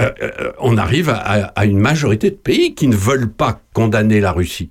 euh, 0.00 0.10
euh, 0.22 0.52
on 0.58 0.76
arrive 0.78 1.10
à, 1.10 1.64
une 1.64 1.78
majorité 1.78 2.30
de 2.30 2.36
pays 2.36 2.74
qui 2.74 2.88
ne 2.88 2.96
veulent 2.96 3.30
pas 3.30 3.60
condamner 3.74 4.20
la 4.20 4.32
Russie. 4.32 4.70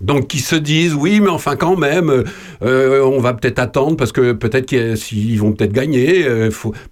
Donc 0.00 0.28
qui 0.28 0.40
se 0.40 0.56
disent 0.56 0.94
oui 0.94 1.20
mais 1.20 1.28
enfin 1.28 1.54
quand 1.54 1.76
même 1.76 2.24
euh, 2.62 3.04
on 3.04 3.20
va 3.20 3.34
peut-être 3.34 3.60
attendre 3.60 3.96
parce 3.96 4.10
que 4.10 4.32
peut-être 4.32 4.66
qu'ils 4.66 5.38
vont 5.38 5.52
peut-être 5.52 5.72
gagner 5.72 6.26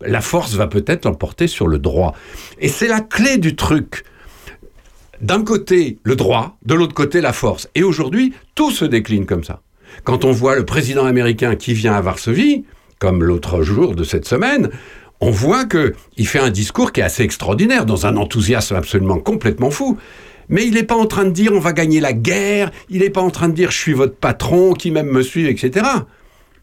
la 0.01 0.21
force 0.21 0.55
va 0.55 0.69
peut-être 0.69 1.07
l'emporter 1.07 1.47
sur 1.47 1.67
le 1.67 1.79
droit. 1.79 2.15
Et 2.61 2.69
c'est 2.69 2.89
la 2.89 3.01
clé 3.01 3.39
du 3.39 3.57
truc. 3.57 4.05
D'un 5.21 5.43
côté 5.43 5.99
le 6.05 6.15
droit 6.15 6.57
de 6.65 6.75
l'autre 6.75 6.95
côté 6.95 7.21
la 7.21 7.33
force. 7.33 7.69
Et 7.75 7.83
aujourd'hui 7.83 8.33
tout 8.55 8.71
se 8.71 8.85
décline 8.85 9.27
comme 9.27 9.45
ça. 9.45 9.61
Quand 10.05 10.25
on 10.25 10.31
voit 10.31 10.55
le 10.55 10.65
président 10.65 11.05
américain 11.05 11.57
qui 11.57 11.75
vient 11.75 11.95
à 11.95 12.01
Varsovie 12.01 12.65
comme 13.01 13.25
l'autre 13.25 13.63
jour 13.63 13.97
de 13.97 14.05
cette 14.05 14.29
semaine 14.29 14.71
on 15.21 15.31
voit 15.31 15.65
que 15.65 15.95
il 16.17 16.27
fait 16.27 16.39
un 16.39 16.51
discours 16.51 16.93
qui 16.93 17.01
est 17.01 17.05
assez 17.05 17.23
extraordinaire 17.23 17.87
dans 17.87 18.07
un 18.07 18.17
enthousiasme 18.17 18.77
absolument 18.77 19.19
complètement 19.19 19.71
fou 19.71 19.99
mais 20.51 20.67
il 20.67 20.75
n'est 20.75 20.83
pas 20.83 20.97
en 20.97 21.07
train 21.07 21.25
de 21.25 21.31
dire 21.31 21.53
on 21.53 21.61
va 21.61 21.73
gagner 21.73 22.01
la 22.01 22.13
guerre, 22.13 22.73
il 22.91 23.01
n'est 23.01 23.11
pas 23.11 23.23
en 23.23 23.31
train 23.31 23.49
de 23.49 23.55
dire 23.55 23.71
je 23.71 23.79
suis 23.79 23.93
votre 23.93 24.17
patron, 24.17 24.73
qui 24.75 24.91
même 24.91 25.07
me 25.07 25.23
suit, 25.23 25.47
etc. 25.47 25.87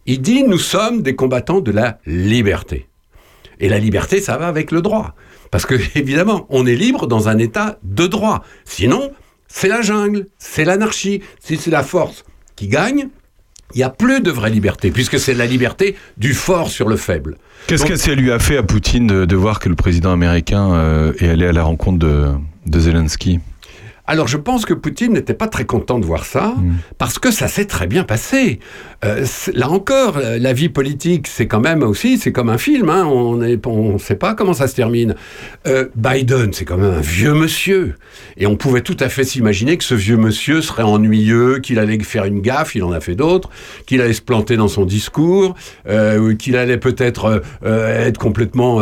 Il 0.05 0.21
dit 0.21 0.43
nous 0.43 0.59
sommes 0.59 1.01
des 1.01 1.15
combattants 1.15 1.61
de 1.61 1.71
la 1.71 1.97
liberté. 2.05 2.87
Et 3.59 3.69
la 3.69 3.79
liberté, 3.79 4.21
ça 4.21 4.37
va 4.37 4.47
avec 4.47 4.71
le 4.71 4.81
droit. 4.81 5.15
Parce 5.51 5.65
que, 5.65 5.75
évidemment, 5.95 6.45
on 6.49 6.65
est 6.65 6.75
libre 6.75 7.07
dans 7.07 7.29
un 7.29 7.37
état 7.37 7.79
de 7.83 8.05
droit. 8.07 8.43
Sinon, 8.65 9.11
c'est 9.47 9.69
la 9.69 9.81
jungle, 9.81 10.27
c'est 10.37 10.65
l'anarchie. 10.65 11.21
Si 11.39 11.57
c'est 11.57 11.71
la 11.71 11.83
force 11.83 12.25
qui 12.55 12.67
gagne, 12.67 13.07
il 13.73 13.77
n'y 13.77 13.83
a 13.83 13.89
plus 13.89 14.21
de 14.21 14.31
vraie 14.31 14.49
liberté, 14.49 14.91
puisque 14.91 15.19
c'est 15.19 15.33
la 15.33 15.45
liberté 15.45 15.95
du 16.17 16.33
fort 16.33 16.69
sur 16.69 16.87
le 16.87 16.95
faible. 16.95 17.37
Qu'est-ce 17.67 17.83
Donc- 17.83 17.91
que 17.91 17.97
ça 17.97 18.15
lui 18.15 18.31
a 18.31 18.39
fait 18.39 18.57
à 18.57 18.63
Poutine 18.63 19.07
de, 19.07 19.25
de 19.25 19.35
voir 19.35 19.59
que 19.59 19.67
le 19.69 19.75
président 19.75 20.11
américain 20.11 20.73
euh, 20.73 21.13
est 21.19 21.27
allé 21.27 21.45
à 21.47 21.51
la 21.51 21.63
rencontre 21.63 21.99
de, 21.99 22.27
de 22.65 22.79
Zelensky? 22.79 23.39
Alors 24.09 24.27
je 24.29 24.37
pense 24.37 24.65
que 24.65 24.73
Poutine 24.73 25.11
n'était 25.11 25.33
pas 25.33 25.47
très 25.47 25.65
content 25.65 25.99
de 25.99 26.05
voir 26.05 26.25
ça, 26.25 26.55
parce 26.97 27.19
que 27.19 27.29
ça 27.29 27.49
s'est 27.49 27.65
très 27.65 27.87
bien 27.87 28.05
passé. 28.05 28.59
Euh, 29.03 29.25
là 29.53 29.69
encore, 29.69 30.17
euh, 30.17 30.39
la 30.39 30.53
vie 30.53 30.69
politique, 30.69 31.27
c'est 31.27 31.45
quand 31.45 31.59
même 31.59 31.83
aussi, 31.83 32.17
c'est 32.17 32.31
comme 32.31 32.49
un 32.49 32.57
film, 32.57 32.89
hein, 32.89 33.05
on 33.05 33.35
ne 33.35 33.97
sait 33.97 34.15
pas 34.15 34.33
comment 34.33 34.53
ça 34.53 34.69
se 34.69 34.75
termine. 34.75 35.13
Euh, 35.67 35.89
Biden, 35.95 36.53
c'est 36.53 36.63
quand 36.63 36.77
même 36.77 36.93
un 36.93 37.01
vieux 37.01 37.33
monsieur. 37.33 37.95
Et 38.37 38.47
on 38.47 38.55
pouvait 38.55 38.81
tout 38.81 38.95
à 39.01 39.09
fait 39.09 39.25
s'imaginer 39.25 39.77
que 39.77 39.83
ce 39.83 39.93
vieux 39.93 40.17
monsieur 40.17 40.61
serait 40.61 40.83
ennuyeux, 40.83 41.59
qu'il 41.59 41.77
allait 41.77 41.99
faire 41.99 42.23
une 42.23 42.39
gaffe, 42.39 42.75
il 42.75 42.83
en 42.83 42.93
a 42.93 43.01
fait 43.01 43.15
d'autres, 43.15 43.49
qu'il 43.85 44.01
allait 44.01 44.13
se 44.13 44.21
planter 44.21 44.55
dans 44.55 44.69
son 44.69 44.85
discours, 44.85 45.53
euh, 45.89 46.17
ou 46.17 46.35
qu'il 46.35 46.55
allait 46.55 46.77
peut-être 46.77 47.43
être 47.65 48.17
complètement 48.17 48.81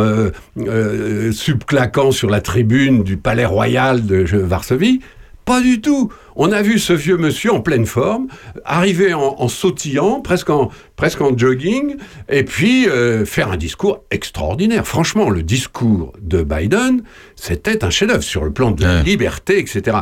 subclaquant 1.32 2.12
sur 2.12 2.30
la 2.30 2.40
tribune 2.40 3.02
du 3.02 3.16
palais 3.16 3.44
royal 3.44 4.06
de 4.06 4.24
Varsovie. 4.38 5.00
Pas 5.46 5.60
du 5.60 5.80
tout. 5.80 6.12
On 6.34 6.50
a 6.50 6.60
vu 6.60 6.80
ce 6.80 6.92
vieux 6.92 7.16
monsieur 7.16 7.52
en 7.52 7.60
pleine 7.60 7.86
forme, 7.86 8.26
arriver 8.64 9.14
en, 9.14 9.36
en 9.38 9.46
sautillant, 9.46 10.20
presque 10.20 10.50
en, 10.50 10.70
presque 10.96 11.20
en 11.20 11.38
jogging, 11.38 11.94
et 12.28 12.42
puis 12.42 12.88
euh, 12.88 13.24
faire 13.24 13.52
un 13.52 13.56
discours 13.56 14.02
extraordinaire. 14.10 14.84
Franchement, 14.84 15.30
le 15.30 15.44
discours 15.44 16.12
de 16.20 16.42
Biden, 16.42 17.04
c'était 17.36 17.84
un 17.84 17.90
chef-d'œuvre 17.90 18.24
sur 18.24 18.42
le 18.42 18.52
plan 18.52 18.72
de 18.72 18.82
la 18.82 19.02
liberté, 19.02 19.60
etc. 19.60 19.98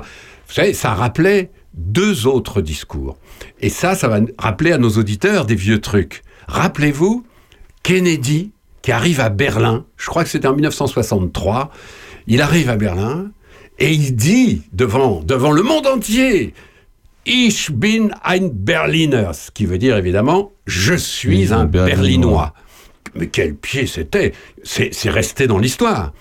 Vous 0.49 0.55
savez, 0.55 0.73
ça 0.73 0.95
rappelait 0.95 1.51
deux 1.75 2.27
autres 2.27 2.63
discours. 2.63 3.19
Et 3.61 3.69
ça, 3.69 3.95
ça 3.95 4.09
va 4.09 4.21
rappeler 4.39 4.73
à 4.73 4.79
nos 4.79 4.91
auditeurs 4.91 5.45
des 5.45 5.57
vieux 5.57 5.83
trucs. 5.83 6.23
Rappelez-vous, 6.49 7.23
Kennedy, 7.83 8.53
qui 8.81 8.93
arrive 8.93 9.21
à 9.21 9.29
Berlin, 9.29 9.85
je 9.99 10.07
crois 10.07 10.25
que 10.25 10.31
c'était 10.31 10.49
en 10.49 10.55
1963, 10.55 11.71
il 12.29 12.41
arrive 12.41 12.71
à 12.71 12.77
Berlin, 12.77 13.31
et 13.79 13.93
il 13.93 14.15
dit 14.15 14.63
devant, 14.73 15.21
devant 15.21 15.51
le 15.53 15.63
monde 15.63 15.87
entier, 15.87 16.55
Ich 17.27 17.71
bin 17.73 18.09
ein 18.23 18.51
Berliner, 18.53 19.31
ce 19.33 19.51
qui 19.51 19.65
veut 19.65 19.79
dire 19.79 19.97
évidemment, 19.97 20.53
je 20.67 20.93
suis 20.95 21.55
un 21.55 21.65
Berlinois. 21.65 22.53
Mais 23.15 23.29
quel 23.29 23.55
pied 23.55 23.87
c'était 23.87 24.33
C'est 24.63 24.91
resté 25.09 25.47
dans 25.47 25.57
l'histoire. 25.59 26.13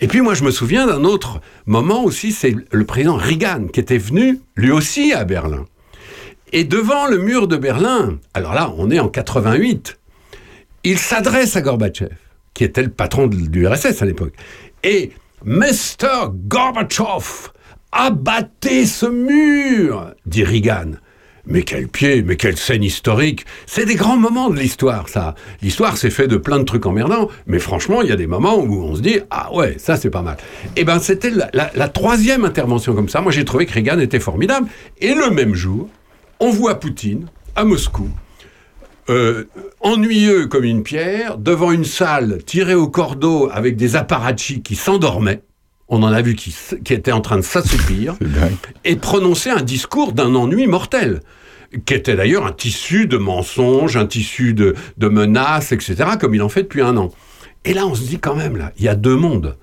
Et 0.00 0.06
puis 0.06 0.20
moi 0.20 0.34
je 0.34 0.44
me 0.44 0.50
souviens 0.52 0.86
d'un 0.86 1.02
autre 1.04 1.40
moment 1.66 2.04
aussi, 2.04 2.30
c'est 2.30 2.54
le 2.70 2.84
président 2.84 3.16
Reagan 3.16 3.66
qui 3.72 3.80
était 3.80 3.98
venu 3.98 4.38
lui 4.54 4.70
aussi 4.70 5.12
à 5.12 5.24
Berlin. 5.24 5.64
Et 6.52 6.62
devant 6.64 7.06
le 7.08 7.18
mur 7.18 7.48
de 7.48 7.56
Berlin, 7.56 8.18
alors 8.34 8.54
là 8.54 8.72
on 8.76 8.90
est 8.90 9.00
en 9.00 9.08
88, 9.08 9.98
il 10.84 10.98
s'adresse 10.98 11.56
à 11.56 11.62
Gorbatchev, 11.62 12.10
qui 12.54 12.62
était 12.64 12.82
le 12.82 12.90
patron 12.90 13.26
de- 13.26 13.36
du 13.48 13.66
RSS 13.66 14.00
à 14.02 14.04
l'époque. 14.04 14.34
Et 14.84 15.10
Mr. 15.44 16.30
Gorbatchev, 16.48 17.50
abattez 17.90 18.86
ce 18.86 19.06
mur, 19.06 20.12
dit 20.26 20.44
Reagan. 20.44 20.92
Mais 21.44 21.62
quel 21.62 21.88
pied, 21.88 22.22
mais 22.22 22.36
quelle 22.36 22.56
scène 22.56 22.84
historique. 22.84 23.44
C'est 23.66 23.84
des 23.84 23.96
grands 23.96 24.16
moments 24.16 24.48
de 24.48 24.56
l'histoire, 24.56 25.08
ça. 25.08 25.34
L'histoire, 25.60 25.96
c'est 25.96 26.10
fait 26.10 26.28
de 26.28 26.36
plein 26.36 26.60
de 26.60 26.64
trucs 26.64 26.86
emmerdants, 26.86 27.28
mais 27.48 27.58
franchement, 27.58 28.00
il 28.00 28.08
y 28.08 28.12
a 28.12 28.16
des 28.16 28.28
moments 28.28 28.54
où 28.58 28.80
on 28.84 28.94
se 28.94 29.00
dit, 29.00 29.18
ah 29.30 29.52
ouais, 29.52 29.74
ça 29.78 29.96
c'est 29.96 30.10
pas 30.10 30.22
mal. 30.22 30.36
Et 30.76 30.84
ben, 30.84 31.00
c'était 31.00 31.30
la, 31.30 31.50
la- 31.52 31.72
la 31.74 31.88
troisième 31.88 32.44
intervention 32.44 32.94
comme 32.94 33.08
ça. 33.08 33.20
Moi, 33.20 33.32
j'ai 33.32 33.44
trouvé 33.44 33.66
que 33.66 33.72
Reagan 33.72 33.98
était 33.98 34.20
formidable. 34.20 34.68
Et 35.00 35.14
le 35.14 35.30
même 35.30 35.54
jour, 35.54 35.88
on 36.38 36.50
voit 36.50 36.76
Poutine 36.78 37.26
à 37.56 37.64
Moscou, 37.64 38.08
euh, 39.10 39.44
ennuyeux 39.80 40.46
comme 40.46 40.64
une 40.64 40.82
pierre, 40.82 41.38
devant 41.38 41.72
une 41.72 41.84
salle 41.84 42.38
tirée 42.44 42.74
au 42.74 42.88
cordeau 42.88 43.50
avec 43.52 43.76
des 43.76 43.96
apparatchis 43.96 44.62
qui 44.62 44.76
s'endormaient. 44.76 45.42
On 45.88 46.02
en 46.02 46.12
a 46.12 46.22
vu 46.22 46.34
qui, 46.34 46.54
qui 46.84 46.94
étaient 46.94 47.12
en 47.12 47.20
train 47.20 47.36
de 47.36 47.42
s'assoupir 47.42 48.14
et 48.84 48.96
prononcer 48.96 49.50
un 49.50 49.60
discours 49.60 50.12
d'un 50.12 50.34
ennui 50.34 50.66
mortel, 50.66 51.20
qui 51.84 51.94
était 51.94 52.14
d'ailleurs 52.14 52.46
un 52.46 52.52
tissu 52.52 53.06
de 53.06 53.16
mensonges, 53.16 53.96
un 53.96 54.06
tissu 54.06 54.54
de, 54.54 54.74
de 54.98 55.08
menaces, 55.08 55.72
etc., 55.72 55.96
comme 56.20 56.34
il 56.34 56.42
en 56.42 56.48
fait 56.48 56.62
depuis 56.62 56.82
un 56.82 56.96
an. 56.96 57.10
Et 57.64 57.74
là, 57.74 57.86
on 57.86 57.94
se 57.94 58.02
dit 58.02 58.18
quand 58.18 58.34
même, 58.36 58.56
là, 58.56 58.72
il 58.78 58.84
y 58.84 58.88
a 58.88 58.94
deux 58.94 59.16
mondes. 59.16 59.56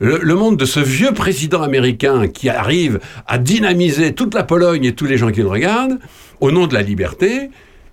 Le, 0.00 0.18
le 0.18 0.34
monde 0.34 0.56
de 0.56 0.64
ce 0.64 0.80
vieux 0.80 1.12
président 1.12 1.62
américain 1.62 2.26
qui 2.28 2.48
arrive 2.48 3.00
à 3.26 3.38
dynamiser 3.38 4.14
toute 4.14 4.34
la 4.34 4.42
Pologne 4.42 4.84
et 4.84 4.94
tous 4.94 5.06
les 5.06 5.16
gens 5.16 5.30
qui 5.30 5.40
le 5.40 5.48
regardent, 5.48 5.98
au 6.40 6.50
nom 6.50 6.66
de 6.66 6.74
la 6.74 6.82
liberté, 6.82 7.50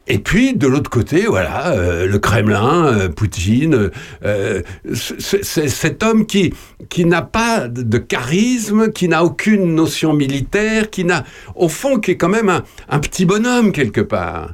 Et 0.07 0.19
puis 0.19 0.53
de 0.55 0.67
l'autre 0.67 0.89
côté, 0.89 1.25
voilà, 1.25 1.71
euh, 1.71 2.07
le 2.07 2.17
Kremlin, 2.17 2.85
euh, 2.85 3.09
Poutine, 3.09 3.91
euh, 4.23 4.61
cet 4.93 6.01
homme 6.01 6.25
qui 6.25 6.53
qui 6.89 7.05
n'a 7.05 7.21
pas 7.21 7.67
de 7.67 7.97
charisme, 7.97 8.91
qui 8.91 9.09
n'a 9.09 9.25
aucune 9.25 9.75
notion 9.75 10.13
militaire, 10.13 10.89
qui 10.89 11.03
n'a, 11.03 11.25
au 11.55 11.67
fond, 11.67 11.99
qui 11.99 12.11
est 12.11 12.17
quand 12.17 12.29
même 12.29 12.61
un, 12.87 12.99
petit 12.99 13.25
bonhomme 13.25 13.71
quelque 13.71 14.01
part. 14.01 14.53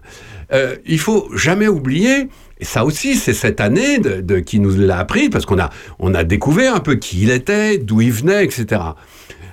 Il 0.85 0.99
faut 0.99 1.29
jamais 1.35 1.67
oublier. 1.67 2.29
Et 2.59 2.65
ça 2.65 2.85
aussi, 2.85 3.15
c'est 3.15 3.33
cette 3.33 3.59
année 3.59 3.99
qui 4.45 4.59
nous 4.59 4.75
l'a 4.75 4.99
appris, 4.99 5.29
parce 5.29 5.45
qu'on 5.45 5.59
a, 5.59 5.69
on 5.99 6.13
a 6.13 6.23
découvert 6.23 6.75
un 6.75 6.79
peu 6.79 6.95
qui 6.95 7.23
il 7.23 7.31
était, 7.31 7.77
d'où 7.77 8.01
il 8.01 8.11
venait, 8.11 8.45
etc. 8.45 8.81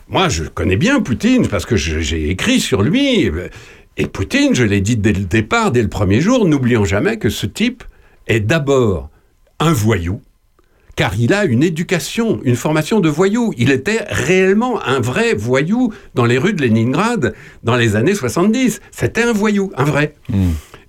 Moi, 0.09 0.29
je 0.29 0.45
connais 0.45 0.77
bien 0.77 1.01
Poutine 1.01 1.47
parce 1.47 1.65
que 1.65 1.77
j'ai 1.77 2.31
écrit 2.31 2.61
sur 2.61 2.83
lui. 2.83 3.31
Et 4.01 4.07
Poutine, 4.07 4.55
je 4.55 4.65
l'ai 4.65 4.81
dit 4.81 4.97
dès 4.97 5.13
le 5.13 5.27
départ, 5.27 5.73
dès 5.73 5.83
le 5.83 5.89
premier 5.89 6.23
jour, 6.23 6.49
n'oublions 6.49 6.87
jamais 6.87 7.19
que 7.19 7.29
ce 7.29 7.45
type 7.45 7.85
est 8.27 8.41
d'abord 8.41 9.11
un 9.59 9.75
voyou, 9.75 10.23
car 10.97 11.13
il 11.21 11.35
a 11.35 11.45
une 11.45 11.63
éducation, 11.63 12.41
une 12.43 12.57
formation 12.57 13.01
de 13.01 13.11
voyou. 13.11 13.53
Il 13.59 13.71
était 13.71 14.03
réellement 14.09 14.83
un 14.87 15.01
vrai 15.01 15.35
voyou 15.35 15.93
dans 16.15 16.25
les 16.25 16.39
rues 16.39 16.55
de 16.55 16.63
Leningrad 16.63 17.35
dans 17.63 17.77
les 17.77 17.95
années 17.95 18.15
70. 18.15 18.81
C'était 18.91 19.25
un 19.25 19.35
voyou, 19.35 19.71
un 19.77 19.85
vrai. 19.85 20.15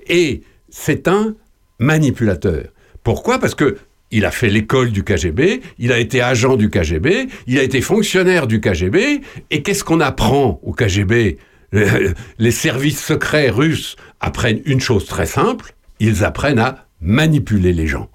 Et 0.08 0.44
c'est 0.70 1.10
un 1.10 1.36
manipulateur. 1.80 2.64
Pourquoi? 3.04 3.40
Parce 3.40 3.56
que 3.56 3.76
il 4.10 4.24
a 4.24 4.32
fait 4.32 4.50
l'école 4.50 4.92
du 4.92 5.04
KGB, 5.04 5.60
il 5.80 5.92
a 5.92 6.00
été 6.00 6.22
agent 6.22 6.56
du 6.56 6.70
KGB, 6.70 7.28
il 7.48 7.60
a 7.60 7.64
été 7.64 7.82
fonctionnaire 7.82 8.48
du 8.48 8.62
KGB, 8.62 9.20
et 9.52 9.64
qu'est-ce 9.64 9.84
qu'on 9.84 10.00
apprend 10.00 10.62
au 10.64 10.72
KGB 10.72 11.38
Les 11.72 12.52
services 12.52 13.04
secrets 13.04 13.50
russes 13.50 13.96
apprennent 14.20 14.62
une 14.66 14.82
chose 14.82 15.06
très 15.06 15.26
simple, 15.26 15.74
ils 16.00 16.24
apprennent 16.24 16.60
à 16.60 16.86
manipuler 17.00 17.74
les 17.74 17.88
gens. 17.88 18.10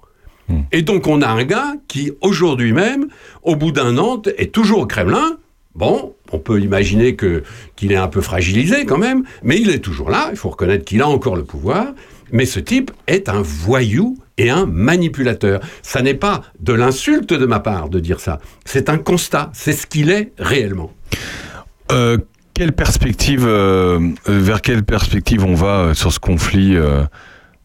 Et 0.71 0.81
donc 0.81 1.07
on 1.07 1.21
a 1.21 1.27
un 1.27 1.43
gars 1.43 1.73
qui, 1.87 2.13
aujourd'hui 2.21 2.71
même, 2.71 3.07
au 3.43 3.55
bout 3.55 3.71
d'un 3.71 3.97
an, 3.97 4.21
est 4.37 4.53
toujours 4.53 4.79
au 4.79 4.85
Kremlin. 4.85 5.37
Bon, 5.75 6.15
on 6.31 6.39
peut 6.39 6.59
imaginer 6.61 7.15
que 7.15 7.43
qu'il 7.75 7.91
est 7.91 7.97
un 7.97 8.07
peu 8.07 8.21
fragilisé 8.21 8.85
quand 8.85 8.97
même, 8.97 9.23
mais 9.43 9.59
il 9.59 9.69
est 9.69 9.79
toujours 9.79 10.09
là, 10.09 10.29
il 10.31 10.37
faut 10.37 10.49
reconnaître 10.49 10.85
qu'il 10.85 11.01
a 11.01 11.07
encore 11.07 11.35
le 11.35 11.43
pouvoir. 11.43 11.87
Mais 12.31 12.45
ce 12.45 12.59
type 12.59 12.91
est 13.07 13.29
un 13.29 13.41
voyou 13.41 14.17
et 14.37 14.49
un 14.49 14.65
manipulateur. 14.65 15.61
Ça 15.81 16.01
n'est 16.01 16.13
pas 16.13 16.43
de 16.59 16.73
l'insulte 16.73 17.33
de 17.33 17.45
ma 17.45 17.59
part 17.59 17.89
de 17.89 17.99
dire 17.99 18.19
ça, 18.19 18.39
c'est 18.65 18.89
un 18.89 18.97
constat, 18.97 19.51
c'est 19.53 19.73
ce 19.73 19.85
qu'il 19.85 20.09
est 20.09 20.31
réellement. 20.37 20.93
Euh, 21.91 22.17
quelle 22.57 22.71
perspective, 22.71 23.45
euh, 23.45 23.99
euh, 24.27 24.39
vers 24.39 24.61
quelle 24.63 24.83
perspective 24.83 25.45
on 25.45 25.53
va 25.53 25.79
euh, 25.79 25.93
sur 25.93 26.11
ce 26.11 26.19
conflit 26.19 26.75
euh, 26.75 27.03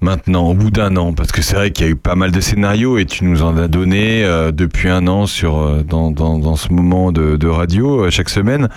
maintenant, 0.03 0.51
au 0.51 0.55
bout 0.55 0.71
d'un 0.71 0.95
an? 0.99 1.15
Parce 1.15 1.33
que 1.33 1.41
c'est 1.41 1.57
vrai 1.57 1.71
qu'il 1.71 1.87
y 1.87 1.89
a 1.89 1.93
eu 1.93 1.97
pas 1.97 2.15
mal 2.15 2.31
de 2.31 2.41
scénarios 2.43 2.99
et 2.99 3.07
tu 3.07 3.25
nous 3.25 3.43
en 3.43 3.57
as 3.57 3.69
donné 3.69 4.23
euh, 4.23 4.53
depuis 4.53 4.91
un 4.91 5.07
an 5.07 5.25
sur, 5.25 5.83
dans, 5.85 6.11
dans, 6.11 6.39
dans 6.39 6.57
ce 6.57 6.71
moment 6.75 7.11
de, 7.11 7.37
de 7.37 7.49
radio 7.49 8.11
chaque 8.11 8.29
semaine. 8.29 8.69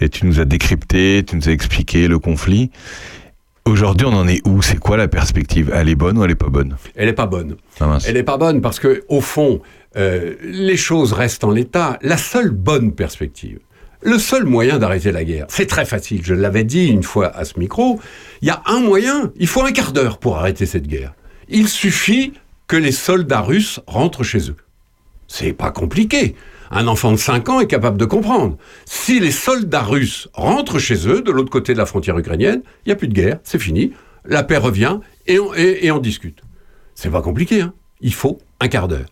Et 0.00 0.10
tu 0.10 0.26
nous 0.26 0.38
as 0.38 0.44
décrypté, 0.44 1.24
tu 1.26 1.34
nous 1.36 1.48
as 1.48 1.52
expliqué 1.52 2.08
le 2.08 2.18
conflit. 2.18 2.70
Aujourd'hui, 3.64 4.06
on 4.06 4.12
en 4.12 4.28
est 4.28 4.46
où? 4.46 4.60
C'est 4.60 4.76
quoi 4.76 4.98
la 4.98 5.08
perspective? 5.08 5.72
Elle 5.74 5.88
est 5.88 5.94
bonne 5.94 6.18
ou 6.18 6.24
elle 6.24 6.32
est 6.32 6.34
pas 6.34 6.50
bonne? 6.50 6.76
Elle 6.94 7.06
n'est 7.06 7.14
pas 7.14 7.26
bonne. 7.26 7.56
Ah. 7.80 7.96
Elle 8.06 8.16
n'est 8.16 8.22
pas 8.22 8.36
bonne 8.36 8.60
parce 8.60 8.78
que, 8.78 9.02
au 9.08 9.22
fond, 9.22 9.62
euh, 9.96 10.34
les 10.42 10.76
choses 10.76 11.14
restent 11.14 11.44
en 11.44 11.50
l'état. 11.50 11.98
La 12.02 12.18
seule 12.18 12.50
bonne 12.50 12.92
perspective, 12.92 13.60
le 14.04 14.18
seul 14.18 14.44
moyen 14.44 14.78
d'arrêter 14.78 15.10
la 15.12 15.24
guerre, 15.24 15.46
c'est 15.48 15.66
très 15.66 15.84
facile. 15.84 16.20
Je 16.24 16.34
l'avais 16.34 16.64
dit 16.64 16.86
une 16.86 17.02
fois 17.02 17.28
à 17.36 17.44
ce 17.44 17.58
micro. 17.58 18.00
Il 18.42 18.48
y 18.48 18.50
a 18.50 18.62
un 18.66 18.80
moyen. 18.80 19.32
Il 19.36 19.46
faut 19.48 19.62
un 19.64 19.72
quart 19.72 19.92
d'heure 19.92 20.18
pour 20.18 20.36
arrêter 20.38 20.66
cette 20.66 20.86
guerre. 20.86 21.14
Il 21.48 21.68
suffit 21.68 22.32
que 22.68 22.76
les 22.76 22.92
soldats 22.92 23.40
russes 23.40 23.80
rentrent 23.86 24.22
chez 24.22 24.50
eux. 24.50 24.56
C'est 25.26 25.52
pas 25.52 25.70
compliqué. 25.70 26.34
Un 26.70 26.86
enfant 26.86 27.12
de 27.12 27.16
5 27.16 27.48
ans 27.48 27.60
est 27.60 27.66
capable 27.66 27.98
de 27.98 28.04
comprendre. 28.04 28.56
Si 28.84 29.20
les 29.20 29.30
soldats 29.30 29.82
russes 29.82 30.28
rentrent 30.32 30.78
chez 30.78 31.06
eux, 31.08 31.22
de 31.22 31.30
l'autre 31.30 31.50
côté 31.50 31.72
de 31.72 31.78
la 31.78 31.86
frontière 31.86 32.18
ukrainienne, 32.18 32.62
il 32.84 32.88
n'y 32.88 32.92
a 32.92 32.96
plus 32.96 33.08
de 33.08 33.14
guerre, 33.14 33.38
c'est 33.44 33.58
fini. 33.58 33.92
La 34.24 34.42
paix 34.42 34.56
revient 34.56 34.98
et 35.26 35.38
on, 35.38 35.54
et- 35.54 35.86
et 35.86 35.90
on 35.90 35.98
discute. 35.98 36.40
C'est 36.94 37.10
pas 37.10 37.22
compliqué, 37.22 37.60
hein. 37.60 37.74
Il 38.00 38.14
faut 38.14 38.38
un 38.60 38.68
quart 38.68 38.88
d'heure. 38.88 39.06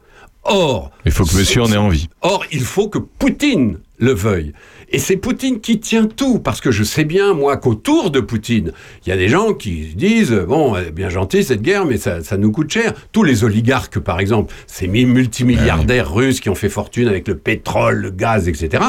Or. 0.44 0.90
Il 1.04 1.12
faut 1.12 1.24
que 1.24 1.36
monsieur 1.36 1.62
en 1.62 1.70
ait 1.72 1.76
envie. 1.76 2.08
Or, 2.22 2.44
il 2.50 2.62
faut 2.62 2.88
que 2.88 2.98
Poutine 2.98 3.78
le 4.02 4.12
veuille. 4.12 4.52
Et 4.90 4.98
c'est 4.98 5.16
Poutine 5.16 5.60
qui 5.60 5.78
tient 5.80 6.06
tout, 6.06 6.38
parce 6.40 6.60
que 6.60 6.70
je 6.70 6.82
sais 6.82 7.04
bien, 7.04 7.32
moi, 7.34 7.56
qu'autour 7.56 8.10
de 8.10 8.20
Poutine, 8.20 8.72
il 9.06 9.08
y 9.08 9.12
a 9.12 9.16
des 9.16 9.28
gens 9.28 9.54
qui 9.54 9.92
se 9.92 9.96
disent, 9.96 10.32
bon, 10.48 10.74
elle 10.76 10.88
est 10.88 10.90
bien 10.92 11.08
gentil 11.08 11.44
cette 11.44 11.62
guerre, 11.62 11.86
mais 11.86 11.96
ça, 11.96 12.22
ça 12.22 12.36
nous 12.36 12.50
coûte 12.50 12.70
cher. 12.70 12.92
Tous 13.12 13.22
les 13.22 13.44
oligarques, 13.44 14.00
par 14.00 14.18
exemple, 14.20 14.52
ces 14.66 14.88
mi- 14.88 15.06
multimilliardaires 15.06 16.12
russes 16.12 16.40
qui 16.40 16.50
ont 16.50 16.54
fait 16.54 16.68
fortune 16.68 17.06
avec 17.08 17.28
le 17.28 17.38
pétrole, 17.38 17.98
le 18.00 18.10
gaz, 18.10 18.48
etc., 18.48 18.82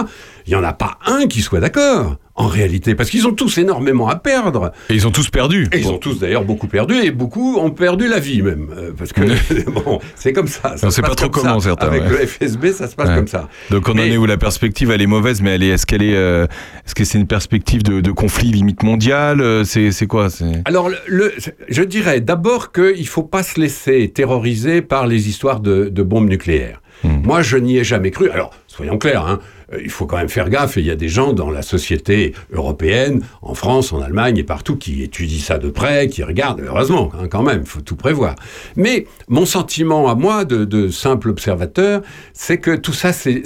il 0.47 0.49
n'y 0.49 0.55
en 0.55 0.63
a 0.63 0.73
pas 0.73 0.97
un 1.05 1.27
qui 1.27 1.41
soit 1.41 1.59
d'accord, 1.59 2.17
en 2.35 2.47
réalité, 2.47 2.95
parce 2.95 3.11
qu'ils 3.11 3.27
ont 3.27 3.33
tous 3.33 3.59
énormément 3.59 4.09
à 4.09 4.15
perdre. 4.15 4.71
Et 4.89 4.95
ils 4.95 5.05
ont 5.07 5.11
tous 5.11 5.29
perdu. 5.29 5.67
Et 5.71 5.79
ils 5.79 5.87
ont 5.89 5.99
tous 5.99 6.17
d'ailleurs 6.19 6.43
beaucoup 6.45 6.65
perdu, 6.67 6.95
et 6.95 7.11
beaucoup 7.11 7.57
ont 7.59 7.69
perdu 7.69 8.07
la 8.07 8.19
vie 8.19 8.41
même. 8.41 8.69
euh, 8.75 8.91
parce 8.97 9.13
que, 9.13 9.21
bon, 9.69 9.99
c'est 10.15 10.33
comme 10.33 10.47
ça. 10.47 10.75
ça 10.77 10.87
On 10.87 10.89
se 10.89 10.95
sait 10.95 11.01
pas 11.03 11.13
trop 11.13 11.29
comme 11.29 11.43
comment, 11.43 11.59
ça. 11.59 11.69
certains, 11.69 11.87
Avec 11.87 12.03
ouais. 12.03 12.09
le 12.09 12.25
FSB, 12.25 12.71
ça 12.71 12.87
se 12.87 12.95
passe 12.95 13.09
Ouais. 13.09 13.15
comme 13.15 13.27
ça. 13.27 13.49
Donc 13.69 13.87
on 13.87 13.93
en 13.93 13.97
est 13.97 14.17
où? 14.17 14.25
La 14.25 14.37
perspective 14.37 14.89
elle 14.89 15.01
est 15.01 15.07
mauvaise, 15.07 15.41
mais 15.41 15.51
elle 15.55 15.63
est 15.63 15.67
est-ce 15.69 15.85
qu'elle 15.85 16.01
est 16.01 16.15
euh, 16.15 16.45
est-ce 16.85 16.95
que 16.95 17.03
c'est 17.05 17.17
une 17.19 17.27
perspective 17.27 17.83
de, 17.83 18.01
de 18.01 18.11
conflit 18.11 18.47
limite 18.51 18.81
mondial 18.83 19.39
euh, 19.39 19.63
C'est 19.63 19.91
c'est 19.91 20.07
quoi? 20.07 20.29
C'est 20.31 20.45
Alors, 20.65 20.89
le, 21.07 21.33
je 21.69 21.83
dirais 21.83 22.19
d'abord 22.21 22.71
qu'il 22.71 22.99
ne 22.99 23.05
faut 23.05 23.23
pas 23.23 23.43
se 23.43 23.59
laisser 23.59 24.09
terroriser 24.09 24.81
par 24.81 25.05
les 25.05 25.29
histoires 25.29 25.59
de, 25.59 25.89
de 25.89 26.01
bombes 26.03 26.29
nucléaires. 26.29 26.79
Moi, 27.03 27.41
je 27.41 27.57
n'y 27.57 27.77
ai 27.77 27.83
jamais 27.83 28.11
cru. 28.11 28.29
Alors, 28.29 28.51
soyons 28.67 28.97
clairs, 28.97 29.27
hein, 29.27 29.39
il 29.83 29.89
faut 29.89 30.05
quand 30.05 30.17
même 30.17 30.29
faire 30.29 30.49
gaffe. 30.49 30.75
Il 30.77 30.85
y 30.85 30.91
a 30.91 30.95
des 30.95 31.09
gens 31.09 31.33
dans 31.33 31.49
la 31.49 31.61
société 31.61 32.33
européenne, 32.51 33.21
en 33.41 33.53
France, 33.53 33.93
en 33.93 34.01
Allemagne 34.01 34.37
et 34.37 34.43
partout, 34.43 34.75
qui 34.75 35.03
étudient 35.03 35.39
ça 35.39 35.57
de 35.57 35.69
près, 35.69 36.07
qui 36.07 36.23
regardent. 36.23 36.61
Heureusement, 36.61 37.11
hein, 37.19 37.27
quand 37.29 37.43
même, 37.43 37.61
il 37.63 37.67
faut 37.69 37.81
tout 37.81 37.95
prévoir. 37.95 38.35
Mais 38.75 39.05
mon 39.27 39.45
sentiment 39.45 40.09
à 40.09 40.15
moi, 40.15 40.45
de, 40.45 40.87
simple 40.89 41.29
observateur, 41.29 42.01
c'est 42.33 42.57
que 42.57 42.75
tout 42.75 42.93
ça, 42.93 43.13
c'est- 43.13 43.43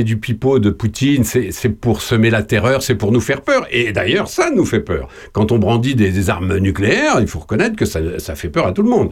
du 0.00 0.16
pipeau 0.16 0.58
de 0.58 0.70
Poutine. 0.70 1.24
C'est 1.24 1.68
pour 1.68 2.00
semer 2.00 2.30
la 2.30 2.42
terreur, 2.42 2.82
c'est 2.82 2.94
pour 2.94 3.12
nous 3.12 3.20
faire 3.20 3.42
peur. 3.42 3.66
Et 3.70 3.92
d'ailleurs, 3.92 4.28
ça 4.28 4.50
nous 4.50 4.64
fait 4.64 4.80
peur. 4.80 5.08
Quand 5.32 5.52
on 5.52 5.58
brandit 5.58 5.94
des, 5.94 6.10
des 6.10 6.30
armes 6.30 6.56
nucléaires, 6.58 7.16
il 7.20 7.26
faut 7.26 7.40
reconnaître 7.40 7.76
que 7.76 7.84
ça, 7.84 8.00
ça 8.18 8.34
fait 8.34 8.48
peur 8.48 8.66
à 8.66 8.72
tout 8.72 8.82
le 8.82 8.88
monde. 8.88 9.10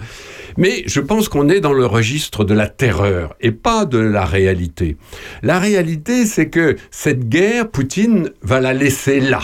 Mais 0.57 0.83
je 0.87 1.01
pense 1.01 1.29
qu'on 1.29 1.49
est 1.49 1.61
dans 1.61 1.73
le 1.75 1.87
registre 1.87 2.45
de 2.45 2.55
la 2.55 2.69
terreur 2.69 3.37
et 3.41 3.53
pas 3.53 3.85
de 3.85 3.99
la 3.99 4.25
réalité. 4.25 4.97
La 5.43 5.59
réalité, 5.59 6.25
c'est 6.27 6.49
que 6.49 6.58
cette 6.91 7.29
guerre, 7.29 7.71
Poutine 7.71 8.31
va 8.43 8.61
la 8.61 8.73
laisser 8.73 9.21
là 9.21 9.41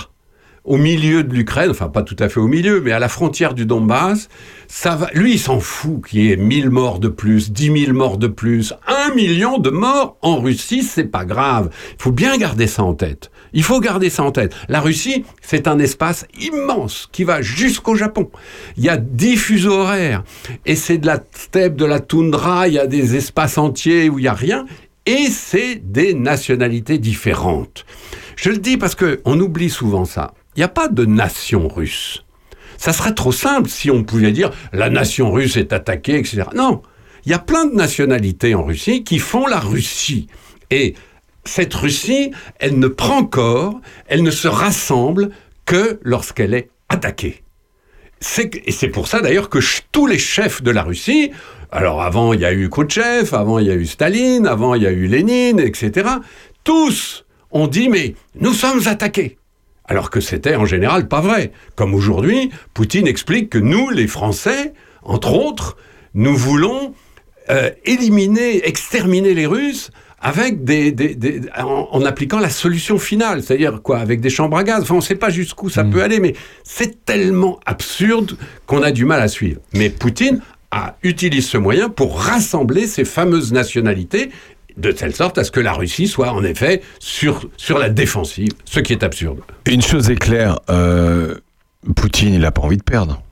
au 0.64 0.78
milieu 0.78 1.22
de 1.22 1.34
l'Ukraine, 1.34 1.70
enfin 1.70 1.88
pas 1.88 2.02
tout 2.02 2.16
à 2.18 2.28
fait 2.28 2.40
au 2.40 2.46
milieu, 2.46 2.80
mais 2.80 2.92
à 2.92 2.98
la 2.98 3.08
frontière 3.08 3.52
du 3.52 3.66
Donbass, 3.66 4.28
ça 4.66 4.96
va. 4.96 5.10
Lui, 5.12 5.34
il 5.34 5.38
s'en 5.38 5.60
fout 5.60 6.06
qu'il 6.06 6.22
y 6.22 6.32
ait 6.32 6.36
1000 6.36 6.70
morts 6.70 6.98
de 6.98 7.08
plus, 7.08 7.52
10 7.52 7.84
000 7.84 7.92
morts 7.92 8.16
de 8.16 8.28
plus, 8.28 8.72
un 8.86 9.14
million 9.14 9.58
de 9.58 9.68
morts 9.68 10.16
en 10.22 10.40
Russie, 10.40 10.82
c'est 10.82 11.04
pas 11.04 11.26
grave. 11.26 11.68
Il 11.98 12.02
faut 12.02 12.12
bien 12.12 12.36
garder 12.38 12.66
ça 12.66 12.82
en 12.82 12.94
tête. 12.94 13.30
Il 13.52 13.62
faut 13.62 13.78
garder 13.78 14.10
ça 14.10 14.24
en 14.24 14.32
tête. 14.32 14.54
La 14.68 14.80
Russie, 14.80 15.24
c'est 15.42 15.68
un 15.68 15.78
espace 15.78 16.26
immense 16.40 17.08
qui 17.12 17.24
va 17.24 17.42
jusqu'au 17.42 17.94
Japon. 17.94 18.30
Il 18.76 18.84
y 18.84 18.88
a 18.88 18.96
10 18.96 19.36
fuseaux 19.36 19.74
horaires 19.74 20.24
et 20.64 20.76
c'est 20.76 20.98
de 20.98 21.06
la 21.06 21.22
steppe, 21.32 21.76
de 21.76 21.84
la 21.84 22.00
toundra. 22.00 22.68
Il 22.68 22.74
y 22.74 22.78
a 22.78 22.86
des 22.86 23.16
espaces 23.16 23.58
entiers 23.58 24.08
où 24.08 24.18
il 24.18 24.24
y 24.24 24.28
a 24.28 24.34
rien 24.34 24.64
et 25.06 25.28
c'est 25.30 25.76
des 25.76 26.14
nationalités 26.14 26.98
différentes. 26.98 27.84
Je 28.36 28.50
le 28.50 28.58
dis 28.58 28.76
parce 28.76 28.94
que 28.94 29.20
on 29.24 29.38
oublie 29.40 29.70
souvent 29.70 30.04
ça. 30.04 30.34
Il 30.56 30.60
n'y 30.60 30.64
a 30.64 30.68
pas 30.68 30.88
de 30.88 31.04
nation 31.04 31.68
russe. 31.68 32.24
Ça 32.76 32.92
serait 32.92 33.14
trop 33.14 33.32
simple 33.32 33.68
si 33.68 33.90
on 33.90 34.04
pouvait 34.04 34.32
dire 34.32 34.50
la 34.72 34.90
nation 34.90 35.30
russe 35.30 35.56
est 35.56 35.72
attaquée, 35.72 36.18
etc. 36.18 36.44
Non, 36.54 36.82
il 37.24 37.30
y 37.30 37.34
a 37.34 37.38
plein 37.38 37.66
de 37.66 37.74
nationalités 37.74 38.54
en 38.54 38.64
Russie 38.64 39.04
qui 39.04 39.18
font 39.18 39.46
la 39.46 39.60
Russie. 39.60 40.28
Et 40.70 40.94
cette 41.44 41.74
Russie, 41.74 42.32
elle 42.58 42.78
ne 42.78 42.88
prend 42.88 43.24
corps, 43.24 43.80
elle 44.06 44.22
ne 44.22 44.30
se 44.30 44.48
rassemble 44.48 45.30
que 45.66 45.98
lorsqu'elle 46.02 46.54
est 46.54 46.70
attaquée. 46.88 47.42
Et 48.38 48.72
c'est 48.72 48.88
pour 48.88 49.06
ça 49.06 49.20
d'ailleurs 49.20 49.50
que 49.50 49.58
tous 49.92 50.06
les 50.06 50.18
chefs 50.18 50.62
de 50.62 50.70
la 50.70 50.82
Russie, 50.82 51.30
alors 51.72 52.02
avant 52.02 52.32
il 52.32 52.40
y 52.40 52.44
a 52.44 52.52
eu 52.52 52.68
Khrouchtchev, 52.68 53.34
avant 53.34 53.58
il 53.58 53.66
y 53.66 53.70
a 53.70 53.74
eu 53.74 53.86
Staline, 53.86 54.46
avant 54.46 54.74
il 54.74 54.82
y 54.82 54.86
a 54.86 54.90
eu 54.90 55.06
Lénine, 55.06 55.58
etc., 55.60 56.08
tous 56.64 57.24
ont 57.50 57.66
dit 57.66 57.88
mais 57.88 58.14
nous 58.40 58.52
sommes 58.52 58.80
attaqués. 58.86 59.38
Alors 59.86 60.08
que 60.10 60.20
c'était 60.20 60.56
en 60.56 60.64
général 60.64 61.08
pas 61.08 61.20
vrai. 61.20 61.52
Comme 61.76 61.94
aujourd'hui, 61.94 62.50
Poutine 62.72 63.06
explique 63.06 63.50
que 63.50 63.58
nous, 63.58 63.90
les 63.90 64.06
Français, 64.06 64.72
entre 65.02 65.34
autres, 65.34 65.76
nous 66.14 66.34
voulons 66.34 66.94
euh, 67.50 67.68
éliminer, 67.84 68.66
exterminer 68.66 69.34
les 69.34 69.44
Russes 69.46 69.90
avec 70.22 70.64
des, 70.64 70.90
des- 70.90 71.14
des- 71.14 71.42
en, 71.58 71.88
en 71.92 72.02
appliquant 72.06 72.38
la 72.38 72.48
solution 72.48 72.98
finale, 72.98 73.42
c'est-à-dire 73.42 73.82
quoi, 73.82 73.98
avec 73.98 74.22
des 74.22 74.30
chambres 74.30 74.56
à 74.56 74.64
gaz. 74.64 74.80
Enfin, 74.84 74.94
on 74.94 74.98
ne 74.98 75.02
sait 75.02 75.16
pas 75.16 75.28
jusqu'où 75.28 75.68
ça 75.68 75.84
peut 75.84 76.02
aller, 76.02 76.18
mais 76.18 76.32
c'est 76.62 77.04
tellement 77.04 77.60
absurde 77.66 78.38
qu'on 78.64 78.82
a 78.82 78.90
du 78.90 79.04
mal 79.04 79.20
à 79.20 79.28
suivre. 79.28 79.60
Mais 79.74 79.90
Poutine 79.90 80.40
a, 80.74 80.96
utilise 81.02 81.46
ce 81.46 81.56
moyen 81.56 81.88
pour 81.88 82.20
rassembler 82.20 82.86
ces 82.86 83.04
fameuses 83.04 83.52
nationalités 83.52 84.30
de 84.76 84.90
telle 84.90 85.14
sorte 85.14 85.38
à 85.38 85.44
ce 85.44 85.52
que 85.52 85.60
la 85.60 85.72
Russie 85.72 86.08
soit 86.08 86.32
en 86.32 86.42
effet 86.42 86.82
sur, 86.98 87.48
sur 87.56 87.78
la 87.78 87.88
défensive, 87.88 88.50
ce 88.64 88.80
qui 88.80 88.92
est 88.92 89.04
absurde. 89.04 89.40
Une 89.66 89.82
chose 89.82 90.10
est 90.10 90.16
claire, 90.16 90.58
euh, 90.68 91.36
Poutine, 91.94 92.34
il 92.34 92.40
n'a 92.40 92.50
pas 92.50 92.62
envie 92.62 92.76
de 92.76 92.82
perdre. 92.82 93.22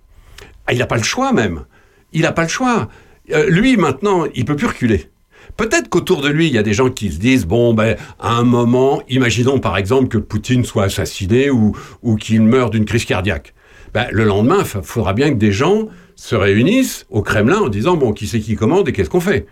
Ah, 0.66 0.73
il 0.73 0.78
n'a 0.78 0.86
pas 0.86 0.97
le 0.97 1.02
choix 1.02 1.32
même. 1.32 1.64
Il 2.12 2.23
n'a 2.23 2.32
pas 2.32 2.43
le 2.43 2.48
choix. 2.48 2.89
Euh, 3.32 3.48
lui, 3.48 3.77
maintenant, 3.77 4.24
il 4.35 4.44
peut 4.44 4.55
plus 4.55 4.69
reculer. 4.69 5.09
Peut-être 5.56 5.89
qu'autour 5.89 6.23
de 6.23 6.28
lui, 6.28 6.47
il 6.47 6.52
y 6.52 6.59
a 6.59 6.62
des 6.62 6.74
gens 6.74 6.90
qui 6.90 7.10
se 7.10 7.19
disent, 7.19 7.47
bon, 7.47 7.74
ben, 7.74 7.97
à 8.20 8.35
un 8.35 8.44
moment, 8.44 9.02
imaginons 9.09 9.59
par 9.59 9.77
exemple 9.77 10.09
que 10.09 10.19
Poutine 10.19 10.64
soit 10.64 10.85
assassiné 10.85 11.51
ou, 11.51 11.77
ou 12.02 12.14
qu'il 12.16 12.43
meure 12.43 12.70
d'une 12.70 12.85
crise 12.85 13.05
cardiaque. 13.05 13.52
Ben, 13.93 14.06
le 14.12 14.24
lendemain, 14.24 14.62
il 14.62 14.82
faudra 14.82 15.12
bien 15.12 15.31
que 15.31 15.39
des 15.39 15.52
gens 15.52 15.89
se 16.16 16.34
réunissent 16.36 17.06
au 17.10 17.22
Kremlin 17.22 17.59
en 17.60 17.68
disant, 17.68 17.97
bon, 17.97 18.12
qui 18.12 18.26
c'est 18.26 18.40
qui 18.40 18.55
commande 18.55 18.89
et 18.89 18.93
qu'est-ce 18.93 19.10
qu'on 19.10 19.20
fait? 19.20 19.47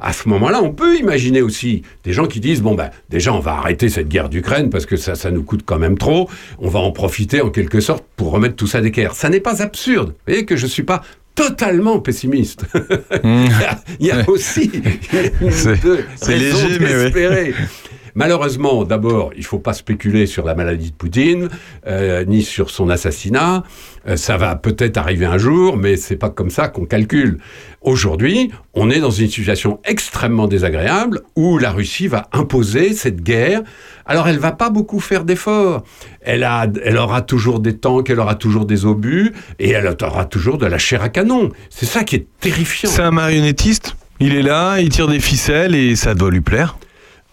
À 0.00 0.12
ce 0.12 0.28
moment-là, 0.28 0.60
on 0.62 0.72
peut 0.72 0.96
imaginer 0.98 1.40
aussi 1.40 1.82
des 2.02 2.12
gens 2.12 2.26
qui 2.26 2.40
disent 2.40 2.62
bon 2.62 2.74
ben 2.74 2.90
déjà 3.10 3.32
on 3.32 3.38
va 3.38 3.52
arrêter 3.52 3.88
cette 3.88 4.08
guerre 4.08 4.28
d'Ukraine 4.28 4.68
parce 4.68 4.86
que 4.86 4.96
ça 4.96 5.14
ça 5.14 5.30
nous 5.30 5.44
coûte 5.44 5.62
quand 5.64 5.78
même 5.78 5.96
trop. 5.96 6.28
On 6.58 6.68
va 6.68 6.80
en 6.80 6.90
profiter 6.90 7.40
en 7.40 7.48
quelque 7.50 7.78
sorte 7.80 8.04
pour 8.16 8.32
remettre 8.32 8.56
tout 8.56 8.66
ça 8.66 8.80
d'équerre. 8.80 9.14
Ça 9.14 9.28
n'est 9.28 9.38
pas 9.38 9.62
absurde. 9.62 10.08
Vous 10.08 10.14
voyez 10.26 10.44
que 10.46 10.56
je 10.56 10.66
suis 10.66 10.82
pas 10.82 11.02
totalement 11.36 12.00
pessimiste. 12.00 12.64
il, 13.22 13.46
y 13.46 13.64
a, 13.64 13.80
il 14.00 14.06
y 14.06 14.10
a 14.10 14.28
aussi 14.28 14.68
C'est- 15.50 16.36
léger, 16.36 16.78
mais 16.80 17.04
oui. 17.14 17.54
Malheureusement, 18.14 18.84
d'abord, 18.84 19.30
il 19.34 19.40
ne 19.40 19.44
faut 19.44 19.58
pas 19.58 19.72
spéculer 19.72 20.26
sur 20.26 20.44
la 20.44 20.54
maladie 20.54 20.90
de 20.90 20.96
Poutine, 20.96 21.48
euh, 21.86 22.24
ni 22.24 22.42
sur 22.42 22.70
son 22.70 22.88
assassinat. 22.88 23.64
Euh, 24.06 24.16
ça 24.16 24.36
va 24.36 24.54
peut-être 24.54 24.98
arriver 24.98 25.26
un 25.26 25.38
jour, 25.38 25.76
mais 25.76 25.96
c'est 25.96 26.16
pas 26.16 26.30
comme 26.30 26.50
ça 26.50 26.68
qu'on 26.68 26.84
calcule. 26.84 27.38
Aujourd'hui, 27.80 28.52
on 28.72 28.88
est 28.88 29.00
dans 29.00 29.10
une 29.10 29.28
situation 29.28 29.80
extrêmement 29.84 30.46
désagréable 30.46 31.22
où 31.34 31.58
la 31.58 31.72
Russie 31.72 32.06
va 32.06 32.28
imposer 32.32 32.92
cette 32.92 33.20
guerre. 33.20 33.62
Alors, 34.06 34.28
elle 34.28 34.38
va 34.38 34.52
pas 34.52 34.70
beaucoup 34.70 35.00
faire 35.00 35.24
d'efforts. 35.24 35.82
Elle, 36.20 36.46
elle 36.84 36.98
aura 36.98 37.20
toujours 37.20 37.58
des 37.58 37.76
tanks, 37.76 38.10
elle 38.10 38.20
aura 38.20 38.36
toujours 38.36 38.64
des 38.64 38.86
obus, 38.86 39.32
et 39.58 39.70
elle 39.70 39.92
aura 40.02 40.24
toujours 40.24 40.58
de 40.58 40.66
la 40.66 40.78
chair 40.78 41.02
à 41.02 41.08
canon. 41.08 41.50
C'est 41.68 41.86
ça 41.86 42.04
qui 42.04 42.16
est 42.16 42.26
terrifiant. 42.40 42.90
C'est 42.90 43.02
un 43.02 43.10
marionnettiste. 43.10 43.96
Il 44.20 44.34
est 44.34 44.42
là, 44.42 44.78
il 44.78 44.90
tire 44.90 45.08
des 45.08 45.20
ficelles 45.20 45.74
et 45.74 45.96
ça 45.96 46.14
doit 46.14 46.30
lui 46.30 46.40
plaire. 46.40 46.76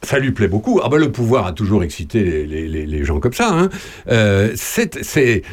Ça 0.04 0.18
lui 0.18 0.32
plaît 0.32 0.48
beaucoup. 0.48 0.82
Ah 0.84 0.90
ben, 0.90 0.98
le 0.98 1.12
pouvoir 1.12 1.46
a 1.46 1.54
toujours 1.54 1.84
excité 1.84 2.44
les, 2.48 2.68
les- 2.68 3.06
gens 3.06 3.20
comme 3.20 3.34
ça. 3.34 3.52
hein. 3.54 3.70
Euh, 4.10 4.50
c'est- 4.56 5.44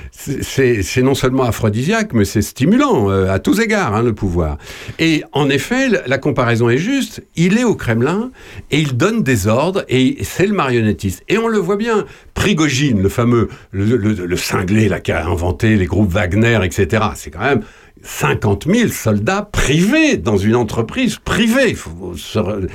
non 1.03 1.15
seulement 1.15 1.45
aphrodisiaque, 1.45 2.13
mais 2.15 2.25
c'est 2.25 2.41
stimulant 2.43 3.11
euh, 3.11 3.31
à 3.31 3.39
tous 3.39 3.61
égards, 3.61 3.95
hein, 3.95 4.03
le 4.03 4.15
pouvoir. 4.15 4.57
Et 4.99 5.23
en 5.33 5.49
effet, 5.51 5.89
la 6.07 6.19
comparaison 6.19 6.69
est 6.71 6.79
juste. 6.79 7.23
Il 7.37 7.59
est 7.59 7.65
au 7.65 7.75
Kremlin 7.75 8.31
et 8.71 8.79
il 8.81 8.97
donne 8.97 9.23
des 9.23 9.47
ordres 9.49 9.85
et 9.89 10.19
c'est 10.23 10.47
le 10.47 10.55
marionnettiste. 10.55 11.23
Et 11.29 11.37
on 11.39 11.49
le 11.49 11.59
voit 11.59 11.77
bien. 11.77 12.05
Prigogine, 12.35 13.03
le 13.03 13.09
fameux, 13.09 13.49
le, 13.73 13.97
le- 13.97 14.27
le 14.27 14.37
cinglé 14.37 14.89
là, 14.89 15.01
qui 15.01 15.13
a 15.13 15.27
inventé 15.27 15.77
les 15.77 15.87
groupes 15.87 16.11
Wagner, 16.11 16.59
etc. 16.65 17.03
C'est 17.17 17.31
quand 17.31 17.41
même 17.41 17.63
50 18.03 18.67
000 18.67 18.89
soldats 18.91 19.49
privés 19.51 20.17
dans 20.17 20.37
une 20.37 20.55
entreprise 20.57 21.17
privée. 21.17 21.71
Il 21.71 21.77
faut 21.77 22.15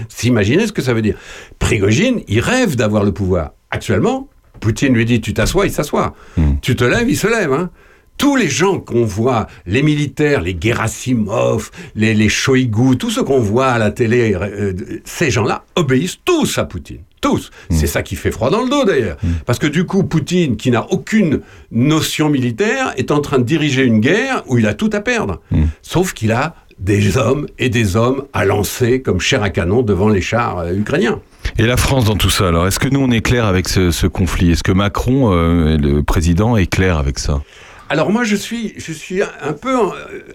s'imaginer 0.09 0.67
ce 0.67 0.71
que 0.71 0.81
ça 0.81 0.93
veut 0.93 1.01
dire. 1.01 1.15
Prigogine, 1.59 2.21
il 2.27 2.39
rêve 2.39 2.75
d'avoir 2.75 3.03
le 3.03 3.11
pouvoir. 3.11 3.51
Actuellement, 3.71 4.27
Poutine 4.59 4.93
lui 4.93 5.05
dit 5.05 5.19
tu 5.21 5.33
t'assois, 5.33 5.65
il 5.65 5.71
s'assoit. 5.71 6.13
Tu 6.61 6.75
te 6.75 6.83
lèves, 6.83 7.09
il 7.09 7.17
se 7.17 7.27
lève. 7.27 7.51
hein. 7.53 7.69
Tous 8.17 8.35
les 8.35 8.47
gens 8.47 8.79
qu'on 8.79 9.03
voit, 9.05 9.47
les 9.65 9.81
militaires, 9.81 10.41
les 10.41 10.55
Gerasimov, 10.59 11.71
les, 11.95 12.13
les 12.13 12.29
Shoigu, 12.29 12.95
tous 12.97 13.09
ceux 13.09 13.23
qu'on 13.23 13.39
voit 13.39 13.67
à 13.69 13.79
la 13.79 13.89
télé, 13.89 14.35
euh, 14.35 14.73
ces 15.03 15.31
gens-là 15.31 15.65
obéissent 15.75 16.19
tous 16.23 16.57
à 16.59 16.65
Poutine. 16.65 17.01
Tous. 17.23 17.51
C'est 17.69 17.87
ça 17.87 18.03
qui 18.03 18.17
fait 18.17 18.31
froid 18.31 18.49
dans 18.49 18.63
le 18.63 18.69
dos 18.69 18.83
d'ailleurs. 18.83 19.17
Parce 19.45 19.57
que 19.57 19.67
du 19.67 19.85
coup, 19.85 20.03
Poutine, 20.03 20.57
qui 20.57 20.69
n'a 20.71 20.85
aucune 20.91 21.39
notion 21.71 22.29
militaire, 22.29 22.93
est 22.97 23.11
en 23.11 23.21
train 23.21 23.39
de 23.39 23.45
diriger 23.45 23.83
une 23.83 24.01
guerre 24.01 24.43
où 24.47 24.57
il 24.57 24.67
a 24.67 24.73
tout 24.73 24.89
à 24.91 24.99
perdre. 24.99 25.39
Sauf 25.81 26.13
qu'il 26.13 26.33
a 26.33 26.55
des 26.79 27.17
hommes 27.17 27.47
et 27.59 27.69
des 27.69 27.95
hommes 27.95 28.25
à 28.33 28.43
lancer 28.43 29.01
comme 29.01 29.21
chair 29.21 29.41
à 29.41 29.49
canon 29.49 29.83
devant 29.83 30.09
les 30.09 30.21
chars 30.21 30.59
euh, 30.59 30.73
ukrainiens. 30.73 31.21
Et 31.57 31.65
la 31.65 31.77
France 31.77 32.05
dans 32.05 32.17
tout 32.17 32.31
ça, 32.31 32.47
alors 32.47 32.67
est-ce 32.67 32.79
que 32.79 32.89
nous 32.89 32.99
on 32.99 33.11
est 33.11 33.21
clair 33.21 33.45
avec 33.45 33.69
ce, 33.69 33.91
ce 33.91 34.07
conflit? 34.07 34.51
Est-ce 34.51 34.63
que 34.63 34.71
Macron, 34.71 35.31
euh, 35.31 35.77
le 35.77 36.03
président, 36.03 36.57
est 36.57 36.65
clair 36.65 36.97
avec 36.97 37.19
ça? 37.19 37.41
Alors 37.89 38.09
moi, 38.09 38.23
je 38.23 38.35
suis, 38.35 38.73
je 38.77 38.91
suis 38.91 39.21
un 39.21 39.53
peu 39.53 39.75
euh, 39.75 39.89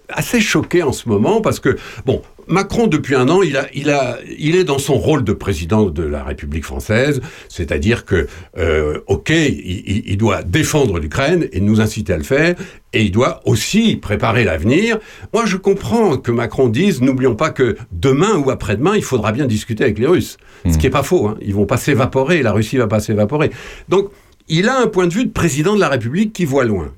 assez 0.09 0.41
choqué 0.41 0.83
en 0.83 0.93
ce 0.93 1.09
moment 1.09 1.41
parce 1.41 1.61
que, 1.61 1.77
bon, 2.07 2.23
Macron, 2.49 2.87
depuis 2.87 3.15
un 3.15 3.29
an, 3.29 3.43
il, 3.43 3.57
a, 3.57 3.67
il, 3.75 3.91
a, 3.91 4.19
il 4.39 4.57
est 4.57 4.65
dans 4.65 4.79
son 4.79 4.95
rôle 4.95 5.23
de 5.23 5.33
président 5.33 5.87
de 5.87 6.03
la 6.03 6.25
République 6.25 6.65
française, 6.65 7.21
c'est-à-dire 7.49 8.05
que, 8.05 8.27
euh, 8.57 9.01
OK, 9.07 9.31
il, 9.31 10.17
doit 10.17 10.43
défendre 10.43 10.99
l'Ukraine 10.99 11.47
et 11.53 11.61
nous 11.61 11.81
inciter 11.81 12.13
à 12.15 12.17
le 12.17 12.23
faire, 12.25 12.55
et 12.93 13.03
il 13.03 13.13
doit 13.13 13.41
aussi 13.45 13.97
préparer 13.97 14.45
l'avenir. 14.45 14.99
Moi, 15.35 15.45
je 15.47 15.57
comprends 15.57 16.17
que 16.17 16.33
Macron 16.33 16.69
dise, 16.69 17.03
n'oublions 17.03 17.37
pas 17.37 17.51
que 17.51 17.77
demain 17.93 18.37
ou 18.37 18.51
après-demain, 18.51 18.97
il 18.97 19.05
faudra 19.05 19.33
bien 19.33 19.47
discuter 19.47 19.85
avec 19.85 19.99
les 19.99 20.07
Russes. 20.07 20.39
Ce 20.69 20.77
qui 20.77 20.87
n'est 20.87 20.91
pas 20.91 21.03
faux, 21.03 21.29
hein. 21.29 21.37
ils 21.41 21.55
vont 21.55 21.67
pas 21.67 21.77
s'évaporer, 21.77 22.43
la 22.43 22.53
Russie 22.53 22.79
va 22.79 22.89
pas 22.89 23.01
s'évaporer. 23.01 23.51
Donc, 23.89 24.11
il 24.49 24.69
a 24.69 24.81
un 24.81 24.87
point 24.87 25.07
de 25.07 25.13
vue 25.13 25.27
de 25.27 25.31
président 25.31 25.75
de 25.75 25.81
la 25.81 25.89
République 25.89 26.33
qui 26.33 26.47
voit 26.47 26.65
loin. 26.65 26.93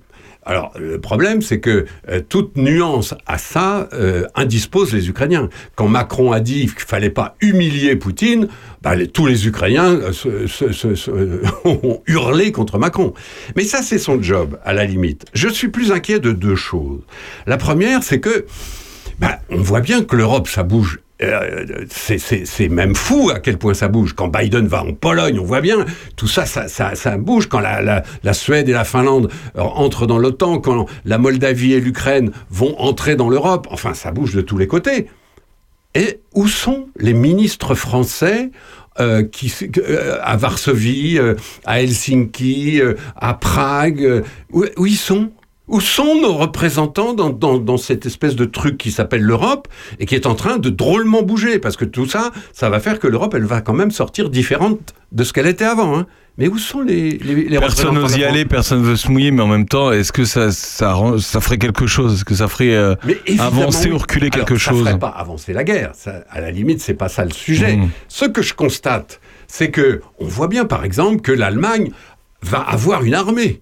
Alors, 0.45 0.73
le 0.79 0.99
problème, 1.01 1.43
c'est 1.43 1.61
que 1.61 1.85
euh, 2.09 2.21
toute 2.27 2.57
nuance 2.57 3.15
à 3.27 3.37
ça 3.37 3.89
euh, 3.93 4.27
indispose 4.35 4.93
les 4.93 5.09
Ukrainiens. 5.09 5.51
Quand 5.75 5.87
Macron 5.87 6.33
a 6.33 6.41
dit 6.41 6.67
qu'il 6.67 6.81
fallait 6.81 7.11
pas 7.11 7.37
humilier 7.41 7.95
Poutine, 7.97 8.49
bah, 8.81 8.95
tous 9.07 9.27
les 9.27 9.47
Ukrainiens 9.47 10.01
euh, 10.27 11.45
ont 11.65 12.03
hurlé 12.07 12.53
contre 12.53 12.79
Macron. 12.79 13.13
Mais 13.55 13.65
ça, 13.65 13.83
c'est 13.83 13.99
son 13.99 14.23
job, 14.23 14.59
à 14.65 14.73
la 14.73 14.87
limite. 14.87 15.27
Je 15.35 15.49
suis 15.49 15.69
plus 15.69 15.93
inquiet 15.93 16.21
de 16.21 16.33
deux 16.33 16.57
choses. 16.57 17.01
La 17.47 17.59
première, 17.59 18.03
c'est 18.03 18.21
que 18.21 18.47
bah, 19.19 19.41
on 19.51 19.61
voit 19.61 19.81
bien 19.81 20.03
que 20.03 20.17
l'Europe, 20.17 20.49
ça 20.49 20.63
bouge. 20.63 21.01
Euh, 21.23 21.85
c'est- 21.91 22.69
même 22.69 22.95
fou 22.95 23.31
à 23.31 23.41
quel 23.41 23.59
point 23.59 23.75
ça 23.75 23.89
bouge. 23.89 24.15
Quand 24.15 24.29
Biden 24.29 24.67
va 24.67 24.83
en 24.83 24.95
Pologne, 24.95 25.39
on 25.39 25.45
voit 25.45 25.61
bien, 25.61 25.85
tout 26.17 26.27
ça, 26.29 26.47
ça, 26.47 27.17
bouge. 27.19 27.49
Quand 27.49 27.61
la, 27.61 28.03
Suède 28.33 28.69
et 28.69 28.73
la 28.73 28.85
Finlande 28.85 29.31
euh, 29.57 29.61
entrent 29.61 30.07
dans 30.07 30.19
l'OTAN, 30.19 30.59
quand 30.61 30.87
la 31.05 31.19
Moldavie 31.19 31.75
et 31.75 31.81
l'Ukraine 31.81 32.31
vont 32.51 32.75
entrer 32.79 33.17
dans 33.17 33.29
l'Europe, 33.29 33.67
enfin, 33.71 33.95
ça 33.95 34.13
bouge 34.13 34.35
de 34.35 34.41
tous 34.41 34.57
les 34.57 34.67
côtés. 34.67 35.09
Et 35.95 36.21
où 36.35 36.47
sont 36.47 36.89
les 36.99 37.15
ministres 37.15 37.75
français 37.75 38.51
euh, 38.99 39.23
qui, 39.25 39.53
à 40.23 40.37
Varsovie, 40.37 41.19
à 41.67 41.83
Helsinki, 41.83 42.81
à 43.17 43.35
Prague 43.35 44.25
où, 44.53 44.65
où 44.77 44.87
ils 44.87 44.97
sont? 44.97 45.33
Où 45.71 45.81
sont 45.81 46.21
nos 46.21 46.35
représentants 46.35 47.15
dans, 47.15 47.31
dans, 47.31 47.59
dans 47.59 47.77
cette 47.77 48.05
espèce 48.05 48.35
de 48.35 48.45
truc 48.45 48.77
qui 48.77 48.91
s'appelle 48.91 49.23
l'Europe 49.23 49.69
et 50.01 50.07
qui 50.07 50.17
est 50.17 50.27
en 50.27 50.35
train 50.35 50.57
de 50.59 50.69
drôlement 50.69 51.23
bouger? 51.23 51.61
Parce 51.61 51.77
que 51.77 51.85
tout 51.85 52.07
ça, 52.07 52.33
ça 52.53 52.69
va 52.71 52.81
faire 52.81 52.99
que 52.99 53.07
l'Europe, 53.07 53.35
elle 53.37 53.45
va 53.45 53.61
quand 53.61 53.73
même 53.73 53.93
sortir 53.93 54.31
différente 54.31 54.95
de 55.13 55.23
ce 55.23 55.33
qu'elle 55.33 55.47
était 55.47 55.65
avant. 55.65 55.97
hein. 55.97 56.07
Mais 56.39 56.49
où 56.49 56.59
sont 56.59 56.81
les, 56.81 57.19
les, 57.19 57.35
les 57.49 57.59
Personne 57.59 57.95
n'ose 57.95 58.17
y 58.17 58.25
aller, 58.25 58.45
personne 58.45 58.83
veut 58.83 58.97
se 58.97 59.11
mouiller, 59.13 59.31
mais 59.31 59.43
en 59.43 59.47
même 59.47 59.67
temps, 59.67 59.93
est-ce 59.93 60.11
que 60.13 60.25
ça, 60.25 60.51
ça, 60.51 60.95
ferait 61.41 61.59
quelque 61.59 61.87
chose? 61.87 62.15
Est-ce 62.15 62.25
que 62.25 62.35
ça 62.35 62.49
ferait 62.49 62.75
euh, 62.75 62.95
avancer 63.39 63.89
oui. 63.89 63.95
ou 63.95 63.99
reculer 63.99 64.29
Alors, 64.33 64.47
quelque 64.47 64.59
ça 64.61 64.71
chose? 64.71 64.85
ferait 64.87 64.99
pas 64.99 65.09
avancer 65.09 65.53
la 65.53 65.65
guerre. 65.65 65.93
Ça, 65.95 66.25
à 66.31 66.41
la 66.41 66.51
limite, 66.51 66.81
c'est 66.81 66.95
pas 66.95 67.09
ça 67.09 67.25
le 67.25 67.33
sujet. 67.33 67.77
Mhm. 67.77 67.91
Ce 68.09 68.25
que 68.25 68.43
je 68.43 68.55
constate, 68.55 69.21
c'est 69.47 69.71
que 69.71 70.01
on 70.19 70.27
voit 70.27 70.49
bien, 70.49 70.65
par 70.65 70.85
exemple, 70.85 71.21
que 71.21 71.33
l'Allemagne 71.33 71.91
va 72.43 72.61
avoir 72.61 73.05
une 73.05 73.15
armée. 73.15 73.61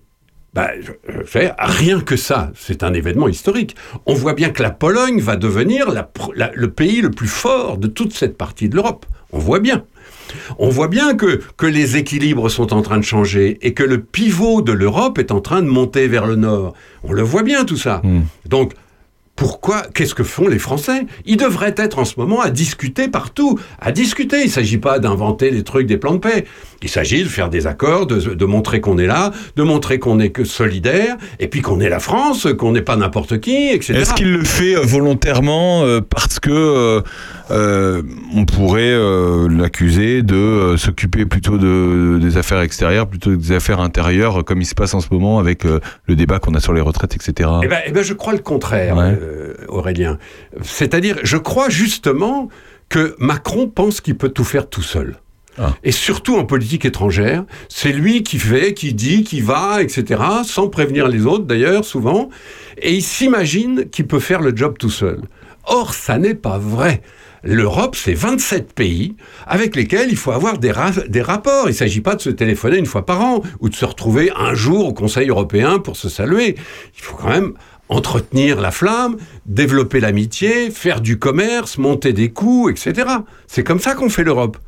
Je- 0.80 0.92
fais 1.24 1.52
rien 1.58 2.00
que 2.00 2.16
ça, 2.16 2.50
c'est 2.56 2.82
un 2.82 2.92
événement 2.92 3.28
historique. 3.28 3.76
On 4.06 4.14
voit 4.14 4.32
bien 4.34 4.50
que 4.50 4.62
la 4.62 4.70
Pologne 4.70 5.20
va 5.20 5.36
devenir 5.36 5.90
la 5.90 6.02
pr- 6.02 6.32
la- 6.34 6.50
le 6.54 6.70
pays 6.70 7.00
le 7.00 7.10
plus 7.10 7.28
fort 7.28 7.78
de 7.78 7.86
toute 7.86 8.12
cette 8.12 8.36
partie 8.36 8.68
de 8.68 8.74
l'Europe. 8.74 9.06
On 9.32 9.38
voit 9.38 9.60
bien. 9.60 9.84
On 10.58 10.68
voit 10.68 10.88
bien 10.88 11.14
que, 11.16 11.40
que 11.56 11.66
les 11.66 11.96
équilibres 11.96 12.50
sont 12.50 12.72
en 12.74 12.82
train 12.82 12.98
de 12.98 13.04
changer 13.04 13.58
et 13.62 13.72
que 13.72 13.82
le 13.82 14.00
pivot 14.00 14.60
de 14.62 14.72
l'Europe 14.72 15.18
est 15.18 15.30
en 15.32 15.40
train 15.40 15.62
de 15.62 15.68
monter 15.68 16.08
vers 16.08 16.26
le 16.26 16.36
nord. 16.36 16.74
On 17.04 17.12
le 17.12 17.22
voit 17.22 17.42
bien 17.42 17.64
tout 17.64 17.76
ça. 17.76 18.02
Donc, 18.46 18.72
pourquoi 19.38 19.82
Qu'est-ce 19.94 20.16
que 20.16 20.24
font 20.24 20.48
les 20.48 20.58
Français? 20.58 21.06
Ils 21.24 21.36
devraient 21.36 21.74
être 21.76 22.00
en 22.00 22.04
ce 22.04 22.14
moment 22.18 22.40
à 22.40 22.50
discuter 22.50 23.06
partout, 23.06 23.58
à 23.80 23.92
discuter. 23.92 24.40
Il 24.40 24.46
ne 24.46 24.50
s'agit 24.50 24.78
pas 24.78 24.98
d'inventer 24.98 25.52
des 25.52 25.62
trucs, 25.62 25.86
des 25.86 25.96
plans 25.96 26.14
de 26.14 26.18
paix. 26.18 26.44
Il 26.82 26.88
s'agit 26.88 27.22
de 27.22 27.28
faire 27.28 27.48
des 27.48 27.68
accords, 27.68 28.06
de, 28.06 28.44
montrer 28.44 28.80
qu'on 28.80 28.98
est 28.98 29.06
là, 29.06 29.32
de 29.56 29.62
montrer 29.62 30.00
qu'on 30.00 30.18
est 30.18 30.30
que 30.30 30.44
solidaire, 30.44 31.16
et 31.38 31.46
puis 31.46 31.60
qu'on 31.60 31.80
est 31.80 31.88
la 31.88 32.00
France, 32.00 32.48
qu'on 32.58 32.72
n'est 32.72 32.82
pas 32.82 32.96
n'importe 32.96 33.40
qui, 33.40 33.70
etc. 33.70 33.94
Est-ce 34.00 34.14
qu'il 34.14 34.32
le 34.32 34.44
fait 34.44 34.76
euh, 34.76 34.80
volontairement 34.80 35.84
euh, 35.84 36.00
parce 36.00 36.40
que 36.40 37.02
euh, 37.50 38.02
on 38.34 38.44
pourrait 38.44 38.92
euh, 38.92 39.48
l'accuser 39.48 40.22
de 40.22 40.34
euh, 40.34 40.76
s'occuper 40.76 41.24
plutôt 41.24 41.58
de, 41.58 42.18
des 42.20 42.36
affaires 42.36 42.60
extérieures 42.60 43.06
plutôt 43.06 43.30
que 43.30 43.36
des 43.36 43.52
affaires 43.52 43.80
intérieures, 43.80 44.44
comme 44.44 44.60
il 44.60 44.66
se 44.66 44.74
passe 44.74 44.94
en 44.94 45.00
ce 45.00 45.08
moment 45.10 45.38
avec 45.38 45.64
le 45.64 46.16
débat 46.16 46.38
qu'on 46.38 46.54
a 46.54 46.60
sur 46.60 46.72
les 46.72 46.80
retraites, 46.80 47.14
etc. 47.14 47.48
Eh 47.62 47.68
ben, 47.68 47.80
eh 47.86 47.92
ben, 47.92 48.02
je 48.02 48.14
crois 48.14 48.32
le 48.32 48.40
contraire, 48.40 48.96
Ouais. 48.96 49.16
Aurélien. 49.68 50.18
C'est-à-dire, 50.62 51.16
je 51.22 51.36
crois 51.36 51.68
justement 51.68 52.48
que 52.88 53.14
Macron 53.18 53.68
pense 53.68 54.00
qu'il 54.00 54.16
peut 54.16 54.30
tout 54.30 54.44
faire 54.44 54.68
tout 54.68 54.82
seul. 54.82 55.16
Ah. 55.58 55.74
Et 55.82 55.92
surtout 55.92 56.36
en 56.36 56.44
politique 56.44 56.84
étrangère, 56.84 57.44
c'est 57.68 57.92
lui 57.92 58.22
qui 58.22 58.38
fait, 58.38 58.74
qui 58.74 58.94
dit, 58.94 59.24
qui 59.24 59.40
va, 59.40 59.82
etc., 59.82 60.22
sans 60.44 60.68
prévenir 60.68 61.08
les 61.08 61.26
autres 61.26 61.44
d'ailleurs, 61.44 61.84
souvent, 61.84 62.28
et 62.80 62.94
il 62.94 63.02
s'imagine 63.02 63.88
qu'il 63.90 64.06
peut 64.06 64.20
faire 64.20 64.40
le 64.40 64.56
job 64.56 64.76
tout 64.78 64.90
seul. 64.90 65.20
Or, 65.64 65.94
ça 65.94 66.18
n'est 66.18 66.34
pas 66.34 66.58
vrai. 66.58 67.02
L'Europe, 67.42 67.94
c'est 67.96 68.14
27 68.14 68.72
pays 68.72 69.14
avec 69.46 69.76
lesquels 69.76 70.08
il 70.10 70.16
faut 70.16 70.32
avoir 70.32 70.58
des, 70.58 70.70
ra- 70.72 70.90
des 71.08 71.22
rapports. 71.22 71.64
Il 71.66 71.68
ne 71.68 71.74
s'agit 71.76 72.00
pas 72.00 72.14
de 72.16 72.20
se 72.20 72.30
téléphoner 72.30 72.76
une 72.78 72.86
fois 72.86 73.06
par 73.06 73.20
an 73.20 73.42
ou 73.60 73.68
de 73.68 73.74
se 73.74 73.84
retrouver 73.84 74.30
un 74.36 74.54
jour 74.54 74.86
au 74.86 74.92
Conseil 74.92 75.28
européen 75.28 75.78
pour 75.78 75.96
se 75.96 76.08
saluer. 76.08 76.56
Il 76.96 77.00
faut 77.02 77.16
quand 77.16 77.28
même 77.28 77.52
entretenir 77.88 78.60
la 78.60 78.70
flamme, 78.70 79.16
développer 79.46 80.00
l'amitié, 80.00 80.70
faire 80.70 81.00
du 81.00 81.18
commerce, 81.18 81.78
monter 81.78 82.12
des 82.12 82.30
coûts, 82.30 82.68
etc. 82.68 83.08
C'est 83.46 83.64
comme 83.64 83.80
ça 83.80 83.94
qu'on 83.94 84.10
fait 84.10 84.24
l'Europe. 84.24 84.58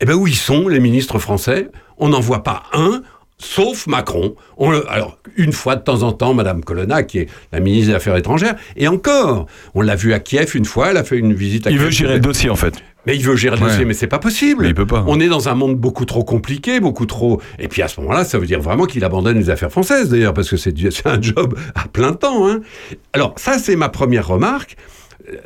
Eh 0.00 0.04
bien, 0.04 0.14
où 0.16 0.26
ils 0.26 0.34
sont, 0.34 0.68
les 0.68 0.80
ministres 0.80 1.18
français? 1.18 1.68
On 1.98 2.08
n'en 2.08 2.20
voit 2.20 2.42
pas 2.42 2.64
un, 2.72 3.02
sauf 3.42 3.86
Macron. 3.86 4.34
On 4.56 4.70
le- 4.70 4.90
alors, 4.90 5.18
une 5.36 5.52
fois 5.52 5.76
de 5.76 5.82
temps 5.82 6.02
en 6.02 6.12
temps, 6.12 6.34
Madame 6.34 6.62
Colonna, 6.64 7.02
qui 7.02 7.18
est 7.18 7.28
la 7.52 7.60
ministre 7.60 7.90
des 7.90 7.94
Affaires 7.96 8.16
étrangères, 8.16 8.56
et 8.76 8.88
encore, 8.88 9.46
on 9.74 9.80
l'a 9.82 9.96
vu 9.96 10.12
à 10.12 10.20
Kiev 10.20 10.52
une 10.54 10.64
fois, 10.64 10.90
elle 10.90 10.96
a 10.96 11.04
fait 11.04 11.16
une 11.18 11.32
visite 11.34 11.66
à 11.66 11.70
Il 11.70 11.76
Kiev. 11.76 11.84
veut 11.86 11.90
gérer 11.90 12.14
le 12.14 12.20
dossier 12.20 12.50
en 12.50 12.56
fait. 12.56 12.74
Mais 13.04 13.16
il 13.16 13.24
veut 13.24 13.34
gérer 13.34 13.56
le 13.56 13.62
Ouais. 13.62 13.68
dossier, 13.68 13.84
mais 13.84 13.94
c'est 13.94 14.06
pas 14.06 14.20
possible. 14.20 14.62
Mais 14.62 14.68
il 14.68 14.74
peut 14.76 14.86
pas. 14.86 15.02
On 15.08 15.18
est 15.18 15.26
dans 15.26 15.48
un 15.48 15.54
monde 15.56 15.74
beaucoup 15.76 16.04
trop 16.04 16.22
compliqué, 16.22 16.78
beaucoup 16.78 17.04
trop. 17.06 17.42
Et 17.58 17.66
puis 17.66 17.82
à 17.82 17.88
ce 17.88 18.00
moment-là, 18.00 18.24
ça 18.24 18.38
veut 18.38 18.46
dire 18.46 18.60
vraiment 18.60 18.84
qu'il 18.84 19.02
abandonne 19.04 19.36
les 19.36 19.50
affaires 19.50 19.72
françaises, 19.72 20.08
d'ailleurs, 20.08 20.34
parce 20.34 20.48
que 20.48 20.56
c'est 20.56 20.72
un 21.06 21.20
job 21.20 21.58
à 21.74 21.88
plein 21.88 22.12
temps. 22.12 22.48
hein. 22.48 22.60
Alors 23.12 23.34
ça, 23.38 23.58
c'est 23.58 23.74
ma 23.74 23.88
première 23.88 24.28
remarque. 24.28 24.76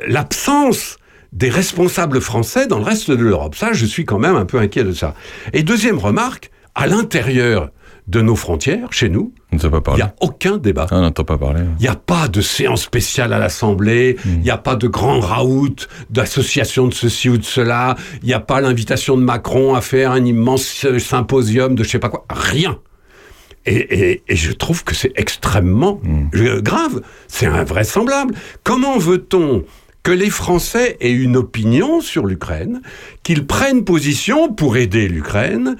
L'absence 0.07 0.97
des 1.33 1.49
responsables 1.49 2.21
français 2.21 2.67
dans 2.67 2.77
le 2.77 2.83
reste 2.85 3.11
de 3.11 3.15
l'Europe. 3.23 3.55
Ça, 3.55 3.73
je 3.73 3.85
suis 3.85 4.05
quand 4.05 4.19
même 4.19 4.35
un 4.35 4.45
peu 4.45 4.59
inquiet 4.59 4.83
de 4.83 4.91
ça. 4.93 5.13
Et 5.53 5.63
deuxième 5.63 5.97
remarque, 5.97 6.51
à 6.75 6.87
l'intérieur 6.87 7.69
de 8.07 8.21
nos 8.21 8.35
frontières, 8.35 8.87
chez 8.93 9.09
nous, 9.09 9.33
il 9.95 9.97
n'y 9.97 10.01
a 10.03 10.15
aucun 10.21 10.57
débat. 10.57 10.87
Ah, 10.91 10.95
on 10.97 11.01
n'entend 11.01 11.25
pas 11.25 11.37
parler. 11.37 11.61
Il 11.79 11.81
n'y 11.81 11.87
a 11.89 11.95
pas 11.95 12.27
de 12.29 12.39
séance 12.41 12.83
spéciale 12.83 13.33
à 13.33 13.39
l'Assemblée, 13.39 14.15
il 14.25 14.39
n'y 14.39 14.49
a 14.49 14.57
pas 14.57 14.75
de 14.77 14.87
grand 14.87 15.19
raout, 15.19 15.87
d'association 16.09 16.87
de 16.87 16.93
ceci 16.93 17.27
ou 17.29 17.37
de 17.37 17.43
cela, 17.43 17.95
il 18.21 18.27
n'y 18.27 18.33
a 18.33 18.39
pas 18.39 18.61
l'invitation 18.61 19.17
de 19.17 19.23
Macron 19.23 19.75
à 19.75 19.81
faire 19.81 20.11
un 20.11 20.23
immense 20.23 20.85
euh, 20.85 20.99
symposium 20.99 21.75
de 21.75 21.83
je 21.83 21.89
sais 21.89 21.99
pas 21.99 22.09
quoi, 22.09 22.25
rien. 22.29 22.79
Et, 23.65 23.75
et- 23.75 24.23
et 24.29 24.35
je 24.37 24.53
trouve 24.53 24.85
que 24.85 24.95
c'est 24.95 25.11
extrêmement 25.17 25.99
euh, 26.35 26.61
grave, 26.61 27.01
c'est 27.27 27.47
invraisemblable. 27.47 28.35
Comment 28.63 28.97
veut-on 28.97 29.65
que 30.03 30.11
les 30.13 30.29
Français 30.29 30.95
aient 31.01 31.11
une 31.11 31.35
opinion 31.35 31.99
sur 31.99 32.25
l'Ukraine, 32.25 32.81
qu'ils 33.23 33.45
prennent 33.45 33.83
position 33.83 34.53
pour 34.53 34.77
aider 34.77 35.09
l'Ukraine, 35.09 35.75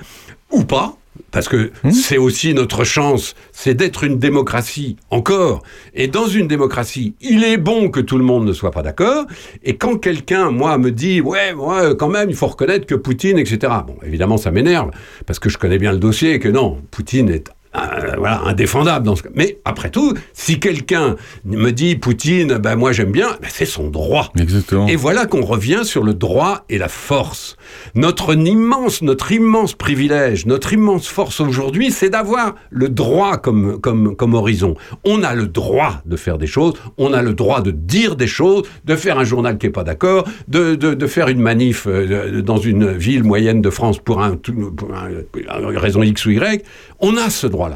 ou 0.52 0.66
pas 0.66 0.97
parce 1.32 1.49
que 1.49 1.72
c'est 1.91 2.18
aussi 2.18 2.54
notre 2.54 2.84
chance, 2.84 3.36
c'est 3.52 3.74
d'être 3.74 4.04
une 4.04 4.18
démocratie 4.18 4.95
encore. 5.10 5.64
Et 5.94 6.08
dans 6.08 6.28
une 6.28 6.48
démocratie, 6.48 7.16
il 7.22 7.44
est 7.44 7.58
bon 7.58 7.90
que 7.90 7.99
tout 7.99 8.18
le 8.18 8.24
monde 8.24 8.45
ne 8.45 8.54
soit 8.54 8.72
pas 8.72 8.82
d'accord. 8.82 9.26
Et 9.64 9.76
quand 9.76 9.98
quelqu'un, 9.98 10.52
moi, 10.52 10.78
me 10.78 10.91
dit, 10.91 11.22
ouais, 11.22 11.54
moi, 11.54 11.95
quand 11.95 12.10
même, 12.10 12.30
il 12.30 12.36
faut 12.36 12.48
reconnaître 12.48 12.86
que 12.86 12.95
Poutine, 12.95 13.38
etc. 13.38 13.74
Bon, 13.86 13.95
évidemment, 14.06 14.38
ça 14.38 14.52
m'énerve, 14.52 14.91
parce 15.26 15.40
que 15.40 15.49
je 15.49 15.58
connais 15.58 15.78
bien 15.78 15.91
le 15.91 15.99
dossier 15.99 16.34
et 16.34 16.40
que 16.40 16.49
non, 16.49 16.82
Poutine 16.91 17.30
est 17.30 17.52
euh, 17.78 18.16
voilà, 18.18 18.41
indéfendable 18.45 19.06
dans 19.06 19.16
ce 19.16 19.24
cas. 19.24 19.30
Mais 19.36 19.58
après 19.66 19.90
tout, 19.90 20.14
si 20.34 20.60
quelqu'un 20.60 21.16
me 21.45 21.72
dit 21.72 21.95
Poutine, 21.95 22.58
ben 22.58 22.76
moi 22.76 22.91
j'aime 22.91 23.12
bien, 23.12 23.30
ben 23.41 23.48
c'est 23.52 23.66
son 23.66 23.90
droit. 23.90 24.32
Exactement. 24.40 24.88
Et 24.88 24.95
voilà 24.95 25.26
qu'on 25.26 25.44
revient 25.45 25.82
sur 25.84 26.04
le 26.04 26.14
droit 26.14 26.66
et 26.70 26.78
la 26.78 26.88
force. 26.88 27.56
Notre 27.95 28.36
immense, 28.36 29.02
notre 29.02 29.32
immense 29.32 29.74
privilège, 29.74 30.45
notre 30.45 30.74
immense 30.74 31.08
force 31.08 31.40
aujourd'hui, 31.41 31.91
c'est 31.91 32.10
d'avoir 32.10 32.56
le 32.70 32.90
droit 32.90 33.38
comme, 33.38 33.80
comme, 33.80 34.16
comme 34.16 34.34
horizon. 34.34 34.76
On 35.04 35.24
a 35.24 35.36
le 35.36 35.48
droit 35.48 36.02
de 36.06 36.16
faire 36.16 36.38
des 36.38 36.48
choses, 36.48 36.74
on 36.98 37.14
a 37.14 37.22
le 37.22 37.34
droit 37.34 37.62
de 37.62 37.72
dire 37.72 38.16
des 38.16 38.28
choses, 38.28 38.64
de 38.86 38.95
faire 38.95 39.20
un 39.20 39.24
journal 39.24 39.58
qui 39.58 39.66
n'est 39.68 39.72
pas 39.72 39.84
d'accord, 39.84 40.26
de, 40.48 40.76
de, 40.76 40.94
de 40.94 41.08
faire 41.08 41.28
une 41.28 41.41
manif 41.41 41.86
euh, 41.88 42.41
dans 42.41 42.58
une 42.58 42.91
ville 42.91 43.24
moyenne 43.24 43.62
de 43.62 43.70
France 43.70 43.99
pour, 43.99 44.22
un, 44.22 44.36
tout- 44.36 44.72
pour 44.76 44.90
un- 44.94 45.70
une 45.72 45.78
raison 45.78 46.02
X 46.04 46.26
ou 46.26 46.32
Y. 46.32 46.64
On 46.99 47.18
a 47.18 47.30
ce 47.30 47.48
droit-là. 47.48 47.66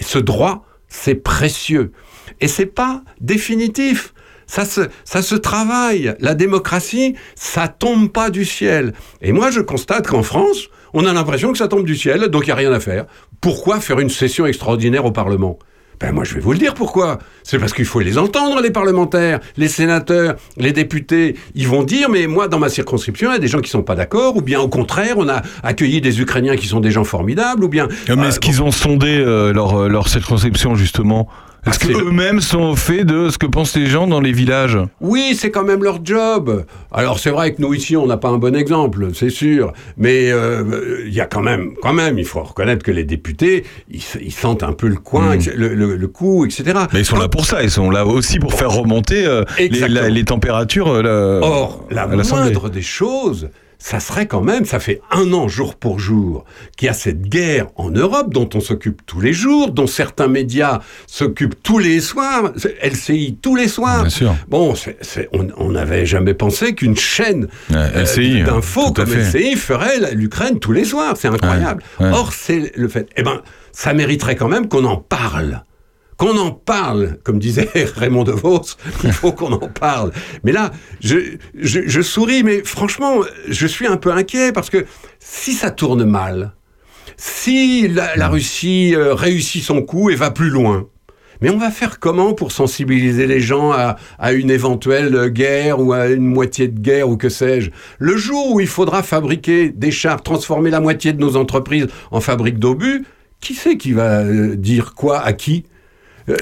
Ce 0.00 0.18
droit, 0.18 0.64
c'est 0.88 1.14
précieux. 1.14 1.92
Et 2.40 2.48
c'est 2.48 2.66
pas 2.66 3.02
définitif. 3.20 4.14
Ça 4.46 4.64
se, 4.64 4.80
ça 5.04 5.22
se 5.22 5.36
travaille. 5.36 6.14
La 6.18 6.34
démocratie, 6.34 7.14
ça 7.36 7.68
tombe 7.68 8.10
pas 8.10 8.30
du 8.30 8.44
ciel. 8.44 8.94
Et 9.22 9.32
moi, 9.32 9.50
je 9.50 9.60
constate 9.60 10.08
qu'en 10.08 10.24
France, 10.24 10.68
on 10.92 11.06
a 11.06 11.12
l'impression 11.12 11.52
que 11.52 11.58
ça 11.58 11.68
tombe 11.68 11.84
du 11.84 11.96
ciel, 11.96 12.28
donc 12.28 12.44
il 12.44 12.46
n'y 12.46 12.52
a 12.52 12.56
rien 12.56 12.72
à 12.72 12.80
faire. 12.80 13.06
Pourquoi 13.40 13.80
faire 13.80 14.00
une 14.00 14.10
session 14.10 14.46
extraordinaire 14.46 15.04
au 15.04 15.12
Parlement? 15.12 15.58
Ben 16.00 16.12
moi, 16.12 16.24
je 16.24 16.34
vais 16.34 16.40
vous 16.40 16.52
le 16.52 16.58
dire 16.58 16.72
pourquoi? 16.72 17.18
C'est 17.42 17.58
parce 17.58 17.74
qu'il 17.74 17.84
faut 17.84 18.00
les 18.00 18.16
entendre, 18.16 18.62
les 18.62 18.70
parlementaires, 18.70 19.38
les 19.58 19.68
sénateurs, 19.68 20.36
les 20.56 20.72
députés. 20.72 21.36
Ils 21.54 21.68
vont 21.68 21.82
dire, 21.82 22.08
mais 22.08 22.26
moi, 22.26 22.48
dans 22.48 22.58
ma 22.58 22.70
circonscription, 22.70 23.30
il 23.30 23.34
y 23.34 23.36
a 23.36 23.38
des 23.38 23.48
gens 23.48 23.60
qui 23.60 23.68
sont 23.68 23.82
pas 23.82 23.94
d'accord, 23.94 24.34
ou 24.36 24.40
bien 24.40 24.60
au 24.60 24.68
contraire, 24.68 25.16
on 25.18 25.28
a 25.28 25.42
accueilli 25.62 26.00
des 26.00 26.22
Ukrainiens 26.22 26.56
qui 26.56 26.66
sont 26.66 26.80
des 26.80 26.90
gens 26.90 27.04
formidables, 27.04 27.62
ou 27.64 27.68
bien... 27.68 27.86
Mais 28.08 28.14
euh, 28.16 28.28
est-ce 28.28 28.40
qu'ils 28.40 28.62
ont 28.62 28.70
sondé 28.70 29.18
euh, 29.18 29.52
leur, 29.52 29.78
euh, 29.78 29.88
leur 29.88 30.08
circonscription 30.08 30.74
justement? 30.74 31.28
Est-ce 31.66 31.78
Ah, 31.82 31.88
le- 31.88 31.94
qu'eux-mêmes 31.94 32.40
sont 32.40 32.60
au 32.62 32.76
fait 32.76 33.04
de 33.04 33.28
ce 33.28 33.36
que 33.36 33.46
pensent 33.46 33.76
les 33.76 33.86
gens 33.86 34.06
dans 34.06 34.20
les 34.20 34.32
villages? 34.32 34.78
Oui, 35.00 35.36
c'est 35.38 35.50
quand 35.50 35.64
même 35.64 35.84
leur 35.84 36.04
job. 36.04 36.64
Alors 36.90 37.18
c'est 37.18 37.30
vrai 37.30 37.52
que 37.54 37.60
nous 37.60 37.74
ici, 37.74 37.96
on 37.96 38.06
n'a 38.06 38.16
pas 38.16 38.28
un 38.30 38.38
bon 38.38 38.56
exemple, 38.56 39.08
c'est 39.14 39.28
sûr. 39.30 39.72
Mais 39.98 40.30
euh, 40.32 41.02
il 41.06 41.12
y 41.12 41.20
a 41.20 41.26
quand 41.26 41.42
même, 41.42 41.72
quand 41.82 41.92
même, 41.92 42.18
il 42.18 42.24
faut 42.24 42.42
reconnaître 42.42 42.82
que 42.82 42.90
les 42.90 43.04
députés, 43.04 43.64
ils, 43.90 44.00
se- 44.02 44.18
ils 44.18 44.32
sentent 44.32 44.62
un 44.62 44.72
peu 44.72 44.88
le 44.88 44.96
coin, 44.96 45.36
Mm. 45.36 45.40
le, 45.56 45.74
le- 45.74 45.96
le 45.96 46.08
coup, 46.08 46.44
etc. 46.46 46.64
Mais 46.92 47.00
ils 47.00 47.04
sont 47.04 47.18
là 47.18 47.28
pour 47.28 47.44
ça, 47.44 47.62
ils 47.62 47.70
sont 47.70 47.90
là 47.90 48.06
aussi 48.06 48.38
pour 48.38 48.54
faire 48.54 48.70
remonter 48.70 49.26
euh, 49.26 49.44
les, 49.58 49.68
la- 49.88 50.24
températures 50.24 50.88
euh, 50.88 51.02
là, 51.02 51.46
Or, 51.46 51.84
la 51.90 52.06
moindre 52.06 52.70
des 52.70 52.82
choses, 52.82 53.48
ça 53.82 53.98
serait 53.98 54.26
quand 54.26 54.42
même, 54.42 54.66
ça 54.66 54.78
fait 54.78 55.00
un 55.10 55.32
an 55.32 55.48
jour 55.48 55.74
pour 55.74 55.98
jour, 55.98 56.44
qu'il 56.76 56.86
y 56.86 56.88
a 56.90 56.92
cette 56.92 57.22
guerre 57.22 57.66
en 57.76 57.90
Europe 57.90 58.32
dont 58.32 58.48
on 58.54 58.60
s'occupe 58.60 59.00
tous 59.06 59.20
les 59.20 59.32
jours, 59.32 59.72
dont 59.72 59.86
certains 59.86 60.28
médias 60.28 60.80
s'occupent 61.06 61.60
tous 61.62 61.78
les 61.78 62.00
soirs, 62.00 62.52
LCI 62.82 63.38
tous 63.40 63.56
les 63.56 63.68
soirs. 63.68 64.02
Bien 64.02 64.10
sûr. 64.10 64.36
Bon, 64.48 64.74
c'est- 64.74 64.98
c'est- 65.00 65.28
on 65.32 65.48
on 65.56 65.70
n'avait 65.72 66.04
jamais 66.06 66.34
pensé 66.34 66.74
qu'une 66.74 66.96
chaîne 66.96 67.48
euh, 67.72 68.04
d'infos 68.44 68.92
comme. 68.92 69.08
LCI 69.12 69.56
ferait 69.56 70.14
l'Ukraine 70.14 70.58
tous 70.60 70.72
les 70.72 70.84
soirs. 70.84 71.14
C'est 71.16 71.28
incroyable. 71.28 71.82
Ouais, 71.98 72.06
ouais. 72.06 72.12
Or, 72.12 72.32
c'est 72.34 72.72
le 72.76 72.88
fait. 72.88 73.08
Eh 73.16 73.22
ben, 73.22 73.40
ça 73.72 73.94
mériterait 73.94 74.36
quand 74.36 74.48
même 74.48 74.68
qu'on 74.68 74.84
en 74.84 74.96
parle. 74.98 75.62
Qu'on 76.20 76.36
en 76.36 76.50
parle, 76.50 77.16
comme 77.24 77.38
disait 77.38 77.70
Raymond 77.96 78.24
DeVos, 78.24 78.76
il 79.04 79.10
faut 79.10 79.32
qu'on 79.32 79.52
en 79.52 79.68
parle. 79.68 80.12
Mais 80.44 80.52
là, 80.52 80.70
je, 81.00 82.02
souris, 82.02 82.42
mais 82.42 82.62
franchement, 82.62 83.22
je 83.48 83.66
suis 83.66 83.86
un 83.86 83.96
peu 83.96 84.12
inquiet 84.12 84.52
parce 84.52 84.68
que 84.68 84.84
si 85.18 85.54
ça 85.54 85.70
tourne 85.70 86.04
mal, 86.04 86.52
si 87.16 87.88
la, 87.88 88.28
Russie 88.28 88.94
euh, 88.94 89.14
réussit 89.14 89.62
son 89.64 89.80
coup 89.80 90.10
et 90.10 90.14
va 90.14 90.30
plus 90.30 90.50
loin, 90.50 90.88
mais 91.40 91.48
on 91.48 91.56
va 91.56 91.70
faire 91.70 91.98
comment 91.98 92.34
pour 92.34 92.52
sensibiliser 92.52 93.26
les 93.26 93.40
gens 93.40 93.72
à, 93.72 93.96
à 94.18 94.32
une 94.34 94.50
éventuelle 94.50 95.30
guerre 95.30 95.80
ou 95.80 95.94
à 95.94 96.08
une 96.08 96.26
moitié 96.26 96.68
de 96.68 96.78
guerre 96.78 97.08
ou 97.08 97.16
que 97.16 97.30
sais-je? 97.30 97.70
Le 97.98 98.18
jour 98.18 98.52
où 98.52 98.60
il 98.60 98.68
faudra 98.68 99.02
fabriquer 99.02 99.70
des 99.70 99.90
chars, 99.90 100.22
transformer 100.22 100.68
la 100.68 100.80
moitié 100.80 101.14
de 101.14 101.18
nos 101.18 101.36
entreprises 101.36 101.86
en 102.10 102.20
fabriques 102.20 102.58
d'obus, 102.58 103.06
qui 103.40 103.54
c'est 103.54 103.78
qui 103.78 103.92
va 103.92 104.18
euh, 104.18 104.54
dire 104.54 104.92
quoi 104.94 105.20
à 105.20 105.32
qui? 105.32 105.64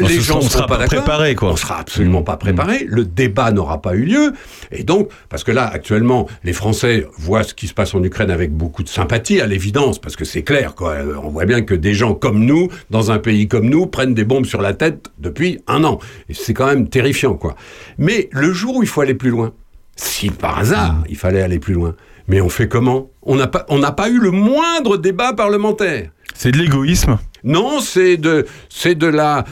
Les 0.00 0.16
se- 0.16 0.20
gens 0.20 0.36
on 0.36 0.38
ne 0.38 0.48
sera 0.48 0.66
seront 0.66 0.78
pas 0.78 0.86
préparés, 0.86 1.34
quoi. 1.34 1.50
On 1.52 1.56
sera 1.56 1.78
absolument 1.78 2.22
pas 2.22 2.36
préparé. 2.36 2.84
Le 2.88 3.04
débat 3.04 3.50
n'aura 3.52 3.80
pas 3.82 3.94
eu 3.94 4.04
lieu. 4.04 4.32
Et 4.72 4.82
donc, 4.84 5.08
parce 5.28 5.44
que 5.44 5.52
là, 5.52 5.66
actuellement, 5.66 6.28
les 6.44 6.52
Français 6.52 7.06
voient 7.18 7.42
ce 7.42 7.54
qui 7.54 7.66
se 7.66 7.74
passe 7.74 7.94
en 7.94 8.02
Ukraine 8.02 8.30
avec 8.30 8.52
beaucoup 8.52 8.82
de 8.82 8.88
sympathie, 8.88 9.40
à 9.40 9.46
l'évidence, 9.46 9.98
parce 9.98 10.16
que 10.16 10.24
c'est 10.24 10.42
clair, 10.42 10.74
quoi. 10.74 10.92
Euh, 10.92 11.14
On 11.22 11.28
voit 11.28 11.44
bien 11.46 11.62
que 11.62 11.74
des 11.74 11.94
gens 11.94 12.14
comme 12.14 12.44
nous, 12.44 12.68
dans 12.90 13.10
un 13.10 13.18
pays 13.18 13.48
comme 13.48 13.68
nous, 13.68 13.86
prennent 13.86 14.14
des 14.14 14.24
bombes 14.24 14.46
sur 14.46 14.60
la 14.62 14.74
tête 14.74 15.08
depuis 15.18 15.60
un 15.66 15.84
an. 15.84 15.98
Et 16.28 16.34
c'est 16.34 16.54
quand 16.54 16.66
même 16.66 16.88
terrifiant, 16.88 17.34
quoi. 17.34 17.54
Mais 17.98 18.28
le 18.32 18.52
jour 18.52 18.76
où 18.76 18.82
il 18.82 18.88
faut 18.88 19.00
aller 19.00 19.14
plus 19.14 19.30
loin, 19.30 19.52
si 19.96 20.30
par 20.30 20.58
hasard 20.58 21.02
il 21.08 21.16
fallait 21.16 21.42
aller 21.42 21.58
plus 21.58 21.74
loin, 21.74 21.94
mais 22.28 22.40
on 22.40 22.48
fait 22.48 22.68
comment? 22.68 23.10
On 23.22 23.34
n'a 23.36 23.46
pas, 23.46 23.64
on 23.68 23.78
n'a 23.78 23.90
pas 23.90 24.08
eu 24.10 24.18
le 24.20 24.30
moindre 24.30 24.96
débat 24.96 25.32
parlementaire. 25.32 26.10
C'est 26.34 26.52
de 26.52 26.58
l'égoïsme 26.58 27.18
Non, 27.44 27.80
c'est 27.80 28.16
de, 28.16 28.46
c'est 28.68 28.94
de 28.96 29.06
la, 29.06 29.44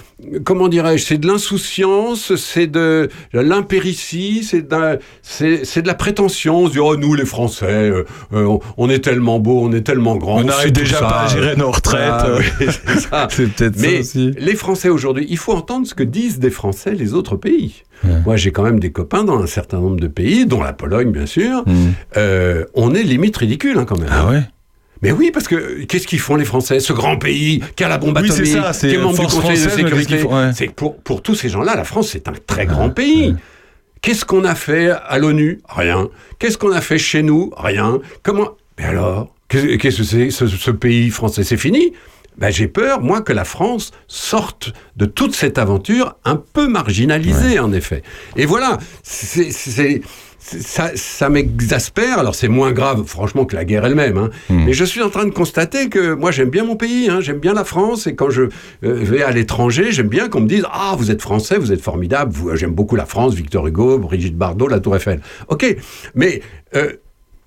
comment 0.44 0.68
dirais-je, 0.68 1.04
c'est 1.04 1.18
de 1.18 1.26
l'insouciance, 1.26 2.34
c'est 2.36 2.66
de 2.66 3.08
l'impéritie, 3.32 4.42
c'est 4.44 4.62
de, 4.68 4.74
la- 4.76 4.96
c'est, 5.22 5.82
de 5.82 5.86
la 5.86 5.94
prétention. 5.94 6.60
On 6.62 6.66
se 6.66 6.72
dit, 6.72 6.78
oh, 6.78 6.96
nous, 6.96 7.14
les 7.14 7.24
Français, 7.24 7.66
euh, 7.66 8.04
euh, 8.32 8.44
on- 8.44 8.60
on 8.76 8.90
est 8.90 8.98
tellement 9.00 9.38
beaux, 9.38 9.60
on 9.62 9.72
est 9.72 9.82
tellement 9.82 10.16
grands. 10.16 10.40
On 10.40 10.44
n'arrive 10.44 10.72
déjà 10.72 11.00
pas 11.00 11.22
à 11.22 11.26
gérer 11.28 11.56
nos 11.56 11.70
retraites. 11.70 12.00
Ah, 12.10 12.28
oui, 12.38 12.66
c'est 13.30 13.46
peut-être 13.52 13.76
ça 13.76 13.82
Mais 13.86 14.00
aussi. 14.00 14.32
les 14.38 14.54
Français 14.54 14.88
aujourd'hui, 14.88 15.26
il 15.28 15.38
faut 15.38 15.52
entendre 15.52 15.86
ce 15.86 15.94
que 15.94 16.02
disent 16.02 16.38
des 16.38 16.50
Français 16.50 16.94
les 16.94 17.14
autres 17.14 17.36
pays. 17.36 17.82
Moi, 18.24 18.36
j'ai 18.36 18.52
quand 18.52 18.62
même 18.62 18.78
des 18.78 18.92
copains 18.92 19.24
dans 19.24 19.42
un 19.42 19.46
certain 19.46 19.78
nombre 19.80 19.98
de 19.98 20.06
pays, 20.06 20.44
dont 20.46 20.62
la 20.62 20.72
Pologne, 20.74 21.10
bien 21.12 21.26
sûr. 21.26 21.64
Euh, 22.16 22.64
on 22.74 22.94
est 22.94 23.02
limite 23.02 23.36
ridicule, 23.36 23.78
hein, 23.78 23.84
quand 23.86 23.98
même. 23.98 24.08
Ah 24.12 24.28
ouais? 24.28 24.42
Mais 25.02 25.12
oui, 25.12 25.30
parce 25.32 25.46
que 25.48 25.84
qu'est-ce 25.84 26.06
qu'ils 26.06 26.20
font 26.20 26.36
les 26.36 26.44
Français 26.44 26.80
Ce 26.80 26.92
grand 26.92 27.16
pays 27.18 27.62
qui 27.76 27.84
a 27.84 27.88
la 27.88 27.98
bombe 27.98 28.18
Oui, 28.20 28.28
c'est 28.28 28.40
atomique, 28.42 28.52
ça, 28.62 28.72
c'est 28.72 28.88
qui 28.88 28.94
est 28.94 28.98
membre 28.98 29.18
du 29.18 29.26
Conseil 29.34 29.62
de 29.64 29.68
sécurité. 29.70 30.22
Ouais. 30.22 30.50
C'est 30.54 30.68
pour, 30.72 30.96
pour 30.98 31.22
tous 31.22 31.34
ces 31.34 31.48
gens-là, 31.48 31.74
la 31.76 31.84
France, 31.84 32.08
c'est 32.12 32.28
un 32.28 32.32
très 32.46 32.66
grand 32.66 32.90
pays. 32.90 33.34
Qu'est-ce 34.02 34.24
qu'on 34.24 34.44
a 34.44 34.54
fait 34.54 34.90
à 34.90 35.18
l'ONU? 35.18 35.60
Rien. 35.68 36.08
Qu'est-ce 36.38 36.58
qu'on 36.58 36.72
a 36.72 36.80
fait 36.80 36.98
chez 36.98 37.22
nous? 37.22 37.52
Rien. 37.56 37.98
Comment? 38.22 38.50
Mais 38.78 38.84
alors 38.84 39.32
Qu'est- 39.48 39.78
Qu'est-ce 39.78 39.98
que 39.98 40.02
c'est 40.04 40.30
ce, 40.30 40.46
ce 40.46 40.70
pays 40.70 41.10
français? 41.10 41.44
C'est 41.44 41.56
fini? 41.56 41.92
Ben, 42.38 42.50
J'ai 42.50 42.68
peur, 42.68 43.00
moi, 43.00 43.22
que 43.22 43.32
la 43.32 43.44
France 43.44 43.92
sorte 44.08 44.72
de 44.96 45.06
toute 45.06 45.34
cette 45.34 45.56
aventure 45.58 46.16
un 46.24 46.36
peu 46.36 46.68
marginalisée, 46.68 47.58
en 47.58 47.72
effet. 47.72 48.02
Et 48.36 48.44
voilà, 48.44 48.76
c'est... 49.02 50.02
ça, 50.46 50.90
ça 50.94 51.28
m'exaspère. 51.28 52.18
Alors 52.18 52.34
c'est 52.34 52.48
moins 52.48 52.72
grave, 52.72 53.04
franchement, 53.06 53.44
que 53.44 53.56
la 53.56 53.64
guerre 53.64 53.84
elle-même. 53.84 54.16
hein. 54.18 54.30
Mais 54.50 54.72
je 54.72 54.84
suis 54.84 55.02
en 55.02 55.10
train 55.10 55.24
de 55.24 55.30
constater 55.30 55.88
que 55.88 56.14
moi 56.14 56.30
j'aime 56.30 56.50
bien 56.50 56.64
mon 56.64 56.76
pays, 56.76 57.08
hein, 57.10 57.20
j'aime 57.20 57.38
bien 57.38 57.54
la 57.54 57.64
France, 57.64 58.06
et 58.06 58.14
quand 58.14 58.30
je 58.30 58.42
euh, 58.42 58.48
vais 58.82 59.22
à 59.22 59.30
l'étranger, 59.30 59.92
j'aime 59.92 60.08
bien 60.08 60.28
qu'on 60.28 60.40
me 60.40 60.48
dise 60.48 60.64
ah 60.70 60.94
vous 60.98 61.10
êtes 61.10 61.22
français, 61.22 61.58
vous 61.58 61.72
êtes 61.72 61.82
formidable. 61.82 62.32
Vous- 62.32 62.54
J'aime 62.56 62.74
beaucoup 62.74 62.96
la 62.96 63.06
France, 63.06 63.34
Victor 63.34 63.66
Hugo, 63.66 63.98
Brigitte 63.98 64.36
Bardot, 64.36 64.68
la 64.68 64.80
Tour 64.80 64.96
Eiffel. 64.96 65.20
Ok, 65.48 65.76
mais 66.14 66.40
euh, 66.74 66.92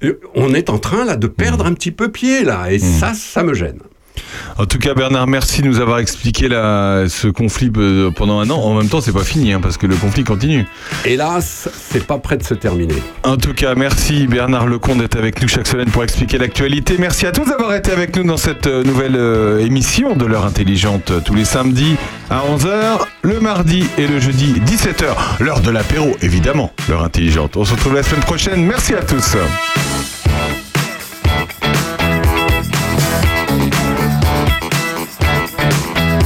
euh, 0.03 0.19
on 0.35 0.53
est 0.53 0.69
en 0.69 0.77
train 0.79 1.03
là 1.05 1.15
de 1.15 1.27
perdre 1.27 1.65
un 1.65 1.73
petit 1.73 1.91
peu 1.91 2.09
pied 2.11 2.43
là, 2.43 2.71
et 2.71 2.79
ça, 2.79 3.13
ça 3.13 3.43
me 3.43 3.53
gêne. 3.53 3.79
En 4.57 4.65
tout 4.65 4.77
cas, 4.77 4.93
Bernard, 4.93 5.27
merci 5.27 5.61
de 5.61 5.67
nous 5.67 5.79
avoir 5.79 5.99
expliqué 5.99 6.47
la- 6.49 7.05
ce 7.07 7.27
conflit 7.27 7.71
euh, 7.77 8.11
pendant 8.11 8.39
un 8.39 8.49
an. 8.49 8.57
En 8.59 8.73
même 8.75 8.87
temps, 8.89 9.01
c'est 9.01 9.13
pas 9.13 9.23
fini, 9.23 9.53
hein, 9.53 9.59
parce 9.61 9.77
que 9.77 9.87
le 9.87 9.95
conflit 9.95 10.23
continue. 10.23 10.65
Hélas, 11.05 11.69
c'est 11.91 12.05
pas 12.05 12.17
prêt 12.17 12.37
de 12.37 12.43
se 12.43 12.53
terminer. 12.53 12.95
En 13.23 13.37
tout 13.37 13.53
cas, 13.53 13.75
merci 13.75 14.27
Bernard 14.27 14.67
Lecomte 14.67 14.97
d'être 14.99 15.17
avec 15.17 15.41
nous 15.41 15.47
chaque 15.47 15.67
semaine 15.67 15.89
pour 15.89 16.03
expliquer 16.03 16.37
l'actualité. 16.37 16.95
Merci 16.99 17.25
à 17.25 17.31
tous 17.31 17.45
d'avoir 17.45 17.73
été 17.75 17.91
avec 17.91 18.15
nous 18.15 18.23
dans 18.23 18.37
cette 18.37 18.67
euh, 18.67 18.83
nouvelle 18.83 19.15
euh, 19.15 19.59
émission 19.65 20.15
de 20.15 20.25
l'heure 20.25 20.45
intelligente 20.45 21.11
tous 21.23 21.33
les 21.35 21.45
samedis 21.45 21.95
à 22.29 22.41
11h, 22.49 22.99
le 23.23 23.39
mardi 23.39 23.85
et 23.97 24.07
le 24.07 24.19
jeudi 24.19 24.53
17h. 24.65 25.39
L'heure 25.39 25.61
de 25.61 25.71
l'apéro, 25.71 26.15
évidemment, 26.21 26.71
l'heure 26.89 27.03
intelligente. 27.03 27.57
On 27.57 27.65
se 27.65 27.73
retrouve 27.73 27.95
la 27.95 28.03
semaine 28.03 28.21
prochaine. 28.23 28.63
Merci 28.65 28.93
à 28.93 29.01
tous. 29.03 29.35